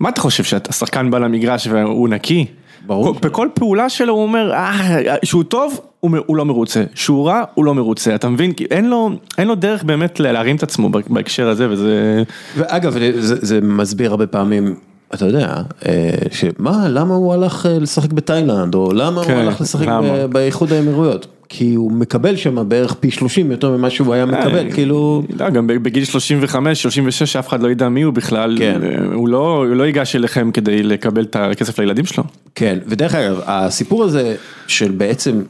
מה 0.00 0.08
אתה 0.08 0.20
חושב 0.20 0.44
שאתה 0.44 0.72
שחקן 0.72 1.10
בא 1.10 1.18
למגרש 1.18 1.66
והוא 1.66 2.08
נקי? 2.08 2.46
ברור. 2.86 3.14
כל- 3.14 3.28
בכל 3.28 3.48
פעולה 3.54 3.88
שלו 3.88 4.14
הוא 4.14 4.22
אומר, 4.22 4.52
אה, 4.52 4.80
שהוא 5.24 5.42
טוב, 5.44 5.80
הוא 6.00 6.10
מ- 6.10 6.20
הוא 6.26 6.36
לא 6.36 6.44
מרוצה, 6.44 6.84
שהוא 6.94 7.26
רע, 7.26 7.42
הוא 7.54 7.64
לא 7.64 7.74
מרוצה, 7.74 8.14
אתה 8.14 8.28
מבין? 8.28 8.52
כי 8.52 8.64
אין 8.70 8.90
לו, 8.90 9.10
אין 9.38 9.48
לו 9.48 9.54
דרך 9.54 9.84
באמת 9.84 10.20
לה- 10.20 10.32
להרים 10.32 10.56
את 10.56 10.62
עצמו 10.62 10.88
בהקשר 10.88 11.48
הזה, 11.48 11.70
וזה... 11.70 12.22
ואגב, 12.56 12.92
זה, 13.18 13.36
זה 13.46 13.60
מסביר 13.62 14.10
הרבה 14.10 14.26
פעמים, 14.26 14.74
אתה 15.14 15.26
יודע, 15.26 15.54
אה, 15.88 16.10
שמה, 16.30 16.88
למה 16.88 17.14
הוא 17.14 17.34
הלך 17.34 17.66
אה, 17.66 17.78
לשחק 17.78 18.12
בתאילנד, 18.12 18.74
או 18.74 18.92
למה 18.92 19.24
כן, 19.24 19.32
הוא 19.32 19.40
הלך 19.40 19.60
לשחק 19.60 19.86
למה? 19.86 20.26
באיחוד 20.26 20.72
האמירויות? 20.72 21.26
כי 21.54 21.74
הוא 21.74 21.92
מקבל 21.92 22.36
שם 22.36 22.68
בערך 22.68 22.94
פי 22.94 23.10
30 23.10 23.50
יותר 23.50 23.70
ממה 23.70 23.90
שהוא 23.90 24.14
היה 24.14 24.26
מקבל, 24.26 24.66
אה, 24.66 24.72
כאילו... 24.72 25.22
לא, 25.38 25.50
גם 25.50 25.66
בגיל 25.66 26.04
35, 26.04 26.82
36, 26.82 27.36
אף 27.36 27.48
אחד 27.48 27.62
לא 27.62 27.68
ידע 27.68 27.88
מי 27.88 28.02
הוא 28.02 28.14
בכלל, 28.14 28.56
כן. 28.58 28.80
אה, 28.82 29.14
הוא 29.14 29.28
לא 29.28 29.56
הוא 29.56 29.76
לא 29.76 29.84
ייגש 29.84 30.16
אליכם 30.16 30.50
כדי 30.50 30.82
לקבל 30.82 31.22
את 31.22 31.36
הכסף 31.36 31.78
לילדים 31.78 32.04
שלו. 32.04 32.24
כן, 32.54 32.78
ודרך 32.86 33.14
אגב, 33.14 33.40
הסיפור 33.46 34.04
הזה 34.04 34.36
של 34.66 34.90
בעצם, 34.90 35.42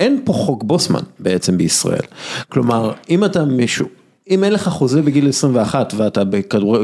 אין 0.00 0.20
פה 0.24 0.32
חוק 0.32 0.62
בוסמן 0.62 1.02
בעצם 1.18 1.58
בישראל. 1.58 2.06
כלומר, 2.48 2.92
אם 3.10 3.24
אתה 3.24 3.44
מישהו, 3.44 3.86
אם 4.30 4.44
אין 4.44 4.52
לך 4.52 4.68
חוזה 4.68 5.02
בגיל 5.02 5.28
21 5.28 5.94
ואתה 5.96 6.24
בכדור... 6.24 6.78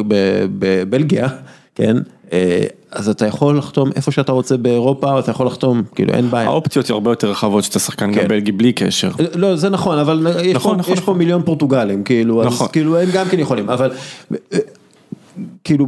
בבלגיה, 0.59 1.29
כן, 1.75 1.97
אז 2.91 3.09
אתה 3.09 3.27
יכול 3.27 3.59
לחתום 3.59 3.91
איפה 3.97 4.11
שאתה 4.11 4.33
רוצה 4.33 4.57
באירופה, 4.57 5.19
אתה 5.19 5.31
יכול 5.31 5.47
לחתום, 5.47 5.83
כאילו 5.95 6.13
אין 6.15 6.31
בעיה. 6.31 6.49
האופציות 6.49 6.91
הרבה 6.91 7.11
יותר 7.11 7.31
רחבות 7.31 7.65
שאתה 7.65 7.79
שחקן 7.79 8.15
כן. 8.15 8.23
גם 8.23 8.29
בלגי 8.29 8.53
בלי 8.53 8.73
קשר. 8.73 9.11
לא, 9.35 9.57
זה 9.57 9.69
נכון, 9.69 9.99
אבל 9.99 10.27
יש, 10.45 10.55
נכון, 10.55 10.73
פה, 10.73 10.79
נכון, 10.79 10.95
פה 10.95 11.01
נכון. 11.01 11.19
מיליון 11.19 11.43
פורטוגלים, 11.43 12.05
כאילו, 12.05 12.45
נכון. 12.45 12.67
אז 12.67 12.73
כאילו 12.73 12.99
הם 12.99 13.09
גם 13.13 13.29
כן 13.29 13.39
יכולים, 13.39 13.71
אבל 13.71 13.91
אה, 14.33 14.59
כאילו, 15.65 15.87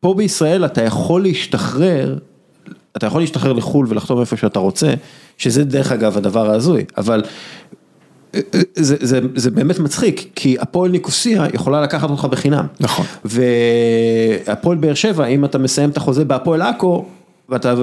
פה 0.00 0.14
בישראל 0.14 0.64
אתה 0.64 0.82
יכול 0.82 1.22
להשתחרר, 1.22 2.18
אתה 2.96 3.06
יכול 3.06 3.20
להשתחרר 3.20 3.52
לחו"ל 3.52 3.86
ולחתום 3.88 4.20
איפה 4.20 4.36
שאתה 4.36 4.58
רוצה, 4.58 4.94
שזה 5.38 5.64
דרך 5.64 5.92
אגב 5.92 6.16
הדבר 6.16 6.50
ההזוי, 6.50 6.84
אבל 6.96 7.22
אה, 7.22 7.28
אה, 7.28 7.65
זה, 8.74 8.96
זה, 9.00 9.20
זה 9.34 9.50
באמת 9.50 9.78
מצחיק, 9.78 10.30
כי 10.34 10.56
הפועל 10.60 10.90
ניקוסיה 10.90 11.46
יכולה 11.54 11.82
לקחת 11.82 12.10
אותך 12.10 12.24
בחינם. 12.24 12.66
נכון. 12.80 13.06
והפועל 13.24 14.76
באר 14.78 14.94
שבע, 14.94 15.26
אם 15.26 15.44
אתה 15.44 15.58
מסיים 15.58 15.90
את 15.90 15.96
החוזה 15.96 16.24
בהפועל 16.24 16.62
עכו, 16.62 17.04
ואתה, 17.48 17.74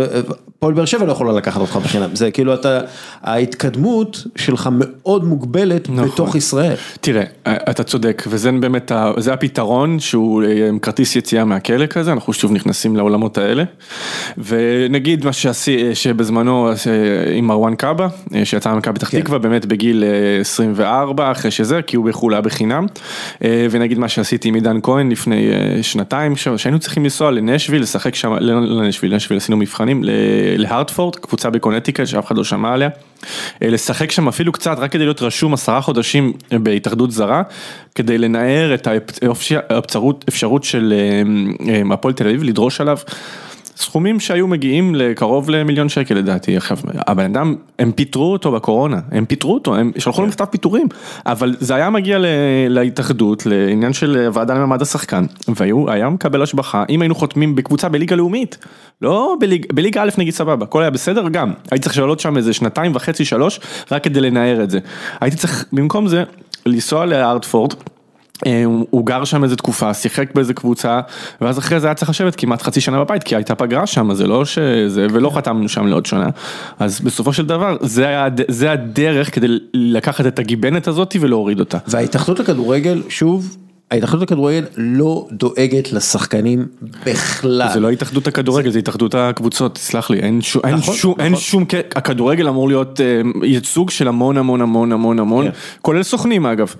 פועל 0.59 0.73
באר 0.73 0.85
שבע 0.85 1.05
לא 1.05 1.11
יכולה 1.11 1.31
לקחת 1.31 1.61
אותך 1.61 1.75
בחינם, 1.75 2.15
זה 2.15 2.31
כאילו 2.31 2.53
אתה, 2.53 2.79
ההתקדמות 3.21 4.27
שלך 4.35 4.69
מאוד 4.71 5.23
מוגבלת 5.23 5.89
נכון. 5.89 6.07
בתוך 6.07 6.35
ישראל. 6.35 6.75
תראה, 7.01 7.23
אתה 7.43 7.83
צודק, 7.83 8.23
וזה 8.27 8.51
באמת, 8.51 8.91
זה 9.17 9.33
הפתרון 9.33 9.99
שהוא 9.99 10.43
אה, 10.43 10.69
כרטיס 10.81 11.15
יציאה 11.15 11.45
מהכלא 11.45 11.85
כזה, 11.85 12.11
אנחנו 12.11 12.33
שוב 12.33 12.51
נכנסים 12.51 12.95
לעולמות 12.95 13.37
האלה. 13.37 13.63
ונגיד 14.37 15.25
מה 15.25 15.33
שעשי, 15.33 15.95
שבזמנו 15.95 16.69
אה, 16.69 16.73
עם 17.33 17.47
מרואן 17.47 17.75
קאבה, 17.75 18.07
אה, 18.35 18.45
שיצא 18.45 18.73
ממכבי 18.73 18.93
פתח 18.95 19.09
כן. 19.09 19.21
תקווה, 19.21 19.39
באמת 19.39 19.65
בגיל 19.65 20.03
אה, 20.03 20.39
24, 20.41 21.31
אחרי 21.31 21.51
שזה, 21.51 21.81
כי 21.81 21.95
הוא 21.95 22.05
בחו"ל 22.05 22.33
היה 22.33 22.41
בחינם. 22.41 22.85
אה, 23.43 23.67
ונגיד 23.71 23.99
מה 23.99 24.09
שעשיתי 24.09 24.47
עם 24.47 24.55
עידן 24.55 24.79
כהן 24.83 25.11
לפני 25.11 25.51
אה, 25.51 25.83
שנתיים, 25.83 26.35
שהיינו 26.35 26.79
צריכים 26.79 27.03
לנסוע 27.03 27.31
לנשוויל, 27.31 27.81
לשחק 27.81 28.15
שם, 28.15 28.33
לא 28.39 28.61
לא 28.61 28.83
לנשוויל, 28.83 29.15
נשוויל 29.15 29.37
עשינו 29.37 29.52
מבחנים, 29.57 30.03
ל- 30.03 30.09
להרטפורד, 30.57 31.15
קבוצה 31.15 31.49
בקונטיקט 31.49 32.05
שאף 32.07 32.27
אחד 32.27 32.37
לא 32.37 32.43
שמע 32.43 32.73
עליה. 32.73 32.89
אה, 33.63 33.69
לשחק 33.69 34.11
שם 34.11 34.27
אפילו 34.27 34.51
קצת, 34.51 34.77
רק 34.79 34.91
כדי 34.91 35.03
להיות 35.03 35.21
רשום 35.21 35.53
עשרה 35.53 35.81
חודשים 35.81 36.33
בהתאחדות 36.51 37.11
זרה, 37.11 37.43
כדי 37.95 38.17
לנער 38.17 38.73
את 38.73 38.87
האפשרות- 38.87 39.71
האפשרות 39.71 40.25
אפשרות 40.29 40.63
של 40.63 40.93
אה, 41.67 41.73
אה, 41.73 41.93
הפועל 41.93 42.13
תל 42.13 42.27
אביב 42.27 42.43
לדרוש 42.43 42.81
עליו. 42.81 42.97
סכומים 43.75 44.19
שהיו 44.19 44.47
מגיעים 44.47 44.95
לקרוב 44.95 45.49
למיליון 45.49 45.89
שקל 45.89 46.15
לדעתי, 46.15 46.57
עכשיו, 46.57 46.77
הבן 47.07 47.23
אדם, 47.23 47.55
הם 47.79 47.91
פיטרו 47.91 48.31
אותו 48.31 48.51
בקורונה, 48.51 48.99
הם 49.11 49.25
פיטרו 49.25 49.53
אותו, 49.53 49.75
הם 49.75 49.91
שלחו 49.97 50.21
לו 50.21 50.27
מכתב 50.27 50.45
פיטורים, 50.45 50.87
אבל 51.25 51.55
זה 51.59 51.75
היה 51.75 51.89
מגיע 51.89 52.19
ל- 52.19 52.25
להתאחדות, 52.69 53.45
לעניין 53.45 53.93
של 53.93 54.29
ועדה 54.33 54.53
למעמד 54.53 54.81
השחקן, 54.81 55.25
והיה 55.55 56.09
מקבל 56.09 56.41
השבחה, 56.41 56.83
אם 56.89 57.01
היינו 57.01 57.15
חותמים 57.15 57.55
בקבוצה 57.55 57.89
בליגה 57.89 58.15
לאומית, 58.15 58.57
לא 59.01 59.35
בליג, 59.39 59.65
בליגה 59.73 60.03
א' 60.03 60.09
נגיד 60.17 60.33
סבבה, 60.33 60.65
הכל 60.65 60.81
היה 60.81 60.91
בסדר, 60.91 61.29
גם, 61.29 61.53
הייתי 61.71 61.83
צריך 61.83 61.95
לשאול 61.95 62.17
שם 62.17 62.37
איזה 62.37 62.53
שנתיים 62.53 62.95
וחצי, 62.95 63.25
שלוש, 63.25 63.59
רק 63.91 64.03
כדי 64.03 64.21
לנער 64.21 64.63
את 64.63 64.69
זה, 64.69 64.79
הייתי 65.21 65.37
צריך 65.37 65.65
במקום 65.73 66.07
זה 66.07 66.23
לנסוע 66.65 67.05
לארטפורד. 67.05 67.73
אה, 68.45 68.63
הוא 68.65 68.87
הוא 68.89 69.05
גר 69.05 69.23
שם 69.23 69.43
איזה 69.43 69.55
תקופה, 69.55 69.93
שיחק 69.93 70.35
באיזה 70.35 70.53
קבוצה, 70.53 71.01
ואז 71.41 71.59
אחרי 71.59 71.79
זה 71.79 71.87
היה 71.87 71.93
צריך 71.93 72.09
לשבת 72.09 72.35
כמעט 72.35 72.61
חצי 72.61 72.81
שנה 72.81 72.99
בבית, 73.03 73.23
כי 73.23 73.35
הייתה 73.35 73.55
פגרה 73.55 73.87
שם, 73.87 74.13
זה 74.13 74.27
לא 74.27 74.45
שזה, 74.45 75.07
ולא 75.11 75.29
חתמנו 75.29 75.69
שם 75.69 75.87
לעוד 75.87 76.05
שנה. 76.05 76.29
אז 76.79 77.01
בסופו 77.01 77.33
של 77.33 77.45
דבר, 77.45 77.77
זה, 77.81 78.07
היה, 78.07 78.27
זה 78.47 78.71
הדרך 78.71 79.35
כדי 79.35 79.47
לקחת 79.73 80.25
את 80.25 80.39
הגיבנת 80.39 80.87
הזאת 80.87 81.15
ולהוריד 81.19 81.59
אותה. 81.59 81.77
וההתאחדות 81.87 82.39
לכדורגל, 82.39 83.01
שוב, 83.09 83.57
ההתאחדות 83.93 84.21
לכדורגל 84.21 84.65
לא 84.77 85.27
דואגת 85.31 85.91
לשחקנים 85.91 86.65
בכלל. 87.05 87.69
זה 87.73 87.79
לא 87.79 87.89
התאחדות 87.89 88.27
הכדורגל, 88.27 88.69
זה 88.69 88.79
התאחדות 88.79 89.15
הקבוצות, 89.15 89.75
תסלח 89.75 90.09
לי, 90.09 90.19
אין 90.19 90.41
שום, 90.41 90.61
אין 90.65 90.75
נכון, 90.75 90.95
שום, 90.95 91.13
נכון. 91.13 91.79
הכדורגל 91.95 92.47
אמור 92.47 92.67
להיות 92.67 93.01
אה, 93.01 93.21
ייצוג 93.43 93.89
של 93.89 94.07
המון 94.07 94.37
המון 94.37 94.61
המון 94.61 94.91
המון 94.91 95.19
המון, 95.19 95.45
כן. 95.45 95.51
כולל 95.81 96.03
סוכנים 96.03 96.45
אגב. 96.45 96.75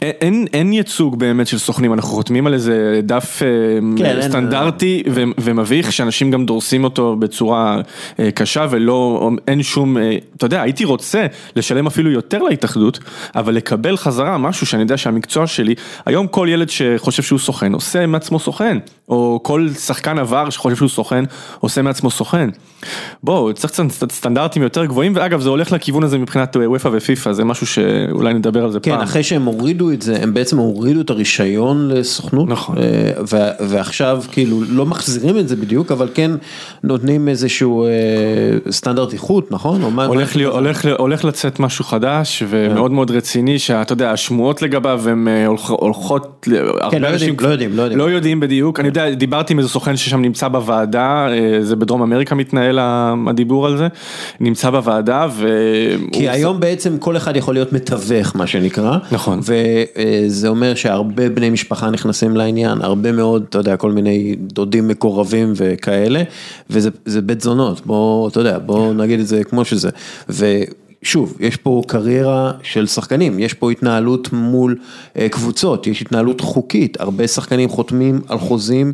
אין- 0.00 0.72
ייצוג 0.72 1.18
באמת 1.18 1.46
של 1.46 1.58
סוכנים, 1.58 1.92
אנחנו 1.92 2.08
חותמים 2.08 2.46
על 2.46 2.54
איזה 2.54 3.00
דף 3.02 3.42
אה, 3.42 3.48
כן, 3.96 4.22
סטנדרטי 4.22 5.02
ומביך, 5.40 5.92
שאנשים 5.92 6.30
גם 6.30 6.46
דורסים 6.46 6.84
אותו 6.84 7.16
בצורה 7.16 7.80
אה, 8.18 8.30
קשה 8.30 8.66
ולא, 8.70 9.30
אין 9.48 9.62
שום, 9.62 9.96
אתה 10.36 10.46
יודע, 10.46 10.62
הייתי 10.62 10.84
רוצה 10.84 11.26
לשלם 11.56 11.86
אפילו 11.86 12.10
יותר 12.10 12.42
להתאחדות, 12.42 12.98
אבל 13.34 13.54
לקבל 13.54 13.96
חזרה 13.96 14.38
משהו 14.38 14.66
שאני 14.66 14.82
יודע 14.82 14.96
שהמקצוע 14.96 15.46
שלי, 15.46 15.74
היום 16.06 16.26
כל 16.26 16.48
ילד 16.54 16.68
שחושב 16.70 17.22
שהוא 17.22 17.38
סוכן, 17.38 17.72
עושה 17.72 18.06
מעצמו 18.06 18.38
סוכן, 18.38 18.78
או 19.08 19.40
כל 19.42 19.68
שחקן 19.78 20.18
עבר 20.18 20.50
שחושב 20.50 20.76
שהוא 20.76 20.88
סוכן, 20.88 21.24
עושה 21.60 21.82
מעצמו 21.82 22.10
סוכן. 22.10 22.48
בואו, 23.22 23.52
צריך 23.54 23.72
קצת 23.72 24.12
סטנדרטים 24.12 24.62
יותר 24.62 24.84
גבוהים, 24.84 25.12
ואגב 25.16 25.40
זה 25.40 25.48
הולך 25.48 25.72
לכיוון 25.72 26.04
הזה 26.04 26.18
מבחינת 26.18 26.56
וופא 26.56 26.88
ופיפא, 26.92 27.32
זה 27.32 27.44
משהו 27.44 27.66
שאולי 27.66 28.34
נדבר 28.34 28.64
על 28.64 28.70
זה 28.70 28.80
כן, 28.80 28.90
פעם. 28.90 29.00
אחרי 29.00 29.22
שהם 29.22 29.44
הורידו 29.44 29.90
את 29.90 30.02
זה, 30.02 30.16
הם 30.22 30.34
בעצם 30.34 30.58
הורידו 30.58 31.00
את 31.00 31.10
הרישיון 31.10 31.88
לסוכנות. 31.88 32.48
נכון. 32.48 32.78
אה, 32.78 32.82
ו- 33.32 33.64
ועכשיו 33.68 34.22
כאילו 34.32 34.60
לא 34.68 34.86
מחזירים 34.86 35.38
את 35.38 35.48
זה 35.48 35.56
בדיוק, 35.56 35.92
אבל 35.92 36.08
כן 36.14 36.30
נותנים 36.82 37.28
איזשהו 37.28 37.84
אה, 37.84 37.90
סטנדרט 38.70 39.12
איכות, 39.12 39.52
נכון? 39.52 39.82
הולך, 40.06 40.36
להיות, 40.36 40.54
הולך, 40.54 40.86
הולך 40.98 41.24
לצאת 41.24 41.60
משהו 41.60 41.84
חדש 41.84 42.42
ומאוד 42.48 42.90
מאוד 42.90 43.10
רציני 43.10 43.58
שאתה 43.58 43.92
יודע 43.92 44.10
השמועות 44.10 44.62
לגביו 44.62 45.02
הן 45.08 45.28
אה, 45.28 45.46
הולכ- 45.46 45.70
הולכות, 45.70 46.43
הרבה 46.80 46.98
לא 46.98 47.06
יודעים, 47.06 47.36
לא 47.40 47.48
יודעים, 47.48 47.76
לא 47.76 47.82
יודעים. 47.82 47.98
לא 47.98 48.10
יודעים 48.10 48.40
בדיוק, 48.40 48.80
אני 48.80 48.88
יודע, 48.88 49.10
דיברתי 49.10 49.52
עם 49.52 49.58
איזה 49.58 49.68
סוכן 49.68 49.96
ששם 49.96 50.22
נמצא 50.22 50.48
בוועדה, 50.48 51.28
אה, 51.30 51.58
זה 51.62 51.76
בדרום 51.76 52.02
אמריקה 52.02 52.34
מתנהל 52.34 52.78
הדיבור 53.28 53.66
על 53.66 53.76
זה, 53.76 53.88
נמצא 54.40 54.70
בוועדה 54.70 55.26
ו... 55.32 55.48
כי 56.12 56.28
היום 56.28 56.60
בעצם 56.60 56.98
כל 56.98 57.16
אחד 57.16 57.36
יכול 57.36 57.54
להיות 57.54 57.72
מתווך, 57.72 58.36
מה 58.36 58.46
שנקרא. 58.46 58.98
נכון. 59.12 59.40
וזה 59.40 60.48
אומר 60.48 60.74
שהרבה 60.74 61.28
בני 61.28 61.50
משפחה 61.50 61.90
נכנסים 61.90 62.36
לעניין, 62.36 62.82
הרבה 62.82 63.12
מאוד, 63.12 63.44
אתה 63.48 63.58
יודע, 63.58 63.76
כל 63.76 63.92
מיני 63.92 64.34
דודים 64.38 64.88
מקורבים 64.88 65.52
וכאלה, 65.56 66.22
וזה 66.70 66.90
זה 67.04 67.22
בית 67.22 67.40
זונות, 67.40 67.86
בוא, 67.86 68.28
אתה 68.28 68.40
יודע, 68.40 68.58
בוא 68.58 68.94
נגיד 68.94 69.20
את 69.20 69.26
זה 69.26 69.44
כמו 69.44 69.64
שזה. 69.64 69.90
ושוב, 71.04 71.36
יש 71.40 71.56
פה 71.56 71.82
קריירה 71.86 72.52
של 72.62 72.86
שחקנים, 72.86 73.38
יש 73.38 73.54
פה 73.54 73.70
התנהלות 73.70 74.32
מול 74.32 74.78
אה, 75.16 75.28
קבוצות, 75.28 75.86
יש 75.86 76.02
התנהלות 76.02 76.40
חוקית, 76.40 77.00
הרבה 77.00 77.28
שחקנים 77.28 77.68
חותמים 77.68 78.20
על 78.28 78.38
חוזים 78.38 78.92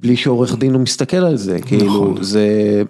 בלי 0.00 0.16
שעורך 0.16 0.58
דין 0.58 0.74
הוא 0.74 0.80
מסתכל 0.80 1.16
על 1.16 1.36
זה, 1.36 1.58
כאילו, 1.60 2.14
זה... 2.20 2.82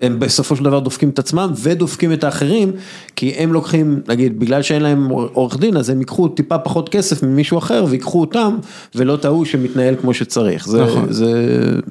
הם 0.00 0.18
בסופו 0.18 0.56
של 0.56 0.64
דבר 0.64 0.78
דופקים 0.78 1.08
את 1.08 1.18
עצמם 1.18 1.50
ודופקים 1.62 2.12
את 2.12 2.24
האחרים, 2.24 2.72
כי 3.16 3.30
הם 3.30 3.52
לוקחים, 3.52 4.00
נגיד, 4.08 4.38
בגלל 4.40 4.62
שאין 4.62 4.82
להם 4.82 5.08
עורך 5.08 5.58
דין, 5.58 5.76
אז 5.76 5.90
הם 5.90 5.98
ייקחו 6.00 6.28
טיפה 6.28 6.58
פחות 6.58 6.88
כסף 6.88 7.22
ממישהו 7.22 7.58
אחר 7.58 7.84
ויקחו 7.88 8.20
אותם, 8.20 8.56
ולא 8.94 9.14
את 9.14 9.24
ההוא 9.24 9.44
שמתנהל 9.44 9.94
כמו 10.00 10.14
שצריך. 10.14 10.68
זה, 10.68 10.82
נכון. 10.84 11.12
זה, 11.12 11.32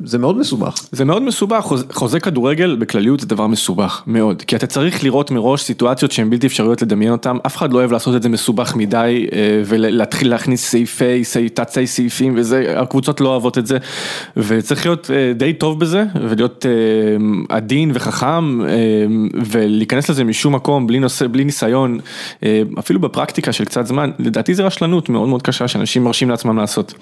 זה 0.06 0.18
מאוד 0.18 0.38
מסובך. 0.38 0.76
זה 0.92 1.06
מאוד 1.06 1.22
מסובך, 1.24 1.60
חוז- 1.62 1.86
חוזה 1.92 2.20
כדורגל 2.20 2.76
בכלליות 2.76 3.20
זה 3.20 3.28
דבר 3.28 3.48
מסובך 3.48 4.04
מאוד, 4.08 4.42
כי 4.42 4.56
אתה 4.56 4.68
צריך 4.68 5.04
לראות 5.04 5.32
מראש 5.32 5.62
סיטואציות 5.64 6.12
שהן 6.12 6.30
בלתי 6.30 6.48
אפשריות 6.48 6.82
לדמיין 6.82 7.12
אותן, 7.12 7.38
אף 7.46 7.56
אחד 7.58 7.74
לא 7.74 7.78
אוהב 7.78 7.92
לעשות 7.92 8.16
את 8.16 8.24
זה 8.24 8.30
מסובך 8.30 8.76
מדי 8.76 9.28
אה, 9.34 9.62
ולהתחיל 9.66 10.30
להכניס 10.30 10.70
סעיפי, 10.72 11.24
סעי- 11.24 11.50
תתי 11.50 11.88
סעיפים 11.88 12.34
וזה, 12.38 12.74
הקבוצות 12.78 13.22
לא 13.22 13.30
אוהבות 13.30 13.58
את 13.58 13.68
זה, 13.68 13.78
וצריך 14.38 14.86
להיות 14.86 15.12
אה, 15.14 15.34
די 15.34 15.54
טוב 15.54 15.80
בזה 15.80 16.04
ולהיות 16.30 16.66
אה, 16.66 17.56
עדין 17.56 17.92
וחכם 17.98 18.62
אה, 18.62 18.68
ולהיכנס 19.46 20.10
לזה 20.10 20.24
משום 20.24 20.56
מקום 20.56 20.88
בלי 20.88 21.00
נושא, 21.00 21.28
בלי 21.28 21.44
ניסיון, 21.44 22.00
אה, 22.44 22.62
אפילו 22.80 23.00
בפרקטיקה 23.00 23.54
של 23.54 23.66
קצת 23.66 23.86
זמן, 23.86 24.12
לדעתי 24.20 24.56
זה 24.56 24.64
רשלנות 24.64 25.10
מאוד 25.10 25.30
מאוד 25.30 25.42
קשה 25.42 25.68
שאנשים 25.68 26.04
מרשים 26.04 26.30
לעצמם 26.30 26.58
לעשות. 26.58 26.94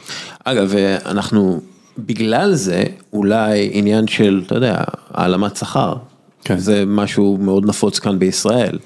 אגב, 0.44 0.74
אנחנו, 1.06 1.60
בגלל 1.98 2.54
זה, 2.54 2.84
אולי 3.14 3.70
עניין 3.74 4.08
של, 4.08 4.44
אתה 4.46 4.56
יודע, 4.56 4.78
העלמת 5.14 5.56
שכר. 5.56 5.94
כן. 6.46 6.58
זה 6.58 6.84
משהו 6.88 7.38
מאוד 7.42 7.66
נפוץ 7.66 8.00
כאן 8.00 8.20
בישראל, 8.20 8.78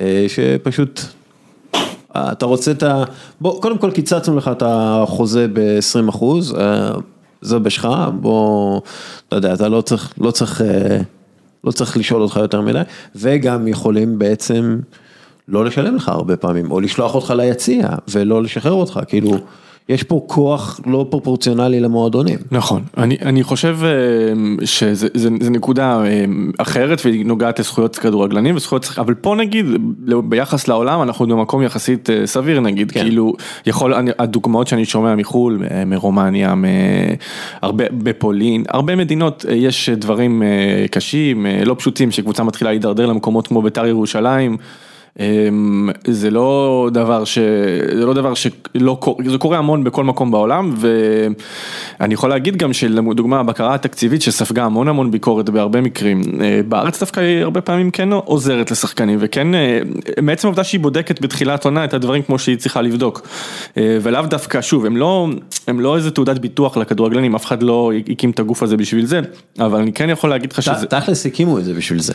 אה, 0.00 0.26
שפשוט, 0.28 1.00
אה, 2.16 2.32
אתה 2.32 2.46
רוצה 2.46 2.70
את 2.70 2.82
ה... 2.82 3.04
בוא, 3.40 3.62
קודם 3.62 3.78
כל 3.78 3.90
קיצצנו 3.90 4.36
לך 4.36 4.50
את 4.52 4.62
החוזה 4.66 5.46
ב-20 5.52 6.08
אחוז, 6.08 6.54
אה, 6.54 6.90
זה 7.40 7.58
בשבילך, 7.58 7.88
בוא, 8.20 8.80
אתה 9.28 9.36
יודע, 9.36 9.54
אתה 9.54 9.68
לא 9.68 9.80
צריך, 9.80 10.12
לא 10.18 10.30
צריך, 10.30 10.62
אה, 10.62 10.98
לא 11.66 11.70
צריך 11.70 11.96
לשאול 11.96 12.22
אותך 12.22 12.36
יותר 12.36 12.60
מדי, 12.60 12.82
וגם 13.14 13.68
יכולים 13.68 14.18
בעצם 14.18 14.78
לא 15.48 15.64
לשלם 15.64 15.96
לך 15.96 16.08
הרבה 16.08 16.36
פעמים, 16.36 16.70
או 16.70 16.80
לשלוח 16.80 17.14
אותך 17.14 17.30
ליציע, 17.36 17.88
ולא 18.08 18.42
לשחרר 18.42 18.72
אותך, 18.72 19.00
כאילו, 19.08 19.30
יש 19.88 20.02
פה 20.02 20.24
כוח 20.26 20.80
לא 20.86 21.06
פרופורציונלי 21.10 21.80
למועדונים. 21.80 22.38
נכון, 22.50 22.82
אני, 22.96 23.16
אני 23.22 23.42
חושב 23.42 23.78
אה, 23.84 24.94
זה 25.14 25.50
נקודה 25.50 26.04
אה, 26.04 26.24
אחרת 26.58 27.00
והיא 27.04 27.26
נוגעת 27.26 27.58
לזכויות 27.58 27.96
כדורגלנים 27.96 28.56
וזכויות, 28.56 28.88
אבל 28.98 29.14
פה 29.14 29.34
נגיד 29.34 29.66
ביחס 30.24 30.68
לעולם 30.68 31.02
אנחנו 31.02 31.26
במקום 31.26 31.62
יחסית 31.62 32.10
אה, 32.10 32.26
סביר 32.26 32.60
נגיד, 32.60 32.90
כן. 32.90 33.00
כאילו 33.00 33.34
יכול, 33.66 33.94
אני, 33.94 34.10
הדוגמאות 34.18 34.66
שאני 34.66 34.84
שומע 34.84 35.14
מחו"ל, 35.14 35.62
מרומניה, 35.86 36.54
מהרבה, 36.54 37.84
בפולין, 37.92 38.64
הרבה 38.68 38.96
מדינות 38.96 39.44
יש 39.54 39.88
דברים 39.88 40.42
קשים, 40.90 41.46
לא 41.66 41.74
פשוטים 41.78 42.10
שקבוצה 42.10 42.42
מתחילה 42.42 42.70
להידרדר 42.70 43.06
למקומות 43.06 43.46
כמו 43.46 43.62
בית"ר 43.62 43.86
ירושלים. 43.86 44.56
אמ, 45.20 45.90
זה 46.06 46.30
לא 46.30 46.88
דבר 46.92 47.24
ש... 47.24 47.38
זה 47.98 48.06
לא 48.06 48.14
דבר 48.14 48.34
שלא 48.34 48.96
קורה, 49.00 49.24
זה 49.30 49.38
קורה 49.38 49.58
המון 49.58 49.84
בכל 49.84 50.04
מקום 50.04 50.30
בעולם 50.30 50.74
ואני 50.76 52.14
יכול 52.14 52.30
להגיד 52.30 52.56
גם 52.56 52.72
שלדוגמה 52.72 53.40
הבקרה 53.40 53.74
התקציבית 53.74 54.22
שספגה 54.22 54.64
המון 54.64 54.88
המון 54.88 55.10
ביקורת 55.10 55.50
בהרבה 55.50 55.80
מקרים, 55.80 56.22
אה, 56.40 56.60
בארץ 56.68 57.00
דווקא 57.00 57.20
היא 57.20 57.42
הרבה 57.42 57.60
פעמים 57.60 57.90
כן 57.90 58.12
עוזרת 58.12 58.70
לשחקנים 58.70 59.18
וכן, 59.20 59.54
אה, 59.54 59.80
מעצם 60.22 60.48
העובדה 60.48 60.64
שהיא 60.64 60.80
בודקת 60.80 61.20
בתחילת 61.20 61.64
עונה 61.64 61.84
את 61.84 61.94
הדברים 61.94 62.22
כמו 62.22 62.38
שהיא 62.38 62.56
צריכה 62.56 62.82
לבדוק 62.82 63.28
אה, 63.76 63.98
ולאו 64.02 64.22
דווקא, 64.22 64.60
שוב, 64.60 64.86
הם 64.86 64.96
לא, 64.96 65.28
הם 65.66 65.80
לא 65.80 65.96
איזה 65.96 66.10
תעודת 66.10 66.38
ביטוח 66.38 66.76
לכדורגלנים, 66.76 67.34
אף 67.34 67.44
אחד 67.44 67.62
לא 67.62 67.92
הקים 68.08 68.30
את 68.30 68.38
הגוף 68.38 68.62
הזה 68.62 68.76
בשביל 68.76 69.06
זה, 69.06 69.20
אבל 69.58 69.80
אני 69.80 69.92
כן 69.92 70.10
יכול 70.10 70.30
להגיד 70.30 70.52
לך 70.52 70.62
שזה... 70.62 70.86
תכלס 70.86 71.26
הקימו 71.26 71.58
את 71.58 71.64
זה 71.64 71.74
בשביל 71.74 72.00
זה. 72.00 72.12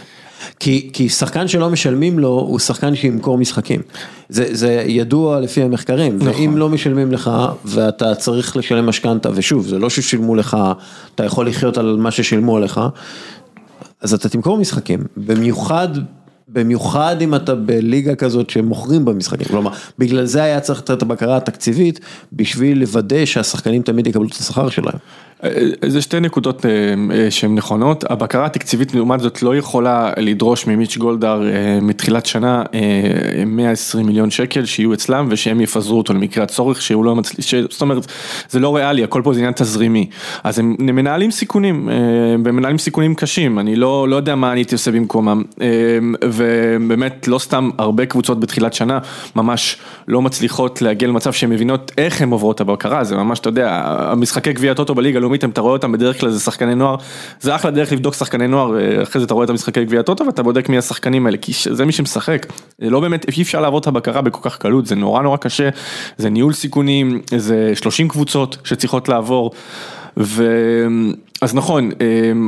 כי, 0.60 0.90
כי 0.94 1.10
שחקן 1.10 1.48
שלא 1.48 1.70
משלמים 1.70 2.20
לו 2.20 2.30
הוא 2.30 2.60
שחקן 2.60 2.96
שימכור 2.96 3.38
משחקים. 3.38 3.82
זה, 4.30 4.46
זה 4.52 4.84
ידוע 4.88 5.40
לפי 5.40 5.64
המחקרים, 5.64 6.16
נכון. 6.16 6.28
ואם 6.28 6.58
לא 6.58 6.70
משלמים 6.70 7.12
לך 7.12 7.32
ואתה 7.66 8.16
צריך 8.16 8.58
לשלם 8.58 8.86
משכנתה, 8.86 9.30
ושוב, 9.36 9.68
זה 9.68 9.80
לא 9.80 9.90
ששילמו 9.90 10.36
לך, 10.36 10.58
אתה 11.16 11.26
יכול 11.26 11.48
לחיות 11.48 11.78
על 11.78 11.98
מה 12.00 12.12
ששילמו 12.12 12.58
עליך, 12.58 12.80
אז 14.02 14.14
אתה 14.14 14.30
תמכור 14.30 14.58
משחקים, 14.58 15.00
במיוחד 15.18 15.90
במיוחד 16.54 17.16
אם 17.22 17.36
אתה 17.36 17.56
בליגה 17.56 18.16
כזאת 18.16 18.50
שמוכרים 18.50 19.06
במשחקים, 19.06 19.48
כלומר, 19.48 19.72
בגלל 20.00 20.26
זה 20.26 20.44
היה 20.44 20.60
צריך 20.60 20.82
את 20.82 21.02
הבקרה 21.02 21.38
התקציבית, 21.38 22.00
בשביל 22.34 22.80
לוודא 22.80 23.26
שהשחקנים 23.26 23.82
תמיד 23.82 24.08
יקבלו 24.08 24.28
את 24.28 24.34
השכר 24.34 24.70
שלהם. 24.70 24.98
זה 25.88 26.02
שתי 26.02 26.20
נקודות 26.20 26.66
אה, 26.66 26.72
אה, 27.16 27.32
שהן 27.32 27.56
נכונות, 27.56 28.04
הבקרה 28.10 28.46
התקציבית 28.46 28.96
לעומת 28.96 29.20
זאת 29.20 29.44
לא 29.44 29.56
יכולה 29.56 30.12
לדרוש 30.18 30.68
ממיץ' 30.68 30.98
גולדהר 30.98 31.48
אה, 31.48 31.80
מתחילת 31.82 32.26
שנה 32.26 32.64
120 33.46 34.06
מיליון 34.06 34.32
שקל 34.32 34.66
שיהיו 34.66 34.94
אצלם 34.94 35.28
ושהם 35.30 35.62
יפזרו 35.62 35.98
אותו 35.98 36.14
למקרה 36.14 36.44
הצורך 36.44 36.82
שהוא 36.82 37.06
לא 37.06 37.16
מצליח, 37.16 37.46
זאת 37.70 37.82
אומרת 37.82 38.08
זה 38.50 38.60
לא 38.60 38.76
ריאלי, 38.76 39.04
הכל 39.04 39.22
פה 39.24 39.34
זה 39.34 39.40
עניין 39.40 39.54
תזרימי, 39.54 40.10
אז 40.44 40.60
הם 40.60 40.76
מנהלים 40.80 41.32
סיכונים, 41.32 41.90
הם 42.34 42.56
מנהלים 42.56 42.78
סיכונים 42.78 43.16
קשים, 43.16 43.60
אני 43.60 43.76
לא, 43.76 44.10
לא 44.10 44.16
יודע 44.16 44.36
מה 44.36 44.52
אני 44.52 44.60
הייתי 44.60 44.76
עושה 44.76 44.92
במקומם, 44.92 45.44
ובאמת 46.24 47.28
לא 47.28 47.40
סתם 47.40 47.70
הרבה 47.78 48.06
קבוצות 48.06 48.40
בתחילת 48.40 48.74
שנה 48.74 49.00
ממש 49.36 49.78
לא 50.08 50.22
מצליחות 50.22 50.82
להגיע 50.82 51.08
למצב 51.08 51.34
שהן 51.34 51.50
מבינות 51.50 51.92
איך 51.98 52.22
הן 52.22 52.32
עוברות 52.32 52.62
הבקרה, 52.62 53.04
זה 53.04 53.16
ממש 53.16 53.40
אתה 53.40 53.50
יודע, 53.50 53.82
המשחקי 53.86 54.54
גביע 54.54 54.74
טוטו 54.74 54.96
בליגה 54.96 55.20
הלאומית, 55.32 55.44
אתה 55.54 55.62
רואה 55.62 55.74
אותם 55.74 55.92
בדרך 55.92 56.20
כלל 56.20 56.30
זה 56.30 56.40
שחקני 56.40 56.76
נוער, 56.76 56.96
זה 57.42 57.56
אחלה 57.56 57.72
דרך 57.72 57.92
לבדוק 57.92 58.14
שחקני 58.14 58.48
נוער, 58.48 58.72
אחרי 59.04 59.20
זה 59.20 59.26
אתה 59.26 59.34
רואה 59.34 59.46
את 59.46 59.50
המשחקי 59.50 59.86
גביע 59.86 60.02
טוטו 60.02 60.26
ואתה 60.26 60.44
בודק 60.44 60.70
מי 60.70 60.78
השחקנים 60.78 61.26
האלה, 61.26 61.38
כי 61.38 61.52
זה 61.72 61.86
מי 61.86 61.92
שמשחק, 61.92 62.46
זה 62.80 62.90
לא 62.90 63.00
באמת, 63.00 63.26
אי 63.38 63.42
אפשר 63.42 63.62
לעבור 63.62 63.80
את 63.80 63.88
הבקרה 63.88 64.22
בכל 64.22 64.50
כך 64.50 64.58
קלות, 64.58 64.86
זה 64.86 64.96
נורא 64.96 65.22
נורא 65.22 65.38
קשה, 65.38 65.70
זה 66.18 66.30
ניהול 66.30 66.54
סיכונים, 66.54 67.22
זה 67.38 67.72
30 67.76 68.08
קבוצות 68.08 68.58
שצריכות 68.64 69.10
לעבור. 69.10 69.52
ו... 70.18 70.48
אז 71.42 71.56
נכון, 71.56 71.90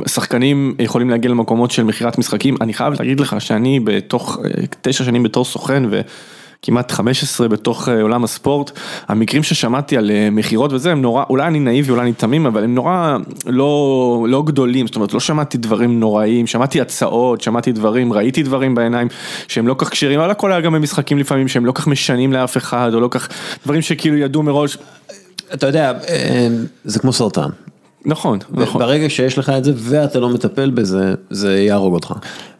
שחקנים 0.08 0.76
יכולים 0.80 1.10
להגיע 1.10 1.32
למקומות 1.32 1.72
של 1.72 1.84
מכירת 1.84 2.18
משחקים, 2.18 2.56
אני 2.62 2.74
חייב 2.74 2.94
להגיד 3.00 3.20
לך 3.20 3.36
שאני 3.42 3.80
בתוך 3.80 4.40
תשע 4.82 5.04
שנים 5.04 5.24
בתור 5.24 5.46
סוכן 5.46 5.84
ו... 5.92 6.02
כמעט 6.64 6.92
15 6.92 7.48
בתוך 7.48 7.90
אה, 7.90 8.02
עולם 8.02 8.24
הספורט, 8.24 8.72
המקרים 9.08 9.44
ששמעתי 9.44 9.98
על 9.98 10.12
אה, 10.12 10.30
מכירות 10.32 10.74
וזה 10.74 10.92
הם 10.92 11.02
נורא, 11.02 11.24
אולי 11.30 11.48
אני 11.48 11.60
נאיבי, 11.60 11.92
אולי 11.92 12.02
אני 12.02 12.14
תמים, 12.14 12.46
אבל 12.46 12.64
הם 12.64 12.76
נורא 12.76 13.18
לא, 13.46 14.26
לא 14.30 14.44
גדולים, 14.44 14.88
זאת 14.88 14.96
אומרת 14.96 15.14
לא 15.14 15.20
שמעתי 15.20 15.58
דברים 15.58 16.00
נוראים, 16.00 16.48
שמעתי 16.48 16.82
הצעות, 16.82 17.42
שמעתי 17.42 17.72
דברים, 17.72 18.14
ראיתי 18.14 18.44
דברים 18.44 18.76
בעיניים 18.76 19.08
שהם 19.48 19.68
לא 19.68 19.76
כך 19.78 19.90
כשירים, 19.90 20.20
אבל 20.20 20.32
הכל 20.32 20.52
היה 20.52 20.62
גם 20.62 20.74
במשחקים 20.74 21.18
לפעמים 21.18 21.48
שהם 21.48 21.66
לא 21.66 21.72
כך 21.72 21.88
משנים 21.88 22.34
לאף 22.34 22.58
אחד, 22.58 22.92
או 22.94 23.00
לא 23.00 23.08
כך, 23.12 23.30
דברים 23.66 23.82
שכאילו 23.82 24.18
ידעו 24.18 24.44
מראש. 24.44 24.78
אתה 25.54 25.68
יודע, 25.68 25.94
אה, 26.10 26.48
זה 26.84 27.00
כמו 27.00 27.14
סרטן. 27.14 27.50
נכון, 28.06 28.40
נכון. 28.52 28.82
ברגע 28.82 29.10
שיש 29.10 29.38
לך 29.38 29.50
את 29.50 29.64
זה 29.64 29.74
ואתה 29.76 30.20
לא 30.20 30.30
מטפל 30.30 30.70
בזה, 30.70 31.14
זה 31.30 31.60
יהרוג 31.60 31.94
אותך. 31.94 32.14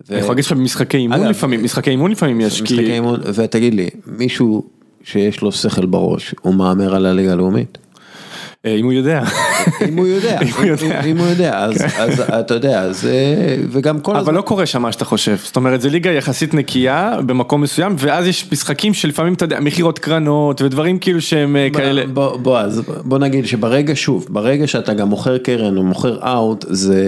אני 0.10 0.20
יכול 0.20 0.32
להגיד 0.32 0.44
שבמשחקי 0.44 0.98
אימון 0.98 1.28
לפעמים, 1.28 1.64
משחקי 1.64 1.90
אימון 1.90 2.12
לפעמים 2.12 2.42
יש, 2.42 2.62
משחקי 2.62 2.94
אימון, 2.94 3.20
ותגיד 3.34 3.74
לי, 3.74 3.90
מישהו 4.08 4.64
שיש 5.04 5.42
לו 5.42 5.52
שכל 5.52 5.86
בראש, 5.86 6.36
הוא 6.42 6.54
מהמר 6.54 6.96
על 6.96 7.06
הליגה 7.06 7.32
הלאומית? 7.32 7.78
אה, 8.66 8.76
אם 8.76 8.86
הוא 8.86 8.94
יודע. 8.94 9.24
אם 9.88 9.98
הוא 9.98 10.06
יודע, 10.06 10.40
אם 11.12 11.18
הוא 11.18 11.28
יודע, 11.28 11.60
אז 11.60 12.22
אתה 12.40 12.54
יודע, 12.54 12.90
וגם 13.72 14.00
כל 14.00 14.12
הזמן. 14.12 14.24
אבל 14.24 14.34
לא 14.34 14.42
קורה 14.42 14.66
שם 14.66 14.82
מה 14.82 14.92
שאתה 14.92 15.06
חושב, 15.06 15.36
זאת 15.44 15.56
אומרת, 15.56 15.82
זה 15.82 15.90
ליגה 15.90 16.12
יחסית 16.12 16.54
נקייה 16.54 17.18
במקום 17.26 17.62
מסוים, 17.62 17.96
ואז 17.98 18.28
יש 18.28 18.52
משחקים 18.52 18.94
שלפעמים, 18.94 19.34
אתה 19.34 19.46
יודע, 19.46 19.60
מכירות 19.60 20.00
קרנות 20.00 20.62
ודברים 20.62 21.00
כאילו 21.00 21.22
שהם 21.22 21.56
אה, 21.56 21.68
כאלה. 21.74 22.06
בוא, 22.14 22.60
אז 22.60 22.82
בוא 23.04 23.18
נגיד 23.18 23.46
שברגע, 23.46 23.94
שוב, 23.96 24.28
ברגע 24.30 24.68
שאתה 24.68 24.94
גם 24.94 25.08
מוכר 25.08 25.38
קרן 25.38 25.78
או 25.78 25.84
מוכר 25.84 26.18
אאוט, 26.24 26.66
זה... 26.70 27.04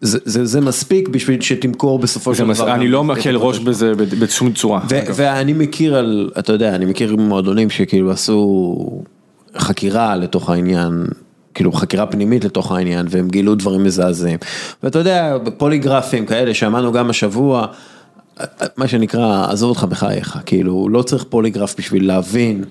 זה, 0.00 0.18
זה, 0.24 0.44
זה 0.44 0.60
מספיק 0.60 1.08
בשביל 1.08 1.40
שתמכור 1.40 1.98
בסופו 1.98 2.34
של 2.34 2.52
דבר. 2.54 2.74
אני 2.74 2.88
לא 2.88 3.04
מקל 3.04 3.36
ראש 3.36 3.58
בזה 3.58 3.92
בשום 3.96 4.52
צורה. 4.52 4.80
ואני 4.90 5.52
מכיר 5.52 5.96
על, 5.96 6.30
אתה 6.38 6.52
יודע, 6.52 6.74
אני 6.74 6.84
מכיר 6.84 7.16
מועדונים 7.16 7.70
שכאילו 7.70 8.10
עשו 8.10 9.02
חקירה 9.58 10.16
לתוך 10.16 10.50
העניין, 10.50 11.06
כאילו 11.54 11.72
חקירה 11.72 12.06
פנימית 12.06 12.44
לתוך 12.44 12.72
העניין, 12.72 13.06
והם 13.10 13.28
גילו 13.28 13.54
דברים 13.54 13.84
מזעזעים. 13.84 14.38
ואתה 14.82 14.98
יודע, 14.98 15.36
פוליגרפים 15.58 16.26
כאלה, 16.26 16.54
שמענו 16.54 16.92
גם 16.92 17.10
השבוע, 17.10 17.66
מה 18.76 18.88
שנקרא, 18.88 19.46
עזוב 19.50 19.68
אותך 19.68 19.84
בחייך, 19.84 20.38
כאילו, 20.46 20.88
לא 20.88 21.02
צריך 21.02 21.24
פוליגרף 21.28 21.74
בשביל 21.78 22.06
להבין. 22.06 22.64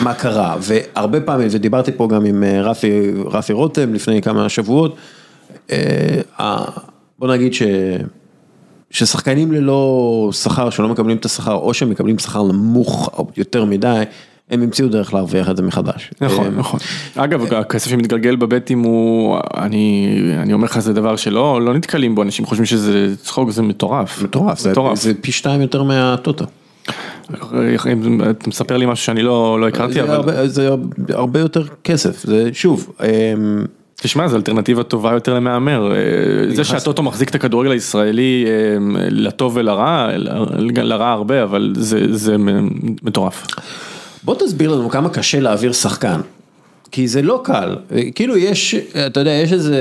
מה 0.00 0.14
קרה, 0.14 0.56
והרבה 0.60 1.20
פעמים, 1.20 1.48
ודיברתי 1.50 1.92
פה 1.92 2.08
גם 2.08 2.24
עם 2.24 2.44
אה, 2.44 2.62
רפי, 2.62 3.12
רפי 3.26 3.52
רותם 3.52 3.94
לפני 3.94 4.22
כמה 4.22 4.48
שבועות, 4.48 4.96
בוא 7.18 7.28
נגיד 7.28 7.54
ש... 7.54 7.62
ששחקנים 8.90 9.52
ללא 9.52 10.30
שכר, 10.32 10.70
שלא 10.70 10.88
מקבלים 10.88 11.16
את 11.16 11.24
השכר, 11.24 11.54
או 11.54 11.74
שהם 11.74 11.90
מקבלים 11.90 12.18
שכר 12.18 12.42
נמוך 12.42 13.10
יותר 13.36 13.64
מדי, 13.64 14.02
הם 14.50 14.62
המציאו 14.62 14.88
דרך 14.88 15.14
להרוויח 15.14 15.50
את 15.50 15.56
זה 15.56 15.62
מחדש. 15.62 16.10
נכון, 16.20 16.44
אה, 16.44 16.50
נכון. 16.50 16.80
אגב, 17.16 17.52
הכסף 17.52 17.90
שמתגלגל 17.90 18.36
בבטים 18.36 18.82
הוא, 18.82 19.38
אני, 19.56 20.18
אני 20.38 20.52
אומר 20.52 20.64
לך, 20.64 20.78
זה 20.78 20.92
דבר 20.92 21.16
שלא 21.16 21.62
לא 21.62 21.74
נתקלים 21.74 22.14
בו, 22.14 22.22
אנשים 22.22 22.46
חושבים 22.46 22.66
שזה 22.66 23.14
צחוק, 23.22 23.50
זה 23.50 23.62
מטורף. 23.62 24.22
מטורף, 24.22 24.58
זה, 24.58 24.72
זה 24.94 25.12
פי 25.20 25.32
שתיים 25.32 25.60
יותר 25.60 25.82
מהטוטו. 25.82 26.44
אתה 27.30 28.48
מספר 28.48 28.76
לי 28.76 28.86
משהו 28.86 29.04
שאני 29.04 29.22
לא, 29.22 29.60
לא 29.60 29.68
הכרתי, 29.68 29.92
זה 29.92 30.02
אבל... 30.02 30.14
הרבה, 30.14 30.48
זה 30.48 30.70
הרבה 31.08 31.40
יותר 31.40 31.64
כסף, 31.84 32.24
זה 32.24 32.50
שוב. 32.52 32.92
תשמע, 34.02 34.28
זו 34.28 34.36
אלטרנטיבה 34.36 34.82
טובה 34.82 35.12
יותר 35.12 35.34
למהמר, 35.34 35.92
אה, 35.92 36.54
זה 36.54 36.64
שהטוטו 36.64 37.02
מחזיק 37.02 37.30
את 37.30 37.34
הכדורגל 37.34 37.70
הישראלי 37.70 38.44
אה, 38.46 38.52
לטוב 39.10 39.56
ולרע, 39.56 40.08
לרע 40.58 41.10
הרבה, 41.10 41.42
אבל 41.42 41.72
זה, 41.76 42.16
זה 42.16 42.36
מטורף. 43.02 43.46
בוא 44.22 44.34
תסביר 44.34 44.70
לנו 44.70 44.90
כמה 44.90 45.08
קשה 45.08 45.40
להעביר 45.40 45.72
שחקן. 45.72 46.20
כי 46.92 47.08
זה 47.08 47.22
לא 47.22 47.40
קל, 47.44 47.76
כאילו 48.14 48.36
יש, 48.36 48.74
אתה 49.06 49.20
יודע, 49.20 49.30
יש 49.30 49.52
איזה 49.52 49.78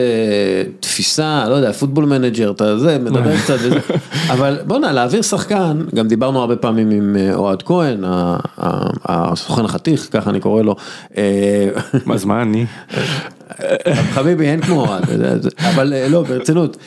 תפיסה, 0.79 1.49
לא 1.49 1.53
יודע, 1.53 1.71
פוטבול 1.73 2.05
מנג'ר, 2.05 2.51
אתה 2.51 2.77
זה, 2.79 2.97
מדבר 2.97 3.37
קצת 3.37 3.55
וזה, 3.59 3.79
אבל 4.33 4.59
בוא'נה, 4.67 4.91
להעביר 4.91 5.21
שחקן, 5.21 5.81
גם 5.95 6.07
דיברנו 6.07 6.39
הרבה 6.39 6.55
פעמים 6.55 6.91
עם 6.91 7.15
אה, 7.19 7.35
אוהד 7.35 7.63
כהן, 7.63 8.03
הסוכן 9.05 9.65
החתיך, 9.65 10.07
ככה 10.11 10.29
אני 10.29 10.39
קורא 10.39 10.61
לו. 10.61 10.75
אז 12.13 12.25
מה 12.25 12.41
אני? 12.41 12.65
חביבי, 14.13 14.47
אין 14.47 14.61
כמו 14.61 14.87
אוהד, 14.87 15.03
אבל 15.59 15.93
אה, 15.93 16.07
לא, 16.09 16.23
ברצינות, 16.23 16.77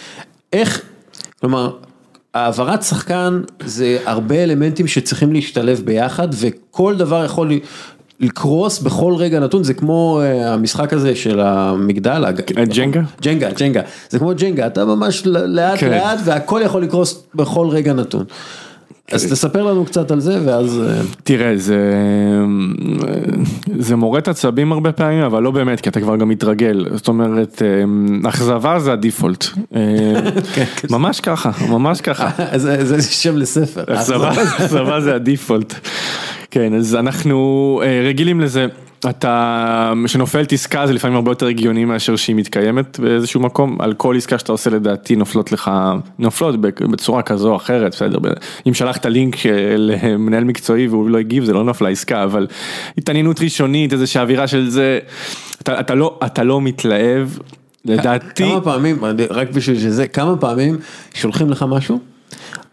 איך, 0.53 0.83
כלומר, 1.41 1.71
העברת 2.35 2.83
שחקן 2.83 3.41
זה 3.65 3.99
הרבה 4.07 4.43
אלמנטים 4.43 4.87
שצריכים 4.87 5.33
להשתלב 5.33 5.83
ביחד 5.85 6.29
וכל 6.33 6.97
דבר 6.97 7.25
יכול 7.25 7.51
לקרוס 8.21 8.79
בכל 8.79 9.15
רגע 9.17 9.41
נתון, 9.41 9.65
זה 9.65 9.75
כמו 9.75 10.21
אה, 10.23 10.53
המשחק 10.53 10.93
הזה 10.93 11.17
של 11.17 11.41
המגדל. 11.41 12.25
ג'נגה? 12.65 13.01
ג'נגה, 13.23 13.51
ג'נגה, 13.51 13.81
זה 14.11 14.19
כמו 14.19 14.33
ג'נגה, 14.37 14.67
אתה 14.67 14.85
ממש 14.85 15.27
לאט 15.27 15.79
כן. 15.79 15.91
לאט 15.91 16.19
והכל 16.25 16.61
יכול 16.65 16.83
לקרוס 16.83 17.25
בכל 17.35 17.69
רגע 17.71 17.93
נתון. 17.93 18.25
אז 19.13 19.33
תספר 19.33 19.63
לנו 19.63 19.85
קצת 19.85 20.11
על 20.11 20.21
זה 20.21 20.39
ואז... 20.45 20.81
אה, 20.87 21.03
תראה, 21.25 21.57
זה, 21.57 21.77
זה 23.79 23.97
מורט 23.97 24.29
עצבים 24.29 24.73
הרבה 24.73 24.93
פעמים, 24.93 25.23
אבל 25.23 25.43
לא 25.43 25.51
באמת, 25.51 25.81
כי 25.81 25.89
אתה 25.89 26.01
כבר 26.01 26.17
גם 26.17 26.29
מתרגל. 26.29 26.87
זאת 26.95 27.09
אומרת, 27.09 27.63
אה, 27.63 28.29
אכזבה 28.29 28.79
זה 28.79 28.93
הדיפולט. 28.93 29.45
אה, 29.77 29.81
כן, 30.55 30.65
כן. 30.77 30.89
ממש 30.91 31.21
ככה, 31.21 31.51
ממש 31.69 32.01
ככה. 32.01 32.31
זה 32.59 33.03
שם 33.03 33.37
לספר. 33.37 33.85
אכזבה 33.89 35.01
זה 35.01 35.15
הדיפולט. 35.15 35.75
כן, 36.55 36.75
אז 36.75 36.95
אנחנו 36.95 37.83
רגילים 38.05 38.41
לזה. 38.41 38.67
אתה, 39.11 39.93
כשנופלת 40.05 40.53
עסקה 40.53 40.87
זה 40.87 40.93
לפעמים 40.93 41.17
הרבה 41.17 41.31
יותר 41.31 41.47
הגיוני 41.47 41.85
מאשר 41.85 42.17
שהיא 42.17 42.37
מתקיימת 42.37 42.99
באיזשהו 43.01 43.41
מקום, 43.41 43.77
על 43.81 43.95
כל 43.95 44.17
עסקה 44.17 44.39
שאתה 44.39 44.53
עושה 44.53 44.71
לדעתי 44.71 45.17
נופלות 45.17 45.53
לך, 45.53 45.71
נופלות 46.19 46.61
בצורה 46.61 47.23
כזו 47.23 47.51
או 47.51 47.57
אחרת, 47.57 47.93
בסדר, 47.93 48.19
אם 48.69 48.75
שלחת 48.75 49.07
לינק 49.07 49.47
אה, 49.47 49.75
למנהל 49.77 50.45
מקצועי 50.45 50.89
והוא 50.89 51.11
לא 51.11 51.19
הגיב 51.19 51.45
זה 51.45 51.53
לא 51.53 51.65
נפלה 51.65 51.89
עסקה, 51.89 52.25
אבל 52.25 52.47
התעניינות 52.99 53.41
ראשונית, 53.41 53.93
איזושהי 53.93 54.21
אווירה 54.21 54.47
של 54.47 54.71
זה, 54.71 54.99
אתה, 55.63 55.81
אתה, 55.81 55.95
לא, 55.95 56.19
אתה 56.27 56.45
לא 56.45 56.61
מתלהב, 56.61 57.29
לדעתי. 57.85 58.45
כמה 58.51 58.61
פעמים, 58.61 58.99
רק 59.31 59.51
בשביל 59.51 59.79
שזה, 59.79 60.09
כמה 60.09 60.37
פעמים 60.37 60.77
שולחים 61.15 61.51
לך 61.51 61.65
משהו, 61.69 62.14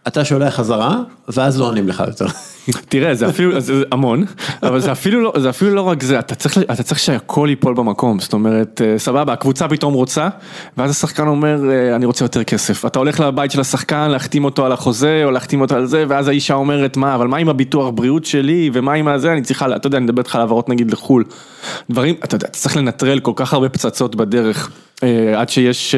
אתה 0.06 0.24
שולח 0.24 0.54
חזרה, 0.54 0.96
ואז 1.28 1.60
לא 1.60 1.64
עונים 1.64 1.88
לך 1.88 2.02
יותר. 2.06 2.26
תראה, 2.88 3.14
זה 3.14 3.28
אפילו, 3.28 3.60
זה 3.60 3.82
המון, 3.92 4.24
אבל 4.62 4.80
זה 4.80 4.92
אפילו 4.92 5.20
לא, 5.20 5.32
זה 5.38 5.50
אפילו 5.50 5.74
לא 5.74 5.80
רק 5.80 6.02
זה, 6.02 6.18
אתה 6.18 6.34
צריך, 6.34 6.58
אתה 6.58 6.82
צריך 6.82 7.00
שהכל 7.00 7.46
ייפול 7.50 7.74
במקום, 7.74 8.18
זאת 8.18 8.32
אומרת, 8.32 8.80
אה, 8.84 8.98
סבבה, 8.98 9.32
הקבוצה 9.32 9.68
פתאום 9.68 9.94
רוצה, 9.94 10.28
ואז 10.76 10.90
השחקן 10.90 11.26
אומר, 11.26 11.70
אה, 11.70 11.96
אני 11.96 12.06
רוצה 12.06 12.24
יותר 12.24 12.44
כסף. 12.44 12.86
אתה 12.86 12.98
הולך 12.98 13.20
לבית 13.20 13.50
של 13.50 13.60
השחקן, 13.60 14.10
להחתים 14.10 14.44
אותו 14.44 14.66
על 14.66 14.72
החוזה, 14.72 15.22
או 15.24 15.30
להחתים 15.30 15.60
אותו 15.60 15.74
על 15.74 15.86
זה, 15.86 16.04
ואז 16.08 16.28
האישה 16.28 16.54
אומרת, 16.54 16.96
מה, 16.96 17.14
אבל 17.14 17.26
מה 17.26 17.36
עם 17.36 17.48
הביטוח 17.48 17.90
בריאות 17.94 18.24
שלי, 18.24 18.70
ומה 18.72 18.92
עם 18.92 19.08
הזה, 19.08 19.32
אני 19.32 19.42
צריכה, 19.42 19.76
אתה 19.76 19.86
יודע, 19.86 19.98
אני 19.98 20.04
מדבר 20.04 20.18
איתך 20.18 20.34
על 20.34 20.40
העברות 20.40 20.68
נגיד 20.68 20.90
לחו"ל. 20.90 21.24
דברים, 21.90 22.14
אתה 22.24 22.34
יודע, 22.34 22.46
אתה 22.46 22.58
צריך 22.58 22.76
לנטרל 22.76 23.20
כל 23.20 23.32
כך 23.36 23.52
הרבה 23.52 23.68
פצצות 23.68 24.16
בדרך. 24.16 24.70
אה, 25.02 25.40
עד 25.40 25.48
שיש, 25.48 25.94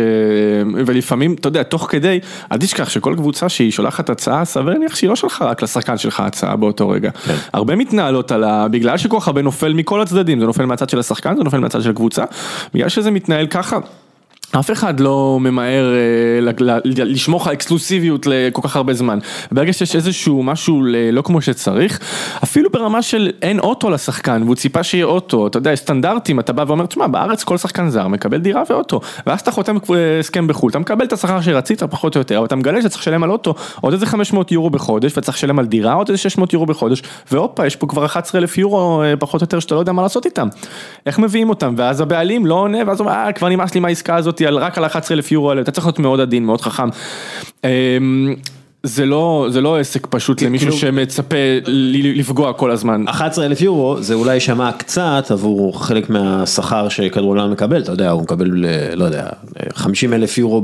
ולפעמים, 0.87 1.35
אתה 1.35 1.49
יודע, 1.49 1.63
תוך 1.63 1.87
כדי, 1.91 2.21
אל 2.53 2.59
תשכח 2.59 2.89
שכל 2.89 3.15
קבוצה 3.17 3.49
שהיא 3.49 3.71
שולחת 3.71 4.11
הצעה, 4.11 4.45
סביר 4.45 4.73
להניח 4.73 4.95
שהיא 4.95 5.11
לא 5.11 5.17
שלחה 5.17 5.45
רק 5.45 5.63
לשחקן 5.63 5.99
שלך 5.99 6.21
הצעה 6.21 6.57
באותו 6.57 6.89
רגע. 6.89 7.11
כן. 7.11 7.35
הרבה 7.53 7.77
מתנהלות 7.77 8.33
על 8.33 8.45
ה... 8.45 8.69
בגלל 8.69 8.99
שכל 8.99 9.21
כך 9.21 9.27
הרבה 9.27 9.43
נופל 9.43 9.73
מכל 9.73 10.01
הצדדים, 10.01 10.41
זה 10.41 10.47
נופל 10.47 10.65
מהצד 10.65 10.89
של 10.89 10.99
השחקן, 10.99 11.37
זה 11.37 11.45
נופל 11.45 11.59
מהצד 11.59 11.83
של 11.83 11.91
הקבוצה, 11.91 12.25
בגלל 12.75 12.89
שזה 12.89 13.11
מתנהל 13.11 13.47
ככה. 13.47 13.79
אף 14.51 14.71
אחד 14.71 15.01
לא 15.01 15.39
ממהר 15.41 15.95
אה, 15.95 16.53
לשמור 16.85 17.41
לך 17.41 17.49
אקסקלוסיביות 17.49 18.27
לכל 18.27 18.63
כך 18.63 18.77
הרבה 18.77 18.95
זמן. 18.95 19.19
ברגע 19.53 19.73
שיש 19.73 19.97
איזשהו 19.97 20.43
משהו 20.43 20.83
לא 21.13 21.23
כמו 21.23 21.43
שצריך, 21.43 21.99
אפילו 22.45 22.71
ברמה 22.71 23.03
של 23.03 23.31
אין 23.43 23.59
אוטו 23.59 23.91
לשחקן 23.91 24.43
והוא 24.43 24.55
ציפה 24.55 24.83
שיהיה 24.83 25.05
אוטו, 25.05 25.47
אתה 25.47 25.59
יודע, 25.59 25.75
סטנדרטים, 25.77 26.41
אתה 26.41 26.53
בא 26.53 26.65
ואומר, 26.67 26.87
תשמע, 26.87 27.07
בארץ 27.07 27.45
כל 27.45 27.57
שחקן 27.57 27.89
זר 27.89 28.09
מקבל 28.09 28.39
דירה 28.39 28.63
ואוטו, 28.71 29.01
ואז 29.27 29.41
אתה 29.41 29.51
חותם 29.51 29.77
הסכם 30.21 30.47
בחו"ל, 30.47 30.71
אתה 30.71 30.79
מקבל 30.79 31.05
את 31.05 31.13
השכר 31.13 31.41
שרצית 31.41 31.83
פחות 31.83 32.17
או 32.17 32.21
יותר, 32.21 32.39
אבל 32.39 32.47
אתה 32.47 32.57
מגלה 32.57 32.79
שאתה 32.79 32.89
צריך 32.89 33.01
לשלם 33.03 33.23
על 33.23 33.31
אוטו 33.31 33.55
עוד 33.81 33.93
איזה 33.93 34.07
500 34.07 34.53
יורו 34.53 34.71
בחודש, 34.71 35.19
וצריך 35.19 35.37
לשלם 35.37 35.59
על 35.59 35.67
דירה 35.67 35.93
עוד 35.93 36.09
איזה 36.09 36.19
600 36.19 36.53
יורו 36.53 36.67
בחודש, 36.67 37.03
והופה, 37.31 37.67
יש 37.67 37.77
פה 37.77 37.87
כבר 37.87 38.05
11,000 38.05 38.59
יורו 38.59 39.03
אה, 39.03 39.17
פחות 39.17 39.41
או 39.41 39.45
יותר 39.45 39.61
שאתה 39.61 39.75
לא 39.75 39.81
יודע 39.81 39.93
מה 39.93 40.03
לעשות 40.03 40.27
איתם. 40.27 40.49
איך 41.07 41.19
מביאים 41.19 41.49
אותם, 41.49 41.75
ואז 41.77 42.01
הבעלים 42.01 42.47
לא 42.47 42.55
עונה, 42.55 42.79
ואז 42.87 43.01
הוא 43.01 43.09
אומר, 43.09 43.19
אה, 43.19 43.33
כבר 43.33 43.49
נמאס 43.49 43.75
לי 43.75 43.81
מהעסקה 43.81 44.17
על, 44.41 44.59
רק 44.59 44.79
על 44.79 44.85
11,000 44.85 45.33
יורו 45.33 45.51
האלה, 45.51 45.61
אתה 45.61 45.71
צריך 45.71 45.87
להיות 45.87 45.99
מאוד 45.99 46.21
עדין, 46.21 46.45
מאוד 46.45 46.61
חכם. 46.61 46.89
אמ, 47.65 48.35
זה 48.85 49.07
לא, 49.07 49.47
זה 49.51 49.61
לא 49.61 49.79
עסק 49.79 50.07
פשוט 50.07 50.43
למישהו 50.43 50.67
כאילו, 50.67 50.81
שמצפה 50.81 51.37
לפגוע 52.17 52.53
כל 52.53 52.71
הזמן. 52.71 53.05
11 53.09 53.47
אלף 53.47 53.61
יורו 53.61 54.03
זה 54.03 54.15
אולי 54.15 54.41
שמע 54.41 54.73
קצת 54.73 55.27
עבור 55.31 55.85
חלק 55.85 56.11
מהשכר 56.11 56.89
שכדורגלן 56.89 57.51
מקבל, 57.51 57.83
אתה 57.83 57.93
יודע, 57.93 58.11
הוא 58.11 58.23
מקבל, 58.23 58.65
אה, 58.65 58.97
לא 58.97 59.05
יודע, 59.05 59.27
50 59.75 60.13
אלף 60.13 60.39
יורו 60.39 60.63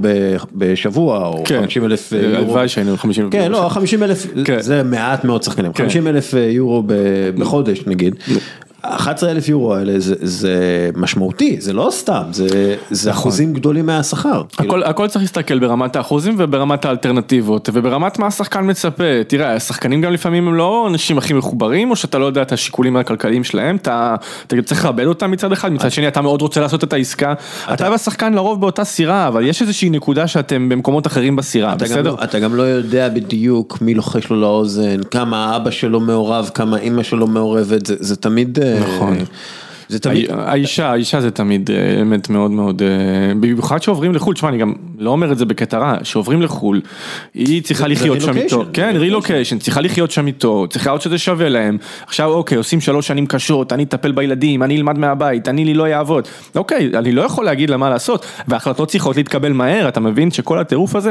בשבוע, 0.54 1.26
או 1.26 1.44
כן, 1.44 1.60
50 1.60 1.84
אלף 1.84 2.12
יורו. 2.12 2.36
הלוואי 2.36 2.68
שהיינו 2.68 2.96
50 2.96 3.24
אלף. 3.24 3.32
כן, 3.32 3.52
לא, 3.52 3.68
50 3.68 4.02
אלף, 4.02 4.26
כן. 4.44 4.60
זה 4.60 4.82
מעט 4.82 5.24
מאוד 5.24 5.42
שחקנים, 5.42 5.72
כן. 5.72 5.84
50 5.84 6.06
אלף 6.06 6.34
יורו 6.50 6.82
בחודש 7.38 7.82
נגיד. 7.86 8.14
11 8.82 9.30
אלף 9.30 9.48
יורו 9.48 9.74
האלה 9.74 9.92
זה, 9.98 10.14
זה 10.20 10.54
משמעותי, 10.96 11.56
זה 11.60 11.72
לא 11.72 11.88
סתם, 11.90 12.22
זה, 12.32 12.76
זה 12.90 13.10
נכון. 13.10 13.20
אחוזים 13.20 13.52
גדולים 13.52 13.86
מהשכר. 13.86 14.42
הכל, 14.52 14.62
כאילו. 14.62 14.84
הכל 14.84 15.08
צריך 15.08 15.22
להסתכל 15.22 15.58
ברמת 15.58 15.96
האחוזים 15.96 16.34
וברמת 16.38 16.84
האלטרנטיבות 16.84 17.68
וברמת 17.72 18.18
מה 18.18 18.26
השחקן 18.26 18.70
מצפה. 18.70 19.04
תראה, 19.28 19.54
השחקנים 19.54 20.00
גם 20.00 20.12
לפעמים 20.12 20.48
הם 20.48 20.54
לא 20.54 20.86
אנשים 20.90 21.18
הכי 21.18 21.32
מחוברים, 21.34 21.90
או 21.90 21.96
שאתה 21.96 22.18
לא 22.18 22.24
יודע 22.24 22.42
את 22.42 22.52
השיקולים 22.52 22.96
הכלכליים 22.96 23.44
שלהם, 23.44 23.76
אתה, 23.76 24.16
אתה 24.46 24.56
צריך 24.64 24.84
לכבד 24.84 25.06
אותם 25.06 25.30
מצד 25.30 25.52
אחד, 25.52 25.72
מצד 25.72 25.90
שני 25.90 26.08
אתה 26.08 26.20
מאוד 26.20 26.42
רוצה 26.42 26.60
לעשות 26.60 26.84
את 26.84 26.92
העסקה. 26.92 27.32
אתה, 27.64 27.74
אתה 27.74 27.90
והשחקן 27.90 28.34
לרוב 28.34 28.60
באותה 28.60 28.84
סירה, 28.84 29.28
אבל 29.28 29.44
יש 29.44 29.62
איזושהי 29.62 29.90
נקודה 29.90 30.26
שאתם 30.26 30.68
במקומות 30.68 31.06
אחרים 31.06 31.36
בסירה, 31.36 31.72
אתה 31.72 31.84
בסדר? 31.84 31.98
גם, 31.98 32.06
לא- 32.06 32.24
אתה 32.24 32.38
גם 32.38 32.54
לא 32.54 32.62
יודע 32.62 33.08
בדיוק 33.08 33.78
מי 33.80 33.94
לוחש 33.94 34.30
לו 34.30 34.40
לאוזן, 34.40 35.00
כמה 35.10 35.56
אבא 35.56 35.70
שלו 35.70 36.00
מעורב, 36.00 36.50
כמה 36.54 36.78
אימא 36.78 37.02
שלו 37.02 37.26
מעורבת, 37.26 37.86
זה, 37.86 37.94
זה 37.98 38.16
תמיד... 38.16 38.58
נכון. 38.78 39.24
זה 39.90 39.98
תמיד... 39.98 40.30
האישה, 40.30 40.90
האישה 40.90 41.20
זה 41.20 41.30
תמיד 41.30 41.70
אמת 42.02 42.30
אה, 42.30 42.34
מאוד 42.34 42.50
מאוד, 42.50 42.82
אה, 42.82 43.34
במיוחד 43.34 43.82
שעוברים 43.82 44.14
לחו"ל, 44.14 44.34
תשמע 44.34 44.48
אני 44.48 44.58
גם 44.58 44.72
לא 44.98 45.10
אומר 45.10 45.32
את 45.32 45.38
זה 45.38 45.44
בקטע 45.44 45.78
רע, 45.78 45.96
שעוברים 46.02 46.42
לחו"ל, 46.42 46.80
היא 47.34 47.62
צריכה 47.62 47.88
לחיות 47.88 48.20
שם 48.20 48.36
איתו, 48.36 48.64
כן 48.72 48.94
רילוקיישן, 48.98 49.58
צריכה 49.58 49.80
לחיות 49.80 50.10
שם 50.10 50.26
איתו, 50.26 50.66
צריכה 50.70 50.90
עוד 50.90 51.00
שזה 51.00 51.18
שווה 51.18 51.48
להם, 51.48 51.78
עכשיו 52.06 52.30
אוקיי 52.30 52.56
עושים 52.56 52.80
שלוש 52.80 53.06
שנים 53.06 53.26
קשות, 53.26 53.72
אני 53.72 53.82
אטפל 53.82 54.12
בילדים, 54.12 54.62
אני 54.62 54.76
אלמד 54.76 54.98
מהבית, 54.98 55.48
אני 55.48 55.64
לי 55.64 55.74
לא 55.74 55.88
יעבוד, 55.88 56.28
אוקיי, 56.56 56.90
אני 56.94 57.12
לא 57.12 57.22
יכול 57.22 57.44
להגיד 57.44 57.70
לה 57.70 57.76
מה 57.76 57.90
לעשות, 57.90 58.26
והחלטות 58.48 58.88
צריכות 58.88 59.16
להתקבל 59.16 59.52
מהר, 59.52 59.88
אתה 59.88 60.00
מבין 60.00 60.30
שכל 60.30 60.58
הטירוף 60.58 60.96
הזה, 60.96 61.10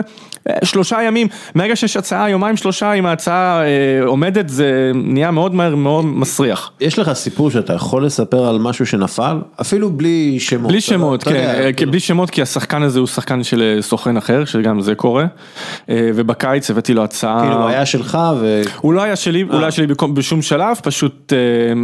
אה, 0.50 0.54
שלושה 0.64 1.04
ימים, 1.04 1.28
מהרגע 1.56 1.76
שיש 1.76 1.98
הצעה, 1.98 2.30
יומיים 2.30 2.58
שלושה, 2.58 2.94
אם 2.94 3.06
ההצעה 3.06 3.62
עומדת, 4.06 4.50
זה 4.50 4.92
נהיה 4.96 5.32
מאוד 5.32 5.56
מהר, 5.56 5.76
מאוד 5.76 6.06
מסריח. 6.06 6.72
יש 6.82 7.00
לך 7.00 7.14
סיפור 7.14 7.52
שאתה 7.52 7.74
יכול 7.74 8.06
לספר 8.06 8.46
על 8.46 8.60
משהו 8.70 8.86
שנפל, 8.86 9.38
אפילו 9.62 9.90
בלי 9.90 10.40
שמות. 10.40 10.72
בלי 10.72 10.82
שמות, 10.82 11.24
כן, 11.24 11.30
יודע, 11.30 11.74
כאילו... 11.74 11.92
בלי 11.92 12.00
שמות 12.00 12.30
כי 12.30 12.42
השחקן 12.42 12.84
הזה 12.84 13.00
הוא 13.00 13.08
שחקן 13.08 13.44
של 13.44 13.62
אה, 13.62 13.82
סוכן 13.82 14.18
אחר, 14.18 14.46
שגם 14.46 14.82
זה 14.82 14.96
קורה, 14.96 15.26
אה, 15.90 16.10
ובקיץ 16.16 16.72
הבאתי 16.72 16.94
לו 16.94 17.04
הצעה. 17.04 17.40
כאילו 17.42 17.56
הוא 17.56 17.68
היה 17.70 17.86
שלך 17.86 18.18
ו... 18.40 18.62
הוא 18.82 18.94
לא 18.94 19.04
היה 19.04 19.16
שלי, 19.16 19.42
הוא 19.42 19.54
לא 19.54 19.60
היה 19.60 19.72
שלי 19.72 19.88
בשום 20.14 20.42
שלב, 20.42 20.78
פשוט, 20.84 21.34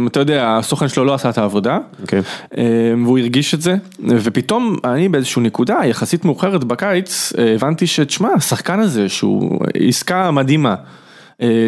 אתה 0.06 0.20
יודע, 0.20 0.56
הסוכן 0.58 0.88
שלו 0.88 1.04
לא 1.04 1.14
עשה 1.14 1.30
את 1.30 1.38
העבודה. 1.38 1.78
אוקיי. 2.02 2.22
והוא 3.04 3.18
הרגיש 3.18 3.54
את 3.54 3.62
זה, 3.62 3.74
ופתאום 4.08 4.76
אני 4.84 5.08
באיזושהי 5.08 5.42
נקודה 5.42 5.78
יחסית 5.84 6.24
מאוחרת 6.24 6.64
בקיץ, 6.64 7.32
הבנתי 7.54 7.86
שתשמע, 7.86 8.28
השחקן 8.36 8.80
הזה 8.80 9.08
שהוא 9.08 9.58
עסקה 9.88 10.30
מדהימה. 10.30 10.74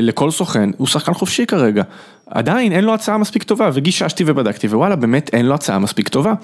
לכל 0.03 0.31
סוכן, 0.31 0.70
הוא 0.77 0.86
שחקן 0.86 1.15
חופשי 1.15 1.47
כרגע. 1.47 1.82
עדיין 2.27 2.73
אין 2.73 2.85
לו 2.85 2.95
הצעה 2.95 3.19
מספיק 3.19 3.43
טובה, 3.43 3.70
וגיששתי 3.74 4.24
ובדקתי, 4.27 4.66
ווואלה, 4.66 4.97
באמת 4.97 5.31
אין 5.32 5.47
לו 5.47 5.55
הצעה 5.55 5.78
מספיק 5.78 6.09
טובה. 6.09 6.35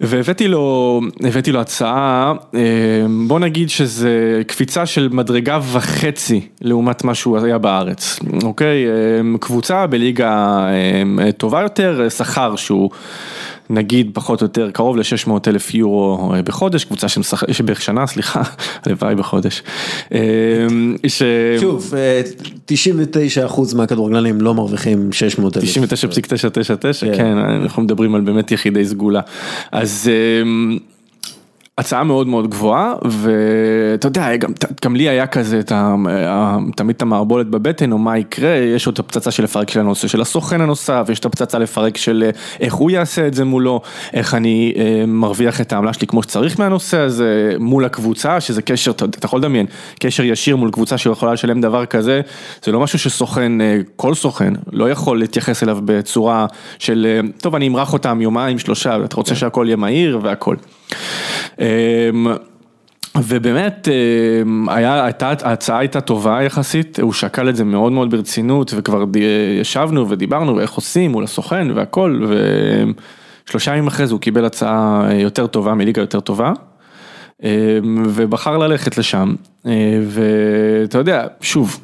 והבאתי 0.00 0.48
לו, 0.48 1.00
הבאתי 1.20 1.52
לו 1.52 1.60
הצעה, 1.60 2.32
אה, 2.54 2.60
בוא 3.26 3.38
נגיד 3.38 3.70
שזה 3.70 4.42
קפיצה 4.46 4.86
של 4.86 5.08
מדרגה 5.12 5.58
וחצי 5.72 6.48
לעומת 6.60 7.04
מה 7.04 7.14
שהוא 7.14 7.38
היה 7.38 7.58
בארץ, 7.58 8.18
אוקיי? 8.42 8.86
אה, 8.86 9.38
קבוצה 9.40 9.86
בליגה 9.86 10.66
אה, 11.20 11.32
טובה 11.32 11.62
יותר, 11.62 12.08
שכר 12.08 12.56
שהוא 12.56 12.90
נגיד 13.70 14.10
פחות 14.14 14.40
או 14.40 14.44
יותר 14.44 14.70
קרוב 14.70 14.96
ל-600 14.96 15.30
אלף 15.46 15.74
יורו 15.74 16.34
אה, 16.34 16.42
בחודש, 16.42 16.84
קבוצה 16.84 17.08
שמשחקת, 17.08 17.60
בערך 17.60 17.82
שנה, 17.82 18.06
סליחה, 18.06 18.42
הלוואי 18.86 19.14
בחודש. 19.14 19.62
אה, 20.14 20.20
ש... 21.06 21.22
שוב, 21.60 21.94
99 22.66 23.40
אה, 23.40 23.46
אחוז 23.46 23.74
מהכדורגלנים 23.74 24.40
לא 24.40 24.54
מרוויחים 24.54 25.12
600 25.12 25.56
אלף. 25.56 25.64
99.999, 25.64 27.00
כן. 27.00 27.16
כן, 27.16 27.38
אנחנו 27.38 27.82
מדברים 27.82 28.14
על 28.14 28.20
באמת 28.20 28.52
יחידי 28.52 28.84
סגולה. 28.84 29.20
אז... 29.72 30.10
הצעה 31.80 32.04
מאוד 32.04 32.26
מאוד 32.26 32.50
גבוהה 32.50 32.94
ואתה 33.04 34.06
יודע 34.06 34.36
גם, 34.36 34.52
גם 34.84 34.96
לי 34.96 35.08
היה 35.08 35.26
כזה 35.26 35.60
את 35.60 35.72
ה, 35.72 35.94
תמיד 36.76 36.96
את 36.96 37.02
המערבולת 37.02 37.46
בבטן 37.46 37.92
או 37.92 37.98
מה 37.98 38.18
יקרה 38.18 38.48
יש 38.48 38.86
עוד 38.86 38.92
את 38.92 38.98
הפצצה 38.98 39.30
של 39.30 39.42
לפרק 39.42 39.70
של 39.70 39.80
הנושא 39.80 40.08
של 40.08 40.20
הסוכן 40.20 40.60
הנוסף 40.60 41.06
יש 41.12 41.18
את 41.18 41.24
הפצצה 41.24 41.58
לפרק 41.58 41.96
של 41.96 42.24
אה, 42.26 42.30
איך 42.60 42.74
הוא 42.74 42.90
יעשה 42.90 43.26
את 43.26 43.34
זה 43.34 43.44
מולו 43.44 43.80
איך 44.12 44.34
אני 44.34 44.72
אה, 44.76 45.04
מרוויח 45.06 45.60
את 45.60 45.72
העמלה 45.72 45.92
שלי 45.92 46.06
כמו 46.06 46.22
שצריך 46.22 46.60
מהנושא 46.60 46.98
הזה 46.98 47.54
מול 47.58 47.84
הקבוצה 47.84 48.40
שזה 48.40 48.62
קשר 48.62 48.90
אתה, 48.90 49.04
אתה 49.04 49.26
יכול 49.26 49.38
לדמיין 49.40 49.66
קשר 50.00 50.24
ישיר 50.24 50.56
מול 50.56 50.70
קבוצה 50.70 50.98
שיכולה 50.98 51.32
לשלם 51.32 51.60
דבר 51.60 51.86
כזה 51.86 52.20
זה 52.64 52.72
לא 52.72 52.80
משהו 52.80 52.98
שסוכן 52.98 53.60
אה, 53.60 53.78
כל 53.96 54.14
סוכן 54.14 54.52
לא 54.72 54.90
יכול 54.90 55.18
להתייחס 55.18 55.62
אליו 55.62 55.78
בצורה 55.84 56.46
של 56.78 57.20
טוב 57.40 57.54
אני 57.54 57.68
אמרח 57.68 57.92
אותם 57.92 58.20
יומיים 58.20 58.58
שלושה 58.58 59.04
אתה 59.04 59.16
רוצה 59.16 59.30
כן. 59.30 59.36
שהכל 59.40 59.64
יהיה 59.66 59.76
מהיר 59.76 60.18
והכל. 60.22 60.56
אמ, 61.58 62.26
ובאמת 63.16 63.88
אמ, 63.88 64.68
היה, 64.68 65.04
הייתה, 65.04 65.32
ההצעה 65.42 65.78
הייתה 65.78 66.00
טובה 66.00 66.42
יחסית, 66.42 67.00
הוא 67.00 67.12
שקל 67.12 67.48
את 67.48 67.56
זה 67.56 67.64
מאוד 67.64 67.92
מאוד 67.92 68.10
ברצינות 68.10 68.72
וכבר 68.76 69.04
ישבנו 69.60 70.08
ודיברנו 70.08 70.56
ואיך 70.56 70.72
עושים 70.72 71.12
מול 71.12 71.24
הסוכן 71.24 71.68
והכל 71.74 72.26
ושלושה 73.48 73.72
ימים 73.72 73.86
אחרי 73.86 74.06
זה 74.06 74.12
הוא 74.12 74.20
קיבל 74.20 74.44
הצעה 74.44 75.08
יותר 75.14 75.46
טובה 75.46 75.74
מליגה 75.74 76.00
יותר 76.00 76.20
טובה 76.20 76.52
אמ, 77.42 77.48
ובחר 78.08 78.58
ללכת 78.58 78.98
לשם. 78.98 79.34
ואתה 80.06 80.98
יודע, 80.98 81.26
שוב, 81.40 81.80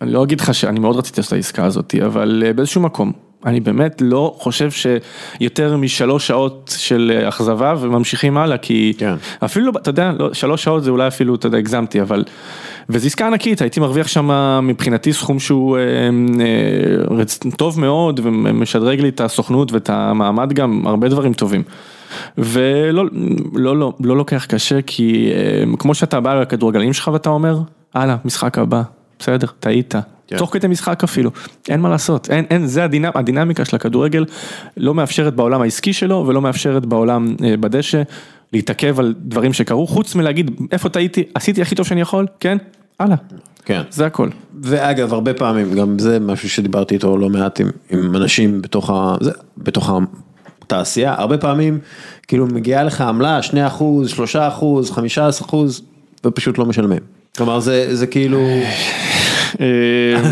אני 0.00 0.12
לא 0.12 0.24
אגיד 0.24 0.40
לך 0.40 0.54
שאני 0.54 0.80
מאוד 0.80 0.96
רציתי 0.96 1.20
לעשות 1.20 1.32
את 1.32 1.36
העסקה 1.36 1.64
הזאת, 1.64 1.94
אבל 2.04 2.42
באיזשהו 2.56 2.80
מקום 2.80 3.12
אני 3.46 3.60
באמת 3.60 4.02
לא 4.04 4.34
חושב 4.38 4.70
שיותר 4.70 5.76
משלוש 5.76 6.26
שעות 6.26 6.74
של 6.78 7.24
אכזבה 7.28 7.74
וממשיכים 7.80 8.36
הלאה, 8.36 8.58
כי 8.58 8.92
כן. 8.98 9.14
אפילו, 9.44 9.72
אתה 9.76 9.90
יודע, 9.90 10.12
לא, 10.18 10.34
שלוש 10.34 10.64
שעות 10.64 10.84
זה 10.84 10.90
אולי 10.90 11.06
אפילו, 11.08 11.34
אתה 11.34 11.46
יודע, 11.46 11.58
הגזמתי, 11.58 12.00
אבל, 12.02 12.24
וזו 12.88 13.06
עסקה 13.06 13.26
ענקית, 13.26 13.60
הייתי 13.60 13.80
מרוויח 13.80 14.08
שם 14.08 14.30
מבחינתי 14.62 15.12
סכום 15.12 15.38
שהוא 15.38 15.76
אה, 15.76 15.82
אה, 15.82 17.16
רצ- 17.16 17.56
טוב 17.56 17.80
מאוד, 17.80 18.20
ומשדרג 18.22 19.00
לי 19.00 19.08
את 19.08 19.20
הסוכנות 19.20 19.72
ואת 19.72 19.90
המעמד 19.90 20.52
גם, 20.52 20.86
הרבה 20.86 21.08
דברים 21.08 21.32
טובים. 21.32 21.62
ולא 22.38 23.04
לא, 23.54 23.76
לא, 23.76 23.92
לא 24.00 24.16
לוקח 24.16 24.44
קשה, 24.48 24.82
כי 24.82 25.30
אה, 25.34 25.76
כמו 25.78 25.94
שאתה 25.94 26.20
בא 26.20 26.34
לכדורגלנים 26.40 26.92
שלך 26.92 27.08
ואתה 27.12 27.28
אומר, 27.30 27.58
הלאה, 27.94 28.16
משחק 28.24 28.58
הבא, 28.58 28.82
בסדר, 29.18 29.46
טעית. 29.60 29.94
כן. 30.26 30.38
תוך 30.38 30.52
כדי 30.52 30.68
משחק 30.68 31.04
אפילו, 31.04 31.30
אין 31.68 31.80
מה 31.80 31.88
לעשות, 31.88 32.30
אין, 32.30 32.44
אין, 32.50 32.66
זה 32.66 32.84
הדינמ, 32.84 33.10
הדינמיקה 33.14 33.64
של 33.64 33.76
הכדורגל 33.76 34.24
לא 34.76 34.94
מאפשרת 34.94 35.34
בעולם 35.34 35.62
העסקי 35.62 35.92
שלו 35.92 36.24
ולא 36.26 36.42
מאפשרת 36.42 36.86
בעולם 36.86 37.36
אה, 37.44 37.56
בדשא 37.56 38.02
להתעכב 38.52 39.00
על 39.00 39.14
דברים 39.18 39.52
שקרו, 39.52 39.86
חוץ 39.86 40.14
מלהגיד 40.14 40.50
איפה 40.72 40.88
טעיתי, 40.88 41.24
עשיתי 41.34 41.62
הכי 41.62 41.74
טוב 41.74 41.86
שאני 41.86 42.00
יכול, 42.00 42.26
כן, 42.40 42.58
הלאה, 43.00 43.16
כן. 43.64 43.82
זה 43.90 44.06
הכל. 44.06 44.28
ואגב, 44.62 45.12
הרבה 45.12 45.34
פעמים, 45.34 45.74
גם 45.74 45.98
זה 45.98 46.20
משהו 46.20 46.50
שדיברתי 46.50 46.94
איתו 46.94 47.16
לא 47.16 47.28
מעט 47.28 47.60
עם, 47.60 47.70
עם 47.90 48.16
אנשים 48.16 48.62
בתוך, 48.62 48.90
ה, 48.90 49.16
זה, 49.20 49.30
בתוך 49.58 49.90
התעשייה, 50.62 51.14
הרבה 51.18 51.38
פעמים 51.38 51.78
כאילו 52.28 52.46
מגיעה 52.46 52.82
לך 52.82 53.00
עמלה 53.00 53.42
2 53.42 53.64
אחוז, 53.64 54.08
3 54.08 54.36
אחוז, 54.36 54.90
15 54.90 55.46
אחוז, 55.46 55.82
ופשוט 56.24 56.58
לא 56.58 56.66
משלמים. 56.66 57.00
כלומר 57.36 57.60
זה, 57.60 57.96
זה 57.96 58.06
כאילו, 58.06 58.40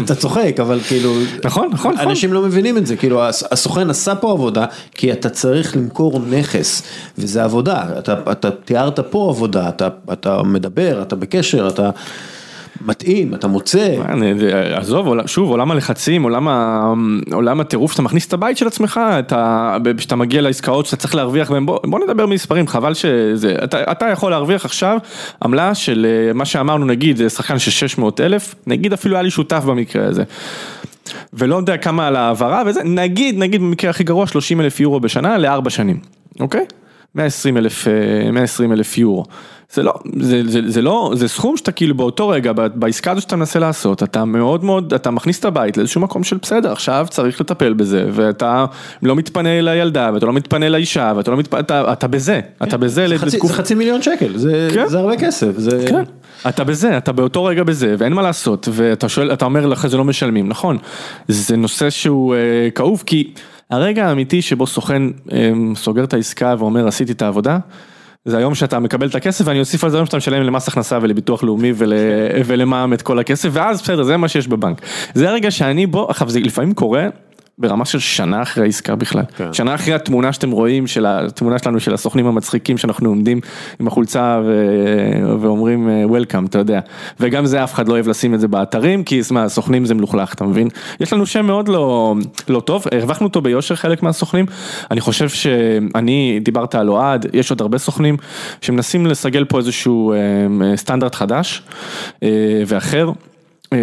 אתה 0.04 0.14
צוחק, 0.14 0.56
אבל 0.60 0.80
כאילו, 0.88 1.12
נכון, 1.44 1.68
נכון, 1.72 1.92
נכון. 1.94 2.08
אנשים 2.08 2.32
לא 2.32 2.42
מבינים 2.42 2.78
את 2.78 2.86
זה, 2.86 2.96
כאילו 2.96 3.22
הס- 3.22 3.44
הסוכן 3.52 3.90
עשה 3.90 4.14
פה 4.14 4.30
עבודה, 4.32 4.64
כי 4.94 5.12
אתה 5.12 5.28
צריך 5.28 5.76
למכור 5.76 6.20
נכס, 6.30 6.82
וזה 7.18 7.44
עבודה, 7.44 7.84
אתה, 8.30 8.50
תיארת 8.64 9.00
פה 9.00 9.26
עבודה, 9.30 9.68
אתה 10.12 10.42
מדבר, 10.42 11.02
אתה 11.02 11.16
בקשר, 11.16 11.68
אתה 11.68 11.90
מתאים, 12.80 13.34
אתה 13.34 13.46
מוצא. 13.46 13.94
אני- 14.08 14.38
זה- 14.38 14.76
עזוב, 14.76 15.06
עול- 15.06 15.26
שוב, 15.26 15.50
עולם 15.50 15.70
הלחצים, 15.70 16.22
עולם 17.32 17.60
הטירוף, 17.60 17.90
שאתה 17.92 18.02
מכניס 18.02 18.26
את 18.28 18.32
הבית 18.32 18.56
של 18.58 18.66
עצמך, 18.66 19.00
אתה- 19.18 19.76
כשאתה 19.96 20.16
מגיע 20.16 20.40
לעסקאות 20.42 20.86
שאתה 20.86 20.96
צריך 20.96 21.14
להרוויח 21.14 21.50
בהן, 21.50 21.66
בוא 21.66 22.00
נדבר 22.04 22.26
במספרים, 22.26 22.66
חבל 22.68 22.94
שזה, 22.94 23.56
אתה 23.64 23.92
אתה 23.92 24.06
יכול 24.06 24.30
להרוויח 24.30 24.64
עכשיו 24.64 24.98
עמלה 25.44 25.74
של 25.74 26.06
אה, 26.28 26.32
מה 26.32 26.44
שאמרנו, 26.44 26.84
נגיד, 26.86 27.16
זה 27.16 27.28
שחקן 27.28 27.58
של 27.58 27.70
600 27.70 28.20
אלף, 28.20 28.54
נגיד 28.66 28.92
אפילו 28.92 29.14
היה 29.16 29.22
לי 29.22 29.30
שותף 29.30 29.62
במקרה 29.66 30.06
הזה. 30.06 30.22
ולא 31.32 31.56
יודע 31.56 31.76
כמה 31.76 32.06
על 32.06 32.16
העברה 32.16 32.62
וזה, 32.66 32.80
נגיד, 32.84 33.38
נגיד 33.38 33.60
במקרה 33.60 33.90
הכי 33.90 34.04
גרוע 34.04 34.26
30 34.26 34.60
אלף 34.60 34.80
יורו 34.80 35.00
בשנה 35.00 35.38
לארבע 35.38 35.70
שנים, 35.70 35.98
אוקיי? 36.40 36.64
120 37.14 37.56
אלף, 37.56 37.88
אה, 37.88 37.92
120 38.32 38.72
אלף 38.72 38.98
יורו. 38.98 39.24
זה 39.72 39.82
לא, 39.82 39.94
זה, 40.20 40.42
זה, 40.46 40.60
זה 40.66 40.82
לא, 40.82 41.12
זה 41.16 41.28
סכום 41.28 41.56
שאתה 41.56 41.72
כאילו 41.72 41.94
באותו 41.94 42.28
רגע, 42.28 42.52
בעסקה 42.74 43.10
הזו 43.12 43.20
שאתה 43.20 43.36
מנסה 43.36 43.58
לעשות, 43.58 44.02
אתה 44.02 44.24
מאוד 44.24 44.64
מאוד, 44.64 44.94
אתה 44.94 45.10
מכניס 45.10 45.40
את 45.40 45.44
הבית 45.44 45.76
לאיזשהו 45.76 46.00
מקום 46.00 46.24
של 46.24 46.36
בסדר, 46.42 46.72
עכשיו 46.72 47.06
צריך 47.10 47.40
לטפל 47.40 47.72
בזה, 47.72 48.04
ואתה 48.10 48.64
לא 49.02 49.16
מתפנה 49.16 49.60
לילדה, 49.60 50.10
ואתה 50.14 50.26
לא 50.26 50.32
מתפנה 50.32 50.68
לאישה, 50.68 51.12
ואתה 51.16 51.30
לא 51.30 51.36
מתפנה, 51.36 51.60
אתה, 51.60 51.92
אתה 51.92 52.06
בזה, 52.08 52.40
אתה 52.62 52.76
בזה 52.76 53.08
זה 53.08 53.18
חצי, 53.18 53.36
לתקופה- 53.36 53.52
זה 53.52 53.58
חצי 53.58 53.74
מיליון 53.74 54.02
שקל, 54.02 54.38
זה, 54.38 54.68
כן. 54.74 54.86
זה 54.88 54.98
הרבה 54.98 55.16
כסף. 55.16 55.50
זה... 55.56 55.84
כן, 55.88 56.02
אתה 56.48 56.64
בזה, 56.64 56.96
אתה 56.98 57.12
באותו 57.12 57.44
רגע 57.44 57.62
בזה, 57.62 57.94
ואין 57.98 58.12
מה 58.12 58.22
לעשות, 58.22 58.68
ואתה 58.72 59.08
שואל, 59.08 59.32
אתה 59.32 59.44
אומר 59.44 59.66
לך 59.66 59.86
זה 59.86 59.96
לא 59.96 60.04
משלמים, 60.04 60.48
נכון, 60.48 60.78
זה 61.28 61.56
נושא 61.56 61.90
שהוא 61.90 62.34
אה, 62.34 62.40
כאוב, 62.74 63.02
כי 63.06 63.30
הרגע 63.70 64.08
האמיתי 64.08 64.42
שבו 64.42 64.66
סוכן 64.66 65.02
אה, 65.32 65.52
סוגר 65.74 66.04
את 66.04 66.14
העסקה 66.14 66.54
ואומר 66.58 66.88
עשיתי 66.88 67.12
את 67.12 67.22
העבודה, 67.22 67.58
זה 68.24 68.36
היום 68.36 68.54
שאתה 68.54 68.78
מקבל 68.78 69.08
את 69.08 69.14
הכסף 69.14 69.44
ואני 69.46 69.60
אוסיף 69.60 69.84
על 69.84 69.90
זה 69.90 69.96
היום 69.96 70.06
שאתה 70.06 70.16
משלם 70.16 70.42
למס 70.42 70.68
הכנסה 70.68 70.98
ולביטוח 71.02 71.44
לאומי 71.44 71.72
ול, 71.76 71.92
ולמע"מ 72.46 72.92
את 72.92 73.02
כל 73.02 73.18
הכסף 73.18 73.48
ואז 73.52 73.82
בסדר 73.82 74.02
זה 74.02 74.16
מה 74.16 74.28
שיש 74.28 74.48
בבנק. 74.48 74.80
זה 75.14 75.28
הרגע 75.28 75.50
שאני 75.50 75.86
בו, 75.86 76.06
עכשיו 76.08 76.30
זה 76.30 76.40
לפעמים 76.40 76.74
קורה 76.74 77.08
ברמה 77.58 77.84
של 77.84 77.98
שנה 77.98 78.42
אחרי 78.42 78.64
העסקה 78.64 78.94
בכלל. 78.94 79.22
כן. 79.36 79.52
שנה 79.52 79.74
אחרי 79.74 79.94
התמונה 79.94 80.32
שאתם 80.32 80.50
רואים, 80.50 80.86
של 80.86 81.06
התמונה 81.06 81.58
שלנו 81.58 81.80
של 81.80 81.94
הסוכנים 81.94 82.26
המצחיקים 82.26 82.78
שאנחנו 82.78 83.08
עומדים 83.08 83.40
עם 83.80 83.86
החולצה 83.86 84.40
ו... 84.44 84.70
ואומרים 85.40 85.88
אה, 85.88 86.04
Welcome, 86.04 86.46
אתה 86.48 86.58
יודע. 86.58 86.80
וגם 87.20 87.46
זה 87.46 87.64
אף 87.64 87.74
אחד 87.74 87.88
לא 87.88 87.92
אוהב 87.92 88.08
לשים 88.08 88.34
את 88.34 88.40
זה 88.40 88.48
באתרים, 88.48 89.04
כי 89.04 89.20
מה, 89.30 89.44
הסוכנים 89.44 89.84
זה 89.84 89.94
מלוכלך, 89.94 90.34
אתה 90.34 90.44
מבין? 90.44 90.68
יש 91.00 91.12
לנו 91.12 91.26
שם 91.26 91.46
מאוד 91.46 91.68
לא, 91.68 92.14
לא 92.48 92.60
טוב, 92.60 92.84
הרווחנו 92.92 93.26
אותו 93.26 93.40
ביושר 93.40 93.74
חלק 93.74 94.02
מהסוכנים. 94.02 94.46
אני 94.90 95.00
חושב 95.00 95.28
שאני, 95.28 96.40
דיברת 96.42 96.74
על 96.74 96.88
אוהד, 96.88 97.26
יש 97.32 97.50
עוד 97.50 97.60
הרבה 97.60 97.78
סוכנים 97.78 98.16
שמנסים 98.60 99.06
לסגל 99.06 99.44
פה 99.44 99.58
איזשהו 99.58 100.12
אה, 100.12 100.76
סטנדרט 100.76 101.14
חדש 101.14 101.62
אה, 102.22 102.28
ואחר. 102.66 103.10
אה, 103.74 103.80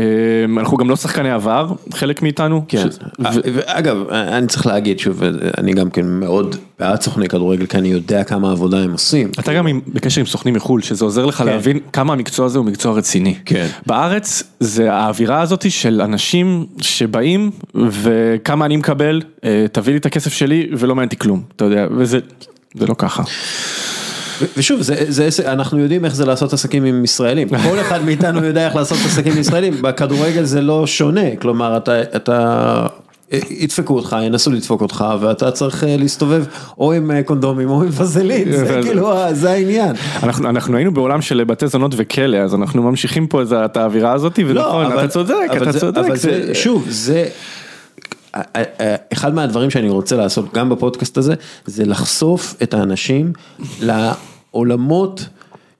אנחנו 0.62 0.78
גם 0.78 0.90
לא 0.90 0.96
שחקני 0.96 1.32
עבר, 1.32 1.68
חלק 1.94 2.22
מאיתנו. 2.22 2.66
כן, 2.68 2.92
ש- 2.92 2.98
ו- 3.20 3.40
ואגב, 3.54 3.98
אני 4.10 4.48
צריך 4.48 4.66
להגיד 4.68 5.00
שוב, 5.00 5.22
אני 5.58 5.74
גם 5.74 5.90
כן 5.90 6.06
מאוד 6.06 6.56
בעד 6.80 7.02
סוכני 7.02 7.28
כדורגל, 7.28 7.66
כי 7.66 7.78
אני 7.78 7.88
יודע 7.88 8.24
כמה 8.24 8.52
עבודה 8.52 8.80
הם 8.84 8.92
עושים. 8.92 9.32
אתה 9.40 9.54
גם 9.54 9.68
עם- 9.68 9.82
בקשר 9.88 10.22
עם 10.22 10.28
סוכנים 10.28 10.54
מחו"ל, 10.56 10.82
שזה 10.82 11.06
עוזר 11.06 11.26
לך 11.26 11.44
להבין 11.46 11.80
כמה 11.94 12.14
המקצוע 12.14 12.46
הזה 12.46 12.58
הוא 12.58 12.66
מקצוע 12.66 12.94
רציני. 12.94 13.36
כן. 13.46 13.68
בארץ 13.86 14.44
זה 14.60 14.94
האווירה 14.94 15.42
הזאת 15.42 15.72
של 15.72 16.02
אנשים 16.02 16.66
שבאים 16.82 17.52
וכמה 17.76 18.66
אני 18.66 18.78
מקבל, 18.78 19.22
אה, 19.44 19.66
תביא 19.72 19.94
לי 19.94 20.00
את 20.00 20.06
הכסף 20.06 20.34
שלי 20.34 20.68
ולא 20.78 20.96
מעניין 20.96 21.08
אותי 21.08 21.18
כלום, 21.20 21.42
אתה 21.56 21.66
יודע, 21.66 21.88
וזה 21.98 22.20
זה 22.76 22.88
לא 22.88 22.94
ככה. 22.98 23.24
ושוב, 24.58 24.82
זה, 24.82 24.96
זה, 25.08 25.52
אנחנו 25.52 25.80
יודעים 25.80 26.06
איך 26.06 26.16
זה 26.16 26.26
לעשות 26.26 26.54
עסקים 26.54 26.84
עם 26.86 27.04
ישראלים, 27.04 27.48
כל 27.70 27.80
אחד 27.80 28.04
מאיתנו 28.06 28.46
יודע 28.46 28.66
איך 28.68 28.76
לעשות 28.76 28.98
עסקים 29.06 29.34
עם 29.34 29.40
ישראלים, 29.40 29.82
בכדורגל 29.82 30.44
זה 30.44 30.62
לא 30.62 30.88
שונה, 30.88 31.36
כלומר 31.42 31.78
אתה, 31.78 32.02
אתה, 32.02 32.88
ידפקו 33.50 33.96
אותך, 33.96 34.16
ינסו 34.24 34.52
לדפוק 34.52 34.82
אותך, 34.82 35.06
ואתה 35.20 35.52
צריך 35.52 35.84
אה, 35.84 35.96
להסתובב 35.98 36.44
או 36.78 36.94
עם 36.94 37.12
אה, 37.12 37.24
קונדומים 37.24 37.70
או 37.70 37.82
עם 37.82 37.90
וזלין, 37.92 38.52
זה 38.58 38.80
כאילו, 38.84 39.14
זה 39.32 39.52
העניין. 39.52 39.96
אנחנו, 40.24 40.50
אנחנו 40.50 40.78
היינו 40.78 40.94
בעולם 40.94 41.22
של 41.22 41.44
בתי 41.44 41.68
זונות 41.68 41.92
וכלא, 41.98 42.38
אז 42.38 42.56
אנחנו 42.56 42.84
ממשיכים 42.84 43.28
פה 43.28 43.42
את 43.66 43.78
האווירה 43.78 44.14
הזאת, 44.14 44.40
ונכון, 44.48 44.92
אתה 44.94 45.08
צודק, 45.08 45.34
לא, 45.50 45.58
אתה 45.58 45.80
צודק. 45.80 45.98
אבל 45.98 46.16
זה- 46.18 46.46
זה, 46.48 46.56
שוב, 46.56 46.86
זה, 46.90 47.26
אחד 49.14 49.34
מהדברים 49.34 49.70
שאני 49.70 49.90
רוצה 49.90 50.16
לעשות 50.16 50.54
גם 50.54 50.70
בפודקאסט 50.70 51.18
הזה, 51.18 51.34
זה 51.66 51.86
לחשוף 51.86 52.56
את 52.64 52.74
האנשים 52.74 53.34
לעולמות 54.54 55.28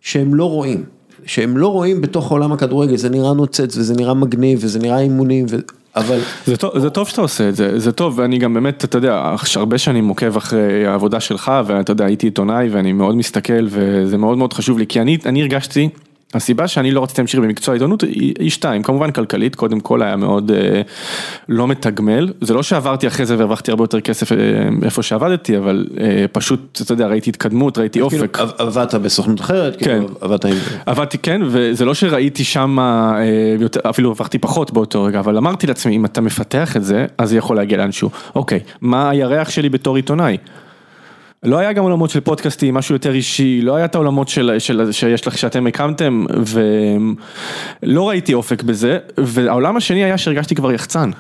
שהם 0.02 0.36
לא 0.36 0.46
רואים. 0.46 0.84
שהם 1.26 1.58
לא 1.58 1.68
רואים 1.68 2.02
בתוך 2.02 2.32
עולם 2.32 2.52
הכדורגל, 2.52 2.96
זה 2.96 3.10
נראה 3.10 3.34
נוצץ 3.34 3.78
וזה 3.78 3.94
נראה 3.94 4.14
מגניב 4.14 4.60
וזה 4.62 4.80
נראה 4.80 5.00
אימונים, 5.00 5.46
ו... 5.50 5.58
אבל 5.96 6.20
זה 6.46 6.58
טוב, 6.58 6.80
זה 6.80 6.90
טוב 6.90 7.08
שאתה 7.08 7.22
עושה 7.22 7.50
את 7.50 7.56
זה, 7.56 7.80
זה 7.80 7.92
טוב, 7.92 8.20
ואני 8.20 8.38
גם 8.38 8.54
באמת, 8.54 8.86
אתה 8.86 8.98
יודע, 8.98 9.36
הרבה 9.56 9.78
שנים 9.78 10.08
עוקב 10.08 10.38
אחרי 10.38 10.86
העבודה 10.86 11.20
שלך, 11.20 11.52
ואתה 11.66 11.92
יודע, 11.92 12.06
הייתי 12.06 12.28
עיתונאי 12.28 12.70
ואני 12.70 12.94
מאוד 12.94 13.16
מסתכל, 13.16 13.68
וזה 13.70 14.18
מאוד 14.18 14.38
מאוד 14.38 14.54
חשוב 14.54 14.78
לי, 14.78 14.88
כי 14.88 15.02
אני, 15.02 15.18
אני 15.26 15.42
הרגשתי, 15.42 15.90
הסיבה 16.34 16.68
שאני 16.68 16.92
לא 16.92 17.04
רציתי 17.04 17.22
להמשיך 17.22 17.40
במקצוע 17.40 17.74
העיתונות 17.74 18.02
היא, 18.04 18.50
שתיים, 18.50 18.84
כמובן 18.84 19.12
כלכלית, 19.12 19.56
קודם 19.56 19.80
כל 19.80 20.02
היה 20.02 20.16
מאוד 20.16 20.52
אה, 20.52 20.82
לא 21.50 21.68
מתגמל, 21.68 22.34
זה 22.42 22.54
לא 22.54 22.64
שעברתי 22.64 23.08
אחרי 23.08 23.26
זה 23.26 23.38
והרווחתי 23.38 23.72
הרבה 23.72 23.84
יותר 23.84 24.02
כסף 24.02 24.32
אה, 24.32 24.38
איפה 24.84 25.04
שעבדתי, 25.04 25.58
אבל 25.58 25.86
אה, 26.00 26.26
פשוט, 26.32 26.82
אתה 26.82 26.94
יודע, 26.94 27.08
ראיתי 27.08 27.30
התקדמות, 27.30 27.78
ראיתי 27.78 28.00
כאילו, 28.00 28.24
אופק. 28.24 28.40
עב- 28.40 28.52
עבדת 28.58 28.96
בסוכנות 28.96 29.42
אחרת, 29.42 29.76
כן. 29.76 29.86
כאילו, 29.86 30.08
עבדת 30.22 30.46
עם... 30.46 30.56
עבדתי 30.86 31.18
כן, 31.18 31.42
וזה 31.46 31.86
לא 31.86 31.94
שראיתי 31.94 32.44
שם, 32.44 32.80
אה, 32.80 33.90
אפילו 33.90 34.10
הרווחתי 34.10 34.38
פחות 34.38 34.74
באותו 34.74 35.04
רגע, 35.04 35.20
אבל 35.20 35.38
אמרתי 35.38 35.68
לעצמי, 35.68 35.96
אם 35.96 36.06
אתה 36.06 36.22
מפתח 36.22 36.78
את 36.78 36.84
זה, 36.84 37.06
אז 37.18 37.30
זה 37.30 37.38
יכול 37.38 37.56
להגיע 37.56 37.78
לאנשהו. 37.78 38.10
אוקיי, 38.36 38.60
מה 38.82 39.10
הירח 39.10 39.50
שלי 39.50 39.70
בתור 39.70 39.96
עיתונאי? 39.96 40.38
לא 41.44 41.58
היה 41.58 41.74
גם 41.74 41.84
עולמות 41.84 42.10
של 42.10 42.20
פודקאסטים, 42.20 42.74
משהו 42.74 42.96
יותר 42.96 43.14
אישי, 43.14 43.62
לא 43.62 43.76
היה 43.76 43.86
את 43.86 43.96
העולמות 43.96 44.28
של, 44.30 44.56
של, 44.60 44.92
שיש 44.92 45.28
לך, 45.28 45.38
שאתם 45.38 45.68
הקמתם, 45.68 46.26
ולא 47.84 48.10
ראיתי 48.10 48.34
אופק 48.34 48.64
בזה, 48.64 48.98
והעולם 49.18 49.78
השני 49.78 50.04
היה 50.04 50.18
שהרגשתי 50.18 50.56
כבר 50.56 50.72
יחצן. 50.72 51.12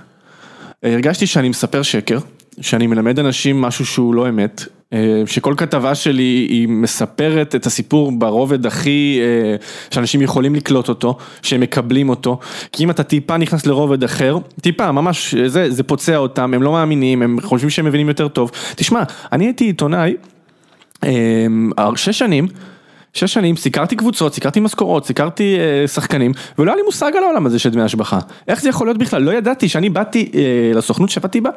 הרגשתי 0.84 1.28
שאני 1.28 1.50
מספר 1.50 1.82
שקר, 1.82 2.20
שאני 2.62 2.88
מלמד 2.88 3.20
אנשים 3.20 3.62
משהו 3.62 3.86
שהוא 3.86 4.16
לא 4.16 4.30
אמת, 4.30 4.66
אה, 4.94 5.24
שכל 5.26 5.54
כתבה 5.58 5.96
שלי 5.96 6.48
היא 6.50 6.68
מספרת 6.68 7.56
את 7.56 7.66
הסיפור 7.66 8.12
ברובד 8.12 8.66
הכי, 8.66 9.20
אה, 9.22 9.56
שאנשים 9.92 10.22
יכולים 10.22 10.56
לקלוט 10.56 10.90
אותו, 10.90 11.18
שהם 11.42 11.62
מקבלים 11.62 12.10
אותו, 12.10 12.40
כי 12.72 12.84
אם 12.84 12.90
אתה 12.90 13.04
טיפה 13.04 13.38
נכנס 13.38 13.66
לרובד 13.66 14.04
אחר, 14.04 14.38
טיפה, 14.62 14.92
ממש, 14.92 15.36
זה, 15.36 15.72
זה 15.72 15.84
פוצע 15.84 16.18
אותם, 16.18 16.54
הם 16.54 16.64
לא 16.64 16.72
מאמינים, 16.72 17.22
הם 17.22 17.38
חושבים 17.42 17.70
שהם 17.70 17.86
מבינים 17.86 18.08
יותר 18.08 18.28
טוב. 18.28 18.52
תשמע, 18.76 19.04
אני 19.32 19.46
הייתי 19.46 19.64
עיתונאי, 19.64 20.16
אה, 21.04 21.48
שש 21.96 22.20
שנים, 22.20 22.48
שש 23.14 23.34
שנים 23.34 23.56
סיקרתי 23.56 23.96
קבוצות, 23.96 24.34
סיקרתי 24.34 24.60
משכורות, 24.60 25.06
סיקרתי 25.06 25.58
אה, 25.60 25.88
שחקנים, 25.88 26.32
ולא 26.60 26.72
היה 26.72 26.76
לי 26.76 26.84
מושג 26.86 27.12
על 27.18 27.24
העולם 27.24 27.46
הזה 27.46 27.60
של 27.60 27.70
דמי 27.70 27.82
השבחה. 27.82 28.20
איך 28.48 28.62
זה 28.62 28.70
יכול 28.70 28.88
להיות 28.88 28.98
בכלל? 28.98 29.22
לא 29.22 29.32
ידעתי 29.32 29.70
שאני 29.70 29.90
באתי 29.90 30.32
אה, 30.34 30.72
לסוכנות 30.76 31.10
שעבדתי 31.10 31.42
בה, 31.42 31.50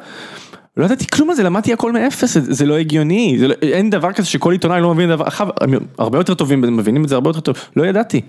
לא 0.77 0.85
ידעתי 0.85 1.07
כלום 1.07 1.29
על 1.29 1.35
זה, 1.35 1.43
למדתי 1.43 1.73
הכל 1.73 1.91
מאפס, 1.91 2.33
זה, 2.33 2.53
זה 2.53 2.65
לא 2.65 2.77
הגיוני, 2.77 3.35
זה 3.39 3.47
לא, 3.47 3.53
אין 3.61 3.89
דבר 3.89 4.11
כזה 4.11 4.27
שכל 4.27 4.51
עיתונאי 4.51 4.81
לא 4.81 4.93
מבין 4.93 5.09
דבר, 5.09 5.27
אחר, 5.27 5.49
הרבה 5.97 6.17
יותר 6.17 6.33
טובים, 6.33 6.61
מבינים 6.61 7.03
את 7.03 7.09
זה 7.09 7.15
הרבה 7.15 7.29
יותר 7.29 7.39
טוב, 7.39 7.55
לא 7.75 7.85
ידעתי. 7.85 8.21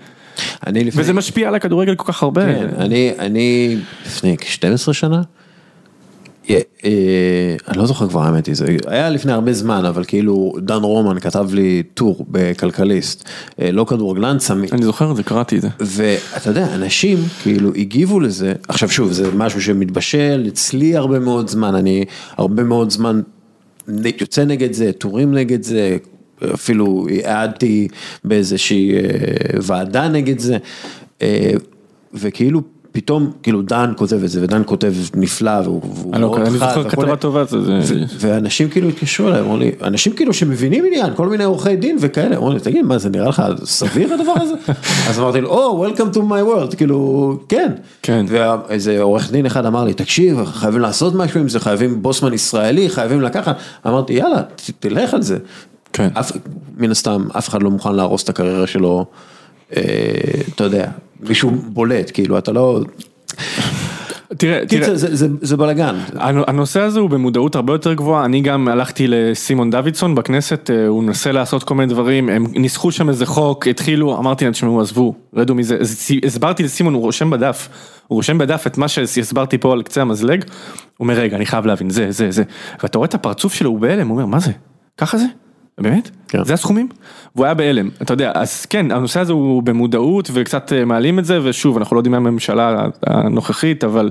אני 0.67 0.83
לפני... 0.83 1.01
וזה 1.01 1.13
משפיע 1.13 1.47
על 1.47 1.55
הכדורגל 1.55 1.95
כל 1.95 2.13
כך 2.13 2.23
הרבה. 2.23 2.45
כן, 2.45 2.67
אני, 2.77 3.11
אני 3.19 3.77
לפני 4.05 4.37
כ-12 4.37 4.93
שנה, 4.93 5.21
אני 7.67 7.77
לא 7.77 7.85
זוכר 7.85 8.09
כבר 8.09 8.23
האמת 8.23 8.45
היא, 8.45 8.55
זה 8.55 8.65
היה 8.87 9.09
לפני 9.09 9.31
הרבה 9.31 9.53
זמן, 9.53 9.85
אבל 9.85 10.03
כאילו 10.03 10.53
דן 10.59 10.81
רומן 10.83 11.19
כתב 11.19 11.53
לי 11.53 11.83
טור 11.93 12.25
בכלכליסט, 12.29 13.29
אה, 13.61 13.71
לא 13.71 13.85
כדורגלן 13.89 14.37
צמי. 14.37 14.67
אני 14.71 14.85
זוכר 14.85 15.11
את 15.11 15.15
זה, 15.15 15.23
קראתי 15.23 15.57
את 15.57 15.61
זה. 15.61 15.67
ואתה 15.79 16.49
יודע, 16.49 16.75
אנשים 16.75 17.17
כאילו 17.43 17.73
הגיבו 17.75 18.19
לזה, 18.19 18.53
עכשיו 18.67 18.89
שוב, 18.89 19.11
זה 19.11 19.31
משהו 19.35 19.61
שמתבשל, 19.61 20.45
אצלי 20.47 20.95
הרבה 20.95 21.19
מאוד 21.19 21.47
זמן, 21.47 21.75
אני 21.75 22.05
הרבה 22.37 22.63
מאוד 22.63 22.89
זמן 22.89 23.21
יוצא 24.21 24.43
נגד 24.43 24.73
זה, 24.73 24.91
טורים 24.91 25.33
נגד 25.33 25.63
זה, 25.63 25.97
אפילו 26.53 27.07
העדתי 27.23 27.87
באיזושהי 28.23 28.91
ועדה 29.61 30.07
נגד 30.07 30.39
זה, 30.39 30.57
וכאילו 32.13 32.61
פתאום 32.97 33.31
כאילו 33.43 33.61
דן 33.61 33.93
כותב 33.97 34.23
את 34.23 34.29
זה 34.29 34.43
ודן 34.43 34.61
כותב 34.65 34.93
נפלא 35.15 35.61
והוא 35.63 35.81
מאוד 36.19 36.35
חד. 36.35 36.41
אני 36.41 36.57
זוכר 36.57 36.89
כתבה 36.89 37.15
טובה. 37.15 37.43
ואנשים 38.19 38.69
כאילו 38.69 38.89
התקשרו 38.89 39.27
אליי, 39.27 39.39
אמרו 39.39 39.57
לי, 39.57 39.71
אנשים 39.83 40.13
כאילו 40.13 40.33
שמבינים 40.33 40.85
עניין, 40.85 41.13
כל 41.15 41.27
מיני 41.27 41.43
עורכי 41.43 41.75
דין 41.75 41.97
וכאלה, 41.99 42.35
אמרו 42.35 42.51
לי, 42.51 42.59
תגיד, 42.59 42.85
מה 42.85 42.97
זה 42.97 43.09
נראה 43.09 43.29
לך 43.29 43.43
סביר 43.63 44.13
הדבר 44.13 44.33
הזה? 44.41 44.53
אז 45.09 45.19
אמרתי 45.19 45.41
לו, 45.41 45.49
או, 45.49 45.85
Welcome 45.87 46.15
to 46.15 46.17
my 46.17 46.71
world, 46.71 46.75
כאילו, 46.75 47.39
כן. 47.49 47.71
כן. 48.01 48.25
ואיזה 48.29 49.01
עורך 49.01 49.31
דין 49.31 49.45
אחד 49.45 49.65
אמר 49.65 49.83
לי, 49.83 49.93
תקשיב, 49.93 50.45
חייבים 50.45 50.81
לעשות 50.81 51.15
משהו 51.15 51.39
עם 51.39 51.49
זה, 51.49 51.59
חייבים 51.59 52.01
בוסמן 52.01 52.33
ישראלי, 52.33 52.89
חייבים 52.89 53.21
לקחת. 53.21 53.57
אמרתי, 53.87 54.13
יאללה, 54.13 54.41
תלך 54.79 55.13
על 55.13 55.21
זה. 55.21 55.37
כן. 55.93 56.09
מן 56.77 56.91
הסתם, 56.91 57.27
אף 57.37 57.49
אחד 57.49 57.63
לא 57.63 57.71
מוכן 57.71 57.95
להרוס 57.95 58.23
את 58.23 58.29
הקריירה 58.29 58.67
שלו, 58.67 59.05
אתה 59.69 60.63
יודע. 60.63 60.87
מישהו 61.19 61.51
בולט, 61.51 62.11
כאילו, 62.13 62.37
אתה 62.37 62.51
לא... 62.51 62.81
תראה, 64.37 64.65
תראה, 64.67 64.95
זה, 64.95 65.15
זה, 65.15 65.27
זה 65.41 65.57
בלאגן. 65.57 65.95
הנושא 66.19 66.81
הזה 66.81 66.99
הוא 66.99 67.09
במודעות 67.09 67.55
הרבה 67.55 67.73
יותר 67.73 67.93
גבוהה, 67.93 68.25
אני 68.25 68.41
גם 68.41 68.67
הלכתי 68.67 69.07
לסימון 69.07 69.69
דוידסון 69.69 70.15
בכנסת, 70.15 70.69
אה, 70.73 70.87
הוא 70.87 71.03
מנסה 71.03 71.31
לעשות 71.31 71.63
כל 71.63 71.75
מיני 71.75 71.93
דברים, 71.93 72.29
הם 72.29 72.45
ניסחו 72.55 72.91
שם 72.91 73.09
איזה 73.09 73.25
חוק, 73.25 73.67
התחילו, 73.67 74.17
אמרתי 74.17 74.45
להם, 74.45 74.51
תשמעו, 74.51 74.81
עזבו, 74.81 75.15
רדו 75.35 75.55
מזה, 75.55 75.77
הסברתי 76.25 76.63
לסימון, 76.63 76.93
הוא 76.93 77.01
רושם 77.01 77.29
בדף, 77.29 77.69
הוא 78.07 78.15
רושם 78.15 78.37
בדף 78.37 78.67
את 78.67 78.77
מה 78.77 78.87
שהסברתי 78.87 79.57
פה 79.57 79.73
על 79.73 79.83
קצה 79.83 80.01
המזלג, 80.01 80.43
הוא 80.97 81.05
אומר, 81.05 81.13
רגע, 81.13 81.35
אני 81.37 81.45
חייב 81.45 81.65
להבין, 81.65 81.89
זה, 81.89 82.11
זה, 82.11 82.31
זה, 82.31 82.43
ואתה 82.83 82.97
רואה 82.97 83.07
את 83.07 83.13
הפרצוף 83.13 83.53
שלו, 83.53 83.69
הוא 83.69 83.79
בהלם, 83.79 84.07
הוא 84.07 84.15
אומר, 84.15 84.25
מה 84.25 84.39
זה? 84.39 84.51
ככה 84.97 85.17
זה? 85.17 85.25
באמת? 85.81 86.09
כן. 86.27 86.43
זה 86.43 86.53
הסכומים? 86.53 86.87
והוא 87.35 87.45
היה 87.45 87.53
בהלם, 87.53 87.89
אתה 88.01 88.13
יודע, 88.13 88.31
אז 88.35 88.65
כן, 88.65 88.91
הנושא 88.91 89.19
הזה 89.19 89.33
הוא 89.33 89.63
במודעות 89.63 90.29
וקצת 90.33 90.73
אה, 90.73 90.85
מעלים 90.85 91.19
את 91.19 91.25
זה, 91.25 91.39
ושוב, 91.43 91.77
אנחנו 91.77 91.95
לא 91.95 91.99
יודעים 91.99 92.11
מה 92.11 92.17
הממשלה 92.17 92.85
הנוכחית, 93.05 93.83
אבל 93.83 94.09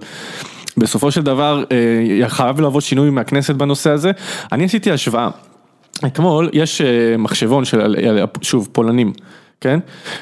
בסופו 0.77 1.11
של 1.11 1.23
דבר 1.23 1.65
אה, 1.73 2.29
חייב 2.29 2.61
לבוא 2.61 2.81
שינוי 2.81 3.11
מהכנסת 3.11 3.55
בנושא 3.55 3.91
הזה. 3.91 4.11
אני 4.53 4.65
עשיתי 4.65 4.91
השוואה, 4.91 5.29
אתמול 6.07 6.51
יש 6.53 6.81
אה, 6.81 7.17
מחשבון 7.19 7.65
של, 7.65 7.97
שוב, 8.43 8.69
פולנים, 8.73 9.13
כן? 9.61 9.81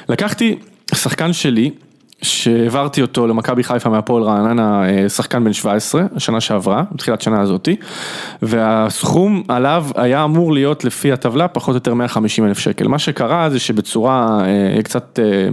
לקחתי 0.09 0.55
שחקן 0.93 1.33
שלי, 1.33 1.71
שהעברתי 2.21 3.01
אותו 3.01 3.27
למכבי 3.27 3.63
חיפה 3.63 3.89
מהפועל 3.89 4.23
רעננה, 4.23 4.89
אה, 4.89 5.09
שחקן 5.09 5.43
בן 5.43 5.53
17, 5.53 6.03
השנה 6.15 6.41
שעברה, 6.41 6.83
בתחילת 6.91 7.21
שנה 7.21 7.41
הזאתי, 7.41 7.75
והסכום 8.41 9.43
עליו 9.47 9.85
היה 9.95 10.23
אמור 10.23 10.53
להיות 10.53 10.83
לפי 10.83 11.11
הטבלה 11.11 11.47
פחות 11.47 11.69
או 11.69 11.77
יותר 11.77 11.93
150 11.93 12.45
אלף 12.45 12.59
שקל. 12.59 12.87
מה 12.87 12.99
שקרה 12.99 13.49
זה 13.49 13.59
שבצורה 13.59 14.41
אה, 14.45 14.83
קצת, 14.83 15.19
אה, 15.23 15.47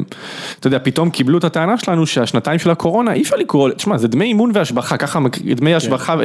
אתה 0.60 0.66
יודע, 0.66 0.78
פתאום 0.82 1.10
קיבלו 1.10 1.38
את 1.38 1.44
הטענה 1.44 1.78
שלנו 1.78 2.06
שהשנתיים 2.06 2.58
של 2.58 2.70
הקורונה 2.70 3.12
אי 3.12 3.22
אפשר 3.22 3.36
לקרוא, 3.36 3.70
תשמע, 3.70 3.98
זה 3.98 4.08
דמי 4.08 4.24
אימון 4.24 4.50
והשבחה, 4.54 4.96
ככה, 4.96 5.18
דמי 5.56 5.70
כן. 5.70 5.76
השבחה, 5.76 6.16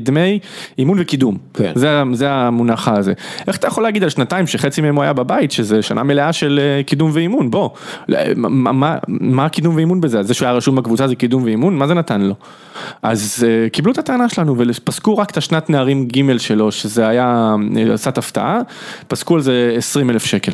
דמי 0.00 0.38
אימון 0.78 0.98
וקידום, 1.00 1.36
כן. 1.54 1.72
זה, 1.74 2.02
זה 2.12 2.30
המונח 2.30 2.88
הזה. 2.88 3.12
איך 3.46 3.56
אתה 3.56 3.66
יכול 3.66 3.82
להגיד 3.82 4.02
על 4.02 4.08
שנתיים 4.08 4.46
שחצי 4.46 4.80
מהם 4.80 4.94
הוא 4.94 5.02
היה 5.02 5.12
בבית, 5.12 5.50
שזה 5.50 5.82
שנה 5.82 6.02
מלאה 6.02 6.32
של 6.32 6.60
קידום 6.86 7.10
ואימון, 7.14 7.50
בוא, 7.50 7.70
מה, 8.36 8.72
מה, 8.72 8.96
מה 9.08 9.44
הקידום 9.44 9.69
ואימון 9.76 10.00
בזה, 10.00 10.22
זה 10.22 10.34
שהוא 10.34 10.46
היה 10.46 10.56
רשום 10.56 10.76
בקבוצה 10.76 11.08
זה 11.08 11.14
קידום 11.14 11.42
ואימון, 11.44 11.76
מה 11.76 11.86
זה 11.86 11.94
נתן 11.94 12.20
לו? 12.20 12.34
אז 13.02 13.46
uh, 13.46 13.70
קיבלו 13.70 13.92
את 13.92 13.98
הטענה 13.98 14.28
שלנו 14.28 14.54
ופסקו 14.58 15.18
רק 15.18 15.30
את 15.30 15.36
השנת 15.36 15.70
נערים 15.70 16.08
ג' 16.08 16.36
שלו, 16.36 16.72
שזה 16.72 17.08
היה 17.08 17.54
עשת 17.94 18.18
הפתעה, 18.18 18.60
פסקו 19.08 19.34
על 19.34 19.40
זה 19.40 19.74
20 19.76 20.10
אלף 20.10 20.24
שקל, 20.24 20.52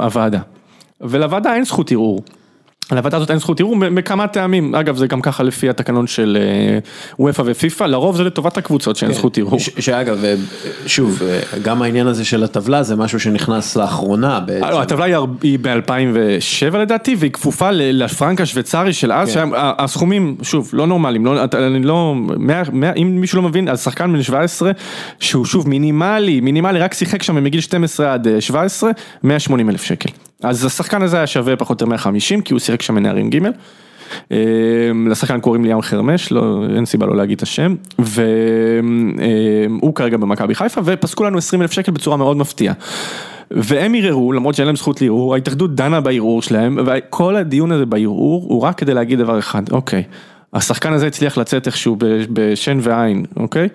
הוועדה. 0.00 0.40
ולוועדה 1.00 1.54
אין 1.54 1.64
זכות 1.64 1.92
ערעור. 1.92 2.22
לוועדה 2.96 3.16
הזאת 3.16 3.30
אין 3.30 3.38
זכות 3.38 3.60
ערעור 3.60 3.76
מכמה 3.76 4.28
טעמים, 4.28 4.74
אגב 4.74 4.96
זה 4.96 5.06
גם 5.06 5.20
ככה 5.20 5.42
לפי 5.42 5.68
התקנון 5.68 6.06
של 6.06 6.38
אה, 6.40 6.78
וופא 7.18 7.42
ופיפא, 7.46 7.84
לרוב 7.84 8.16
זה 8.16 8.24
לטובת 8.24 8.58
הקבוצות 8.58 8.96
שאין 8.96 9.10
כן. 9.10 9.16
זכות 9.16 9.38
ערעור. 9.38 9.58
שאגב, 9.58 10.24
אה, 10.24 10.34
שוב, 10.86 11.22
אה, 11.22 11.40
גם 11.62 11.82
העניין 11.82 12.06
הזה 12.06 12.24
של 12.24 12.44
הטבלה 12.44 12.82
זה 12.82 12.96
משהו 12.96 13.20
שנכנס 13.20 13.76
לאחרונה 13.76 14.40
בעצם. 14.40 14.66
לא, 14.66 14.82
הטבלה 14.82 15.18
היא 15.42 15.58
ב-2007 15.62 16.76
לדעתי, 16.76 17.16
והיא 17.18 17.32
כפופה 17.32 17.70
לפרנק 17.72 18.40
השוויצרי 18.40 18.92
של 18.92 19.12
אז, 19.12 19.34
כן. 19.34 19.48
שהסכומים, 19.78 20.36
שוב, 20.42 20.70
לא 20.72 20.86
נורמליים, 20.86 21.26
לא, 21.26 21.44
אני 21.54 21.82
לא, 21.82 22.14
אם 22.96 23.16
מישהו 23.20 23.42
לא 23.42 23.48
מבין, 23.48 23.68
על 23.68 23.76
שחקן 23.76 24.12
בן 24.12 24.22
17, 24.22 24.70
שהוא 25.20 25.44
שוב 25.44 25.68
מינימלי, 25.68 26.40
מינימלי, 26.40 26.78
רק 26.78 26.94
שיחק 26.94 27.22
שם 27.22 27.44
מגיל 27.44 27.60
12 27.60 28.12
עד 28.12 28.28
17, 28.40 28.90
180 29.22 29.70
אלף 29.70 29.82
שקל. 29.82 30.29
אז 30.42 30.64
השחקן 30.64 31.02
הזה 31.02 31.16
היה 31.16 31.26
שווה 31.26 31.56
פחות 31.56 31.80
או 31.80 31.84
יותר 31.84 31.86
150, 31.86 32.40
כי 32.40 32.52
הוא 32.52 32.60
שיחק 32.60 32.82
שם 32.82 32.94
מנערים 32.94 33.30
ג'. 33.30 33.38
אמ, 34.30 35.08
לשחקן 35.10 35.40
קוראים 35.40 35.64
לי 35.64 35.70
ים 35.70 35.82
חרמש, 35.82 36.32
לא, 36.32 36.64
אין 36.76 36.86
סיבה 36.86 37.06
לא 37.06 37.16
להגיד 37.16 37.36
את 37.36 37.42
השם, 37.42 37.74
והוא 37.98 39.94
כרגע 39.94 40.16
במכבי 40.16 40.54
חיפה, 40.54 40.80
ופסקו 40.84 41.24
לנו 41.24 41.38
20 41.38 41.62
אלף 41.62 41.72
שקל 41.72 41.92
בצורה 41.92 42.16
מאוד 42.16 42.36
מפתיעה. 42.36 42.74
והם 43.50 43.94
ערערו, 43.94 44.32
למרות 44.32 44.54
שאין 44.54 44.66
להם 44.66 44.76
זכות 44.76 45.02
לערעור, 45.02 45.34
ההתאחדות 45.34 45.74
דנה 45.74 46.00
בערעור 46.00 46.42
שלהם, 46.42 46.78
וכל 46.86 47.36
הדיון 47.36 47.72
הזה 47.72 47.86
בערעור 47.86 48.44
הוא 48.48 48.62
רק 48.62 48.78
כדי 48.78 48.94
להגיד 48.94 49.18
דבר 49.18 49.38
אחד, 49.38 49.62
אוקיי, 49.72 50.02
השחקן 50.54 50.92
הזה 50.92 51.06
הצליח 51.06 51.38
לצאת 51.38 51.66
איכשהו 51.66 51.96
בשן 52.30 52.78
ועין, 52.82 53.24
אוקיי? 53.36 53.68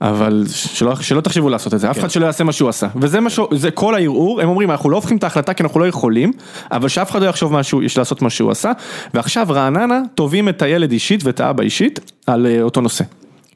אבל 0.00 0.44
שלא, 0.48 0.94
שלא 0.96 1.20
תחשבו 1.20 1.48
לעשות 1.48 1.74
את 1.74 1.80
זה, 1.80 1.90
אף 1.90 1.98
אחד 1.98 2.02
כן. 2.02 2.08
שלא 2.08 2.26
יעשה 2.26 2.44
מה 2.44 2.52
שהוא 2.52 2.68
עשה. 2.68 2.86
וזה 2.96 3.20
מה 3.20 3.30
שהוא, 3.30 3.46
זה 3.52 3.70
כל 3.70 3.94
הערעור, 3.94 4.40
הם 4.40 4.48
אומרים 4.48 4.70
אנחנו 4.70 4.90
לא 4.90 4.96
הופכים 4.96 5.16
את 5.16 5.24
ההחלטה 5.24 5.54
כי 5.54 5.62
אנחנו 5.62 5.80
לא 5.80 5.88
יכולים, 5.88 6.32
אבל 6.70 6.88
שאף 6.88 7.10
אחד 7.10 7.22
לא 7.22 7.26
יחשוב 7.26 7.52
משהו, 7.52 7.82
יש 7.82 7.98
לעשות 7.98 8.22
מה 8.22 8.30
שהוא 8.30 8.50
עשה, 8.50 8.72
ועכשיו 9.14 9.46
רעננה 9.50 10.00
תובעים 10.14 10.48
את 10.48 10.62
הילד 10.62 10.92
אישית 10.92 11.24
ואת 11.24 11.40
האבא 11.40 11.62
אישית 11.62 12.12
על 12.26 12.46
אה, 12.46 12.62
אותו 12.62 12.80
נושא. 12.80 13.04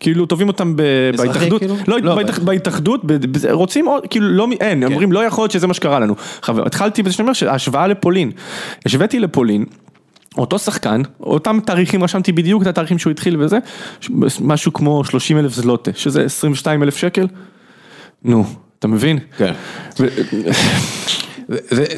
כאילו 0.01 0.26
תובעים 0.26 0.48
אותם 0.48 0.76
בהתאחדות, 1.16 1.60
כאילו? 1.60 1.76
לא, 1.89 1.98
לא 2.01 2.18
בהתאחדות, 2.44 3.01
רוצים 3.51 3.86
עוד, 3.86 4.06
כאילו 4.10 4.28
לא, 4.28 4.48
אין, 4.60 4.80
כן. 4.80 4.93
אומרים 4.93 5.12
לא 5.12 5.24
יכול 5.24 5.43
להיות 5.43 5.51
שזה 5.51 5.66
מה 5.66 5.74
שקרה 5.74 6.01
לנו. 6.01 6.14
התחלתי 6.48 7.02
בזה 7.02 7.14
שאני 7.14 7.22
אומר 7.22 7.32
שההשוואה 7.32 7.86
לפולין, 7.86 8.30
השוויתי 8.86 9.18
לפולין. 9.18 9.64
אותו 10.36 10.59
שחקן, 10.59 11.02
אותם 11.20 11.59
תאריכים, 11.64 12.02
רשמתי 12.02 12.32
בדיוק 12.32 12.62
את 12.62 12.66
התאריכים 12.66 12.98
שהוא 12.98 13.10
התחיל 13.10 13.42
וזה, 13.42 13.59
משהו 14.40 14.72
כמו 14.72 15.05
30 15.05 15.38
אלף 15.38 15.52
זלוטה, 15.52 15.90
שזה 15.94 16.24
22 16.24 16.82
אלף 16.82 16.96
שקל, 16.96 17.26
נו, 18.24 18.44
אתה 18.78 18.88
מבין? 18.88 19.18
כן. 19.36 19.52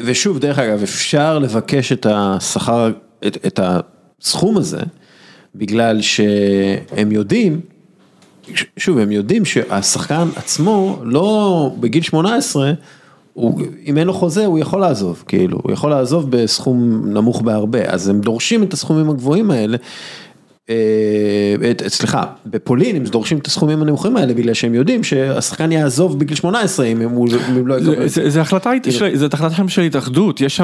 ושוב, 0.05 0.39
דרך 0.39 0.59
אגב, 0.59 0.83
אפשר 0.83 1.39
לבקש 1.39 1.91
את 1.91 2.05
השכר, 2.09 2.91
את, 3.27 3.37
את 3.47 3.59
הסכום 3.63 4.57
הזה, 4.57 4.79
בגלל 5.55 6.01
שהם 6.01 7.11
יודעים, 7.11 7.61
שוב, 8.77 8.97
הם 8.97 9.11
יודעים 9.11 9.45
שהשחקן 9.45 10.27
עצמו, 10.35 11.01
לא 11.03 11.71
בגיל 11.79 12.03
18, 12.03 12.73
הוא, 13.33 13.61
אם 13.85 13.97
אין 13.97 14.07
לו 14.07 14.13
חוזה 14.13 14.45
הוא 14.45 14.59
יכול 14.59 14.79
לעזוב, 14.81 15.23
כאילו, 15.27 15.59
הוא 15.63 15.71
יכול 15.71 15.89
לעזוב 15.89 16.31
בסכום 16.31 17.01
נמוך 17.05 17.41
בהרבה, 17.41 17.85
אז 17.85 18.07
הם 18.07 18.21
דורשים 18.21 18.63
את 18.63 18.73
הסכומים 18.73 19.09
הגבוהים 19.09 19.51
האלה. 19.51 19.77
אה, 20.69 20.75
סליחה, 21.87 22.23
בפולין 22.45 22.95
הם 22.95 23.03
דורשים 23.03 23.37
את 23.37 23.47
הסכומים 23.47 23.81
הנמוכים 23.81 24.17
האלה 24.17 24.33
בגלל 24.33 24.53
שהם 24.53 24.73
יודעים 24.73 25.03
שהשחקן 25.03 25.71
יעזוב 25.71 26.19
בגיל 26.19 26.35
18 26.35 26.85
אם 26.85 27.01
הוא 27.09 27.29
לא 27.65 27.75
יקבל. 27.75 28.07
זה 28.07 28.41
החלטה 28.41 28.71
החלטה 29.33 29.67
של 29.67 29.81
התאחדות, 29.81 30.41
יש 30.41 30.57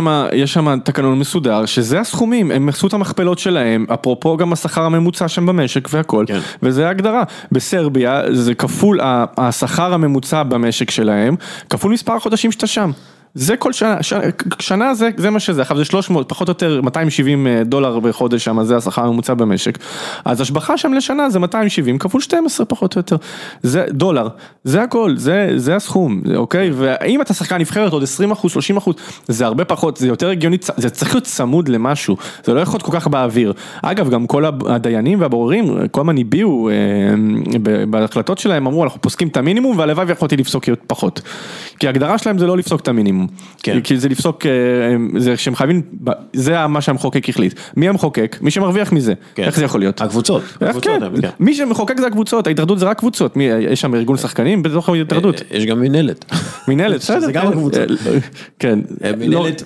שם 0.54 0.80
תקנון 0.84 1.20
מסודר 1.20 1.66
שזה 1.66 2.00
הסכומים, 2.00 2.52
הם 2.52 2.70
עשו 2.70 2.88
את 2.88 2.94
המכפלות 2.94 3.40
שלהם, 3.40 3.86
אפרופו 3.94 4.38
גם 4.38 4.54
השכר 4.54 4.82
הממוצע 4.82 5.28
שם 5.28 5.46
במשק 5.46 5.88
והכל, 5.92 6.26
כן. 6.28 6.40
וזה 6.64 6.88
ההגדרה. 6.88 7.24
בסרביה 7.52 8.22
זה 8.32 8.54
כפול 8.54 9.00
השכר 9.38 9.94
הממוצע 9.94 10.44
במשק 10.44 10.92
שלהם, 10.92 11.36
כפול 11.70 11.92
מספר 11.92 12.14
החודשים 12.14 12.52
שאתה 12.52 12.68
שם. 12.68 12.92
זה 13.38 13.58
כל 13.58 13.74
שנה, 13.74 14.04
ש... 14.04 14.14
שנה 14.60 14.94
זה, 14.94 15.10
זה 15.18 15.30
מה 15.30 15.40
שזה, 15.40 15.62
עכשיו 15.62 15.78
זה 15.78 15.86
300, 15.86 16.30
פחות 16.30 16.48
או 16.48 16.52
יותר 16.52 16.82
270 16.82 17.48
דולר 17.66 18.00
בחודש 18.00 18.44
שם, 18.44 18.64
זה 18.64 18.78
השכר 18.78 19.02
הממוצע 19.02 19.34
במשק. 19.34 19.78
אז 20.26 20.42
השבחה 20.42 20.78
שם 20.78 20.94
לשנה 20.94 21.30
זה 21.30 21.40
270 21.40 21.98
כפול 21.98 22.22
12 22.22 22.66
פחות 22.66 22.96
או 22.96 23.00
יותר. 23.00 23.16
זה 23.64 23.86
דולר, 23.90 24.28
זה 24.64 24.82
הכל, 24.82 25.14
זה, 25.18 25.54
זה 25.56 25.76
הסכום, 25.76 26.22
אוקיי? 26.36 26.72
ואם 26.74 27.22
אתה 27.22 27.34
שחקן 27.34 27.58
נבחרת 27.58 27.92
עוד 27.92 28.04
20 28.04 28.32
אחוז, 28.32 28.52
30 28.52 28.78
אחוז, 28.78 28.96
זה 29.28 29.46
הרבה 29.46 29.66
פחות, 29.66 29.98
זה 29.98 30.08
יותר 30.08 30.30
הגיוני, 30.30 30.58
זה 30.78 30.90
צריך 30.90 31.14
להיות 31.14 31.24
צמוד 31.24 31.70
למשהו, 31.70 32.18
זה 32.44 32.54
לא 32.54 32.60
יכול 32.60 32.74
להיות 32.74 32.84
כל 32.84 32.92
כך 32.92 33.08
באוויר. 33.08 33.54
אגב, 33.82 34.10
גם 34.10 34.28
כל 34.28 34.46
הדיינים 34.46 35.22
והבוררים, 35.22 35.88
כל 35.92 36.02
הזמן 36.02 36.18
הביעו, 36.18 36.70
אה, 36.70 36.76
בהחלטות 37.90 38.38
שלהם 38.38 38.68
אמרו, 38.68 38.84
אנחנו 38.84 39.02
פוסקים 39.02 39.28
את 39.28 39.38
המינימום 39.38 39.78
והלוואי 39.78 40.06
ויכולתי 40.06 40.38
לפסוק 40.38 40.64
פחות. 40.88 41.22
כי 41.80 41.88
ההגדרה 41.88 42.18
שלהם 42.18 42.38
זה 42.38 42.48
לא 42.48 42.58
לפסוק 42.58 42.82
את 42.82 42.88
המינימום. 42.88 43.28
כן. 43.64 43.82
כי 43.82 43.98
זה 43.98 44.10
לפסוק, 44.10 44.46
אה, 44.46 44.52
זה 45.20 45.38
שהם 45.38 45.56
חייבים, 45.56 45.82
זה 46.34 46.68
מה 46.68 46.82
שהמחוקק 46.82 47.30
החליט. 47.30 47.60
מי 47.76 47.90
המחוקק? 47.90 48.38
מי 48.42 48.52
שמרוויח 48.52 48.92
מזה. 48.92 49.14
כן. 49.36 49.44
איך 49.44 49.58
זה 49.58 49.66
יכול 49.66 49.80
להיות? 49.80 50.02
הקבוצות. 50.02 50.44
הקבוצות 50.62 50.84
כן. 50.84 51.22
כן. 51.22 51.30
מי 51.40 51.54
שמחוקק 51.56 52.00
זה 52.00 52.08
הקבוצות, 52.08 52.48
ההתאחדות 52.48 52.80
זה 52.80 52.86
רק 52.86 52.98
קבוצות. 52.98 53.38
מי, 53.38 53.44
יש 53.44 53.82
שם 53.82 53.96
ארגון 53.96 54.18
שחקנים 54.18 54.64
בתוך 54.64 54.90
ההתאחדות. 54.90 55.42
יש 55.52 55.66
גם 55.66 55.80
מינהלת. 55.80 56.26
מינהלת, 56.68 57.00
בסדר. 57.00 57.20
זה 57.20 57.32
גם 57.32 57.48
הקבוצות. 57.48 57.90
כן. 58.60 58.80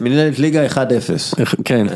מינהלת 0.01 0.39
ליגה 0.39 0.67
1-0. 0.67 0.77
כן. 1.65 1.87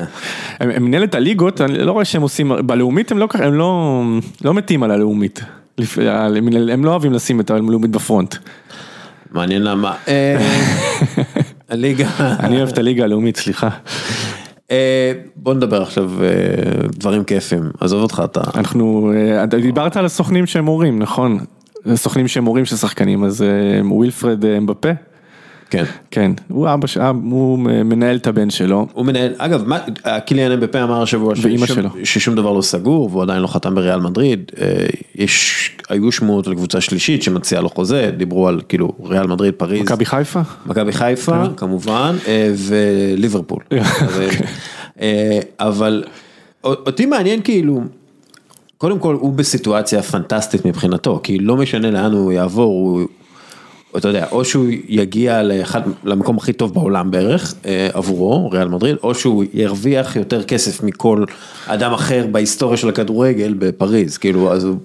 מינהלת 0.80 1.16
הליגות, 1.16 1.62
אני 1.62 1.78
לא 1.78 1.92
רואה 1.92 2.06
שהם 2.06 2.22
עושים, 2.22 2.52
בלאומית 2.66 3.12
הם 3.12 3.18
לא, 3.18 3.28
הם 3.34 3.54
לא, 3.54 4.04
לא 4.44 4.54
מתים 4.54 4.84
על 4.84 4.92
הלאומית. 4.92 5.42
הם 6.72 6.86
לא 6.86 6.92
אוהבים 6.92 7.14
לשים 7.14 7.40
את 7.40 7.52
הלאומית 7.52 7.92
בפרונט. 7.92 8.36
מעניין 9.36 9.64
למה. 9.64 9.96
אה, 10.08 10.38
הליגה. 11.70 12.08
אני 12.20 12.58
אוהב 12.58 12.70
את 12.70 12.78
הליגה 12.78 13.04
הלאומית, 13.04 13.38
סליחה. 13.38 13.70
אה, 14.72 15.12
בוא 15.36 15.54
נדבר 15.54 15.82
עכשיו 15.82 16.12
אה, 16.24 16.30
דברים 16.88 17.24
כיפים, 17.24 17.72
עזוב 17.80 18.02
אותך 18.02 18.22
אתה. 18.26 18.42
אנחנו, 18.56 19.12
דיברת 19.62 19.98
על 19.98 20.06
הסוכנים 20.06 20.46
שהם 20.46 20.66
הורים, 20.66 21.00
נכון? 21.00 21.40
סוכנים 21.96 22.28
שהם 22.28 22.46
הורים 22.46 22.66
של 22.66 22.76
שחקנים, 22.76 23.24
אז 23.24 23.46
ווילפרד 23.84 24.46
אמבפה. 24.46 24.90
כן. 25.76 25.86
כן, 26.12 26.32
הוא 26.48 26.68
אבא, 26.74 27.12
הוא 27.30 27.60
מנהל 27.60 28.16
את 28.16 28.28
הבן 28.28 28.50
שלו. 28.50 28.88
הוא 28.94 29.06
מנהל, 29.06 29.34
אגב, 29.38 29.64
קיליאן 30.26 30.52
אמבפה 30.52 30.84
אמר 30.84 31.02
השבוע 31.02 31.34
ששום 32.04 32.36
דבר 32.36 32.54
לא 32.54 32.62
סגור 32.62 33.10
והוא 33.12 33.24
עדיין 33.24 33.42
לא 33.42 33.48
חתם 33.48 33.76
בריאל 33.76 34.00
מדריד. 34.00 34.52
יש, 35.16 35.72
היו 35.90 36.12
שמועות 36.12 36.48
על 36.48 36.56
קבוצה 36.56 36.82
שלישית 36.82 37.24
שמציעה 37.24 37.62
לו 37.62 37.70
חוזה, 37.70 38.12
דיברו 38.18 38.48
על 38.48 38.62
כאילו 38.70 38.92
ריאל 39.04 39.28
מדריד, 39.28 39.54
פריז. 39.54 39.82
מכבי 39.82 40.06
חיפה? 40.06 40.42
מכבי 40.66 40.92
חיפה, 40.92 41.46
כן. 41.46 41.56
כמובן, 41.58 42.16
וליברפול. 42.56 43.64
אבל 45.60 46.04
אותי 46.64 47.06
מעניין 47.06 47.42
כאילו. 47.42 47.82
קודם 48.78 49.00
כל 49.00 49.16
הוא 49.16 49.34
בסיטואציה 49.34 50.02
פנטסטית 50.02 50.66
מבחינתו, 50.66 51.20
כי 51.24 51.40
לא 51.40 51.58
משנה 51.58 51.92
לאן 51.92 52.12
הוא 52.12 52.32
יעבור, 52.32 52.66
הוא 52.66 53.08
אתה 53.98 54.08
יודע, 54.08 54.26
או 54.32 54.46
שהוא 54.46 54.66
יגיע 54.88 55.44
לאחד, 55.44 55.82
למקום 56.04 56.38
הכי 56.38 56.54
טוב 56.54 56.74
בעולם 56.74 57.12
בערך 57.12 57.54
אה, 57.66 57.90
עבורו, 57.94 58.50
ריאל 58.52 58.68
מדריד, 58.68 58.96
או 59.04 59.16
שהוא 59.16 59.44
ירוויח 59.54 60.16
יותר 60.16 60.44
כסף 60.44 60.84
מכל 60.84 61.26
אדם 61.68 61.94
אחר 61.94 62.28
בהיסטוריה 62.32 62.78
של 62.78 62.90
הכדורגל 62.90 63.56
בפריז, 63.60 64.18
כאילו, 64.18 64.54
אז 64.54 64.64
הוא... 64.64 64.78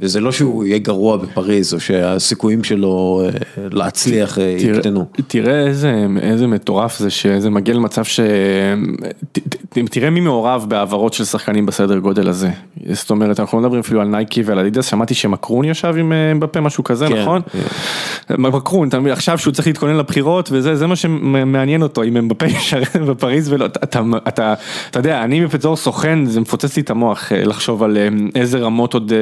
וזה 0.00 0.20
לא 0.20 0.32
שהוא 0.32 0.64
יהיה 0.64 0.78
גרוע 0.78 1.16
בפריז 1.16 1.74
או 1.74 1.80
שהסיכויים 1.80 2.64
שלו 2.64 3.22
אה, 3.24 3.30
להצליח 3.70 4.38
אה, 4.38 4.56
יקטנו. 4.58 5.04
תראה 5.26 5.66
איזה, 5.66 6.06
איזה 6.22 6.46
מטורף 6.46 6.98
זה 6.98 7.10
שזה 7.10 7.50
מגיע 7.50 7.74
למצב 7.74 8.04
ש... 8.04 8.20
תראה 9.90 10.10
מי 10.10 10.20
מעורב 10.20 10.66
בהעברות 10.68 11.12
של 11.12 11.24
שחקנים 11.24 11.66
בסדר 11.66 11.98
גודל 11.98 12.28
הזה. 12.28 12.50
זאת 12.90 13.10
אומרת 13.10 13.40
אנחנו 13.40 13.58
לא 13.58 13.62
מדברים 13.62 13.80
אפילו 13.80 14.00
על 14.00 14.08
נייקי 14.08 14.42
ועל 14.42 14.58
אדידס, 14.58 14.86
שמעתי 14.86 15.14
שמקרון 15.14 15.64
ישב 15.64 15.94
עם 15.98 16.12
אה, 16.12 16.32
בפה 16.38 16.60
משהו 16.60 16.84
כזה 16.84 17.08
כן, 17.08 17.22
נכון? 17.22 17.42
כן. 17.52 18.34
מקרון, 18.38 18.88
אתה 18.88 19.00
מבין 19.00 19.12
עכשיו 19.12 19.38
שהוא 19.38 19.52
צריך 19.52 19.66
להתכונן 19.66 19.96
לבחירות 19.96 20.48
וזה 20.52 20.76
זה 20.76 20.86
מה 20.86 20.96
שמעניין 20.96 21.82
אותו 21.82 22.02
אם 22.02 22.16
הם 22.16 22.28
בפה 22.28 22.46
ישרת 22.46 22.96
בפריז 22.96 23.52
ולא, 23.52 23.66
אתה, 23.66 23.80
אתה, 23.82 24.00
אתה, 24.28 24.54
אתה 24.90 24.98
יודע 24.98 25.24
אני 25.24 25.46
בתור 25.46 25.76
סוכן 25.76 26.24
זה 26.24 26.40
מפוצץ 26.40 26.76
לי 26.76 26.82
את 26.82 26.90
המוח 26.90 27.32
לחשוב 27.32 27.82
על 27.82 27.98
איזה 28.34 28.58
רמות 28.58 28.94
עוד 28.94 29.12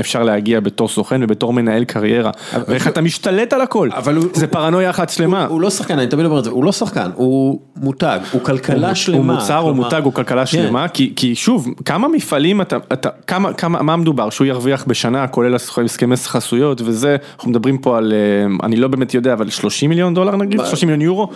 אפשר. 0.00 0.28
להגיע 0.28 0.60
בתור 0.60 0.88
סוכן 0.88 1.22
ובתור 1.22 1.52
מנהל 1.52 1.84
קריירה, 1.84 2.30
ואיך 2.68 2.88
אתה 2.88 3.00
משתלט 3.00 3.52
על 3.52 3.60
הכל, 3.60 3.88
זה 4.32 4.46
פרנויה 4.46 4.90
אחת 4.90 5.10
שלמה. 5.10 5.46
הוא 5.46 5.60
לא 5.60 5.70
שחקן, 5.70 5.98
אני 5.98 6.06
תמיד 6.06 6.26
אומר 6.26 6.38
את 6.38 6.44
זה, 6.44 6.50
הוא 6.50 6.64
לא 6.64 6.72
שחקן, 6.72 7.10
הוא 7.14 7.60
מותג, 7.76 8.18
הוא 8.32 8.42
כלכלה 8.44 8.94
שלמה. 8.94 9.18
הוא 9.18 9.24
מוצר, 9.24 9.56
הוא 9.56 9.72
מותג, 9.72 9.97
הוא 10.04 10.12
כלכלה 10.12 10.40
כן. 10.40 10.46
שלמה, 10.46 10.88
כי 10.88 11.34
שוב, 11.34 11.74
כמה 11.84 12.08
מפעלים 12.08 12.60
אתה, 12.60 13.08
כמה, 13.26 13.82
מה 13.82 13.96
מדובר, 13.96 14.30
שהוא 14.30 14.46
ירוויח 14.46 14.84
בשנה, 14.84 15.26
כולל 15.26 15.54
הסכמי 15.54 16.16
חסויות 16.16 16.80
וזה, 16.84 17.16
אנחנו 17.36 17.50
מדברים 17.50 17.78
פה 17.78 17.98
על, 17.98 18.12
אה, 18.12 18.66
אני 18.66 18.76
לא 18.76 18.88
באמת 18.88 19.14
יודע, 19.14 19.32
אבל 19.32 19.50
30 19.50 19.90
מיליון 19.90 20.14
דולר 20.14 20.36
נגיד, 20.36 20.60
30 20.66 20.88
מיליון 20.88 21.00
יורו? 21.00 21.28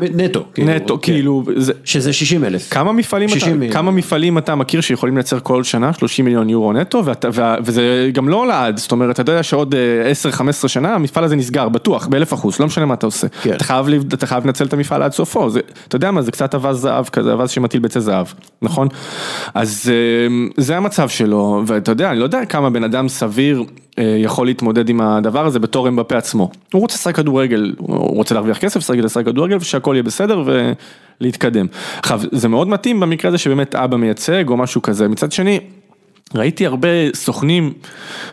נטו. 0.00 0.44
כאילו, 0.54 0.70
נטו, 0.74 0.94
כן. 0.94 1.02
כאילו. 1.02 1.42
שזה 1.84 2.12
60 2.12 2.44
אלף. 2.44 2.72
כמה 3.72 3.90
מפעלים 3.90 4.38
אתה 4.38 4.54
מכיר 4.54 4.80
שיכולים 4.80 5.16
לייצר 5.16 5.40
כל 5.40 5.62
שנה 5.62 5.92
30 5.92 6.24
מיליון 6.24 6.50
יורו 6.50 6.72
נטו, 6.72 7.02
וזה 7.64 8.10
גם 8.12 8.28
לא 8.28 8.46
לעד, 8.46 8.76
זאת 8.76 8.92
אומרת, 8.92 9.20
אתה 9.20 9.30
יודע 9.30 9.42
שעוד 9.42 9.74
10-15 10.64 10.68
שנה 10.68 10.94
המפעל 10.94 11.24
הזה 11.24 11.36
נסגר, 11.36 11.68
בטוח, 11.68 12.06
באלף 12.06 12.34
אחוז, 12.34 12.60
לא 12.60 12.66
משנה 12.66 12.86
מה 12.86 12.94
אתה 12.94 13.06
עושה. 13.06 13.26
כן. 13.42 13.54
אתה 13.54 13.64
חייב, 13.64 13.86
אתה 14.14 14.26
חייב 14.26 14.46
לנצל 14.46 14.64
את 14.64 14.72
המפעל 14.72 15.02
עד 15.02 15.12
סופו, 15.12 15.50
זה, 15.50 15.60
אתה 15.88 15.96
יודע 15.96 16.10
מה, 16.10 16.22
זה 16.22 16.32
קצת 16.32 16.54
אבז 16.54 16.76
זהב 16.76 17.04
כזה, 17.08 17.32
אבז 17.32 17.50
שמטיל 17.50 17.80
ביצי 17.80 18.00
זהב, 18.04 18.26
נכון? 18.62 18.88
אז 19.54 19.92
אה, 19.92 20.26
זה 20.56 20.76
המצב 20.76 21.08
שלו, 21.08 21.62
ואתה 21.66 21.92
יודע, 21.92 22.10
אני 22.10 22.18
לא 22.18 22.24
יודע 22.24 22.44
כמה 22.44 22.70
בן 22.70 22.84
אדם 22.84 23.08
סביר 23.08 23.64
אה, 23.98 24.16
יכול 24.18 24.46
להתמודד 24.46 24.88
עם 24.88 25.00
הדבר 25.00 25.46
הזה 25.46 25.58
בתור 25.58 25.88
אמבפה 25.88 26.16
עצמו. 26.16 26.50
הוא 26.72 26.80
רוצה 26.80 26.94
לשחק 26.94 27.16
כדורגל, 27.16 27.74
הוא 27.78 28.16
רוצה 28.16 28.34
להרוויח 28.34 28.58
כסף, 28.58 28.90
לשחק 28.90 29.24
כדורגל 29.24 29.56
ושהכל 29.56 29.92
יהיה 29.94 30.02
בסדר 30.02 30.42
ולהתקדם. 31.20 31.66
עכשיו, 31.98 32.20
זה 32.32 32.48
מאוד 32.48 32.68
מתאים 32.68 33.00
במקרה 33.00 33.28
הזה 33.28 33.38
שבאמת 33.38 33.74
אבא 33.74 33.96
מייצג 33.96 34.48
או 34.48 34.56
משהו 34.56 34.82
כזה, 34.82 35.08
מצד 35.08 35.32
שני, 35.32 35.60
ראיתי 36.34 36.66
הרבה 36.66 36.88
סוכנים 37.14 37.72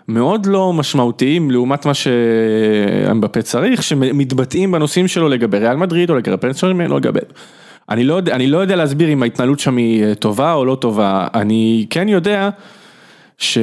מאוד 0.08 0.46
לא 0.46 0.74
משמעותיים 0.74 1.52
לעומת 1.52 1.86
מה 1.86 1.94
שאמבפה 1.94 3.42
צריך, 3.42 3.84
שמתבטאים 3.84 4.72
בנושאים 4.72 5.08
שלו 5.08 5.30
לגבי 5.30 5.58
ריאל 5.58 5.76
מדריד 5.76 6.10
או 6.10 6.16
לגבי 6.16 6.38
פרנס 6.38 6.58
שרמן, 6.58 6.88
לא 6.88 6.98
לגבי... 6.98 7.20
אני 7.92 8.04
לא, 8.04 8.20
אני 8.32 8.48
לא 8.48 8.58
יודע 8.58 8.76
להסביר 8.76 9.14
אם 9.14 9.24
ההתנהלות 9.24 9.60
שם 9.60 9.78
היא 9.78 10.14
טובה 10.14 10.54
או 10.54 10.66
לא 10.66 10.76
טובה, 10.76 11.28
אני 11.34 11.86
כן 11.90 12.10
יודע 12.10 12.50
ש... 13.38 13.58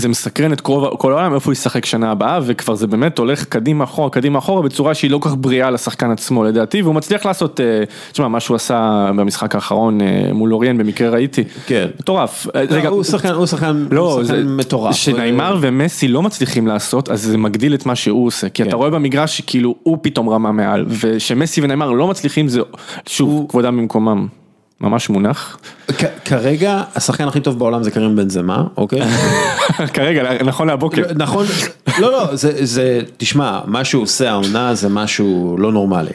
זה 0.00 0.08
מסקרן 0.08 0.52
את 0.52 0.60
כל, 0.60 0.84
העולם 1.00 1.34
איפה 1.34 1.46
הוא 1.46 1.52
ישחק 1.52 1.84
שנה 1.84 2.10
הבאה 2.10 2.38
וכבר 2.42 2.74
זה 2.74 2.86
באמת 2.86 3.18
הולך 3.18 3.44
קדימה 3.44 3.84
אחורה 3.84 4.10
קדימה 4.10 4.38
אחורה 4.38 4.62
בצורה 4.62 4.94
שהיא 4.94 5.10
לא 5.10 5.18
כל 5.18 5.28
כך 5.28 5.34
בריאה 5.38 5.70
לשחקן 5.70 6.10
עצמו 6.10 6.44
לדעתי 6.44 6.82
והוא 6.82 6.94
מצליח 6.94 7.26
לעשות, 7.26 7.60
אה, 7.60 7.84
תשמע 8.12 8.28
מה 8.28 8.40
שהוא 8.40 8.54
עשה 8.54 9.10
במשחק 9.16 9.54
האחרון 9.54 10.00
אה, 10.00 10.30
מול 10.32 10.54
אוריאן 10.54 10.78
במקרה 10.78 11.10
ראיתי, 11.10 11.44
כן, 11.66 11.88
מטורף, 12.00 12.46
לא, 12.70 12.88
הוא 12.88 13.04
שחקן, 13.04 13.28
הוא 13.28 13.46
שחקן, 13.46 13.86
לא, 13.90 14.14
הוא 14.14 14.24
שחקן 14.24 14.56
מטורף, 14.56 14.94
שניימר 14.94 15.58
ומסי 15.60 16.08
לא 16.08 16.22
מצליחים 16.22 16.66
לעשות 16.66 17.10
אז 17.10 17.22
זה 17.22 17.38
מגדיל 17.38 17.74
את 17.74 17.86
מה 17.86 17.94
שהוא 17.94 18.26
עושה, 18.26 18.48
כי 18.48 18.62
כן. 18.62 18.68
אתה 18.68 18.76
רואה 18.76 18.90
במגרש 18.90 19.38
שכאילו 19.38 19.74
הוא 19.82 19.98
פתאום 20.02 20.28
רמה 20.28 20.52
מעל 20.52 20.86
ושמסי 20.88 21.60
וניימר 21.60 21.90
לא 21.90 22.08
מצליחים 22.08 22.48
זה 22.48 22.60
שוב. 23.06 23.46
כבודם 23.48 23.76
במקומם. 23.76 24.41
ממש 24.82 25.10
מונח. 25.10 25.58
כרגע 26.24 26.82
השחקן 26.94 27.28
הכי 27.28 27.40
טוב 27.40 27.58
בעולם 27.58 27.82
זה 27.82 27.90
קרים 27.90 28.16
בן 28.16 28.28
זמה, 28.28 28.64
אוקיי? 28.76 29.00
כרגע, 29.94 30.42
נכון 30.44 30.66
להבוקר. 30.66 31.02
נכון, 31.16 31.46
לא 31.98 32.12
לא, 32.12 32.36
זה, 32.62 33.00
תשמע, 33.16 33.60
מה 33.66 33.84
שהוא 33.84 34.02
עושה 34.02 34.30
העונה 34.30 34.74
זה 34.74 34.88
משהו 34.88 35.56
לא 35.58 35.72
נורמלי. 35.72 36.10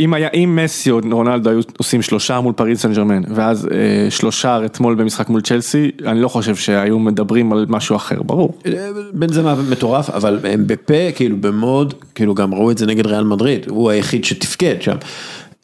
אם 0.00 0.14
היה, 0.14 0.28
אם 0.34 0.58
מסי 0.62 0.90
או 0.90 1.00
רונלדו 1.12 1.50
היו 1.50 1.60
עושים 1.78 2.02
שלושה 2.02 2.40
מול 2.40 2.52
פריז 2.52 2.80
סן 2.80 2.92
ג'רמן, 2.92 3.22
ואז 3.34 3.68
אה, 3.72 4.10
שלושה 4.10 4.64
אתמול 4.64 4.94
במשחק 4.94 5.28
מול 5.28 5.40
צ'לסי, 5.40 5.90
אני 6.06 6.20
לא 6.20 6.28
חושב 6.28 6.56
שהיו 6.56 6.98
מדברים 6.98 7.52
על 7.52 7.66
משהו 7.68 7.96
אחר, 7.96 8.22
ברור. 8.22 8.58
בן 9.12 9.32
זמה 9.32 9.54
מטורף, 9.70 10.10
אבל 10.10 10.38
הם 10.44 10.66
בפה, 10.66 11.12
כאילו 11.16 11.36
במוד, 11.40 11.94
כאילו 12.14 12.34
גם 12.34 12.54
ראו 12.54 12.70
את 12.70 12.78
זה 12.78 12.86
נגד 12.86 13.06
ריאל 13.06 13.24
מדריד, 13.24 13.66
הוא 13.68 13.90
היחיד 13.90 14.24
שתפקד 14.24 14.82
שם. 14.82 14.96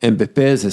הם 0.05 0.19
בפה, 0.19 0.57
זה 0.57 0.69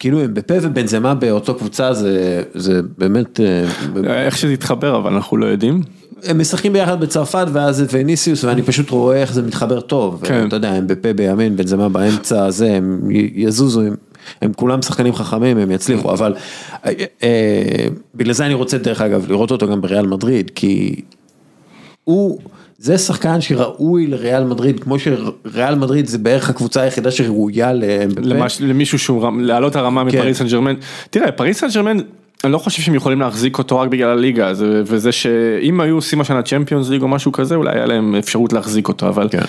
כאילו 0.00 0.20
הם 0.20 0.34
בפה 0.34 0.54
ובנזמה 0.62 1.14
באותו 1.14 1.54
קבוצה 1.54 1.94
זה 1.94 2.42
זה 2.54 2.80
באמת. 2.98 3.40
אה, 3.40 4.24
איך 4.26 4.38
שזה 4.38 4.52
יתחבר 4.52 4.96
אבל 4.96 5.12
אנחנו 5.12 5.36
לא 5.36 5.46
יודעים. 5.46 5.82
הם 6.24 6.40
משחקים 6.40 6.72
ביחד 6.72 7.00
בצרפת 7.00 7.46
ואז 7.52 7.82
את 7.82 7.88
וניסיוס 7.92 8.44
ואני 8.44 8.62
פשוט 8.62 8.90
רואה 8.90 9.16
איך 9.16 9.32
זה 9.32 9.42
מתחבר 9.42 9.80
טוב. 9.80 10.20
כן. 10.24 10.48
אתה 10.48 10.56
יודע, 10.56 10.72
הם 10.72 10.86
בפה 10.86 11.12
בימין, 11.12 11.56
בנזמה 11.56 11.88
באמצע, 11.88 12.50
זה, 12.50 12.72
הם 12.72 13.08
יזוזו, 13.34 13.80
הם, 13.80 13.94
הם 14.42 14.52
כולם 14.52 14.82
שחקנים 14.82 15.14
חכמים, 15.14 15.58
הם 15.58 15.70
יצליחו, 15.70 16.12
אבל 16.12 16.34
אה, 16.86 16.90
בגלל 18.14 18.34
זה 18.34 18.46
אני 18.46 18.54
רוצה 18.54 18.78
דרך 18.78 19.00
אגב 19.00 19.30
לראות 19.30 19.50
אותו 19.50 19.68
גם 19.68 19.80
בריאל 19.80 20.06
מדריד, 20.06 20.50
כי 20.54 21.00
הוא, 22.04 22.38
זה 22.84 22.98
שחקן 22.98 23.40
שראוי 23.40 24.06
לריאל 24.06 24.44
מדריד, 24.44 24.80
כמו 24.80 24.96
שריאל 24.98 25.74
מדריד 25.74 26.06
זה 26.06 26.18
בערך 26.18 26.50
הקבוצה 26.50 26.80
היחידה 26.82 27.10
שראויה. 27.10 27.72
למש- 27.72 28.58
למישהו 28.60 28.98
שהוא 28.98 29.22
רם- 29.22 29.40
להעלות 29.40 29.76
הרמה 29.76 30.10
כן. 30.10 30.18
מפריס 30.18 30.38
סן 30.38 30.46
ג'רמן. 30.46 30.74
תראה, 31.10 31.32
פריס 31.32 31.58
סן 31.60 31.66
ג'רמן, 31.74 31.96
אני 32.44 32.52
לא 32.52 32.58
חושב 32.58 32.82
שהם 32.82 32.94
יכולים 32.94 33.20
להחזיק 33.20 33.58
אותו 33.58 33.78
רק 33.80 33.88
בגלל 33.88 34.10
הליגה, 34.10 34.54
זה- 34.54 34.82
וזה 34.86 35.12
שאם 35.12 35.80
היו 35.80 35.94
עושים 35.94 36.20
השנה 36.20 36.42
צ'מפיונס 36.42 36.88
ליג 36.88 37.02
או 37.02 37.08
משהו 37.08 37.32
כזה, 37.32 37.54
אולי 37.54 37.70
היה 37.74 37.86
להם 37.86 38.14
אפשרות 38.14 38.52
להחזיק 38.52 38.88
אותו, 38.88 39.08
אבל 39.08 39.28
כן. 39.30 39.40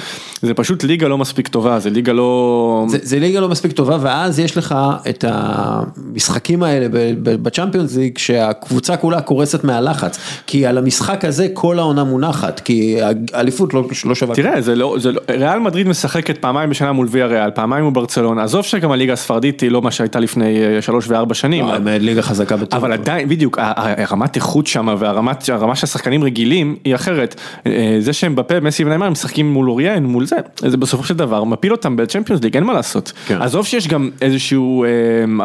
זה 0.42 0.54
פשוט 0.54 0.84
ליגה 0.84 1.08
לא 1.08 1.18
מספיק 1.18 1.48
טובה, 1.48 1.80
זה 1.80 1.90
ליגה 1.90 2.14
לא... 2.14 2.86
זה, 2.90 2.98
זה 3.02 3.20
ליגה 3.20 3.40
לא 3.40 3.50
מספיק 3.50 3.72
טובה 3.72 3.98
ואז 4.02 4.40
יש 4.40 4.58
לך 4.58 4.76
את 5.10 5.26
המשחקים 5.28 6.64
האלה 6.64 6.88
בצ'מפיונס 7.24 7.96
ליג 7.96 8.18
שהקבוצה 8.18 8.98
כולה 8.98 9.22
קורסת 9.22 9.64
מהלחץ 9.64 10.20
כי 10.48 10.66
על 10.66 10.78
המשחק 10.78 11.26
הזה 11.26 11.48
כל 11.54 11.80
העונה 11.80 12.04
מונחת 12.04 12.60
כי 12.60 12.98
האליפות 13.34 13.74
לא, 13.74 13.84
לא 14.06 14.16
שווה. 14.16 14.36
תראה, 14.36 14.62
זה 14.62 14.76
לא, 14.76 14.96
זה 15.00 15.12
לא, 15.12 15.22
ריאל 15.30 15.60
מדריד 15.60 15.88
משחקת 15.88 16.38
פעמיים 16.38 16.70
בשנה 16.70 16.92
מול 16.92 17.08
ויה 17.12 17.26
ריאל, 17.26 17.52
פעמיים 17.52 17.84
מול 17.84 17.94
ברצלונה, 17.94 18.44
עזוב 18.44 18.64
שגם 18.66 18.92
הליגה 18.92 19.14
הספרדית 19.14 19.62
היא 19.62 19.72
לא 19.72 19.82
מה 19.82 19.92
שהייתה 19.92 20.20
לפני 20.20 20.64
אה, 20.64 20.82
שלוש 20.82 21.06
וארבע 21.08 21.34
שנים. 21.34 21.66
לא, 21.66 21.74
הם 21.74 21.88
ליגה 21.88 22.22
חזקה 22.22 22.58
בטוח. 22.58 22.85
אבל 22.86 22.94
עדיין, 22.94 23.30
בדיוק, 23.30 23.58
הרמת 23.62 24.36
איכות 24.36 24.68
שם 24.68 24.96
והרמת 25.00 25.50
הרמה 25.50 25.76
שהשחקנים 25.76 26.24
רגילים 26.24 26.76
היא 26.84 26.96
אחרת. 26.96 27.42
אה, 27.66 27.98
זה 28.00 28.14
שהם 28.14 28.36
בפה, 28.36 28.60
מסי 28.60 28.84
ונאמר, 28.84 29.10
משחקים 29.10 29.54
מול 29.54 29.70
אוריאן, 29.70 30.04
מול 30.04 30.26
זה, 30.26 30.36
זה 30.58 30.78
בסופו 30.78 31.04
של 31.04 31.14
דבר 31.14 31.44
מפיל 31.44 31.72
אותם 31.72 31.96
בצ'מפיונס 31.96 32.44
ליג, 32.44 32.56
אין 32.56 32.64
מה 32.64 32.74
לעשות. 32.74 33.14
כן. 33.28 33.42
עזוב 33.42 33.66
שיש 33.66 33.88
גם 33.88 34.10
איזשהו 34.22 34.84
אה, 34.84 34.90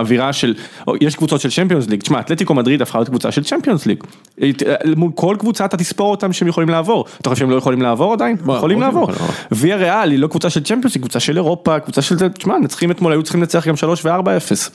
אווירה 0.01 0.33
של, 0.33 0.55
יש 1.01 1.17
קבוצות 1.17 1.41
של 1.41 1.51
צ'מפיונס 1.51 1.89
ליג, 1.89 2.01
תשמע, 2.01 2.21
אתלטיקו 2.21 2.55
מדריד 2.55 2.83
הפכה 2.83 2.99
להיות 2.99 3.09
קבוצה 3.09 3.33
של 3.33 3.45
צ'מפיונס 3.45 3.87
ליג. 3.87 4.05
אה, 4.43 4.51
מול 4.97 5.11
כל 5.15 5.37
קבוצה 5.39 5.65
אתה 5.65 5.77
תספור 5.77 6.11
אותם 6.11 6.33
שהם 6.33 6.49
יכולים 6.49 6.69
לעבור. 6.69 7.05
אתה 7.21 7.29
חושב 7.29 7.41
שהם 7.41 7.51
לא 7.51 7.57
יכולים 7.57 7.83
לעבור 7.83 8.13
עדיין? 8.13 8.37
יכולים 8.57 8.81
לעבור. 8.81 9.11
יכולים 9.11 9.31
ויה 9.53 9.77
ריאל 9.77 10.11
היא 10.11 10.19
לא 10.19 10.27
קבוצה 10.27 10.51
של 10.51 10.63
צ'מפיונס, 10.63 10.95
היא 10.95 11.01
קבוצה 11.01 11.21
של 11.21 11.37
אירופה, 11.37 11.79
קבוצה 11.79 12.03
של 12.03 12.19
זה, 12.19 12.29
תשמע, 12.29 12.59
מנצחים 12.59 12.91
אתמול, 12.91 13.13
היו 13.13 13.23
צריכים 13.23 13.41
לנצח 13.41 13.69
גם 13.69 13.77
3 13.77 14.05
ו-4-0. 14.05 14.71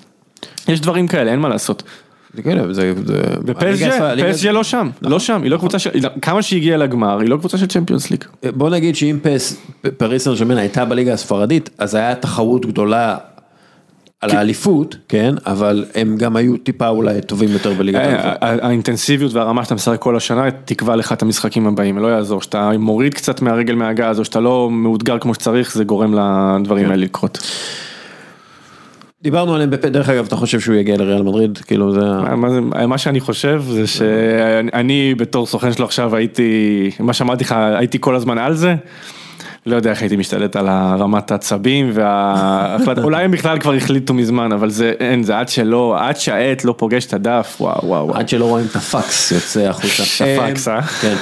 יש 0.67 0.81
דברים 0.81 1.07
כאלה, 1.07 1.31
אין 1.31 1.39
מה 1.39 1.49
לעשות. 1.49 1.83
כן, 2.43 2.57
ופסז'ה 3.45 4.51
לא 4.51 4.63
שם, 4.63 4.89
לא 5.01 5.19
שם, 5.19 5.41
היא 5.43 5.51
לא 5.51 5.57
קבוצה 5.57 5.79
של, 5.79 5.89
כמה 6.21 6.41
שהיא 6.41 6.57
הגיעה 6.57 6.77
לגמר, 6.77 7.19
היא 7.19 7.29
לא 7.29 7.37
קבוצה 7.37 7.57
של 7.57 7.65
צ'מפיונס 7.67 8.11
ליג. 8.11 8.23
בוא 8.55 8.69
נגיד 8.69 8.95
שאם 8.95 9.19
פס, 9.21 9.57
פריס 9.97 10.23
סן 10.23 10.35
ג'רמן 10.35 10.57
הייתה 10.57 10.85
בליגה 10.85 11.13
הספרדית 11.13 11.69
אז 11.77 11.95
היה 11.95 12.15
תחרות 12.15 12.65
גדולה. 12.65 13.17
על 14.21 14.31
האליפות, 14.31 14.95
כן, 15.07 15.35
אבל 15.45 15.85
הם 15.95 16.17
גם 16.17 16.35
היו 16.35 16.57
טיפה 16.57 16.87
אולי 16.87 17.21
טובים 17.21 17.49
יותר 17.49 17.73
בליגת 17.73 17.99
אה, 17.99 18.33
האליפות. 18.41 18.63
האינטנסיביות 18.63 19.33
והרמה 19.33 19.63
שאתה 19.63 19.75
משחק 19.75 19.99
כל 19.99 20.15
השנה 20.15 20.51
תקבע 20.51 20.95
לך 20.95 21.11
את 21.11 21.21
המשחקים 21.21 21.67
הבאים, 21.67 21.97
לא 21.97 22.07
יעזור, 22.07 22.41
שאתה 22.41 22.71
מוריד 22.79 23.13
קצת 23.13 23.41
מהרגל 23.41 23.75
מהגז 23.75 24.19
או 24.19 24.25
שאתה 24.25 24.39
לא 24.39 24.69
מאותגר 24.71 25.19
כמו 25.19 25.33
שצריך, 25.33 25.73
זה 25.73 25.83
גורם 25.83 26.13
לדברים 26.13 26.85
האלה 26.85 26.95
לקרות. 26.95 27.37
דיברנו 29.25 29.55
עליהם, 29.55 29.69
בפ- 29.69 29.85
דרך 29.89 30.09
אגב, 30.09 30.25
אתה 30.25 30.35
חושב 30.35 30.59
שהוא 30.59 30.75
יגיע 30.75 30.97
לריאל 30.97 31.21
מדריד? 31.21 31.57
כאילו 31.57 31.91
זה... 31.91 31.99
מה- 32.35 32.87
מה 32.87 32.97
שאני 32.97 33.19
חושב 33.19 33.61
זה 33.69 33.87
שאני 33.87 35.15
בתור 35.17 35.45
סוכן 35.45 35.73
שלו 35.73 35.85
עכשיו 35.85 36.15
הייתי, 36.15 36.89
מה 36.99 37.13
שאמרתי 37.13 37.43
לך, 37.43 37.55
הייתי 37.77 37.97
כל 38.01 38.15
הזמן 38.15 38.37
על 38.37 38.53
זה. 38.55 38.75
לא 39.65 39.75
יודע 39.75 39.89
איך 39.89 40.01
הייתי 40.01 40.15
משתלט 40.15 40.55
על 40.55 40.65
הרמת 40.69 41.31
העצבים 41.31 41.89
וההחלטה, 41.93 43.01
אולי 43.07 43.23
הם 43.23 43.31
בכלל 43.31 43.59
כבר 43.59 43.73
החליטו 43.73 44.13
מזמן, 44.13 44.51
אבל 44.51 44.69
זה 44.69 44.93
אין, 44.99 45.23
זה 45.23 45.39
עד 45.39 45.49
שלא, 45.49 45.95
עד 45.99 46.17
שהעט 46.17 46.63
לא 46.65 46.73
פוגש 46.77 47.05
את 47.05 47.13
הדף, 47.13 47.57
וואו 47.59 47.79
וואו 47.85 48.05
וואו. 48.07 48.17
עד 48.17 48.29
שלא 48.29 48.45
רואים 48.45 48.65
את 48.71 48.75
הפקס 48.75 49.31
יוצא 49.31 49.59
החוצה. 49.69 50.03
הפקס, 50.25 50.67
אה? 50.67 50.81
כן. 50.81 51.15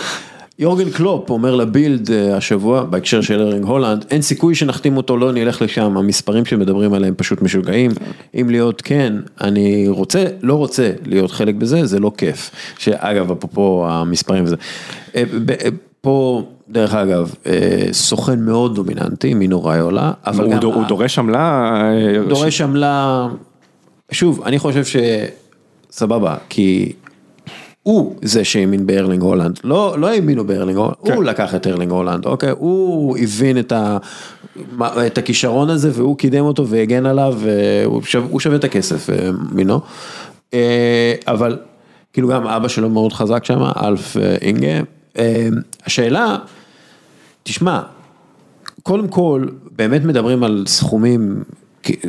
יורגן 0.60 0.90
קלופ 0.90 1.30
אומר 1.30 1.56
לבילד 1.56 2.12
אה, 2.12 2.38
השבוע 2.38 2.84
בהקשר 2.84 3.22
של 3.22 3.42
ארינג 3.42 3.66
הולנד 3.66 4.06
אין 4.12 4.22
סיכוי 4.22 4.56
שנחתים 4.56 4.98
אותו 4.98 5.18
לא 5.18 5.32
נלך 5.32 5.62
לשם. 5.62 5.98
המספרים 5.98 6.46
שמדברים 6.46 6.94
עליהם 6.94 7.14
פשוט 7.18 7.42
משוגעים. 7.42 7.92
אם 8.36 8.50
להיות 8.50 8.82
כן 8.82 9.14
אני 9.42 9.86
רוצה 9.88 10.26
לא 10.42 10.56
רוצה 10.56 10.92
להיות 11.06 11.32
חלק 11.32 11.56
בזה 11.56 11.86
זה 11.86 12.00
לא 12.00 12.12
כיף. 12.18 12.52
שאגב 12.78 13.32
אפרופו 13.32 13.86
המספרים 13.90 14.44
וזה. 14.44 14.56
אה, 15.16 15.24
אה, 15.50 15.70
פה 16.02 16.44
דרך 16.70 16.94
אגב 16.94 17.34
סוכן 17.92 18.40
מאוד 18.40 18.76
דומיננטי 18.76 19.34
מינו 19.34 19.64
ראיולה 19.64 20.12
אבל 20.26 20.46
הוא 20.46 20.54
גם 20.54 20.64
הוא 20.64 20.86
דורש 20.86 21.20
עמלה, 21.20 21.82
דורש 22.28 22.62
עמלה, 22.62 23.28
שוב, 24.12 24.42
אני 24.46 24.60
חושב 24.60 24.84
שסבבה, 25.90 26.36
כי 26.50 26.94
הוא 27.84 28.16
זה 28.22 28.44
שהאמין 28.44 28.88
בארלינג 28.88 29.22
הולאנד, 29.22 29.60
לא, 29.64 29.96
לא 30.00 30.08
האמינו 30.08 30.46
בארלינג 30.48 30.78
הולאנד, 30.78 30.96
כן. 31.06 31.14
הוא 31.14 31.24
לקח 31.24 31.56
את 31.56 31.68
ארלינג 31.68 31.92
הולאנד, 31.92 32.26
אוקיי, 32.26 32.50
הוא 32.50 33.18
הבין 33.18 33.60
את, 33.60 33.72
ה, 33.72 33.98
את 35.08 35.18
הכישרון 35.18 35.70
הזה 35.70 35.92
והוא 35.94 36.18
קידם 36.18 36.44
אותו 36.44 36.68
והגן 36.68 37.06
עליו, 37.06 37.36
והוא 37.40 38.02
הוא 38.30 38.40
שווה 38.40 38.56
את 38.56 38.64
הכסף, 38.64 39.10
אה, 39.10 39.30
מינו, 39.52 39.80
אה, 40.54 41.14
אבל 41.28 41.58
כאילו 42.14 42.28
גם 42.28 42.48
אבא 42.48 42.68
שלו 42.68 42.90
מאוד 42.90 43.14
חזק 43.14 43.46
שם, 43.46 43.64
אלף 43.84 44.18
אה, 44.18 44.36
אינגה, 44.42 44.80
השאלה, 45.86 46.38
תשמע, 47.44 47.82
קודם 48.84 49.08
כל, 49.08 49.48
באמת 49.76 50.04
מדברים 50.04 50.44
על 50.44 50.64
סכומים, 50.68 51.44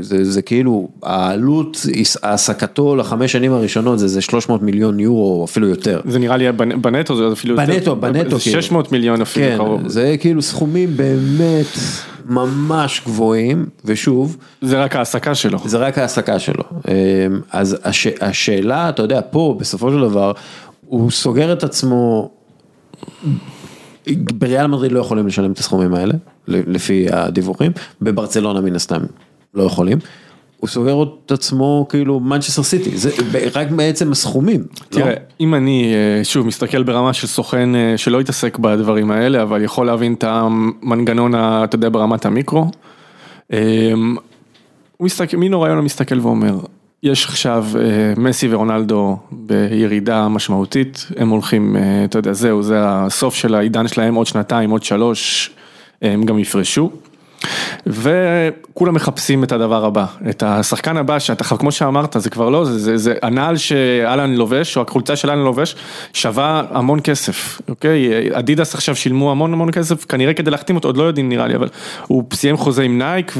זה, 0.01 0.25
זה 0.25 0.43
כאילו, 0.43 0.89
העלות 1.03 1.77
העסקתו 2.23 2.97
לחמש 2.97 3.33
שנים 3.33 3.53
הראשונות 3.53 3.99
זה, 3.99 4.09
זה 4.09 4.21
300 4.21 4.63
מיליון 4.63 5.01
יורו, 5.01 5.41
או 5.41 5.45
אפילו 5.45 5.69
יותר. 5.69 6.01
זה 6.05 6.19
נראה 6.19 6.37
לי 6.37 6.49
בנ- 6.51 6.77
בנטו 6.81 7.17
זה 7.17 7.33
אפילו 7.33 7.55
יותר, 7.55 7.73
בנטו, 7.73 7.97
בנטו, 7.97 8.39
זה 8.39 8.45
כאילו. 8.45 8.63
600 8.63 8.93
מיליון 8.93 9.23
אפילו 9.23 9.47
כן, 9.47 9.57
קרוב, 9.57 9.89
זה 9.89 10.17
כאילו 10.21 10.43
סכומים 10.43 10.97
באמת 10.97 11.67
ממש 12.27 13.03
גבוהים, 13.07 13.67
ושוב, 13.85 14.37
זה 14.63 14.83
רק 14.83 14.97
ההעסקה 14.97 15.35
שלו. 15.35 15.59
זה 15.65 15.79
רק 15.79 15.99
ההעסקה 15.99 16.39
שלו. 16.39 16.65
אמ, 16.89 16.93
אז 17.53 17.77
הש, 17.85 18.07
השאלה, 18.21 18.89
אתה 18.89 19.03
יודע, 19.03 19.21
פה 19.31 19.57
בסופו 19.61 19.91
של 19.91 20.01
דבר, 20.01 20.33
הוא 20.87 21.11
סוגר 21.11 21.53
את 21.53 21.65
עצמו, 21.65 22.31
בריאל 24.35 24.67
מדריד 24.67 24.93
לא 24.93 25.01
יכולים 25.01 25.27
לשלם 25.27 25.53
את 25.53 25.59
הסכומים 25.59 25.95
האלה, 25.95 26.15
לפי 26.49 27.07
הדיווחים, 27.13 27.73
בברצלונה 28.03 28.61
מן 28.61 28.75
הסתם 28.77 29.01
לא 29.55 29.63
יכולים. 29.63 29.99
הוא 30.65 30.69
סוגר 30.69 31.03
את 31.03 31.33
עצמו 31.33 31.87
כאילו 31.89 32.21
מנצ'סטר 32.21 32.63
סיטי, 32.63 32.97
זה 32.97 33.11
רק 33.55 33.71
בעצם 33.71 34.13
הסכומים. 34.13 34.61
לא? 34.61 34.87
תראה, 34.89 35.15
אם 35.41 35.55
אני 35.55 35.95
אה, 35.95 36.25
שוב 36.25 36.47
מסתכל 36.47 36.83
ברמה 36.83 37.13
של 37.13 37.27
סוכן 37.27 37.75
אה, 37.75 37.95
שלא 37.97 38.21
התעסק 38.21 38.59
בדברים 38.59 39.11
האלה, 39.11 39.43
אבל 39.43 39.63
יכול 39.63 39.87
להבין 39.87 40.15
את 40.15 40.25
המנגנון, 40.25 41.35
אתה 41.35 41.77
יודע, 41.77 41.89
ברמת 41.89 42.27
המיקרו, 42.27 42.71
אה, 43.53 43.93
הוא 44.97 45.05
מסתכל, 45.07 45.37
מינו 45.37 45.61
רעיון 45.61 45.85
מסתכל 45.85 46.21
ואומר, 46.21 46.59
יש 47.03 47.25
עכשיו 47.25 47.67
מסי 48.17 48.49
ורונלדו 48.51 49.17
בירידה 49.33 50.29
משמעותית, 50.29 51.07
הם 51.17 51.29
הולכים, 51.29 51.77
אתה 52.05 52.19
יודע, 52.19 52.33
זהו, 52.33 52.63
זה 52.63 52.77
הסוף 52.81 53.35
של 53.35 53.55
העידן 53.55 53.89
שלהם, 53.89 54.15
עוד 54.15 54.27
שנתיים, 54.27 54.71
עוד 54.71 54.83
שלוש, 54.83 55.51
הם 56.03 56.25
גם 56.25 56.39
יפרשו. 56.39 56.91
וכולם 57.87 58.95
מחפשים 58.95 59.45
את 59.45 59.53
הדבר 59.53 59.85
הבא, 59.85 60.07
את 60.31 60.43
השחקן 60.43 60.97
הבא 60.97 61.19
שאתה, 61.19 61.45
כמו 61.45 61.73
שאמרת, 61.73 62.17
זה 62.19 62.31
כבר 62.31 62.49
לא, 62.49 62.65
זה, 62.65 62.79
זה, 62.79 62.97
זה 62.97 63.15
הנעל 63.23 63.57
שאלן 63.57 64.35
לובש, 64.35 64.77
או 64.77 64.83
החולצה 64.83 65.17
של 65.17 65.31
אלן 65.31 65.39
לובש, 65.39 65.77
שווה 66.13 66.63
המון 66.71 67.01
כסף, 67.05 67.61
אוקיי? 67.69 68.29
אדידס 68.33 68.75
עכשיו 68.75 68.97
שילמו 68.97 69.31
המון 69.31 69.53
המון 69.53 69.71
כסף, 69.71 70.05
כנראה 70.05 70.35
כדי 70.35 70.51
להחתים 70.51 70.77
אותו, 70.77 70.89
עוד 70.89 70.97
לא 70.97 71.03
יודעים 71.03 71.29
נראה 71.29 71.47
לי, 71.47 71.55
אבל 71.55 71.69
הוא 72.07 72.25
סיים 72.33 72.57
חוזה 72.57 72.83
עם 72.83 72.99
נייק, 72.99 73.33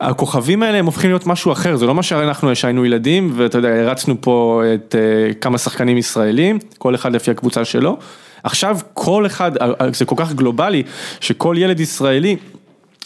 והכוכבים 0.00 0.62
האלה 0.62 0.78
הם 0.78 0.86
הופכים 0.86 1.10
להיות 1.10 1.26
משהו 1.26 1.52
אחר, 1.52 1.76
זה 1.76 1.86
לא 1.86 1.94
מה 1.94 2.02
שאנחנו 2.02 2.56
שהיינו 2.56 2.84
ילדים, 2.84 3.32
ואתה 3.36 3.58
יודע, 3.58 3.68
הרצנו 3.68 4.14
פה 4.20 4.62
את 4.74 4.94
uh, 4.94 5.34
כמה 5.34 5.58
שחקנים 5.58 5.98
ישראלים, 5.98 6.58
כל 6.78 6.94
אחד 6.94 7.12
לפי 7.12 7.30
הקבוצה 7.30 7.64
שלו. 7.64 7.96
עכשיו 8.44 8.78
כל 8.94 9.26
אחד, 9.26 9.52
זה 9.92 10.04
כל 10.04 10.14
כך 10.18 10.32
גלובלי, 10.32 10.82
שכל 11.20 11.56
ילד 11.58 11.80
ישראלי, 11.80 12.36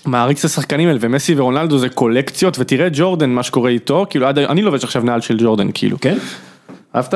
מעריץ 0.07 0.39
את 0.39 0.45
השחקנים 0.45 0.89
האלה, 0.89 0.99
ומסי 1.03 1.35
ורונלדו 1.37 1.79
זה 1.79 1.89
קולקציות, 1.89 2.59
ותראה 2.59 2.89
ג'ורדן 2.93 3.31
מה 3.31 3.43
שקורה 3.43 3.71
איתו, 3.71 4.07
כאילו 4.11 4.27
עד, 4.27 4.39
אני 4.39 4.63
לובש 4.63 4.85
עכשיו 4.85 5.03
נעל 5.03 5.21
של 5.21 5.37
ג'ורדן, 5.37 5.69
כאילו. 5.75 6.01
כן? 6.01 6.17
אהבת? 6.95 7.15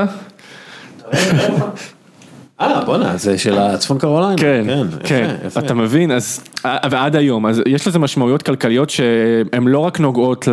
אה 2.60 2.84
בואנה 2.84 3.16
זה 3.16 3.38
של 3.38 3.58
הצפון 3.58 3.98
קרוליינה. 3.98 4.36
כן, 4.36 4.64
כן, 5.04 5.36
יפה. 5.46 5.60
אתה 5.60 5.74
מבין, 5.74 6.10
אז, 6.10 6.44
ועד 6.64 7.16
היום, 7.16 7.46
אז 7.46 7.62
יש 7.66 7.88
לזה 7.88 7.98
משמעויות 7.98 8.42
כלכליות 8.42 8.90
שהן 8.90 9.68
לא 9.68 9.78
רק 9.78 10.00
נוגעות 10.00 10.48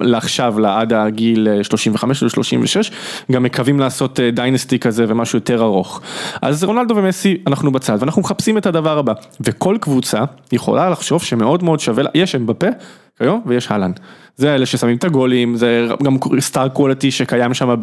לעכשיו, 0.00 0.58
לעד 0.58 0.92
הגיל 0.92 1.48
35 1.62 2.22
או 2.22 2.30
36, 2.30 2.90
גם 3.32 3.42
מקווים 3.42 3.80
לעשות 3.80 4.20
דיינסטי 4.20 4.78
כזה 4.78 5.04
ומשהו 5.08 5.36
יותר 5.36 5.62
ארוך. 5.62 6.00
אז 6.42 6.64
רונלדו 6.64 6.96
ומסי, 6.96 7.36
אנחנו 7.46 7.72
בצד, 7.72 7.96
ואנחנו 8.00 8.22
מחפשים 8.22 8.58
את 8.58 8.66
הדבר 8.66 8.98
הבא, 8.98 9.12
וכל 9.40 9.76
קבוצה 9.80 10.24
יכולה 10.52 10.90
לחשוב 10.90 11.22
שמאוד 11.22 11.64
מאוד 11.64 11.80
שווה 11.80 12.02
לה, 12.02 12.10
יש 12.14 12.34
הם 12.34 12.46
בפה, 12.46 12.66
כיום, 13.18 13.42
ויש 13.46 13.72
אהלן. 13.72 13.92
זה 14.38 14.54
אלה 14.54 14.66
ששמים 14.66 14.96
את 14.96 15.04
הגולים, 15.04 15.56
זה 15.56 15.88
גם 16.02 16.16
סטאר 16.40 16.68
קוולטי 16.68 17.10
שקיים 17.10 17.54
שם 17.54 17.74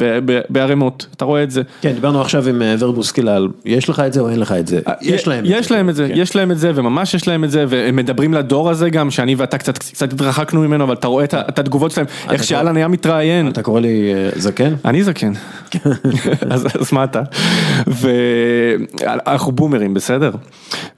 בערימות, 0.48 1.06
אתה 1.16 1.24
רואה 1.24 1.42
את 1.42 1.50
זה. 1.50 1.62
כן, 1.80 1.92
דיברנו 1.92 2.20
עכשיו 2.20 2.48
עם 2.48 2.62
אה, 2.62 2.74
ורבוסקילל, 2.78 3.48
יש 3.64 3.88
לך 3.88 4.00
את 4.00 4.12
זה 4.12 4.20
או 4.20 4.30
אין 4.30 4.40
לך 4.40 4.52
את 4.52 4.66
זה? 4.66 4.80
יש 5.00 5.28
להם 5.28 5.44
את 5.44 5.48
זה. 5.48 5.54
יש 5.56 5.70
להם 5.70 5.88
את 5.88 5.94
זה, 5.94 6.08
כן. 6.08 6.14
יש 6.16 6.36
להם 6.36 6.50
את 6.50 6.58
זה, 6.58 6.72
וממש 6.74 7.14
יש 7.14 7.28
להם 7.28 7.44
את 7.44 7.50
זה, 7.50 7.64
והם 7.68 7.96
מדברים 7.96 8.34
לדור 8.34 8.70
הזה 8.70 8.90
גם, 8.90 9.10
שאני 9.10 9.34
ואתה 9.34 9.58
קצת 9.58 10.12
התרחקנו 10.12 10.60
ממנו, 10.60 10.84
אבל 10.84 10.94
אתה 10.94 11.06
רואה 11.06 11.24
את 11.24 11.58
התגובות 11.58 11.90
שלהם, 11.90 12.06
איך 12.30 12.44
שאלן 12.44 12.76
היה 12.76 12.88
מתראיין. 12.88 13.48
אתה 13.48 13.62
קורא 13.62 13.80
לי 13.80 14.14
אה, 14.14 14.30
זקן? 14.36 14.74
אני 14.84 15.02
זקן. 15.02 15.32
אז 16.50 16.92
מה 16.92 17.04
אתה? 17.04 17.22
ואנחנו 17.86 19.52
בומרים, 19.52 19.94
בסדר? 19.94 20.30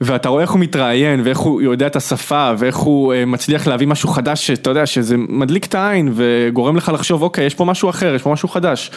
ואתה 0.01 0.29
רואה 0.29 0.41
איך 0.41 0.51
הוא 0.51 0.59
מתראיין, 0.59 1.21
ואיך 1.23 1.37
הוא 1.37 1.61
יודע 1.61 1.87
את 1.87 1.95
השפה, 1.95 2.51
ואיך 2.57 2.75
הוא 2.75 3.13
אה, 3.13 3.25
מצליח 3.25 3.67
להביא 3.67 3.87
משהו 3.87 4.09
חדש, 4.09 4.28
שאתה 4.35 4.69
יודע, 4.69 4.85
שזה 4.85 5.15
מדליק 5.17 5.65
את 5.65 5.75
העין 5.75 6.11
וגורם 6.15 6.75
לך 6.75 6.91
לחשוב, 6.93 7.21
אוקיי, 7.21 7.45
יש 7.45 7.55
פה 7.55 7.65
משהו 7.65 7.89
אחר, 7.89 8.15
יש 8.15 8.21
פה 8.21 8.31
משהו 8.31 8.49
חדש. 8.49 8.91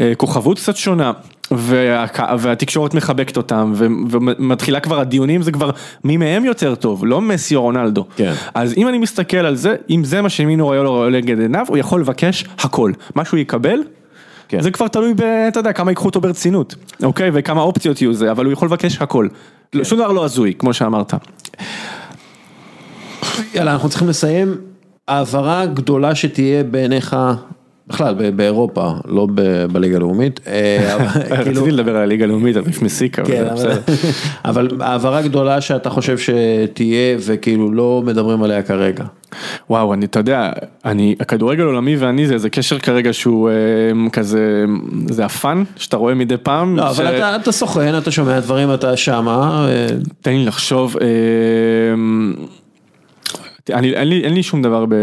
אה, 0.00 0.12
כוכבות 0.16 0.58
קצת 0.58 0.76
שונה. 0.76 1.12
וה, 1.50 2.06
והתקשורת 2.38 2.94
מחבקת 2.94 3.36
אותם 3.36 3.72
ומתחילה 4.10 4.80
כבר 4.80 5.00
הדיונים 5.00 5.42
זה 5.42 5.52
כבר 5.52 5.70
מי 6.04 6.16
מהם 6.16 6.44
יותר 6.44 6.74
טוב 6.74 7.06
לא 7.06 7.20
מסי 7.20 7.56
או 7.56 7.62
רונלדו 7.62 8.04
כן. 8.16 8.32
אז 8.54 8.74
אם 8.76 8.88
אני 8.88 8.98
מסתכל 8.98 9.36
על 9.36 9.56
זה 9.56 9.76
אם 9.90 10.04
זה 10.04 10.22
מה 10.22 10.28
שמינו 10.28 10.64
רואה 10.64 10.82
לו 10.82 11.10
נגד 11.10 11.40
עיניו 11.40 11.66
הוא 11.68 11.78
יכול 11.78 12.00
לבקש 12.00 12.44
הכל 12.58 12.92
מה 13.14 13.24
שהוא 13.24 13.38
יקבל 13.38 13.78
כן. 14.48 14.60
זה 14.60 14.70
כבר 14.70 14.88
תלוי 14.88 15.14
ב... 15.14 15.22
אתה 15.22 15.60
יודע 15.60 15.72
כמה 15.72 15.90
ייקחו 15.90 16.06
אותו 16.06 16.20
ברצינות 16.20 16.74
אוקיי 17.02 17.30
וכמה 17.34 17.62
אופציות 17.62 18.02
יהיו 18.02 18.14
זה 18.14 18.30
אבל 18.30 18.44
הוא 18.44 18.52
יכול 18.52 18.68
לבקש 18.68 18.98
הכל 19.00 19.28
כן. 19.72 19.84
שום 19.84 19.98
דבר 19.98 20.12
לא 20.12 20.24
הזוי 20.24 20.54
כמו 20.58 20.74
שאמרת. 20.74 21.14
יאללה 23.54 23.72
אנחנו 23.72 23.88
צריכים 23.88 24.08
לסיים 24.08 24.56
העברה 25.08 25.66
גדולה 25.66 26.14
שתהיה 26.14 26.64
בעיניך, 26.64 27.16
בכלל 27.88 28.30
באירופה, 28.30 28.92
לא 29.04 29.28
בליגה 29.72 29.96
הלאומית. 29.96 30.40
אה, 30.46 30.98
כאילו- 31.44 31.62
רציתי 31.62 31.70
לדבר 31.70 31.96
על 31.96 32.02
הליגה 32.02 32.24
הלאומית, 32.24 32.56
אבל 32.56 32.68
יש 32.68 32.82
מסיק, 32.82 33.18
אבל 34.44 34.68
כן, 34.68 34.80
העברה 34.80 35.22
גדולה 35.22 35.60
שאתה 35.60 35.90
חושב 35.90 36.18
שתהיה 36.18 37.16
וכאילו 37.26 37.72
לא 37.72 38.02
מדברים 38.06 38.42
עליה 38.42 38.62
כרגע. 38.62 39.04
וואו, 39.70 39.94
אני, 39.94 40.04
אתה 40.04 40.18
יודע, 40.18 40.52
אני, 40.84 41.14
הכדורגל 41.20 41.62
העולמי 41.62 41.96
ואני 41.96 42.26
זה 42.26 42.34
איזה 42.34 42.50
קשר 42.50 42.78
כרגע 42.78 43.12
שהוא 43.12 43.50
אה, 43.50 44.10
כזה, 44.10 44.64
זה 45.08 45.24
הפאן 45.24 45.64
שאתה 45.76 45.96
רואה 45.96 46.14
מדי 46.14 46.36
פעם. 46.36 46.76
לא, 46.76 46.94
ש... 46.94 47.00
אבל 47.00 47.16
אתה, 47.16 47.36
אתה 47.36 47.52
סוכן, 47.52 47.98
אתה 47.98 48.10
שומע 48.10 48.40
דברים, 48.40 48.74
אתה 48.74 48.96
שמה. 48.96 49.66
אה... 49.68 49.86
תן 50.20 50.30
לי 50.30 50.44
לחשוב. 50.44 50.96
אה, 51.00 51.06
אין, 53.70 53.84
לי, 53.84 54.22
אין 54.24 54.34
לי 54.34 54.42
שום 54.42 54.62
דבר 54.62 54.86
ב, 54.86 54.94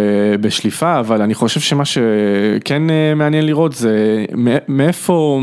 בשליפה, 0.41 0.99
אבל 0.99 1.22
אני 1.22 1.34
חושב 1.34 1.60
שמה 1.60 1.84
שכן 1.85 2.90
אה, 2.90 3.15
מעניין 3.15 3.45
לראות 3.45 3.73
זה 3.73 4.26
מאיפה, 4.68 5.41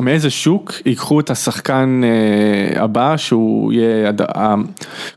מאיזה 0.00 0.30
שוק 0.30 0.72
ייקחו 0.86 1.20
את 1.20 1.30
השחקן 1.30 2.00
אה, 2.04 2.82
הבא 2.82 3.16
שהוא 3.16 3.72
יהיה, 3.72 4.10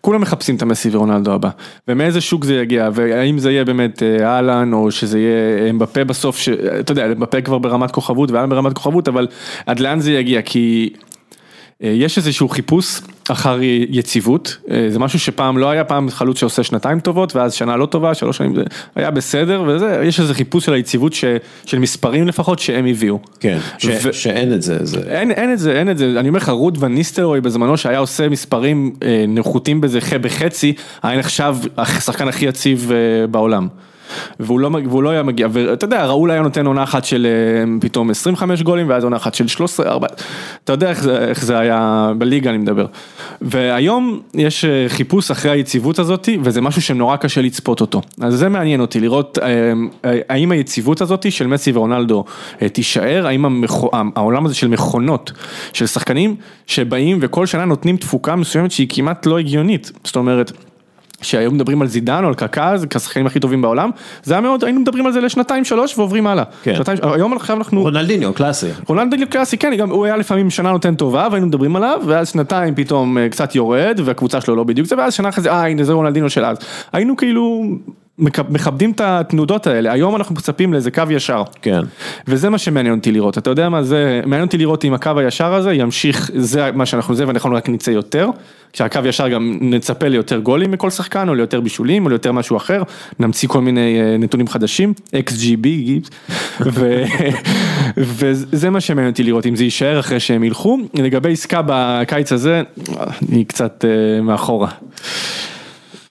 כולם 0.01 0.21
מחפשים 0.21 0.55
את 0.55 0.61
המסי 0.61 0.89
ורונלדו 0.91 1.33
הבא, 1.33 1.49
ומאיזה 1.87 2.21
שוק 2.21 2.45
זה 2.45 2.55
יגיע, 2.55 2.89
והאם 2.93 3.37
זה 3.37 3.51
יהיה 3.51 3.65
באמת 3.65 4.03
אה, 4.03 4.27
אהלן 4.27 4.73
או 4.73 4.91
שזה 4.91 5.19
יהיה 5.19 5.69
אמבפה 5.69 6.03
בסוף, 6.03 6.37
ש, 6.37 6.49
אתה 6.49 6.91
יודע, 6.91 7.05
אמבפה 7.05 7.41
כבר 7.41 7.57
ברמת 7.57 7.91
כוכבות 7.91 8.31
ואהלן 8.31 8.49
ברמת 8.49 8.73
כוכבות, 8.73 9.07
אבל 9.07 9.27
עד 9.65 9.79
לאן 9.79 9.99
זה 9.99 10.11
יגיע, 10.11 10.41
כי 10.41 10.93
יש 11.79 12.17
איזשהו 12.17 12.49
חיפוש 12.49 13.01
אחר 13.29 13.59
יציבות, 13.89 14.57
אה, 14.71 14.87
זה 14.89 14.99
משהו 14.99 15.19
שפעם 15.19 15.57
לא 15.57 15.69
היה, 15.69 15.83
פעם 15.83 16.09
חלוץ 16.09 16.39
שעושה 16.39 16.63
שנתיים 16.63 16.99
טובות 16.99 17.35
ואז 17.35 17.53
שנה 17.53 17.77
לא 17.77 17.85
טובה, 17.85 18.13
שלוש 18.13 18.37
שנים 18.37 18.55
זה 18.55 18.63
היה 18.95 19.11
בסדר 19.11 19.63
וזה, 19.67 20.01
יש 20.05 20.19
איזה 20.19 20.33
חיפוש 20.33 20.65
של 20.65 20.73
היציבות 20.73 21.13
ש, 21.13 21.25
של 21.65 21.79
מספרים 21.79 22.27
לפחות 22.27 22.59
שהם 22.59 22.85
הביאו. 22.85 23.19
כן, 23.39 23.57
ש, 23.77 23.85
ו... 23.85 24.13
שאין 24.13 24.53
את 24.53 24.61
זה. 24.61 24.77
זה... 24.85 24.99
אין, 25.07 25.31
אין 25.31 25.53
את 25.53 25.59
זה, 25.59 25.79
אין 25.79 25.89
את 25.89 25.97
זה, 25.97 26.13
אני 26.19 26.27
אומר 26.27 26.39
לך 26.39 26.49
רות 26.49 26.77
וניסטרוי 26.79 27.41
בזמנו 27.41 27.77
שהיה 27.77 27.99
עושה 27.99 28.29
מספרים 28.29 28.91
אה, 29.03 29.25
נחותים 29.27 29.81
בזה 29.81 29.99
בחצי, 30.21 30.73
היה 31.03 31.19
נחשב 31.19 31.55
השחקן 31.77 32.27
הכי 32.27 32.45
יציב 32.45 32.91
בעולם. 33.31 33.67
והוא 34.39 34.59
לא, 34.59 34.69
והוא 34.85 35.03
לא 35.03 35.09
היה 35.09 35.23
מגיע, 35.23 35.47
ואתה 35.51 35.85
יודע, 35.85 36.05
ראול 36.05 36.31
היה 36.31 36.41
נותן 36.41 36.65
עונה 36.65 36.83
אחת 36.83 37.05
של 37.05 37.27
אה, 37.29 37.79
פתאום 37.81 38.09
25 38.09 38.61
גולים, 38.61 38.89
ואז 38.89 39.03
עונה 39.03 39.15
אחת 39.15 39.33
של 39.33 39.47
13, 39.47 39.89
4, 39.89 40.07
אתה 40.63 40.73
יודע 40.73 40.89
איך 40.89 41.03
זה, 41.03 41.17
איך 41.17 41.45
זה 41.45 41.59
היה 41.59 42.11
בליגה 42.17 42.49
אני 42.49 42.57
מדבר. 42.57 42.85
והיום 43.41 44.19
יש 44.33 44.65
אה, 44.65 44.85
חיפוש 44.87 45.31
אחרי 45.31 45.51
היציבות 45.51 45.99
הזאת, 45.99 46.29
וזה 46.43 46.61
משהו 46.61 46.81
שנורא 46.81 47.15
קשה 47.15 47.41
לצפות 47.41 47.81
אותו. 47.81 48.01
אז 48.21 48.33
זה 48.33 48.49
מעניין 48.49 48.81
אותי, 48.81 48.99
לראות 48.99 49.37
אה, 49.41 49.73
האם 50.29 50.51
היציבות 50.51 51.01
הזאת 51.01 51.31
של 51.31 51.47
מסי 51.47 51.71
ורונלדו 51.71 52.25
תישאר, 52.73 53.27
האם 53.27 53.45
המכו, 53.45 53.89
העולם 54.15 54.45
הזה 54.45 54.55
של 54.55 54.67
מכונות, 54.67 55.31
של 55.73 55.85
שחקנים 55.85 56.35
שבאים 56.67 57.17
וכל 57.21 57.45
שנה 57.45 57.65
נותנים 57.65 57.97
תפוקה 57.97 58.35
מסוימת 58.35 58.71
שהיא 58.71 58.87
כמעט 58.89 59.25
לא 59.25 59.39
הגיונית, 59.39 59.91
זאת 60.03 60.15
אומרת. 60.15 60.51
שהיו 61.21 61.51
מדברים 61.51 61.81
על 61.81 61.87
זידן 61.87 62.23
או 62.23 62.27
על 62.27 62.33
קקז 62.33 62.85
כשחקנים 62.89 63.27
הכי 63.27 63.39
טובים 63.39 63.61
בעולם, 63.61 63.89
זה 64.23 64.33
היה 64.33 64.41
מאוד, 64.41 64.63
היינו 64.63 64.79
מדברים 64.79 65.05
על 65.05 65.11
זה 65.11 65.21
לשנתיים 65.21 65.63
שלוש 65.63 65.97
ועוברים 65.97 66.27
הלאה. 66.27 66.43
כן. 66.63 66.75
שנתיים, 66.75 66.97
היום 67.01 67.33
עכשיו 67.33 67.57
אנחנו... 67.57 67.81
רונלדיניו 67.81 68.33
קלאסי. 68.33 68.67
רונלדיניו 68.87 69.27
קלאסי, 69.29 69.57
כן, 69.57 69.75
גם 69.75 69.89
הוא 69.89 70.05
היה 70.05 70.17
לפעמים 70.17 70.49
שנה 70.49 70.71
נותן 70.71 70.95
טובה 70.95 71.27
והיינו 71.31 71.47
מדברים 71.47 71.75
עליו, 71.75 72.01
ואז 72.05 72.29
שנתיים 72.29 72.75
פתאום 72.75 73.17
אה, 73.17 73.29
קצת 73.29 73.55
יורד 73.55 73.99
והקבוצה 74.05 74.41
שלו 74.41 74.55
לא 74.55 74.63
בדיוק 74.63 74.87
זה, 74.87 74.97
ואז 74.97 75.13
שנה 75.13 75.29
אחרי 75.29 75.43
זה, 75.43 75.51
אה 75.51 75.67
הנה 75.67 75.83
זה 75.83 75.93
רונלדיניו 75.93 76.29
של 76.29 76.45
אז. 76.45 76.57
היינו 76.93 77.17
כאילו 77.17 77.63
מכבדים 78.19 78.91
את 78.91 79.01
התנודות 79.01 79.67
האלה, 79.67 79.91
היום 79.91 80.15
אנחנו 80.15 80.35
מצפים 80.35 80.73
לאיזה 80.73 80.91
קו 80.91 81.03
ישר. 81.09 81.43
כן. 81.61 81.81
וזה 82.27 82.49
מה 82.49 82.57
שמעניין 82.57 82.95
אותי 82.95 83.11
לראות, 83.11 83.37
אתה 83.37 83.49
יודע 83.49 83.69
מה? 83.69 83.83
זה, 83.83 84.21
מעניין 84.25 84.45
אותי 84.45 84.57
לראות 84.57 84.85
אם 84.85 84.93
הקו 84.93 85.11
הישר 85.17 85.53
הזה 85.53 85.73
ימשיך, 85.73 86.31
זה 86.35 86.71
מה 86.71 86.85
שאנחנו 86.85 87.15
זה 87.15 87.27
ואנחנו 87.27 87.55
רק 87.55 87.69
נצא 87.69 87.91
יותר, 87.91 88.29
כשהקו 88.73 88.99
ישר 89.05 89.29
גם 89.29 89.57
נצפה 89.61 90.07
ליותר 90.07 90.39
גולים 90.39 90.71
מכל 90.71 90.89
שחקן, 90.89 91.29
או 91.29 91.35
ליותר 91.35 91.61
בישולים, 91.61 92.05
או 92.05 92.09
ליותר 92.09 92.31
משהו 92.31 92.57
אחר, 92.57 92.83
נמציא 93.19 93.49
כל 93.49 93.61
מיני 93.61 94.01
אה, 94.01 94.17
נתונים 94.17 94.47
חדשים, 94.47 94.93
XGB, 95.15 95.67
וזה 97.97 98.69
מה 98.69 98.81
שמעניין 98.81 99.11
אותי 99.11 99.23
לראות, 99.23 99.45
אם 99.45 99.55
זה 99.55 99.63
יישאר 99.63 99.99
אחרי 99.99 100.19
שהם 100.19 100.43
ילכו, 100.43 100.77
לגבי 100.93 101.31
עסקה 101.31 101.61
בקיץ 101.65 102.31
הזה, 102.31 102.61
אני 103.29 103.45
קצת 103.45 103.85
אה, 103.85 104.21
מאחורה. 104.21 104.69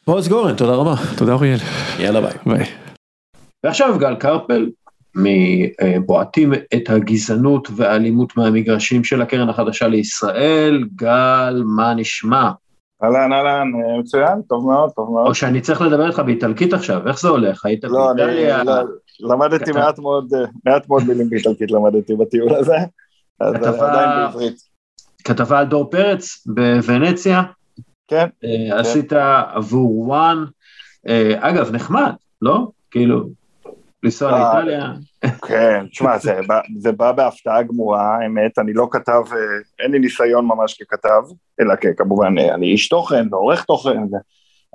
בועז 0.07 0.29
גורן, 0.29 0.57
תודה 0.57 0.75
רבה. 0.75 0.95
תודה 1.19 1.33
אוריאל. 1.33 1.59
יאללה 1.99 2.21
ביי. 2.21 2.33
ביי. 2.47 2.65
ועכשיו 3.65 3.99
גל 3.99 4.15
קרפל, 4.15 4.71
מבועטים 5.15 6.53
את 6.55 6.91
הגזענות 6.91 7.69
והאלימות 7.77 8.37
מהמגרשים 8.37 9.05
של 9.05 9.23
הקרן 9.23 9.49
החדשה 9.49 9.89
לישראל. 9.89 10.85
גל, 10.97 11.63
מה 11.65 11.95
נשמע? 11.95 12.51
אהלן, 13.03 13.33
אהלן, 13.33 13.69
מצוין, 14.01 14.43
טוב 14.49 14.67
מאוד, 14.67 14.91
טוב 14.91 15.11
מאוד. 15.11 15.27
או 15.27 15.35
שאני 15.35 15.61
צריך 15.61 15.81
לדבר 15.81 16.07
איתך 16.07 16.19
באיטלקית 16.19 16.73
עכשיו, 16.73 17.09
איך 17.09 17.21
זה 17.21 17.29
הולך? 17.29 17.65
היית 17.65 17.85
לא, 17.85 18.13
באיטליה? 18.17 18.65
לא, 18.65 18.73
למדתי 19.21 19.73
מעט 19.73 19.99
מאוד, 19.99 20.33
מעט 20.67 20.89
מאוד 20.89 21.03
מילים 21.09 21.31
באיטלקית 21.31 21.71
למדתי 21.71 22.15
בטיול 22.15 22.55
הזה, 22.55 22.77
אז 23.41 23.55
עדיין 23.55 24.09
בעברית. 24.09 24.57
כתבה 25.25 25.59
על 25.59 25.67
דור 25.67 25.91
פרץ 25.91 26.47
בוונציה. 26.47 27.43
כן. 28.11 28.29
אה, 28.45 28.81
עשית 28.81 29.13
עבור 29.53 29.99
וואן, 29.99 30.45
אה, 31.09 31.35
אגב, 31.39 31.71
נחמד, 31.73 32.13
לא? 32.43 32.69
כאילו, 32.91 33.29
לנסוע 34.03 34.33
אה, 34.33 34.55
לאיטליה. 34.55 34.93
כן, 35.49 35.87
תשמע, 35.91 36.19
זה, 36.19 36.41
זה 36.83 36.93
בא 36.93 37.13
בהפתעה 37.13 37.63
גמורה, 37.63 38.17
האמת, 38.17 38.59
אני 38.59 38.73
לא 38.73 38.89
כתב, 38.91 39.23
אין 39.79 39.91
לי 39.93 39.99
ניסיון 39.99 40.47
ממש 40.47 40.83
ככתב, 40.83 41.23
אלא 41.61 41.75
כמובן, 41.97 42.39
אני 42.39 42.67
איש 42.67 42.89
תוכן 42.89 43.27
ועורך 43.31 43.65
תוכן, 43.65 44.03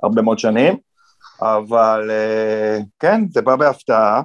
הרבה 0.02 0.22
מאוד 0.22 0.38
שנים, 0.38 0.76
אבל 1.42 2.10
כן, 3.00 3.24
זה 3.30 3.42
בא 3.42 3.56
בהפתעה, 3.56 4.22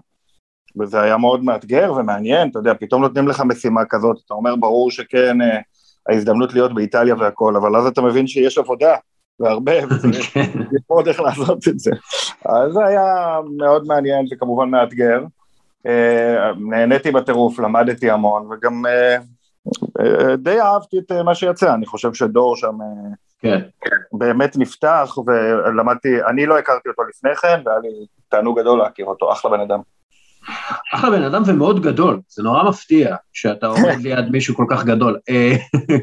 וזה 0.79 1.01
היה 1.01 1.17
מאוד 1.17 1.43
מאתגר 1.43 1.93
ומעניין, 1.93 2.49
אתה 2.49 2.59
יודע, 2.59 2.73
פתאום 2.79 3.01
נותנים 3.01 3.27
לך 3.27 3.41
משימה 3.41 3.81
כזאת, 3.89 4.17
אתה 4.25 4.33
אומר, 4.33 4.55
ברור 4.55 4.91
שכן, 4.91 5.37
ההזדמנות 6.09 6.53
להיות 6.53 6.73
באיטליה 6.73 7.15
והכל, 7.15 7.55
אבל 7.55 7.75
אז 7.75 7.85
אתה 7.85 8.01
מבין 8.01 8.27
שיש 8.27 8.57
עבודה, 8.57 8.95
והרבה, 9.39 9.71
וצריך 9.89 10.33
כן. 10.33 10.51
ללמוד 10.55 11.07
איך 11.07 11.19
לעשות 11.19 11.67
את 11.67 11.79
זה. 11.79 11.91
אז 12.45 12.73
זה 12.73 12.85
היה 12.85 13.37
מאוד 13.57 13.87
מעניין 13.87 14.25
וכמובן 14.31 14.69
מאתגר. 14.69 15.23
אה, 15.87 16.51
נהניתי 16.57 17.11
בטירוף, 17.11 17.59
למדתי 17.59 18.11
המון, 18.11 18.47
וגם 18.51 18.85
אה, 18.85 19.17
אה, 19.99 20.35
די 20.35 20.61
אהבתי 20.61 20.99
את 20.99 21.11
מה 21.11 21.35
שיצא, 21.35 21.73
אני 21.73 21.85
חושב 21.85 22.13
שדור 22.13 22.55
שם 22.55 22.77
כן. 23.39 23.59
באמת 24.13 24.57
נפתח, 24.57 25.17
ולמדתי, 25.27 26.23
אני 26.29 26.45
לא 26.45 26.59
הכרתי 26.59 26.89
אותו 26.89 27.03
לפני 27.03 27.35
כן, 27.35 27.61
והיה 27.65 27.79
לי 27.79 27.89
תענוג 28.29 28.59
גדול 28.59 28.79
להכיר 28.79 29.05
אותו, 29.05 29.31
אחלה 29.31 29.51
בן 29.51 29.59
אדם. 29.59 29.79
אחלה 30.93 31.09
בן 31.09 31.23
אדם 31.23 31.43
ומאוד 31.45 31.81
גדול, 31.81 32.21
זה 32.27 32.43
נורא 32.43 32.63
מפתיע 32.63 33.15
שאתה 33.33 33.67
עומד 33.67 33.95
ליד 34.03 34.29
מישהו 34.31 34.55
כל 34.55 34.65
כך 34.69 34.85
גדול. 34.85 35.19
אה, 35.29 35.51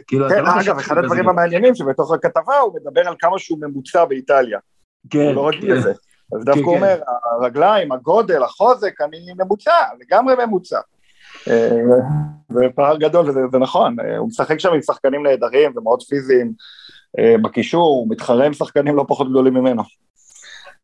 כאילו, 0.07 0.29
כן, 0.29 0.45
לא 0.45 0.61
אגב, 0.61 0.79
אחד 0.79 0.99
הדברים 0.99 1.29
המעניינים 1.29 1.75
שבתוך 1.75 2.13
הכתבה 2.13 2.59
הוא 2.59 2.75
מדבר 2.81 3.09
על 3.09 3.15
כמה 3.19 3.39
שהוא 3.39 3.59
ממוצע 3.61 4.05
באיטליה. 4.05 4.59
כן. 5.11 5.35
לא 5.35 5.49
רגיל 5.49 5.73
לזה. 5.73 5.93
אז 6.37 6.45
דווקא 6.45 6.61
הוא 6.61 6.77
אומר, 6.77 7.01
הרגליים, 7.33 7.93
הגודל, 7.93 8.43
החוזק, 8.43 9.01
אני 9.01 9.19
ממוצע, 9.39 9.77
לגמרי 10.01 10.35
ממוצע. 10.47 10.81
זה 12.49 12.67
פער 12.75 12.97
גדול, 12.97 13.31
וזה 13.31 13.59
נכון, 13.59 13.97
הוא 14.19 14.29
משחק 14.29 14.61
שם 14.61 14.73
עם 14.73 14.83
שחקנים 14.83 15.23
נהדרים 15.23 15.73
ומאוד 15.77 16.03
פיזיים 16.03 16.53
בקישור, 17.43 17.87
הוא 17.87 18.07
מתחרה 18.11 18.47
עם 18.47 18.53
שחקנים 18.53 18.97
לא 18.97 19.05
פחות 19.09 19.31
גדולים 19.31 19.55
ממנו. 19.55 19.83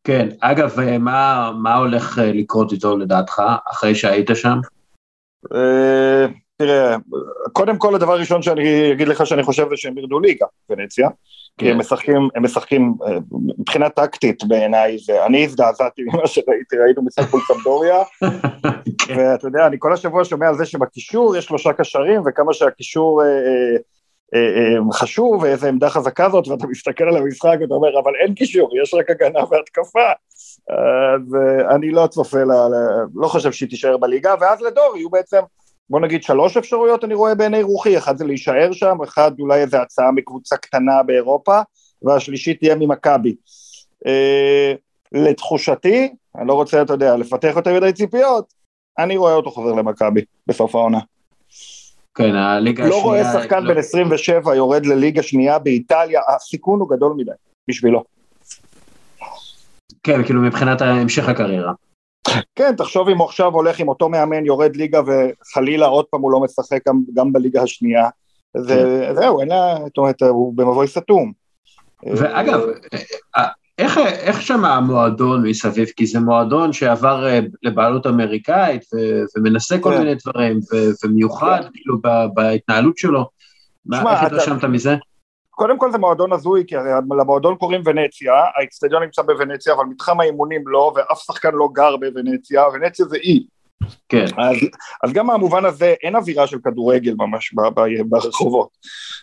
כן, 0.05 0.27
אגב, 0.39 0.75
מה, 0.99 1.51
מה 1.57 1.75
הולך 1.75 2.19
לקרות 2.23 2.71
איתו 2.71 2.97
לדעתך, 2.97 3.41
אחרי 3.71 3.95
שהיית 3.95 4.29
שם? 4.33 4.57
תראה, 6.57 6.95
קודם 7.53 7.77
כל 7.77 7.95
הדבר 7.95 8.13
הראשון 8.13 8.41
שאני 8.41 8.91
אגיד 8.91 9.07
לך 9.07 9.25
שאני 9.25 9.43
חושב 9.43 9.69
זה 9.69 9.77
שהם 9.77 9.97
ירדו 9.97 10.19
ליגה, 10.19 10.45
ונציה. 10.69 11.09
כי 11.57 11.71
הם 11.71 11.77
משחקים, 11.77 12.29
הם 12.35 12.43
משחקים, 12.43 12.93
מבחינה 13.59 13.89
טקטית 13.89 14.43
בעיניי, 14.43 14.97
אני 15.25 15.45
הזדעזעתי 15.45 16.01
ממה 16.13 16.27
שראיתי, 16.27 16.77
ראינו 16.77 17.01
משחק 17.05 17.33
מול 17.33 17.41
סמדוריה, 17.47 17.97
ואתה 19.15 19.47
יודע, 19.47 19.67
אני 19.67 19.75
כל 19.79 19.93
השבוע 19.93 20.25
שומע 20.25 20.47
על 20.47 20.55
זה 20.55 20.65
שבקישור 20.65 21.35
יש 21.35 21.45
שלושה 21.45 21.73
קשרים, 21.73 22.21
וכמה 22.25 22.53
שהקישור 22.53 23.21
חשוב, 24.91 25.41
ואיזה 25.41 25.69
עמדה 25.69 25.89
חזקה 25.89 26.29
זאת, 26.29 26.47
ואתה 26.47 26.67
מסתכל 26.67 27.03
על 27.03 27.17
המשחק 27.17 27.57
ואתה 27.61 27.73
אומר, 27.73 27.99
אבל 27.99 28.11
אין 28.23 28.33
קישור, 28.33 28.69
יש 28.83 28.93
רק 28.93 29.09
הגנה 29.09 29.39
והתקפה. 29.51 30.09
אז 30.69 31.35
אני 31.75 31.91
לא 31.91 32.07
צופה, 32.07 32.43
לא 33.15 33.27
חושב 33.27 33.51
שהיא 33.51 33.69
תישאר 33.69 33.97
בליגה, 33.97 34.35
ואז 34.39 34.61
לדור 34.61 34.93
יהיו 34.97 35.09
בעצם... 35.09 35.39
בוא 35.89 35.99
נגיד 35.99 36.23
שלוש 36.23 36.57
אפשרויות 36.57 37.03
אני 37.03 37.13
רואה 37.13 37.35
בעיני 37.35 37.63
רוחי, 37.63 37.97
אחד 37.97 38.17
זה 38.17 38.25
להישאר 38.25 38.71
שם, 38.71 38.97
אחד 39.03 39.31
אולי 39.39 39.61
איזה 39.61 39.81
הצעה 39.81 40.11
מקבוצה 40.11 40.57
קטנה 40.57 41.03
באירופה, 41.03 41.59
והשלישית 42.01 42.59
תהיה 42.59 42.75
ממכבי. 42.75 43.35
אה, 44.07 44.73
לתחושתי, 45.11 46.13
אני 46.37 46.47
לא 46.47 46.53
רוצה, 46.53 46.81
אתה 46.81 46.93
יודע, 46.93 47.17
לפתח 47.17 47.53
יותר 47.55 47.73
מדי 47.73 47.93
ציפיות, 47.93 48.53
אני 48.99 49.17
רואה 49.17 49.33
אותו 49.33 49.51
חוזר 49.51 49.73
למכבי 49.73 50.21
בסוף 50.47 50.75
העונה. 50.75 50.99
כן, 52.15 52.35
הליגה 52.35 52.83
השנייה... 52.83 53.01
לא 53.01 53.03
רואה 53.03 53.33
שחקן 53.33 53.63
לא... 53.63 53.73
בן 53.73 53.79
27 53.79 54.55
יורד 54.55 54.85
לליגה 54.85 55.23
שנייה 55.23 55.59
באיטליה, 55.59 56.21
הסיכון 56.35 56.79
הוא 56.79 56.89
גדול 56.89 57.13
מדי, 57.17 57.31
בשבילו. 57.67 58.03
כן, 60.03 60.23
כאילו 60.23 60.41
מבחינת 60.41 60.81
המשך 60.81 61.29
הקריירה. 61.29 61.73
כן, 62.55 62.75
תחשוב 62.75 63.09
אם 63.09 63.17
הוא 63.17 63.25
עכשיו 63.25 63.53
הולך 63.53 63.79
עם 63.79 63.87
אותו 63.87 64.09
מאמן, 64.09 64.45
יורד 64.45 64.75
ליגה 64.75 65.01
וחלילה 65.01 65.85
עוד 65.85 66.05
פעם 66.05 66.21
הוא 66.21 66.31
לא 66.31 66.39
משחק 66.39 66.87
גם, 66.87 67.01
גם 67.13 67.33
בליגה 67.33 67.61
השנייה. 67.61 68.09
זה, 68.57 69.05
כן. 69.07 69.15
זהו, 69.15 69.41
אין 69.41 69.49
לה, 69.49 69.75
זאת 69.85 69.97
אומרת, 69.97 70.21
הוא 70.21 70.53
במבוי 70.57 70.87
סתום. 70.87 71.31
ואגב, 72.03 72.59
איך, 73.77 73.97
איך 73.97 74.41
שם 74.41 74.65
המועדון 74.65 75.47
מסביב? 75.47 75.87
כי 75.87 76.05
זה 76.05 76.19
מועדון 76.19 76.73
שעבר 76.73 77.27
אה, 77.27 77.39
לבעלות 77.63 78.07
אמריקאית 78.07 78.83
ו, 78.93 78.97
ומנסה 79.37 79.77
כל 79.79 79.91
כן. 79.91 79.99
מיני 79.99 80.15
דברים, 80.25 80.57
ו, 80.57 80.75
ומיוחד 81.03 81.61
כן. 81.63 81.69
כאילו 81.73 81.97
בהתנהלות 82.33 82.97
שלו. 82.97 83.29
מה, 83.85 84.13
איך 84.13 84.23
התרשמת 84.23 84.63
מזה? 84.63 84.95
קודם 85.49 85.77
כל 85.77 85.91
זה 85.91 85.97
מועדון 85.97 86.33
הזוי, 86.33 86.63
כי 86.67 86.75
למועדון 87.19 87.55
קוראים 87.55 87.81
ונציה, 87.85 88.33
האצטדיון 88.55 89.03
נמצא 89.03 89.21
בוונציה, 89.21 89.73
אבל 89.73 89.85
מתחם 89.85 90.19
האימונים 90.19 90.67
לא, 90.67 90.93
ואף 90.95 91.19
שחקן 91.19 91.51
לא 91.53 91.69
גר 91.73 91.97
בוונציה, 91.97 92.63
ונציה 92.73 93.05
זה 93.05 93.17
אי. 93.17 93.45
כן. 94.09 94.25
אז, 94.37 94.55
אז 95.03 95.13
גם 95.13 95.27
מהמובן 95.27 95.65
הזה 95.65 95.93
אין 96.03 96.15
אווירה 96.15 96.47
של 96.47 96.57
כדורגל 96.63 97.13
ממש 97.17 97.53
ב, 97.53 97.61
ב, 97.79 97.81
ברחובות. 98.09 98.69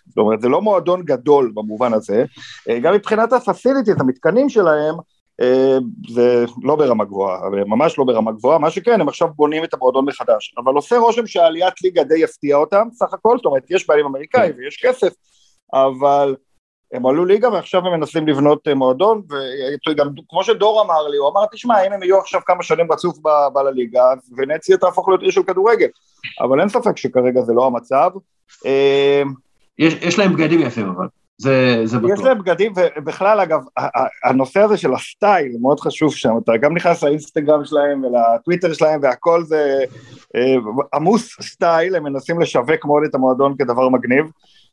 זאת 0.09 0.19
אומרת, 0.19 0.41
זה 0.41 0.49
לא 0.49 0.63
מועדון 0.63 1.03
גדול 1.03 1.53
במובן 1.55 1.95
הזה. 1.95 2.25
אה, 2.69 2.79
גם 2.79 2.95
מבחינת 2.95 3.33
הפסיליטיז, 3.33 3.95
המתקנים 4.01 4.49
שלהם, 4.49 4.95
אה, 5.41 5.79
זה 6.09 6.45
לא 6.63 6.77
ברמה 6.77 7.05
גבוהה, 7.05 7.41
ממש 7.67 7.99
לא 7.99 8.05
ברמה 8.05 8.33
גבוהה, 8.33 8.59
מה 8.59 8.71
שכן, 8.71 9.01
הם 9.01 9.09
עכשיו 9.09 9.29
בונים 9.37 9.65
את 9.65 9.75
המועדון 9.75 10.05
מחדש, 10.05 10.55
אבל 10.65 10.75
עושה 10.75 10.99
רושם 10.99 11.27
שעליית 11.27 11.83
ליגה 11.83 12.05
די 12.05 12.25
הפתיעה 12.25 12.59
אותם, 12.59 12.89
סך 12.93 13.15
הכל, 13.15 13.37
זאת 13.37 13.47
אומרת, 13.47 13.63
יש 13.71 13.87
בעלים 13.87 14.07
אמריקאי 14.07 14.51
ויש 14.57 14.77
כסף, 14.87 15.13
אבל 15.75 16.37
הם 16.93 17.07
עלו 17.07 17.25
ליגה 17.25 17.53
ועכשיו 17.53 17.87
הם 17.87 17.93
מנסים 17.93 18.29
לבנות 18.29 18.69
אה, 18.69 18.75
מועדון, 18.75 19.23
וגם 19.89 20.09
כמו 20.29 20.45
שדור 20.45 20.83
אמר 20.83 21.09
לי, 21.09 21.17
הוא 21.17 21.29
אמר, 21.29 21.47
תשמע, 21.53 21.87
אם 21.87 21.93
הם 21.93 22.03
יהיו 22.03 22.19
עכשיו 22.19 22.41
כמה 22.47 22.63
שנים 22.63 22.93
רצוף 22.93 23.19
בליגה, 23.53 24.05
ונציה 24.37 24.77
תהפוך 24.77 25.09
להיות 25.09 25.23
עיר 25.23 25.31
של 25.31 25.43
כדורגל, 25.43 25.89
אבל 26.41 26.61
אין 26.61 26.69
ספק 26.69 26.97
שכרגע 26.97 27.43
זה 27.43 27.53
לא 27.53 27.67
המצב. 27.67 28.11
אה, 28.67 29.23
יש, 29.79 29.95
יש 29.95 30.19
להם 30.19 30.33
בגדים 30.33 30.61
יפים 30.61 30.89
אבל. 30.89 31.07
זה, 31.39 31.81
זה 31.85 31.99
בטוח. 31.99 32.11
יש 32.19 32.25
להם 32.25 32.39
בגדים, 32.39 32.73
ובכלל 32.77 33.41
אגב, 33.41 33.61
הנושא 34.25 34.61
הזה 34.61 34.77
של 34.77 34.95
הסטייל 34.95 35.53
מאוד 35.61 35.81
חשוב 35.81 36.15
שם, 36.15 36.33
אתה 36.45 36.57
גם 36.57 36.77
נכנס 36.77 37.03
לאינסטגרם 37.03 37.65
שלהם 37.65 38.05
ולטוויטר 38.05 38.73
שלהם 38.73 39.01
והכל 39.03 39.45
זה 39.45 39.85
אה, 40.37 40.55
עמוס 40.95 41.37
סטייל, 41.41 41.97
הם 41.97 42.05
מנסים 42.05 42.41
לשווק 42.41 42.85
מאוד 42.85 43.03
את 43.05 43.15
המועדון 43.15 43.55
כדבר 43.59 43.89
מגניב. 43.89 44.27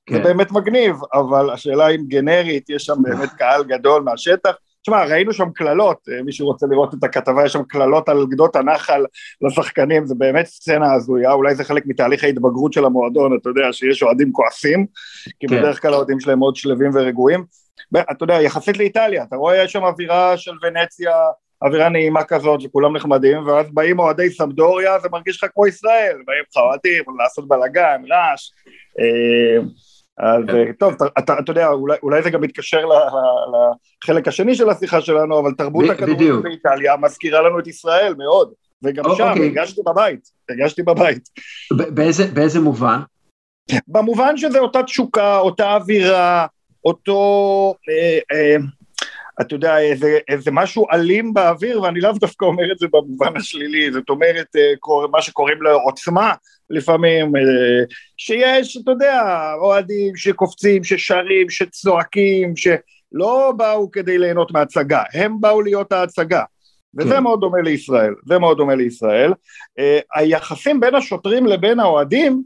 כן. 0.06 0.16
זה 0.16 0.20
באמת 0.20 0.52
מגניב, 0.52 0.96
אבל 1.14 1.50
השאלה 1.50 1.88
אם 1.88 2.04
גנרית, 2.08 2.70
יש 2.70 2.84
שם 2.84 2.96
באמת 3.04 3.30
קהל 3.30 3.64
גדול 3.64 4.02
מהשטח. 4.02 4.52
תשמע, 4.82 5.06
ראינו 5.06 5.34
שם 5.34 5.50
קללות, 5.56 5.98
אה, 6.12 6.24
מי 6.24 6.32
שרוצה 6.32 6.68
לראות 6.70 6.94
את 6.94 7.04
הכתבה, 7.04 7.46
יש 7.46 7.54
שם 7.54 7.64
קללות 7.64 8.10
על 8.10 8.26
גדות 8.30 8.56
הנחל 8.56 9.06
לשחקנים, 9.42 10.06
זה 10.06 10.16
באמת 10.18 10.46
סצנה 10.46 10.94
הזויה, 10.94 11.32
אולי 11.32 11.56
זה 11.56 11.64
חלק 11.64 11.84
מתהליך 11.86 12.24
ההתבגרות 12.24 12.74
של 12.74 12.86
המועדון, 12.86 13.38
אתה 13.42 13.50
יודע, 13.50 13.74
שיש 13.74 14.04
אוהדים 14.04 14.32
כועסים, 14.32 14.86
כי 15.40 15.48
כן. 15.48 15.58
בדרך 15.58 15.82
כלל 15.82 15.94
האוהדים 15.94 16.20
שלהם 16.20 16.40
מאוד 16.40 16.56
שלווים 16.56 16.92
ורגועים. 16.94 17.44
אתה 18.12 18.24
יודע, 18.24 18.42
יחסית 18.42 18.78
לאיטליה, 18.78 19.24
אתה 19.24 19.36
רואה, 19.36 19.64
יש 19.64 19.72
שם 19.72 19.84
אווירה 19.84 20.38
של 20.38 20.52
ונציה, 20.64 21.12
אווירה 21.62 21.90
נעימה 21.90 22.24
כזאת, 22.24 22.60
וכולם 22.66 22.96
נחמדים, 22.96 23.48
ואז 23.48 23.66
באים 23.74 24.00
אוהדי 24.00 24.30
סמדוריה, 24.30 25.00
זה 25.00 25.10
מרגיש 25.12 25.44
לך 25.44 25.50
כמו 25.54 25.68
ישראל, 25.68 26.18
באים 26.26 26.44
אוהדים, 26.56 27.04
לעשות 27.20 27.48
בלאגן, 27.48 28.02
רעש. 28.10 28.52
אה, 29.00 29.64
אז 30.20 30.44
כן. 30.48 30.56
אה, 30.56 30.74
טוב, 30.80 30.94
אתה, 31.20 31.40
אתה 31.40 31.52
יודע, 31.52 31.68
אולי, 31.68 31.98
אולי 32.04 32.24
זה 32.24 32.30
גם 32.30 32.41
מתקשר 32.41 32.82
לחלק 34.04 34.28
השני 34.28 34.56
של 34.56 34.70
השיחה 34.70 35.02
שלנו, 35.02 35.40
אבל 35.40 35.52
תרבות 35.58 35.90
הכדורגל 35.90 36.41
באיטליה 36.41 36.98
מזכירה 36.98 37.41
לנו 37.41 37.60
את 37.60 37.68
ישראל 37.68 38.16
מאוד, 38.18 38.54
וגם 38.84 39.06
או, 39.06 39.16
שם 39.16 39.30
אוקיי. 39.30 39.46
הרגשתי 39.46 39.82
בבית, 39.86 40.30
הרגשתי 40.50 40.84
בבית. 40.84 41.30
באיזה, 41.72 42.28
באיזה 42.34 42.60
מובן? 42.60 43.00
במובן 43.88 44.38
שזה 44.38 44.60
אותה 44.60 44.84
תשוקה, 44.84 45.38
אותה 45.38 45.76
אווירה, 45.76 46.46
אותו, 46.86 47.76
אה, 47.90 48.20
אה, 48.32 48.56
אתה 49.41 49.56
יודע, 49.56 49.80
איזה, 49.80 50.18
איזה 50.28 50.52
משהו 50.52 50.86
אלים 50.94 51.34
באוויר, 51.34 51.82
ואני 51.82 52.00
לאו 52.00 52.12
דווקא 52.12 52.46
אומר 52.46 52.72
את 52.72 52.80
זה 52.80 52.88
במובן 52.91 53.38
השלילי, 53.38 53.91
זאת 53.91 54.10
אומרת, 54.10 54.56
אה, 54.56 55.08
מה 55.12 55.22
שקוראים 55.22 55.62
לו 55.62 55.80
עוצמה, 55.80 56.34
לפעמים, 56.70 57.36
אה, 57.36 57.41
שיש, 58.18 58.78
אתה 58.78 58.91
יודע, 58.91 59.22
אוהדים 59.62 60.16
שקופצים, 60.16 60.84
ששרים, 60.84 61.50
שצועקים, 61.50 62.54
שלא 62.56 63.54
באו 63.58 63.91
כדי 63.91 64.18
ליהנות 64.18 64.52
מהצגה, 64.52 65.04
הם 65.14 65.41
באו 65.41 65.62
להיות 65.62 65.91
ההצגה. 65.91 66.44
וזה 66.98 67.14
כן. 67.16 67.24
מאוד 67.24 67.40
דומה 67.40 67.62
לישראל, 67.62 68.14
זה 68.26 68.40
מאוד 68.40 68.58
דומה 68.58 68.76
לישראל. 68.76 69.32
Uh, 69.32 69.84
היחסים 70.16 70.80
בין 70.80 70.96
השוטרים 70.96 71.46
לבין 71.46 71.80
האוהדים, 71.80 72.44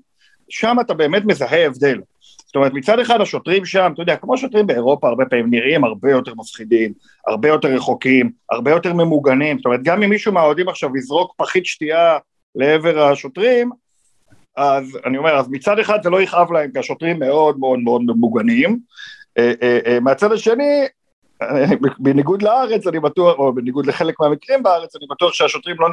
שם 0.49 0.77
אתה 0.81 0.93
באמת 0.93 1.25
מזהה 1.25 1.65
הבדל. 1.65 1.99
זאת 2.45 2.55
אומרת, 2.55 2.73
מצד 2.73 2.99
אחד 2.99 3.21
השוטרים 3.21 3.65
שם, 3.65 3.91
אתה 3.93 4.01
יודע, 4.01 4.15
כמו 4.15 4.37
שוטרים 4.37 4.67
באירופה 4.67 5.07
הרבה 5.07 5.25
פעמים 5.25 5.49
נראים 5.49 5.83
הרבה 5.83 6.11
יותר 6.11 6.33
מפחידים, 6.37 6.93
הרבה 7.27 7.47
יותר 7.47 7.67
רחוקים, 7.67 8.31
הרבה 8.51 8.71
יותר 8.71 8.93
ממוגנים, 8.93 9.57
זאת 9.57 9.65
אומרת, 9.65 9.79
גם 9.83 10.03
אם 10.03 10.09
מישהו 10.09 10.33
מהאוהדים 10.33 10.69
עכשיו 10.69 10.97
יזרוק 10.97 11.33
פחית 11.37 11.65
שתייה 11.65 12.17
לעבר 12.55 13.03
השוטרים, 13.11 13.69
אז 14.57 14.97
אני 15.05 15.17
אומר, 15.17 15.31
אז 15.31 15.49
מצד 15.49 15.79
אחד 15.79 16.03
זה 16.03 16.09
לא 16.09 16.21
יכאב 16.21 16.51
להם, 16.51 16.71
כי 16.71 16.79
השוטרים 16.79 17.19
מאוד 17.19 17.59
מאוד 17.59 17.79
מאוד 17.79 18.01
ממוגנים. 18.05 18.79
אה, 19.37 19.53
אה, 19.61 19.79
אה, 19.85 19.99
מהצד 19.99 20.31
השני, 20.31 20.85
בניגוד 21.99 22.41
לארץ, 22.41 22.87
אני 22.87 22.99
בטוח, 22.99 23.37
או 23.37 23.53
בניגוד 23.53 23.85
לחלק 23.85 24.19
מהמקרים 24.19 24.63
בארץ, 24.63 24.95
אני 24.95 25.05
בטוח 25.09 25.33
שהשוטרים 25.33 25.75
לא, 25.79 25.87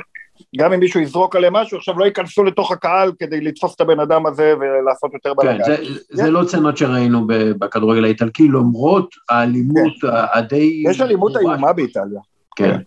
גם 0.57 0.73
אם 0.73 0.81
מישהו 0.81 1.01
יזרוק 1.01 1.37
עליהם 1.37 1.53
משהו, 1.53 1.78
עכשיו 1.78 1.99
לא 1.99 2.05
ייכנסו 2.05 2.45
לתוך 2.45 2.73
הקהל 2.73 3.12
כדי 3.19 3.41
לתפוס 3.41 3.74
את 3.74 3.81
הבן 3.81 4.01
אדם 4.01 4.27
הזה 4.27 4.55
ולעשות 4.61 5.15
יותר 5.15 5.35
בלגן. 5.35 5.65
כן, 5.65 5.85
זה, 5.85 6.01
זה 6.11 6.31
לא 6.31 6.45
צנות 6.45 6.77
שראינו 6.77 7.27
בכדורגל 7.59 8.05
האיטלקי, 8.05 8.49
למרות 8.49 9.15
האלימות 9.31 9.93
כן. 10.01 10.09
הדי... 10.12 10.82
יש 10.87 11.01
אלימות 11.01 11.37
איומה 11.37 11.73
באיטליה. 11.73 12.20
כן. 12.57 12.78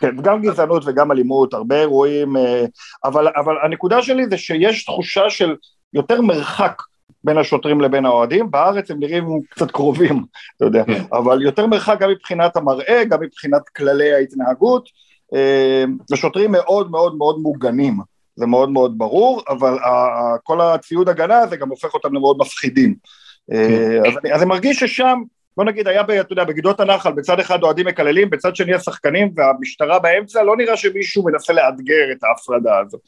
כן, 0.00 0.16
גם 0.22 0.42
גזענות 0.42 0.82
וגם 0.86 1.12
אלימות, 1.12 1.54
הרבה 1.54 1.80
אירועים, 1.80 2.36
אה, 2.36 2.64
אבל, 3.04 3.28
אבל 3.36 3.54
הנקודה 3.62 4.02
שלי 4.02 4.26
זה 4.30 4.38
שיש 4.38 4.84
תחושה 4.84 5.30
של 5.30 5.56
יותר 5.94 6.20
מרחק 6.20 6.82
בין 7.24 7.38
השוטרים 7.38 7.80
לבין 7.80 8.06
האוהדים, 8.06 8.50
בארץ 8.50 8.90
הם 8.90 8.98
נראים 8.98 9.40
קצת 9.50 9.70
קרובים, 9.70 10.24
אתה 10.56 10.64
יודע, 10.64 10.84
כן. 10.84 11.02
אבל 11.12 11.42
יותר 11.42 11.66
מרחק 11.66 11.98
גם 12.00 12.10
מבחינת 12.10 12.56
המראה, 12.56 13.04
גם 13.04 13.20
מבחינת 13.20 13.68
כללי 13.68 14.12
ההתנהגות, 14.12 14.88
אה, 15.34 15.84
השוטרים 16.12 16.52
מאוד 16.52 16.90
מאוד 16.90 17.16
מאוד 17.16 17.38
מוגנים, 17.38 17.96
זה 18.36 18.46
מאוד 18.46 18.70
מאוד 18.70 18.98
ברור, 18.98 19.42
אבל 19.48 19.78
כל 20.42 20.60
הציוד 20.60 21.08
הגנה 21.08 21.38
הזה 21.38 21.56
גם 21.56 21.68
הופך 21.68 21.94
אותם 21.94 22.14
למאוד 22.14 22.36
מפחידים. 22.40 22.94
אה, 23.52 23.68
כן. 23.68 24.10
אז, 24.10 24.18
אני, 24.24 24.32
אז 24.32 24.42
אני 24.42 24.48
מרגיש 24.48 24.84
ששם 24.84 25.22
בוא 25.56 25.64
נגיד, 25.64 25.88
היה, 25.88 26.02
ב- 26.02 26.10
אתה 26.10 26.32
יודע, 26.32 26.44
בגדות 26.44 26.80
הנחל, 26.80 27.12
בצד 27.12 27.40
אחד 27.40 27.62
אוהדים 27.62 27.86
מקללים, 27.86 28.30
בצד 28.30 28.56
שני 28.56 28.74
השחקנים 28.74 29.30
והמשטרה 29.36 29.98
באמצע, 29.98 30.42
לא 30.42 30.56
נראה 30.56 30.76
שמישהו 30.76 31.24
מנסה 31.24 31.52
לאתגר 31.52 32.12
את 32.12 32.24
ההפרדה 32.24 32.78
הזאת. 32.78 33.00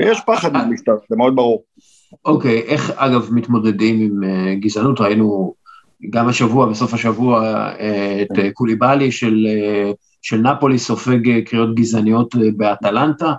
יש 0.00 0.20
פחד 0.26 0.52
מהמשטרה, 0.52 0.94
זה 1.10 1.16
מאוד 1.16 1.36
ברור. 1.36 1.64
אוקיי, 2.24 2.62
איך 2.62 2.92
אגב 2.96 3.28
מתמודדים 3.32 4.00
עם 4.00 4.24
אה, 4.24 4.54
גזענות? 4.54 5.00
ראינו 5.00 5.54
גם 6.10 6.28
השבוע, 6.28 6.66
בסוף 6.66 6.94
השבוע, 6.94 7.42
אה, 7.80 8.22
את 8.22 8.38
אה, 8.38 8.50
קוליבאלי 8.52 9.12
של, 9.12 9.46
של 10.22 10.36
נפולי 10.36 10.78
סופג 10.78 11.44
קריאות 11.44 11.74
גזעניות 11.74 12.34
באטלנטה, 12.56 13.32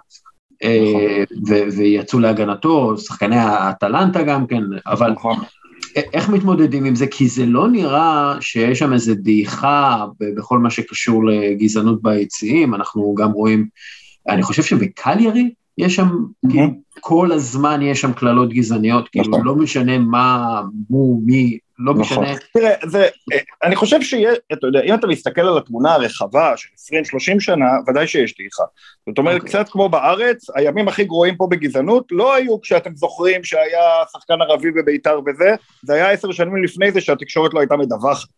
ו- 1.48 1.78
ויצאו 1.78 2.20
להגנתו, 2.20 2.98
שחקני 2.98 3.36
האטלנטה 3.36 4.24
גם 4.24 4.48
כן, 4.48 4.64
אבל 4.88 5.12
נכון. 5.12 5.38
איך 5.96 6.30
מתמודדים 6.30 6.86
עם 6.86 6.96
זה? 6.96 7.08
כי 7.08 7.28
זה 7.28 7.46
לא 7.46 7.68
נראה 7.68 8.36
שיש 8.42 8.80
שם 8.80 8.94
איזה 8.94 9.16
דעיכה 9.16 10.06
בכל 10.20 10.60
מה 10.60 10.70
שקשור 10.70 11.26
לגזענות 11.26 12.02
ביציעים, 12.02 12.76
אנחנו 12.76 13.16
גם 13.18 13.32
רואים, 13.32 13.68
אני 14.30 14.44
חושב 14.44 14.64
שבקליירי 14.64 15.50
יש 15.78 15.96
שם, 15.96 16.10
כאילו, 16.50 16.68
כל 17.00 17.32
הזמן 17.32 17.82
יש 17.82 18.02
שם 18.02 18.14
קללות 18.14 18.54
גזעניות, 18.54 19.10
כאילו 19.10 19.30
נכון. 19.30 19.46
לא 19.46 19.56
משנה 19.56 20.00
מה, 20.00 20.62
מו, 20.90 21.22
מי, 21.26 21.58
לא 21.80 21.94
נכון. 21.94 22.24
משנה. 22.24 22.38
תראה, 22.54 22.74
זה, 22.86 23.08
אה, 23.34 23.40
אני 23.64 23.76
חושב 23.76 24.02
שיהיה, 24.02 24.32
אתה 24.54 24.68
יודע, 24.68 24.82
אם 24.82 24.94
אתה 24.94 25.08
מסתכל 25.08 25.42
על 25.42 25.58
התמונה 25.58 25.94
הרחבה 25.94 26.54
של 26.58 26.70
20-30 27.36 27.40
שנה, 27.40 27.66
ודאי 27.88 28.08
שיש 28.08 28.38
דעיכה. 28.38 28.64
זאת 29.10 29.18
אומרת, 29.18 29.36
אוקיי. 29.36 29.50
קצת 29.50 29.70
כמו 29.70 29.90
בארץ, 29.90 30.46
הימים 30.56 30.88
הכי 30.88 31.04
גרועים 31.04 31.36
פה 31.36 31.48
בגזענות 31.52 32.06
לא 32.12 32.36
היו 32.36 32.62
כשאתם 32.62 32.96
זוכרים 32.96 33.44
שהיה 33.44 33.82
שחקן 34.12 34.42
ערבי 34.42 34.72
בביתר 34.72 35.20
וזה, 35.26 35.56
זה 35.84 35.94
היה 35.94 36.12
עשר 36.12 36.32
שנים 36.32 36.64
לפני 36.64 36.92
זה 36.92 37.02
שהתקשורת 37.02 37.54
לא 37.54 37.60
הייתה 37.60 37.78
מדווחת. 37.78 38.30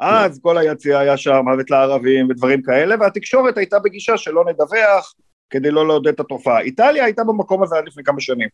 אז 0.00 0.40
כל 0.42 0.58
היציע 0.58 0.98
היה 0.98 1.16
שם, 1.16 1.40
מוות 1.44 1.70
לערבים 1.70 2.30
ודברים 2.30 2.62
כאלה, 2.62 2.94
והתקשורת 3.00 3.58
הייתה 3.58 3.78
בגישה 3.78 4.16
שלא 4.16 4.44
נדווח, 4.44 5.14
כדי 5.50 5.70
לא 5.70 5.86
לעודד 5.86 6.12
את 6.12 6.20
התופעה. 6.20 6.60
איטליה 6.60 7.04
הייתה 7.04 7.24
במקום 7.24 7.62
הזה 7.62 7.76
עד 7.76 7.86
לפני 7.86 8.04
כמה 8.04 8.20
שנים. 8.20 8.48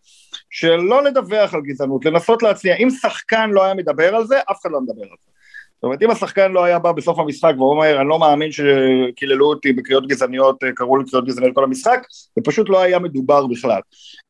שלא 0.51 1.05
לדווח 1.05 1.55
על 1.55 1.61
גזענות, 1.61 2.05
לנסות 2.05 2.43
להצליח. 2.43 2.77
אם 2.81 2.91
שחקן 2.91 3.51
לא 3.51 3.65
היה 3.65 3.75
מדבר 3.75 4.15
על 4.15 4.27
זה, 4.27 4.41
אף 4.51 4.61
אחד 4.63 4.71
לא 4.71 4.81
מדבר 4.81 5.03
על 5.03 5.17
זה. 5.25 5.35
זאת 5.85 5.87
אומרת, 5.87 6.03
אם 6.03 6.11
השחקן 6.11 6.53
לא 6.53 6.65
היה 6.65 6.79
בא 6.79 6.93
בסוף 6.93 7.19
המשחק 7.19 7.55
ואומר, 7.59 8.01
אני 8.01 8.09
לא 8.09 8.19
מאמין 8.19 8.51
שקיללו 8.53 9.47
אותי 9.47 9.73
בקריאות 9.73 10.07
גזעניות, 10.09 10.65
אה, 10.65 10.73
קראו 10.73 10.97
לי 10.97 11.05
קריאות 11.11 11.27
גזעניות 11.27 11.55
כל 11.55 11.65
המשחק, 11.65 12.01
זה 12.37 12.43
פשוט 12.45 12.69
לא 12.69 12.81
היה 12.81 12.99
מדובר 12.99 13.47
בכלל. 13.47 13.81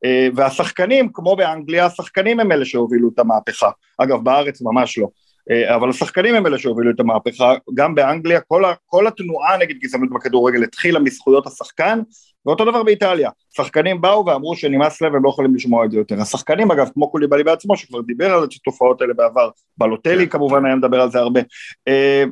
אה, 0.04 0.28
והשחקנים, 0.36 1.08
כמו 1.12 1.36
באנגליה, 1.36 1.86
השחקנים 1.86 2.40
הם 2.40 2.52
אלה 2.52 2.64
שהובילו 2.64 3.10
את 3.14 3.18
המהפכה. 3.18 3.70
אגב, 3.98 4.24
בארץ 4.24 4.62
ממש 4.62 4.98
לא. 4.98 5.08
אה, 5.50 5.76
אבל 5.76 5.90
השחקנים 5.90 6.34
הם 6.34 6.46
אלה 6.46 6.58
שהובילו 6.58 6.90
את 6.90 7.00
המהפכה, 7.00 7.54
גם 7.74 7.94
באנגליה, 7.94 8.40
כל, 8.40 8.64
ה, 8.64 8.74
כל 8.86 9.06
התנועה 9.06 9.56
נגד 9.56 9.74
גזענות 9.78 10.10
בכדורגל 10.10 10.62
התחילה 10.62 10.98
מזכויות 10.98 11.46
השחקן, 11.46 12.00
ואותו 12.46 12.64
דבר 12.64 12.82
באיטליה, 12.82 13.30
שחקנים 13.56 14.00
באו 14.00 14.26
ואמרו 14.26 14.56
שנמאס 14.56 15.02
להם 15.02 15.12
והם 15.12 15.24
לא 15.24 15.28
יכולים 15.28 15.54
לשמוע 15.54 15.84
את 15.84 15.90
זה 15.90 15.98
יותר. 15.98 16.20
השחקנים 16.20 16.70
אגב, 16.70 16.88
כמו 16.94 17.10
קוליבאלי 17.10 17.44
בעצמו, 17.44 17.76
שכבר 17.76 18.00
דיבר 18.00 18.32
על 18.32 18.44
התופעות 18.44 19.00
האלה 19.00 19.14
בעבר, 19.14 19.48
בלוטלי 19.78 20.28
כמובן 20.28 20.66
היה 20.66 20.76
מדבר 20.76 21.00
על 21.00 21.10
זה 21.10 21.18
הרבה. 21.18 21.40
אה, 21.88 22.24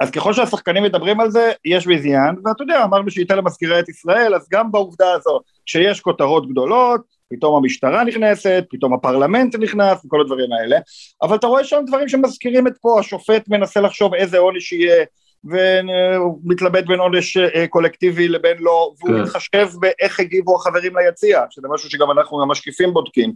אז 0.00 0.10
ככל 0.10 0.32
שהשחקנים 0.32 0.82
מדברים 0.82 1.20
על 1.20 1.30
זה, 1.30 1.52
יש 1.64 1.86
מזיין, 1.86 2.34
ואתה 2.44 2.62
יודע, 2.62 2.84
אמרנו 2.84 3.10
שאיטליה 3.10 3.42
מזכירה 3.42 3.80
את 3.80 3.88
ישראל, 3.88 4.34
אז 4.34 4.48
גם 4.52 4.72
בעובדה 4.72 5.12
הזו, 5.12 5.40
שיש 5.66 6.00
כותרות 6.00 6.50
גדולות, 6.50 7.20
פתאום 7.30 7.56
המשטרה 7.56 8.04
נכנסת, 8.04 8.64
פתאום 8.70 8.94
הפרלמנט 8.94 9.56
נכנס, 9.56 10.04
וכל 10.04 10.20
הדברים 10.20 10.52
האלה, 10.52 10.78
אבל 11.22 11.36
אתה 11.36 11.46
רואה 11.46 11.64
שם 11.64 11.80
דברים 11.86 12.08
שמזכירים 12.08 12.66
את 12.66 12.72
פה, 12.80 13.00
השופט 13.00 13.48
מנסה 13.48 13.80
לחשוב 13.80 14.14
איזה 14.14 14.38
עונש 14.38 14.72
יהיה, 14.72 15.04
והוא 15.44 16.40
מתלבט 16.44 16.86
בין 16.86 17.00
עונש 17.00 17.36
אה, 17.36 17.66
קולקטיבי 17.66 18.28
לבין 18.28 18.56
לא, 18.58 18.92
והוא 19.00 19.16
כן. 19.16 19.22
מתחשב 19.22 19.68
באיך 19.80 20.20
הגיבו 20.20 20.56
החברים 20.56 20.96
ליציע, 20.96 21.42
שזה 21.50 21.68
משהו 21.74 21.90
שגם 21.90 22.10
אנחנו 22.10 22.42
המשקיפים 22.42 22.92
בודקים. 22.92 23.32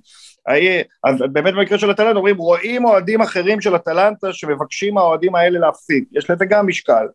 אז 1.04 1.16
באמת 1.32 1.54
במקרה 1.54 1.78
של 1.78 1.90
אטלנטה 1.90 2.18
אומרים, 2.18 2.36
רואים 2.36 2.84
אוהדים 2.84 3.20
אחרים 3.22 3.60
של 3.60 3.76
אטלנטה 3.76 4.32
שמבקשים 4.32 4.94
מהאוהדים 4.94 5.34
האלה 5.34 5.58
להפסיק, 5.58 6.04
יש 6.12 6.30
לזה 6.30 6.44
גם 6.44 6.66
משקל. 6.66 7.06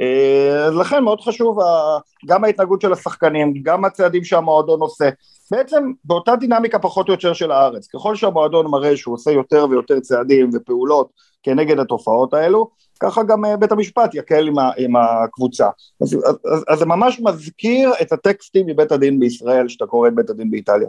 אה, 0.00 0.64
אז 0.64 0.74
לכן 0.74 1.04
מאוד 1.04 1.20
חשוב 1.20 1.60
ה- 1.60 1.98
גם 2.26 2.44
ההתנהגות 2.44 2.80
של 2.80 2.92
השחקנים, 2.92 3.54
גם 3.62 3.84
הצעדים 3.84 4.24
שהמועדון 4.24 4.80
עושה, 4.80 5.08
בעצם 5.50 5.92
באותה 6.04 6.36
דינמיקה 6.36 6.78
פחות 6.78 7.08
או 7.08 7.12
יותר 7.12 7.32
של 7.32 7.50
הארץ, 7.50 7.88
ככל 7.94 8.16
שהמועדון 8.16 8.66
מראה 8.66 8.96
שהוא 8.96 9.14
עושה 9.14 9.30
יותר 9.30 9.66
ויותר 9.70 10.00
צעדים 10.00 10.50
ופעולות 10.54 11.08
כנגד 11.42 11.78
התופעות 11.78 12.34
האלו, 12.34 12.70
ככה 13.00 13.22
גם 13.22 13.44
אה, 13.44 13.56
בית 13.56 13.72
המשפט 13.72 14.14
יקל 14.14 14.46
עם, 14.46 14.58
ה, 14.58 14.70
עם 14.76 14.96
הקבוצה. 14.96 15.68
אז, 16.02 16.14
אז, 16.14 16.64
אז, 16.68 16.78
זה 16.78 16.86
ממש 16.86 17.20
מזכיר 17.20 17.92
את 18.02 18.12
הטקסטים 18.12 18.66
מבית 18.66 18.92
הדין 18.92 19.20
בישראל, 19.20 19.68
שאתה 19.68 19.86
קורא 19.86 20.08
את 20.08 20.14
בית 20.14 20.30
הדין 20.30 20.50
באיטליה. 20.50 20.88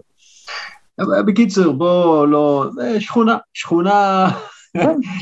בקיצור, 1.28 1.74
בוא 1.74 2.28
לא, 2.28 2.66
אה, 2.82 3.02
שכונה, 3.02 3.38
שכונה, 3.54 4.28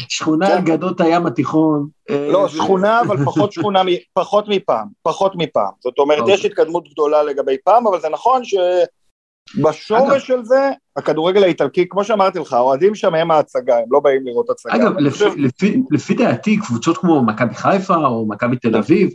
שכונה 0.09 0.47
על 0.47 0.57
כן. 0.57 0.65
גדות 0.65 1.01
הים 1.01 1.25
התיכון. 1.25 1.87
לא, 2.09 2.47
שכונה, 2.47 3.01
אבל 3.01 3.25
פחות 3.25 3.53
שכונה, 3.53 3.81
פחות 4.13 4.45
מפעם, 4.47 4.87
פחות 5.03 5.33
מפעם. 5.35 5.71
זאת 5.79 5.99
אומרת, 5.99 6.19
אוקיי. 6.19 6.33
יש 6.33 6.45
התקדמות 6.45 6.89
גדולה 6.91 7.23
לגבי 7.23 7.57
פעם, 7.63 7.87
אבל 7.87 8.01
זה 8.01 8.09
נכון 8.09 8.41
שבשורש. 8.43 10.27
של 10.27 10.43
זה, 10.43 10.71
הכדורגל 10.95 11.43
האיטלקי, 11.43 11.85
כמו 11.89 12.03
שאמרתי 12.03 12.39
לך, 12.39 12.53
האוהדים 12.53 12.95
שם 12.95 13.15
הם 13.15 13.31
ההצגה, 13.31 13.77
הם 13.77 13.85
לא 13.91 13.99
באים 13.99 14.25
לראות 14.25 14.49
הצגה. 14.49 14.75
אגב, 14.75 14.91
לפי, 15.91 16.13
דעתי, 16.13 16.57
קבוצות 16.57 16.97
כמו 16.97 17.23
מכבי 17.23 17.55
חיפה 17.55 17.95
או 17.95 18.27
מכבי 18.27 18.55
תל 18.55 18.75
אביב, 18.75 19.09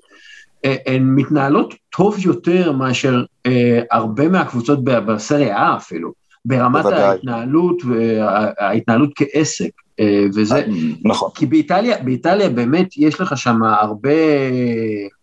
אה, 0.64 0.76
הן 0.86 1.02
מתנהלות 1.02 1.74
טוב 1.96 2.26
יותר 2.26 2.72
מאשר 2.72 3.24
אה, 3.46 3.80
הרבה 3.90 4.28
מהקבוצות 4.28 4.84
בסריה 4.84 5.74
A 5.74 5.76
אפילו, 5.76 6.12
ברמת. 6.44 6.84
ההתנהלות, 6.84 7.76
ההתנהלות 8.58 9.10
כעסק, 9.14 9.70
וזה, 10.34 10.66
נכון. 11.04 11.30
כי 11.34 11.46
באיטליה, 11.46 11.98
באיטליה 12.02 12.48
באמת 12.48 12.96
יש 12.96 13.20
לך 13.20 13.38
שם 13.38 13.62
הרבה, 13.62 14.10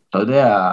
אתה 0.09 0.19
יודע, 0.19 0.71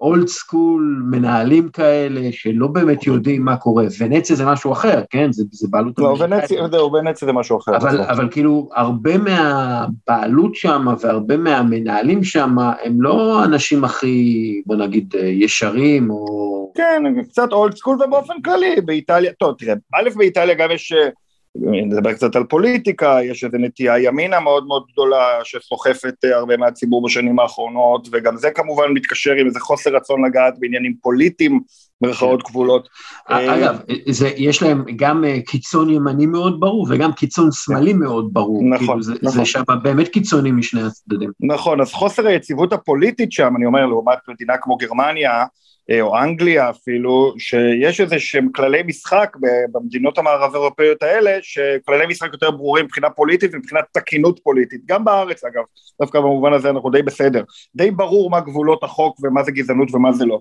אולד 0.00 0.28
סקול 0.28 1.02
מנהלים 1.10 1.68
כאלה 1.68 2.20
שלא 2.32 2.66
באמת 2.66 3.06
יודעים 3.06 3.44
מה 3.44 3.56
קורה, 3.56 3.84
ונציה 3.98 4.36
זה 4.36 4.46
משהו 4.46 4.72
אחר, 4.72 5.02
כן? 5.10 5.32
זה, 5.32 5.44
זה 5.50 5.68
בעלות 5.70 5.98
לא. 5.98 6.16
ונציה, 6.20 6.68
זהו, 6.68 6.92
ונציה 6.92 7.26
זה 7.26 7.32
משהו 7.32 7.58
אחר. 7.58 7.76
אבל. 7.76 8.00
אבל 8.00 8.28
כאילו 8.30 8.68
הרבה 8.74 9.18
מהבעלות 9.18 10.54
שם 10.54 10.86
והרבה 11.00 11.36
מהמנהלים 11.36 12.24
שם 12.24 12.56
הם 12.58 13.02
לא 13.02 13.40
האנשים 13.40 13.84
הכי 13.84 14.62
בוא 14.66 14.76
נגיד 14.76 15.14
ישרים 15.22 16.10
או 16.10 16.54
כן, 16.74 17.02
קצת 17.28 17.52
אולד 17.52 17.76
סקול 17.76 18.02
ובאופן 18.02 18.42
כללי, 18.44 18.80
באיטליה, 18.84 19.32
טוב 19.32 19.54
תראה, 19.58 19.74
א' 19.94 20.08
באיטליה 20.16 20.54
גם 20.54 20.70
יש, 20.70 20.92
אה, 20.92 21.08
נדבר 21.56 22.12
קצת 22.12 22.36
על 22.36 22.44
פוליטיקה, 22.44 23.18
יש 23.22 23.44
איזו 23.44 23.58
נטייה 23.58 23.98
ימינה 23.98 24.40
מאוד 24.40 24.66
מאוד 24.66 24.84
גדולה 24.92 25.40
שסוחפת 25.44 26.14
אה, 26.24 26.36
הרבה 26.36 26.56
מהציבור 26.56 27.04
בשנים 27.04 27.38
האחרונות, 27.38 28.08
וגם 28.12 28.36
זה 28.36 28.50
כמובן 28.50 28.92
מתקשר 28.94 29.32
עם 29.32 29.46
איזה 29.46 29.60
חוסר 29.60 29.96
רצון 29.96 30.24
לגעת 30.24 30.54
בעניינים 30.58 30.94
פוליטיים, 31.02 31.60
במרכאות 32.00 32.42
כבולות. 32.42 32.88
אה, 33.30 33.54
אגב 33.54 33.78
זה 34.08 34.28
יש 34.36 34.62
להם 34.62 34.84
גם 34.96 35.24
אה, 35.24 35.38
קיצון 35.46 35.90
ימני 35.90 36.26
מאוד 36.26 36.60
ברור 36.60 36.86
וגם 36.90 37.12
קיצון 37.12 37.48
שמאלי 37.52 37.92
מאוד 37.92 38.28
ברור 38.32 38.62
נכון, 38.64 38.86
כאילו, 38.86 39.02
זה, 39.02 39.12
נכון. 39.22 39.38
זה 39.38 39.44
שם 39.44 39.62
באמת 39.82 40.08
קיצונים 40.08 40.56
משני 40.56 40.82
הצדדים. 40.82 41.30
נכון, 41.40 41.80
אז 41.80 41.92
חוסר 41.92 42.26
היציבות 42.26 42.72
הפוליטית 42.72 43.32
שם, 43.32 43.56
אני 43.56 43.66
אומר, 43.66 43.86
לעומת 43.86 44.18
מדינה 44.28 44.54
כמו 44.60 44.76
גרמניה, 44.76 45.30
אה, 45.30 45.44
או 46.00 46.18
אנגליה 46.18 46.70
אפילו, 46.70 47.34
שיש 47.38 48.00
איזה 48.00 48.18
שהם 48.18 48.48
כללי 48.52 48.82
משחק 48.82 49.36
במדינות 49.72 50.18
המערב 50.18 50.54
אירופאיות 50.54 51.02
האלה, 51.02 51.38
שכללי 51.42 52.06
משחק 52.06 52.32
יותר 52.32 52.50
ברורים 52.50 52.84
מבחינה 52.84 53.10
פוליטית 53.10 53.50
ומבחינת 53.54 53.84
תקינות 53.92 54.40
פוליטית, 54.42 54.80
גם 54.86 55.04
בארץ 55.04 55.44
אגב, 55.44 55.62
דווקא 56.00 56.20
במובן 56.20 56.52
הזה 56.52 56.70
אנחנו 56.70 56.90
די 56.90 57.02
בסדר, 57.02 57.42
די 57.76 57.90
ברור 57.90 58.30
מה 58.30 58.40
גבולות 58.40 58.84
החוק 58.84 59.18
ומה 59.22 59.42
זה 59.42 59.52
גזענות 59.52 59.94
ומה 59.94 60.12
זה 60.12 60.24
לא. 60.24 60.40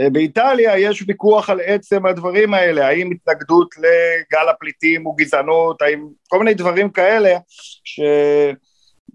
אה, 0.00 0.10
באיטליה 0.10 0.78
יש 0.78 1.04
ויכוח 1.08 1.50
על 1.50 1.60
עצם 1.64 2.06
הדברים 2.06 2.54
האלה, 2.54 2.88
האם 2.88 3.10
התנגדות 3.10 3.74
לגל 3.78 4.48
הפליטים 4.50 5.04
הוא 5.04 5.18
גזענות, 5.18 5.82
האם 5.82 6.06
כל 6.28 6.38
מיני 6.38 6.54
דברים 6.54 6.90
כאלה, 6.90 7.36
ש... 7.84 8.00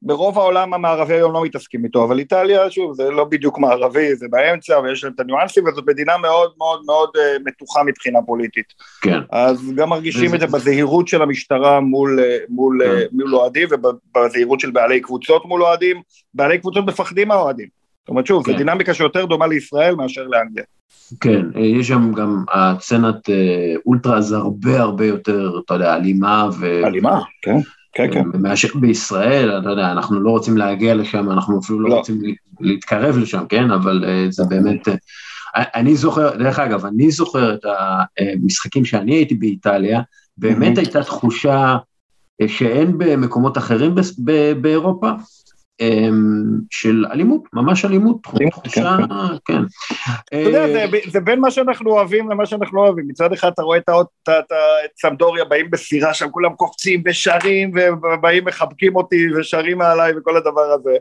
ברוב 0.01 0.39
העולם 0.39 0.73
המערבי 0.73 1.13
היום 1.13 1.33
לא 1.33 1.43
מתעסקים 1.43 1.85
איתו, 1.85 2.03
אבל 2.03 2.19
איטליה, 2.19 2.71
שוב, 2.71 2.93
זה 2.93 3.11
לא 3.11 3.23
בדיוק 3.23 3.59
מערבי, 3.59 4.15
זה 4.15 4.25
באמצע, 4.29 4.79
ויש 4.79 5.03
להם 5.03 5.13
את 5.15 5.19
הניואנסים, 5.19 5.67
וזאת 5.67 5.83
מדינה 5.87 6.17
מאוד 6.17 6.51
מאוד 6.57 6.81
מאוד 6.85 7.09
אה, 7.17 7.37
מתוחה 7.45 7.83
מבחינה 7.83 8.19
פוליטית. 8.25 8.65
כן. 9.01 9.19
אז 9.31 9.71
גם 9.75 9.89
מרגישים 9.89 10.35
את 10.35 10.39
זה 10.39 10.47
בזהירות 10.47 11.07
של 11.07 11.21
המשטרה 11.21 11.79
מול, 11.79 12.19
אה, 12.19 12.37
מול, 12.49 12.81
כן. 12.83 12.91
אה, 12.91 13.03
מול 13.11 13.35
אוהדים, 13.35 13.67
ובזהירות 13.71 14.59
של 14.59 14.71
בעלי 14.71 15.01
קבוצות 15.01 15.45
מול 15.45 15.63
אוהדים, 15.63 16.01
בעלי 16.33 16.57
קבוצות 16.57 16.85
מפחדים 16.85 17.27
מהאוהדים. 17.27 17.67
זאת 18.01 18.09
אומרת, 18.09 18.25
שוב, 18.25 18.45
זו 18.45 18.51
כן. 18.51 18.57
דינמיקה 18.57 18.93
שיותר 18.93 19.25
דומה 19.25 19.47
לישראל 19.47 19.95
מאשר 19.95 20.27
לאנגליה. 20.27 20.63
כן, 21.21 21.45
יש 21.55 21.87
שם 21.87 22.13
גם 22.13 22.43
הסצנת 22.53 23.29
אולטרה 23.85 24.21
זה 24.21 24.37
הרבה 24.37 24.79
הרבה 24.79 25.05
יותר, 25.05 25.59
אתה 25.65 25.73
יודע, 25.73 25.95
אלימה 25.95 26.49
ו... 26.59 26.85
אלימה, 26.85 27.21
כן. 27.41 27.57
כן, 27.93 28.13
כן. 28.13 28.23
מאשר 28.33 28.67
בישראל, 28.75 29.59
אתה 29.59 29.69
יודע, 29.69 29.91
אנחנו 29.91 30.19
לא 30.19 30.29
רוצים 30.29 30.57
להגיע 30.57 30.95
לשם, 30.95 31.31
אנחנו 31.31 31.59
אפילו 31.59 31.79
לא 31.79 31.89
לא. 31.89 31.95
רוצים 31.95 32.21
להתקרב 32.59 33.17
לשם, 33.17 33.43
כן? 33.49 33.71
אבל 33.71 34.05
אה, 34.07 34.25
זה 34.29 34.43
באמת... 34.49 34.87
אה, 34.87 35.63
אני 35.75 35.95
זוכר, 35.95 36.37
דרך 36.37 36.59
אגב, 36.59 36.85
אני 36.85 37.11
זוכר 37.11 37.53
את 37.53 37.65
המשחקים 38.19 38.85
שאני 38.85 39.15
הייתי 39.15 39.35
באיטליה, 39.35 40.01
באמת 40.37 40.77
הייתה 40.77 41.03
תחושה 41.03 41.77
אה, 42.41 42.47
שאין 42.47 42.97
במקומות 42.97 43.57
אחרים 43.57 43.95
באירופה, 44.61 45.11
של 46.69 47.05
אלימות, 47.11 47.41
ממש 47.53 47.85
אלימות, 47.85 48.17
תחושה, 48.23 48.97
כן. 49.45 49.61
אתה 50.25 50.37
יודע, 50.37 50.67
זה, 50.67 50.85
זה 51.11 51.19
בין 51.19 51.39
מה 51.39 51.51
שאנחנו 51.51 51.91
אוהבים 51.91 52.31
למה 52.31 52.45
שאנחנו 52.45 52.77
לא 52.77 52.81
אוהבים. 52.81 53.05
מצד 53.07 53.33
אחד 53.33 53.51
אתה 53.51 53.61
רואה 53.61 53.77
את, 53.77 53.89
סמדוריה 55.01 55.45
באים 55.45 55.71
בסירה 55.71 56.13
שם, 56.13 56.29
כולם 56.31 56.53
קופצים 56.53 57.03
ושרים 57.05 57.71
ובאים 57.73 58.45
מחבקים 58.45 58.95
אותי 58.95 59.35
ושרים 59.39 59.77
מעליי 59.77 60.13
וכל 60.17 60.37
הדבר 60.37 60.71
הזה. 60.73 60.95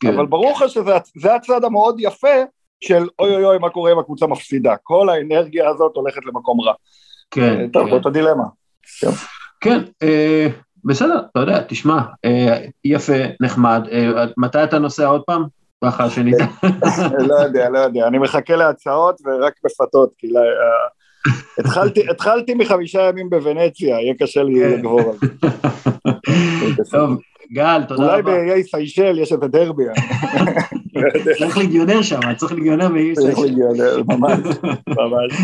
כן. 0.00 0.14
אבל 0.14 0.26
ברור 0.26 0.52
לך 0.52 0.64
שזה 0.68 0.90
זה 1.20 1.34
הצד 1.34 1.64
המאוד 1.64 1.96
יפה 1.98 2.42
של 2.80 3.08
אוי 3.18 3.34
אוי 3.34 3.44
אוי 3.44 3.58
מה 3.58 3.70
קורה 3.70 3.92
אם 3.92 3.98
הקבוצה 3.98 4.26
מפסידה. 4.26 4.74
כל 4.82 5.08
האנרגיה 5.08 5.68
הזאת 5.68 5.92
הולכת 5.94 6.26
למקום 6.26 6.60
רע. 6.60 6.72
כן, 7.30 7.68
טוב, 7.68 7.84
כן. 7.84 7.90
זאת 7.90 8.06
הדילמה. 8.06 8.44
כן, 9.60 9.78
אה, 10.02 10.48
בסדר, 10.84 11.20
אתה 11.32 11.40
יודע, 11.40 11.62
תשמע, 11.68 12.00
אה, 12.24 12.58
יפה, 12.84 13.18
נחמד, 13.40 13.88
אה, 13.92 14.24
מתי 14.36 14.64
אתה 14.64 14.78
נוסע 14.78 15.06
עוד 15.06 15.22
פעם? 15.22 15.44
ככה 15.84 16.10
שנדע. 16.10 16.46
לא 17.28 17.34
יודע, 17.34 17.68
לא 17.68 17.78
יודע, 17.78 18.06
אני 18.06 18.18
מחכה 18.18 18.56
להצעות 18.56 19.20
ורק 19.26 19.52
בפתות, 19.64 20.10
כי 20.18 20.26
אה, 20.26 22.02
התחלתי, 22.10 22.54
מחמישה 22.54 23.00
ימים 23.00 23.30
בוונציה, 23.30 24.00
יהיה 24.00 24.14
קשה 24.18 24.42
לי 24.42 24.60
כן. 24.60 24.70
לגבור 24.70 25.00
על 25.00 25.16
זה. 26.76 26.84
טוב, 26.90 27.20
גל, 27.52 27.82
תודה 27.88 28.02
אולי 28.02 28.20
רבה. 28.20 28.32
באיי 28.32 28.64
סיישל 28.64 29.18
יש 29.18 29.32
איזה 29.32 29.46
דרבי, 29.46 29.82
אני 29.88 31.02
לא 31.02 31.08
יודע, 31.14 31.34
צריך 31.38 31.58
ליגיונר 31.58 32.02
שם, 32.02 32.34
צריך 32.36 32.52
ליגיונר 32.52 32.88
מאיש. 32.88 33.18
צריך 33.18 33.38
להגיע, 33.38 33.66
ממש, 34.08 34.38
ממש. 34.88 35.40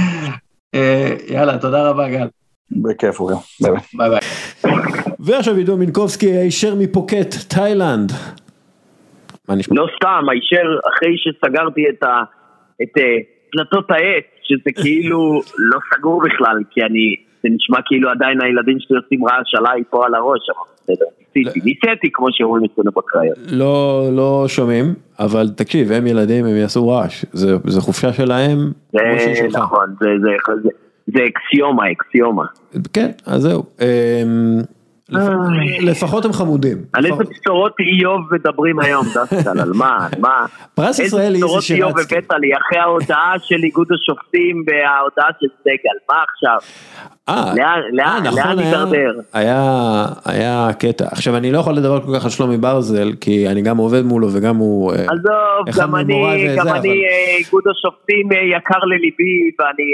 אה, 0.74 1.16
יאללה, 1.28 1.58
תודה 1.58 1.90
רבה, 1.90 2.08
גל. 2.08 2.28
בכיף 2.70 3.20
אורי. 3.20 3.34
ביי 3.60 4.10
ביי. 4.10 4.20
ועכשיו 5.26 5.56
עידו 5.56 5.76
מינקובסקי 5.76 6.26
הישר 6.26 6.74
מפוקט, 6.74 7.34
תאילנד. 7.48 8.12
מה 9.48 9.54
נשמע? 9.54 9.76
לא 9.76 9.86
סתם, 9.96 10.28
הישר 10.28 10.78
אחרי 10.88 11.16
שסגרתי 11.18 11.84
את, 11.88 12.02
ה, 12.02 12.22
את 12.82 12.98
אה, 12.98 13.02
פלטות 13.52 13.90
העץ, 13.90 14.24
שזה 14.42 14.70
כאילו 14.82 15.40
לא 15.58 15.78
סגור 15.94 16.22
בכלל, 16.24 16.56
כי 16.70 16.80
אני, 16.82 17.16
זה 17.42 17.48
נשמע 17.52 17.78
כאילו 17.86 18.10
עדיין 18.10 18.42
הילדים 18.42 18.76
שלי 18.80 18.96
עושים 18.96 19.24
רעש 19.24 19.54
עליי 19.54 19.82
פה 19.90 20.06
על 20.06 20.14
הראש, 20.14 20.40
אבל 20.50 20.94
בסדר, 20.94 21.06
ניסיתי, 21.36 21.60
ניסיתי 21.60 22.08
כמו 22.12 22.26
שאומרים 22.30 22.64
אצלנו 22.64 22.90
בקריות. 22.96 23.38
לא, 23.52 24.08
לא 24.12 24.44
שומעים, 24.48 24.94
אבל 25.18 25.48
תקשיב, 25.56 25.92
הם 25.92 26.06
ילדים, 26.06 26.44
הם 26.44 26.56
יעשו 26.56 26.88
רעש, 26.88 27.24
זה, 27.32 27.80
חופשה 27.80 28.12
שלהם, 28.12 28.58
זה. 28.92 29.58
נכון, 29.58 29.94
זה, 31.06 31.20
אקסיומה, 31.24 31.92
אקסיומה. 31.92 32.44
כן, 32.92 33.10
אז 33.26 33.42
זהו. 33.42 33.62
לפ- 35.10 35.20
לפחות 35.82 36.24
הם 36.24 36.32
חמודים. 36.32 36.76
על 36.92 37.06
איזה 37.06 37.22
בשורות 37.40 37.72
איוב 37.80 38.20
מדברים 38.34 38.80
היום, 38.80 39.06
דסקל, 39.14 39.60
על 39.60 39.72
מה, 39.74 39.96
על 40.12 40.20
מה? 40.20 40.46
פרס 40.74 41.00
איזה 41.00 41.02
ישראל 41.16 41.34
בשורות 41.36 41.56
איזי 41.62 41.74
איוב 41.74 41.92
שרצקי. 41.98 42.14
הבאת 42.16 42.30
לי 42.40 42.48
אחרי 42.56 42.78
ההודעה 42.78 43.34
של 43.42 43.56
איגוד 43.64 43.86
השופטים 43.94 44.64
וההודעה 44.66 45.28
של 45.40 45.46
סגל, 45.60 45.96
מה 46.08 46.14
עכשיו? 46.32 46.58
אה, 47.28 47.52
לאן- 47.54 48.00
אה, 48.00 48.20
נכון, 48.20 48.58
נידרדר? 48.64 49.20
היה, 49.32 49.62
היה 50.24 50.68
קטע. 50.78 51.04
עכשיו 51.12 51.36
אני 51.36 51.52
לא 51.52 51.58
יכול 51.58 51.74
לדבר 51.74 52.00
כל 52.00 52.12
כך 52.18 52.24
על 52.24 52.30
שלומי 52.30 52.56
ברזל, 52.56 53.12
כי 53.20 53.48
אני 53.48 53.62
גם 53.62 53.76
עובד 53.76 54.02
מולו 54.04 54.28
וגם 54.32 54.56
הוא... 54.56 54.92
אה, 54.92 54.96
עזוב, 54.96 55.80
גם 55.80 55.96
אני, 55.96 56.24
איגוד 57.38 57.62
השופטים 57.70 58.28
יקר 58.56 58.78
לליבי 58.84 59.34
ואני 59.58 59.90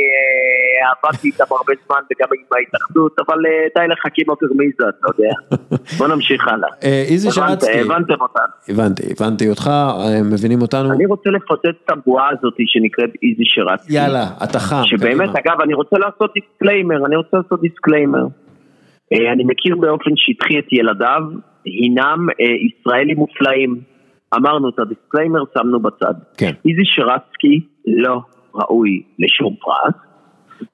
עבדתי 0.93 1.29
איתם 1.29 1.45
הרבה 1.51 1.73
זמן 1.87 1.97
וגם 2.11 2.29
עם 2.39 2.59
ההתאחדות, 2.59 3.13
אבל 3.27 3.39
די 3.79 3.89
לחכימא 3.89 4.25
ברמיזא, 4.41 4.85
אתה 5.03 5.23
יודע. 5.23 5.59
בוא 5.99 6.09
נמשיך 6.09 6.49
הלאה. 6.49 6.69
אה, 6.85 7.05
איזי 7.09 7.31
שרצקי, 7.31 7.81
הבנתם 7.81 8.21
אותנו. 8.21 8.53
הבנתי, 8.69 9.03
הבנתי 9.13 9.49
אותך, 9.49 9.67
אה, 9.67 10.23
מבינים 10.33 10.63
אותנו. 10.63 10.93
אני 10.93 11.07
רוצה 11.07 11.31
לפוצץ 11.31 11.77
את 11.85 11.91
הבועה 11.91 12.29
הזאת 12.31 12.55
שנקראת 12.67 13.11
איזי 13.23 13.43
שרצקי. 13.45 13.95
יאללה, 13.95 14.25
אתה 14.45 14.59
חם. 14.59 14.83
שבאמת. 14.85 15.29
אגב, 15.29 15.61
אני 15.61 15.75
רוצה 15.75 15.97
לעשות 15.99 16.33
disclaimer, 16.35 17.07
אני 17.07 17.17
רוצה 17.17 17.37
לעשות 17.37 17.61
disclaimer. 17.61 18.27
אה, 19.13 19.33
אני 19.33 19.45
מכיר 19.45 19.77
באופן 19.77 20.11
שטחי 20.17 20.59
את 20.59 20.73
ילדיו, 20.73 21.23
הינם 21.65 22.27
ישראלים 22.67 23.17
מופלאים. 23.17 23.81
אמרנו 24.37 24.69
את 24.69 24.79
ה 24.79 24.84
disclaimer, 24.84 25.41
שמנו 25.55 25.81
בצד. 25.81 26.15
כן. 26.39 26.53
איזי 26.65 26.85
שרצקי 26.85 27.61
לא 27.87 28.21
ראוי 28.55 29.03
לשום 29.19 29.55
פרס, 29.61 29.95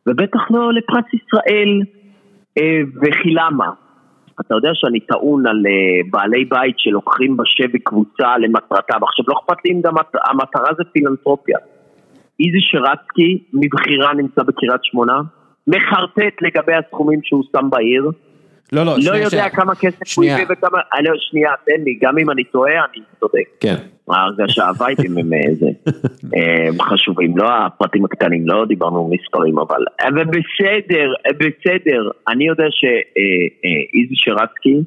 ובטח 0.06 0.40
לא 0.50 0.72
לפרס 0.72 1.04
ישראל, 1.14 1.82
וכי 3.02 3.30
למה? 3.30 3.66
אתה 4.40 4.54
יודע 4.54 4.70
שאני 4.74 5.00
טעון 5.00 5.46
על 5.46 5.62
אה, 5.66 6.10
בעלי 6.10 6.44
בית 6.44 6.74
שלוקחים 6.78 7.36
בשבי 7.36 7.78
קבוצה 7.78 8.38
למטרתם. 8.38 8.98
עכשיו, 9.02 9.24
לא 9.28 9.34
אכפת 9.38 9.64
לי 9.64 9.72
אם 9.72 9.80
גם 9.80 9.94
המטרה 10.30 10.74
זה 10.78 10.84
פילנטרופיה. 10.92 11.58
איזי 12.40 12.60
שרצקי 12.60 13.44
מבחירה 13.52 14.14
נמצא 14.14 14.42
בקריית 14.42 14.84
שמונה, 14.84 15.20
מחרטט 15.66 16.42
לגבי 16.42 16.74
הסכומים 16.74 17.20
שהוא 17.22 17.42
שם 17.52 17.70
בעיר, 17.70 18.10
לא, 18.72 18.82
לא, 18.82 18.92
לא 18.92 19.00
שנייה, 19.00 19.16
יודע 19.16 19.30
שנייה. 19.30 19.50
כמה 19.50 19.74
כסף 19.74 20.18
הוא. 20.18 20.24
הביא 20.24 20.44
וכמה... 20.50 20.78
אני, 20.98 21.08
שנייה, 21.18 21.50
תן 21.66 21.82
לי, 21.84 21.98
גם 22.02 22.18
אם 22.18 22.30
אני 22.30 22.44
טועה, 22.44 22.72
אני 22.72 23.02
צודק. 23.20 23.48
כן. 23.60 23.76
ההרגשה, 24.10 24.68
הווייבים 24.68 25.18
הם 25.18 25.32
אה, 25.32 25.54
זה, 25.54 25.66
אה, 26.36 26.68
הם 26.68 26.82
חשובים, 26.82 27.38
לא 27.38 27.48
הפרטים 27.66 28.04
הקטנים, 28.04 28.48
לא 28.48 28.64
דיברנו 28.64 29.10
מספרים, 29.12 29.58
אבל... 29.58 29.84
אבל 30.00 30.24
בסדר, 30.24 31.12
אה, 31.26 31.32
בסדר. 31.32 32.10
אני 32.28 32.46
יודע 32.46 32.64
שאיזי 32.70 34.14
שרצקי, 34.14 34.82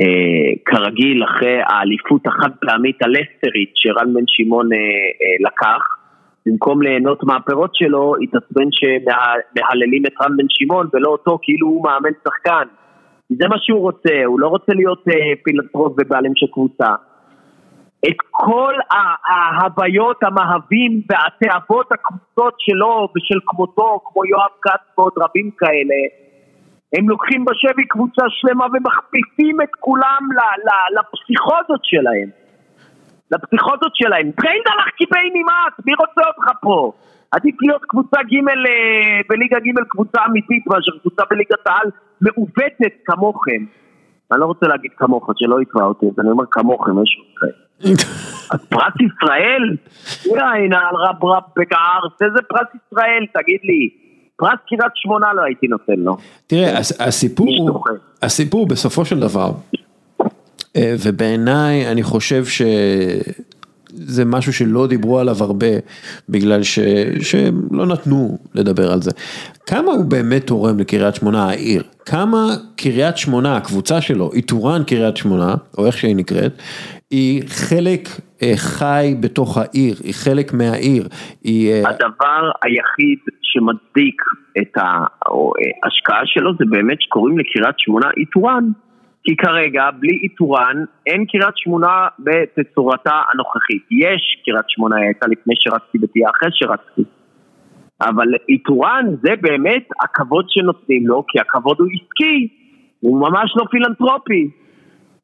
אה, 0.00 0.52
כרגיל, 0.64 1.24
אחרי 1.24 1.58
האליפות 1.66 2.26
החד 2.26 2.50
פעמית 2.60 3.02
הלסטרית 3.02 3.70
שרן 3.74 4.14
בן 4.14 4.24
שמעון 4.26 4.72
אה, 4.72 4.78
אה, 4.78 5.48
לקח, 5.48 5.82
במקום 6.46 6.82
ליהנות 6.82 7.24
מהפירות 7.24 7.70
שלו, 7.74 8.14
התעצבן 8.22 8.68
שמהללים 8.70 10.02
את 10.06 10.12
רן 10.22 10.36
בן 10.36 10.46
שמעון 10.48 10.88
ולא 10.92 11.08
אותו 11.08 11.38
כאילו 11.42 11.66
הוא 11.66 11.84
מאמן 11.84 12.10
שחקן. 12.24 12.68
זה 13.28 13.48
מה 13.48 13.56
שהוא 13.58 13.80
רוצה, 13.80 14.24
הוא 14.26 14.40
לא 14.40 14.48
רוצה 14.48 14.72
להיות 14.72 15.04
אה, 15.08 15.14
פילנטרופ 15.44 15.92
ובעלים 15.98 16.32
של 16.36 16.46
קבוצה. 16.52 16.94
את 18.08 18.16
כל 18.30 18.74
ההוויות, 19.28 20.22
המאהבים 20.22 21.02
והתאוות 21.10 21.92
הקבוצות 21.92 22.54
שלו 22.58 23.08
ושל 23.16 23.38
כמותו, 23.46 24.00
כמו 24.04 24.24
יואב 24.24 24.50
כץ 24.62 24.98
ועוד 24.98 25.12
רבים 25.16 25.50
כאלה, 25.58 26.00
הם 26.96 27.08
לוקחים 27.08 27.44
בשבי 27.44 27.86
קבוצה 27.88 28.22
שלמה 28.28 28.66
ומכפיפים 28.66 29.60
את 29.60 29.68
כולם 29.80 30.22
לפסיכוזות 30.96 31.80
שלהם. 31.82 32.28
לפסיכוזות 33.30 33.92
שלהם. 33.94 34.30
טריינד 34.30 34.66
הלך 34.66 34.88
קיבי 34.96 35.30
נמאס, 35.34 35.74
מי 35.86 35.92
רוצה 35.94 36.28
אותך 36.28 36.50
פה? 36.60 36.92
עדיף 37.30 37.54
להיות 37.62 37.82
קבוצה 37.88 38.16
ג' 38.22 38.34
אה, 38.48 38.54
בליגה 39.28 39.58
ג' 39.58 39.84
קבוצה 39.88 40.18
אמיתית 40.28 40.66
מאשר 40.66 40.92
קבוצה 41.00 41.22
בליגת 41.30 41.66
העל 41.66 41.86
מעוותת 42.20 42.94
כמוכם. 43.06 43.64
אני 44.32 44.40
לא 44.40 44.46
רוצה 44.46 44.66
להגיד 44.66 44.90
כמוך, 44.96 45.30
שלא 45.36 45.62
יקרא 45.62 45.84
אותי, 45.84 46.06
אז 46.06 46.12
אני 46.18 46.30
אומר 46.30 46.44
כמוכם, 46.50 47.02
יש 47.02 47.20
אתכם. 47.32 47.46
אז 48.52 48.66
פרס 48.68 48.94
ישראל? 49.00 49.76
הנה 50.54 50.78
על 50.78 50.96
רב 50.96 51.24
רב 51.24 51.42
בגערס, 51.56 52.12
איזה 52.22 52.38
פרס 52.48 52.68
ישראל, 52.74 53.26
תגיד 53.34 53.60
לי. 53.64 53.88
פרס 54.36 54.58
קריית 54.68 54.92
שמונה 54.94 55.32
לא 55.32 55.42
הייתי 55.42 55.66
נותן 55.66 55.92
לו. 55.96 56.16
תראה, 56.46 56.78
הס- 56.78 57.00
הסיפור. 57.00 57.84
הסיפור 58.22 58.66
בסופו 58.68 59.04
של 59.04 59.20
דבר, 59.20 59.50
אה, 60.76 60.94
ובעיניי 61.06 61.92
אני 61.92 62.02
חושב 62.02 62.44
שזה 63.90 64.24
משהו 64.24 64.52
שלא 64.52 64.86
דיברו 64.86 65.18
עליו 65.18 65.36
הרבה, 65.40 65.66
בגלל 66.28 66.62
ש, 66.62 66.78
שלא 67.22 67.86
נתנו 67.86 68.38
לדבר 68.54 68.92
על 68.92 69.02
זה. 69.02 69.10
כמה 69.66 69.92
הוא 69.92 70.04
באמת 70.04 70.46
תורם 70.46 70.78
לקריית 70.78 71.14
שמונה 71.14 71.48
העיר? 71.48 71.82
כמה 72.06 72.46
קריית 72.76 73.16
שמונה, 73.16 73.56
הקבוצה 73.56 74.00
שלו, 74.00 74.30
איתורן 74.32 74.84
קריית 74.84 75.16
שמונה, 75.16 75.54
או 75.78 75.86
איך 75.86 75.96
שהיא 75.98 76.16
נקראת, 76.16 76.52
היא 77.10 77.42
חלק 77.46 78.08
אה, 78.42 78.52
חי 78.56 79.14
בתוך 79.20 79.58
העיר, 79.58 79.94
היא 80.04 80.14
חלק 80.14 80.52
מהעיר, 80.52 81.08
היא... 81.44 81.72
אה, 81.72 81.90
הדבר 81.90 82.50
היחיד 82.62 83.18
שמצדיק 83.42 84.22
את 84.58 84.76
ההשקעה 84.76 86.22
שלו 86.24 86.52
זה 86.58 86.64
באמת 86.70 87.00
שקוראים 87.00 87.38
לקריית 87.38 87.74
שמונה 87.78 88.06
איתורן. 88.16 88.64
כי 89.28 89.36
כרגע, 89.36 89.90
בלי 89.98 90.16
איתורן, 90.22 90.84
אין 91.06 91.24
קריית 91.26 91.56
שמונה 91.56 92.08
בתצורתה 92.18 93.22
הנוכחית. 93.32 93.82
יש 93.90 94.22
קריית 94.44 94.64
שמונה, 94.68 94.96
היא 94.96 95.04
הייתה 95.04 95.26
לפני 95.26 95.54
שרצתי 95.56 95.98
ותהיה 96.02 96.28
אחרי 96.30 96.48
שרצתי. 96.52 97.02
אבל 98.00 98.28
איתורן 98.48 99.06
זה 99.22 99.32
באמת 99.40 99.88
הכבוד 100.00 100.44
שנותנים 100.48 101.06
לו, 101.06 101.24
כי 101.28 101.40
הכבוד 101.40 101.76
הוא 101.80 101.88
עסקי, 101.94 102.48
הוא 103.00 103.20
ממש 103.20 103.54
לא 103.56 103.64
פילנטרופי. 103.70 104.50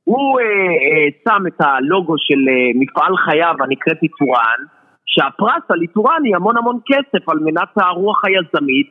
הוא 0.05 0.41
אה, 0.41 0.45
אה, 0.45 1.07
שם 1.25 1.47
את 1.47 1.61
הלוגו 1.61 2.15
של 2.19 2.49
אה, 2.49 2.71
מפעל 2.75 3.17
חייו 3.17 3.55
הנקראת 3.61 4.03
איתורן, 4.03 4.61
שהפרס 5.07 5.65
על 5.69 5.83
איתורן 5.83 6.21
היא 6.25 6.37
המון 6.37 6.57
המון 6.57 6.79
כסף 6.87 7.29
על 7.29 7.39
מנת 7.39 7.69
הרוח 7.77 8.21
היזמית, 8.25 8.91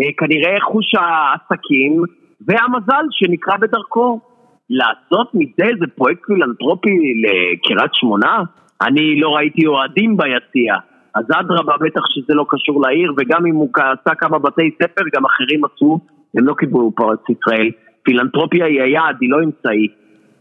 אה, 0.00 0.12
כנראה 0.18 0.60
חוש 0.60 0.94
העסקים 0.94 2.02
והמזל 2.46 3.04
שנקרא 3.10 3.56
בדרכו. 3.56 4.33
לעשות 4.70 5.30
מזה 5.34 5.70
איזה 5.70 5.86
פרויקט 5.96 6.22
פילנטרופי 6.26 6.90
לקריית 7.22 7.94
שמונה? 7.94 8.42
אני 8.82 9.20
לא 9.20 9.28
ראיתי 9.28 9.66
אוהדים 9.66 10.16
ביציע. 10.16 10.74
אז 11.14 11.24
אדרבה, 11.40 11.74
בטח 11.80 12.00
שזה 12.08 12.34
לא 12.34 12.46
קשור 12.48 12.82
לעיר, 12.82 13.12
וגם 13.16 13.46
אם 13.46 13.54
הוא 13.54 13.68
עשה 13.76 14.14
כמה 14.14 14.38
בתי 14.38 14.70
ספר, 14.82 15.02
גם 15.14 15.24
אחרים 15.24 15.64
עשו, 15.64 16.00
הם 16.36 16.46
לא 16.46 16.54
קיבלו 16.54 16.92
פרס 16.96 17.18
ישראל. 17.28 17.70
פילנטרופיה 18.02 18.66
היא 18.66 18.82
היעד, 18.82 19.16
היא 19.20 19.30
לא 19.30 19.38
אמצעי. 19.44 19.88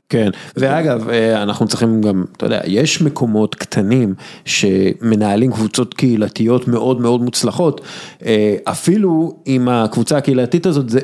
כן, 0.10 0.30
ואגב, 0.58 1.10
אה, 1.10 1.44
אנחנו 1.44 1.68
צריכים 1.68 2.02
גם, 2.02 2.24
אתה 2.38 2.46
יודע, 2.46 2.62
יש 2.66 3.02
מקומות 3.02 3.56
קטנים 3.56 4.14
שמנהלים 4.46 5.52
קבוצות 5.52 5.94
קהילתיות 5.94 6.68
מאוד 6.68 7.02
מאוד 7.02 7.22
מוצלחות, 7.22 7.82
אה, 8.26 8.56
אפילו 8.72 9.38
אם 9.48 9.70
הקבוצה 9.70 10.18
הקהילתית 10.18 10.66
הזאת 10.66 10.90
זה 10.90 11.00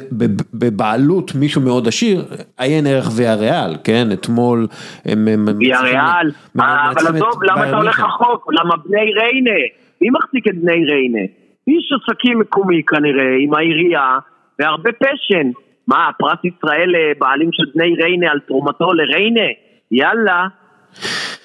בבעלות 0.54 1.36
מישהו 1.36 1.62
מאוד 1.62 1.88
עשיר, 1.88 2.26
עיין 2.58 2.88
ערך 2.88 3.10
ויה 3.16 3.36
ריאל, 3.36 3.76
כן, 3.84 4.08
אתמול 4.14 4.68
הם... 5.06 5.28
ויה 5.60 5.82
ריאל, 5.82 6.32
אבל 6.56 7.08
עזוב, 7.08 7.44
למה 7.44 7.70
אתה 7.70 7.78
הולך 7.78 8.00
רחוק? 8.00 8.48
למה 8.60 8.76
בני 8.86 9.14
ריינה? 9.14 9.60
מי 10.02 10.08
מחזיק 10.10 10.48
את 10.48 10.62
בני 10.62 10.86
ריינה? 10.86 11.26
איש 11.68 11.94
עסקים 11.94 12.40
מקומי 12.40 12.84
כנראה, 12.88 13.36
עם 13.44 13.54
העירייה, 13.54 14.18
והרבה 14.60 14.90
פשן. 14.92 15.52
מה, 15.90 16.10
פרס 16.20 16.40
ישראל 16.44 16.96
אה, 16.96 17.12
בעלים 17.20 17.50
של 17.52 17.64
בני 17.76 17.96
ריינה 18.04 18.32
על 18.32 18.40
תרומתו 18.48 18.94
לריינה? 18.94 19.50
יאללה, 19.92 20.48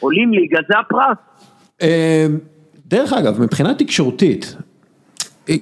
עולים 0.00 0.32
ליגה 0.32 0.58
זה 0.68 0.78
הפרס. 0.78 1.16
אה, 1.82 2.26
דרך 2.86 3.12
אגב, 3.12 3.40
מבחינה 3.42 3.74
תקשורתית, 3.74 4.56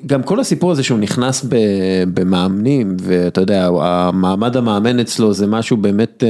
גם 0.06 0.22
כל 0.22 0.40
הסיפור 0.40 0.70
הזה 0.70 0.82
שהוא 0.82 0.98
נכנס 0.98 1.46
במאמנים, 2.14 2.96
ואתה 3.02 3.40
יודע, 3.40 3.68
המעמד 3.82 4.56
המאמן 4.56 5.00
אצלו 5.00 5.32
זה 5.32 5.46
משהו 5.46 5.76
באמת... 5.76 6.24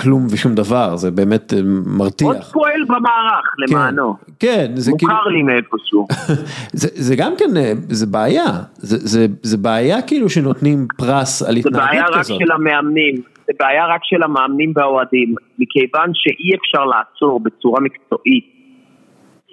כלום 0.00 0.26
ושום 0.30 0.54
דבר, 0.54 0.96
זה 0.96 1.10
באמת 1.10 1.52
אה, 1.52 1.58
מרתיח. 1.98 2.26
עוד 2.26 2.42
פועל 2.52 2.84
במערך 2.84 3.54
כן, 3.56 3.74
למענו. 3.74 4.14
כן, 4.40 4.66
זה 4.74 4.92
כאילו... 4.98 5.12
מוכר 5.12 5.28
לי 5.28 5.42
מאיפשהו. 5.42 6.06
זה, 6.82 6.88
זה 6.94 7.16
גם 7.16 7.32
כן, 7.38 7.56
אה, 7.56 7.72
זה 7.88 8.06
בעיה, 8.06 8.46
זה, 8.76 8.96
זה, 8.96 9.26
זה 9.42 9.56
בעיה 9.56 10.02
כאילו 10.02 10.28
שנותנים 10.28 10.86
פרס 10.98 11.42
על 11.42 11.56
התנהגות 11.56 11.88
כזאת. 11.88 12.24
זה 12.24 12.34
בעיה 12.34 12.38
רק 12.38 12.40
של 12.40 12.52
המאמנים, 12.52 13.14
זה 13.46 13.52
בעיה 13.60 13.86
רק 13.86 14.00
של 14.02 14.22
המאמנים 14.22 14.72
והאוהדים, 14.76 15.34
מכיוון 15.58 16.10
שאי 16.14 16.56
אפשר 16.56 16.84
לעצור 16.84 17.40
בצורה 17.40 17.80
מקצועית 17.80 18.54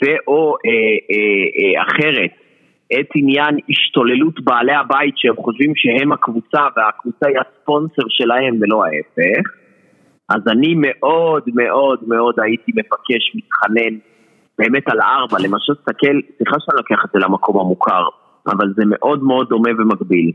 ואו 0.01 0.55
אה, 0.65 0.71
אה, 1.11 1.79
אה, 1.79 1.83
אחרת 1.83 2.31
את 2.99 3.07
עניין 3.15 3.57
השתוללות 3.69 4.43
בעלי 4.43 4.73
הבית 4.73 5.13
שהם 5.17 5.35
חושבים 5.35 5.73
שהם 5.75 6.11
הקבוצה 6.11 6.61
והקבוצה 6.77 7.27
היא 7.27 7.37
הספונסר 7.37 8.03
שלהם 8.09 8.57
ולא 8.61 8.83
ההפך. 8.85 9.60
אז 10.35 10.47
אני 10.47 10.73
מאוד 10.77 11.43
מאוד 11.53 11.99
מאוד 12.07 12.35
הייתי 12.39 12.71
מבקש, 12.75 13.35
מתחנן, 13.35 13.97
באמת 14.59 14.89
על 14.89 15.01
ארבע, 15.01 15.37
למשל, 15.39 15.73
תסתכל, 15.75 16.15
סליחה 16.37 16.55
שאני 16.59 16.77
לוקח 16.77 17.05
את 17.05 17.09
זה 17.13 17.19
למקום 17.19 17.59
המוכר, 17.59 18.03
אבל 18.47 18.73
זה 18.75 18.83
מאוד 18.85 19.23
מאוד 19.23 19.49
דומה 19.49 19.69
ומקביל. 19.77 20.31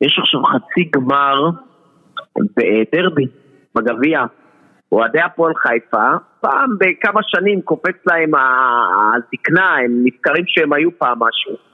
יש 0.00 0.18
עכשיו 0.18 0.44
חצי 0.44 0.90
גמר 0.94 1.50
בדרבי, 2.56 3.26
בגביע. 3.74 4.24
אוהדי 4.92 5.20
הפועל 5.20 5.52
חיפה, 5.54 6.08
פעם 6.40 6.70
בכמה 6.78 7.20
שנים 7.22 7.60
קופץ 7.62 7.96
להם 8.06 8.30
הזקנה, 8.34 9.76
הם 9.84 10.04
נזכרים 10.04 10.44
שהם 10.46 10.72
היו 10.72 10.98
פעם 10.98 11.18
משהו. 11.18 11.73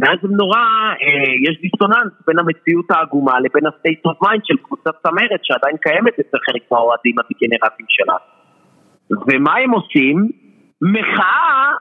ואז 0.00 0.18
נורא, 0.22 0.64
אה, 1.02 1.32
יש 1.46 1.60
דיסוננס 1.60 2.12
בין 2.26 2.38
המציאות 2.38 2.90
העגומה 2.90 3.40
לבין 3.40 3.66
ה-state 3.66 4.10
of 4.10 4.26
mind 4.26 4.40
של 4.44 4.56
קבוצת 4.56 4.94
צמרת 5.02 5.40
שעדיין 5.42 5.76
קיימת 5.76 6.14
אצל 6.20 6.38
חלק 6.46 6.62
מהאוהדים 6.72 7.14
הדגנרטיים 7.18 7.86
שלה. 7.88 8.16
ומה 9.28 9.56
הם 9.56 9.70
עושים? 9.70 10.28
מחאה 10.82 11.72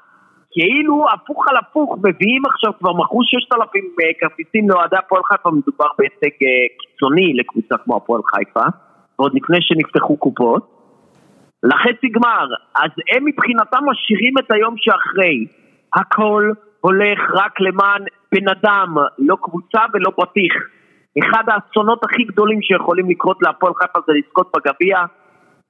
כאילו 0.51 1.05
הפוך 1.13 1.47
על 1.49 1.57
הפוך, 1.57 1.97
מביאים 1.97 2.41
עכשיו, 2.45 2.71
כבר 2.79 2.93
מכרו 2.93 3.21
6,000 3.23 3.83
אה, 4.01 4.13
כרטיסים 4.19 4.69
לאוהדי 4.69 4.95
הפועל 4.97 5.21
חיפה, 5.23 5.49
מדובר 5.51 5.85
בהישג 5.97 6.35
אה, 6.43 6.65
קיצוני 6.79 7.33
לקבוצה 7.33 7.77
כמו 7.77 7.97
הפועל 7.97 8.21
חיפה, 8.35 8.65
ועוד 9.19 9.31
לפני 9.35 9.57
שנפתחו 9.61 10.17
קופות. 10.17 10.79
לחצי 11.63 12.07
גמר, 12.09 12.45
אז 12.75 12.91
הם 13.11 13.25
מבחינתם 13.25 13.81
משאירים 13.89 14.33
את 14.39 14.51
היום 14.51 14.73
שאחרי. 14.77 15.45
הכל 15.95 16.51
הולך 16.81 17.19
רק 17.33 17.59
למען 17.59 18.03
בן 18.31 18.49
אדם, 18.49 18.95
לא 19.17 19.35
קבוצה 19.41 19.79
ולא 19.93 20.11
בטיח. 20.19 20.53
אחד 21.23 21.43
האסונות 21.47 22.03
הכי 22.03 22.23
גדולים 22.23 22.61
שיכולים 22.61 23.09
לקרות 23.09 23.37
להפועל 23.41 23.73
חיפה 23.81 23.99
זה 24.07 24.13
לזכות 24.13 24.51
בגביע. 24.55 24.97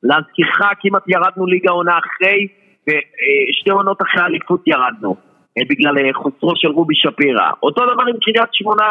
להזכירך, 0.03 0.60
כמעט 0.80 1.03
ירדנו 1.07 1.45
ליגה 1.45 1.72
עונה 1.72 1.98
אחרי, 1.98 2.48
ושתי 2.88 3.69
עונות 3.69 4.02
אחרי 4.02 4.23
האליפות 4.23 4.68
ירדנו. 4.68 5.15
אה, 5.57 5.64
בגלל 5.69 5.98
אה, 5.98 6.14
חוסרו 6.14 6.52
של 6.56 6.68
רובי 6.68 6.95
שפירא. 6.95 7.49
אותו 7.64 7.81
דבר 7.94 8.03
עם 8.10 8.15
קריית 8.22 8.49
שמונה. 8.52 8.90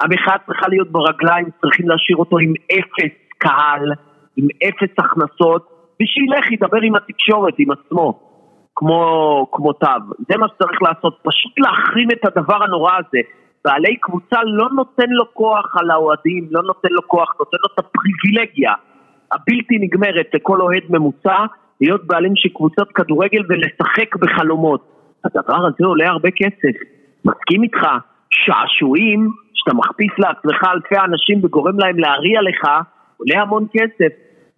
המחאה 0.00 0.36
צריכה 0.46 0.68
להיות 0.68 0.90
ברגליים, 0.90 1.46
צריכים 1.60 1.88
להשאיר 1.88 2.16
אותו 2.16 2.38
עם 2.38 2.52
אפס 2.72 3.14
קהל, 3.38 3.92
עם 4.36 4.46
אפס 4.68 4.94
הכנסות, 4.98 5.68
ושילך 6.02 6.52
ידבר 6.52 6.80
עם 6.82 6.94
התקשורת, 6.94 7.54
עם 7.58 7.70
עצמו. 7.70 8.29
כמו, 8.80 9.46
כמו 9.52 9.72
תו. 9.72 9.86
זה 10.28 10.36
מה 10.38 10.46
שצריך 10.48 10.82
לעשות, 10.82 11.18
פשוט 11.22 11.52
להחרים 11.58 12.08
את 12.10 12.24
הדבר 12.24 12.64
הנורא 12.64 12.92
הזה. 12.98 13.20
בעלי 13.64 13.96
קבוצה 13.96 14.36
לא 14.44 14.68
נותן 14.76 15.10
לו 15.10 15.34
כוח 15.34 15.76
על 15.80 15.90
האוהדים, 15.90 16.48
לא 16.50 16.62
נותן 16.62 16.88
לו 16.90 17.08
כוח, 17.08 17.34
נותן 17.38 17.56
לו 17.62 17.68
את 17.74 17.78
הפריבילגיה 17.78 18.72
הבלתי 19.32 19.78
נגמרת 19.80 20.26
לכל 20.34 20.60
אוהד 20.60 20.82
ממוצע 20.88 21.44
להיות 21.80 22.06
בעלים 22.06 22.32
של 22.36 22.48
קבוצות 22.48 22.88
כדורגל 22.92 23.42
ולשחק 23.48 24.16
בחלומות. 24.16 24.80
הדבר 25.24 25.66
הזה 25.66 25.84
עולה 25.86 26.08
הרבה 26.08 26.28
כסף. 26.30 26.76
מסכים 27.24 27.62
איתך, 27.62 27.86
שעשועים 28.30 29.30
שאתה 29.54 29.76
מכפיס 29.76 30.12
לעצמך 30.18 30.64
אלפי 30.74 31.04
אנשים 31.04 31.40
וגורם 31.42 31.78
להם 31.78 31.98
להריע 31.98 32.40
לך, 32.42 32.68
עולה 33.16 33.42
המון 33.42 33.66
כסף. 33.72 34.12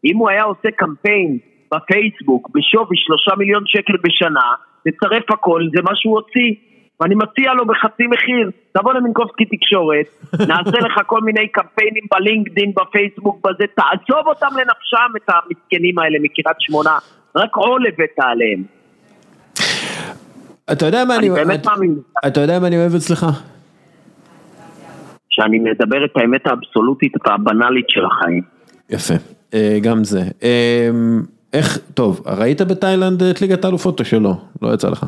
אם 0.04 0.16
הוא 0.16 0.30
היה 0.30 0.42
עושה 0.42 0.70
קמפיין 0.76 1.38
בפייסבוק 1.72 2.50
בשווי 2.54 2.96
שלושה 2.96 3.32
מיליון 3.38 3.62
שקל 3.66 3.96
בשנה, 4.04 4.48
נצרף 4.86 5.30
הכל, 5.30 5.62
זה 5.76 5.82
מה 5.82 5.90
שהוא 5.94 6.14
הוציא. 6.14 6.54
ואני 7.00 7.14
מציע 7.14 7.54
לו 7.54 7.66
בחצי 7.66 8.06
מחיר, 8.06 8.50
תבוא 8.72 8.92
למינקובסקי 8.92 9.44
תקשורת, 9.44 10.06
נעשה 10.50 10.78
לך 10.86 11.00
כל 11.06 11.20
מיני 11.20 11.48
קמפיינים 11.48 12.04
בלינקדין, 12.12 12.72
בפייסבוק, 12.76 13.46
בזה, 13.46 13.64
תעזוב 13.74 14.26
אותם 14.26 14.46
לנפשם, 14.46 15.12
את 15.16 15.28
המסכנים 15.28 15.98
האלה 15.98 16.18
מקריית 16.22 16.56
שמונה, 16.58 16.98
רק 17.36 17.56
עול 17.56 17.86
הבאת 17.86 18.16
עליהם. 18.18 18.62
אתה 20.72 20.86
יודע 20.86 21.04
מה 21.04 21.16
אני, 21.16 21.30
אני 21.30 21.44
באמת 21.44 21.66
מאמין. 21.66 21.94
אתה 22.26 22.40
יודע 22.40 22.58
מה 22.58 22.66
אני 22.66 22.76
אוהב 22.76 22.94
אצלך? 22.94 23.26
שאני 25.30 25.58
מדבר 25.58 26.04
את 26.04 26.10
האמת 26.16 26.46
האבסולוטית 26.46 27.12
והבנאלית 27.26 27.86
של 27.88 28.04
החיים. 28.04 28.42
יפה, 28.90 29.14
אה, 29.54 29.78
גם 29.82 30.04
זה. 30.04 30.20
אה, 31.54 31.58
איך, 31.58 31.78
טוב, 31.94 32.20
ראית 32.26 32.60
בתאילנד 32.60 33.22
את 33.22 33.42
ליגת 33.42 33.64
האלופות 33.64 34.00
או 34.00 34.04
שלא? 34.04 34.32
לא 34.62 34.74
יצא 34.74 34.88
לך. 34.88 35.02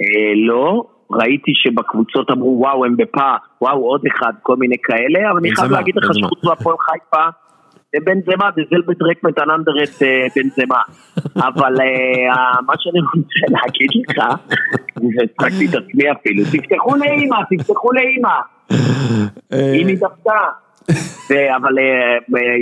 אה, 0.00 0.32
לא, 0.46 0.84
ראיתי 1.10 1.52
שבקבוצות 1.54 2.30
אמרו 2.30 2.56
וואו 2.60 2.84
הם 2.84 2.96
בפער, 2.96 3.36
וואו 3.60 3.84
עוד 3.86 4.00
אחד, 4.06 4.32
כל 4.42 4.56
מיני 4.56 4.76
כאלה, 4.82 5.30
אבל 5.30 5.38
אני 5.38 5.56
חייב 5.56 5.70
להגיד 5.70 5.96
לך 5.96 6.04
שחוץ 6.14 6.44
מהפועל 6.44 6.76
חיפה, 6.80 7.24
זה 7.92 7.98
בן 8.04 8.20
זמה, 8.20 8.50
זה 8.56 8.62
זלבט 8.70 9.02
רקמנט 9.10 9.38
אננדר 9.38 9.82
את 9.82 10.02
בן 10.36 10.48
זמה. 10.56 10.82
אבל 11.36 11.74
אה, 11.80 12.60
מה 12.66 12.74
שאני 12.78 13.00
רוצה 13.00 13.46
להגיד 13.48 13.90
לך, 14.08 14.24
והצחקתי 14.96 15.66
את 15.66 15.74
עצמי 15.74 16.12
אפילו, 16.12 16.44
תפתחו 16.44 16.96
לאימא, 16.96 17.36
תפתחו 17.50 17.92
לאימא. 17.92 18.28
אה, 19.52 19.72
אם 19.74 19.86
היא 19.86 19.98
דווקא. 19.98 20.32
אבל 21.56 21.72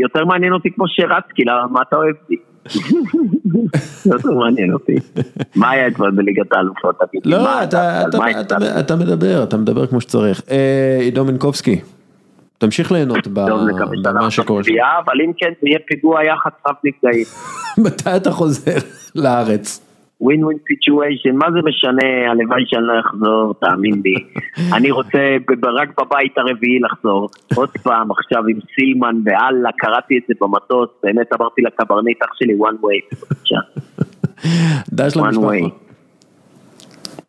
יותר 0.03 0.25
מעניין 0.25 0.53
אותי 0.53 0.71
כמו 0.71 0.85
שרצקי, 0.89 1.43
מה 1.71 1.83
אתה 1.83 1.97
אוהב 1.97 2.15
לי? 2.31 2.37
לא 4.07 4.35
מעניין 4.35 4.73
אותי. 4.73 4.97
מה 5.57 5.71
היה 5.71 5.87
אתמול 5.89 6.11
בליגת 6.11 6.53
האלופות? 6.53 6.97
לא, 7.25 7.63
אתה 8.81 8.97
מדבר, 8.97 9.43
אתה 9.43 9.57
מדבר 9.57 9.87
כמו 9.87 10.01
שצריך. 10.01 10.43
אה, 10.51 10.99
עידו 11.01 11.25
מנקובסקי, 11.25 11.81
תמשיך 12.59 12.93
ליהנות 12.93 13.27
במה 13.27 14.31
שקורה 14.31 14.65
שם. 14.65 14.73
אבל 15.05 15.15
אם 15.27 15.33
כן, 15.37 15.53
יהיה 15.63 15.79
פיגוע 15.87 16.25
יחד 16.25 16.51
רב 16.67 16.75
נפגעים. 16.85 17.27
מתי 17.85 18.17
אתה 18.17 18.31
חוזר 18.31 18.77
לארץ? 19.15 19.92
win 20.23 20.45
win 20.45 20.59
situation, 20.69 21.37
מה 21.37 21.47
זה 21.53 21.59
משנה, 21.69 22.31
הלוואי 22.31 22.63
שאני 22.67 22.83
לא 22.83 22.93
אחזור, 23.01 23.55
תאמין 23.61 24.03
לי. 24.05 24.15
אני 24.77 24.91
רוצה 24.91 25.19
רק 25.81 25.89
בבית 26.01 26.39
הרביעי 26.39 26.79
לחזור. 26.79 27.29
עוד 27.55 27.71
פעם, 27.83 28.11
עכשיו 28.11 28.43
עם 28.49 28.59
סילמן 28.75 29.17
ואללה, 29.25 29.71
קראתי 29.79 30.19
את 30.19 30.23
זה 30.29 30.35
במטוס, 30.41 30.89
באמת 31.03 31.27
אמרתי 31.41 31.63
לקברניט, 31.63 32.23
אח 32.23 32.35
שלי, 32.35 32.55
one 32.55 32.85
way, 32.85 33.17
בבקשה. 33.17 33.57
דש 34.97 35.17
למשפחה. 35.17 35.49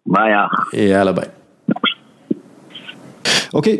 ביי 0.05 0.33
אח. 0.35 0.73
יאללה 0.73 1.11
ביי. 1.11 1.25
אוקיי, 3.53 3.77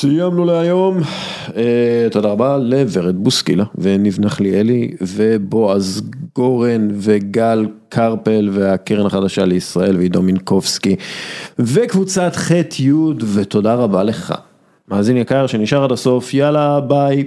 סיימנו 0.00 0.44
להיום, 0.44 0.98
uh, 0.98 1.52
תודה 2.10 2.28
רבה 2.28 2.56
לוורד 2.56 3.16
בוסקילה 3.16 3.64
וניב 3.78 4.18
נחליאלי 4.20 4.90
ובועז 5.00 6.02
גורן 6.36 6.88
וגל 6.94 7.66
קרפל 7.88 8.50
והקרן 8.52 9.06
החדשה 9.06 9.44
לישראל 9.44 9.96
ועידו 9.96 10.22
מינקובסקי 10.22 10.96
וקבוצת 11.58 12.36
ח' 12.36 12.50
י' 12.80 12.92
ותודה 13.34 13.74
רבה 13.74 14.02
לך. 14.02 14.34
מאזין 14.88 15.16
יקר 15.16 15.46
שנשאר 15.46 15.84
עד 15.84 15.92
הסוף, 15.92 16.34
יאללה 16.34 16.80
ביי. 16.80 17.24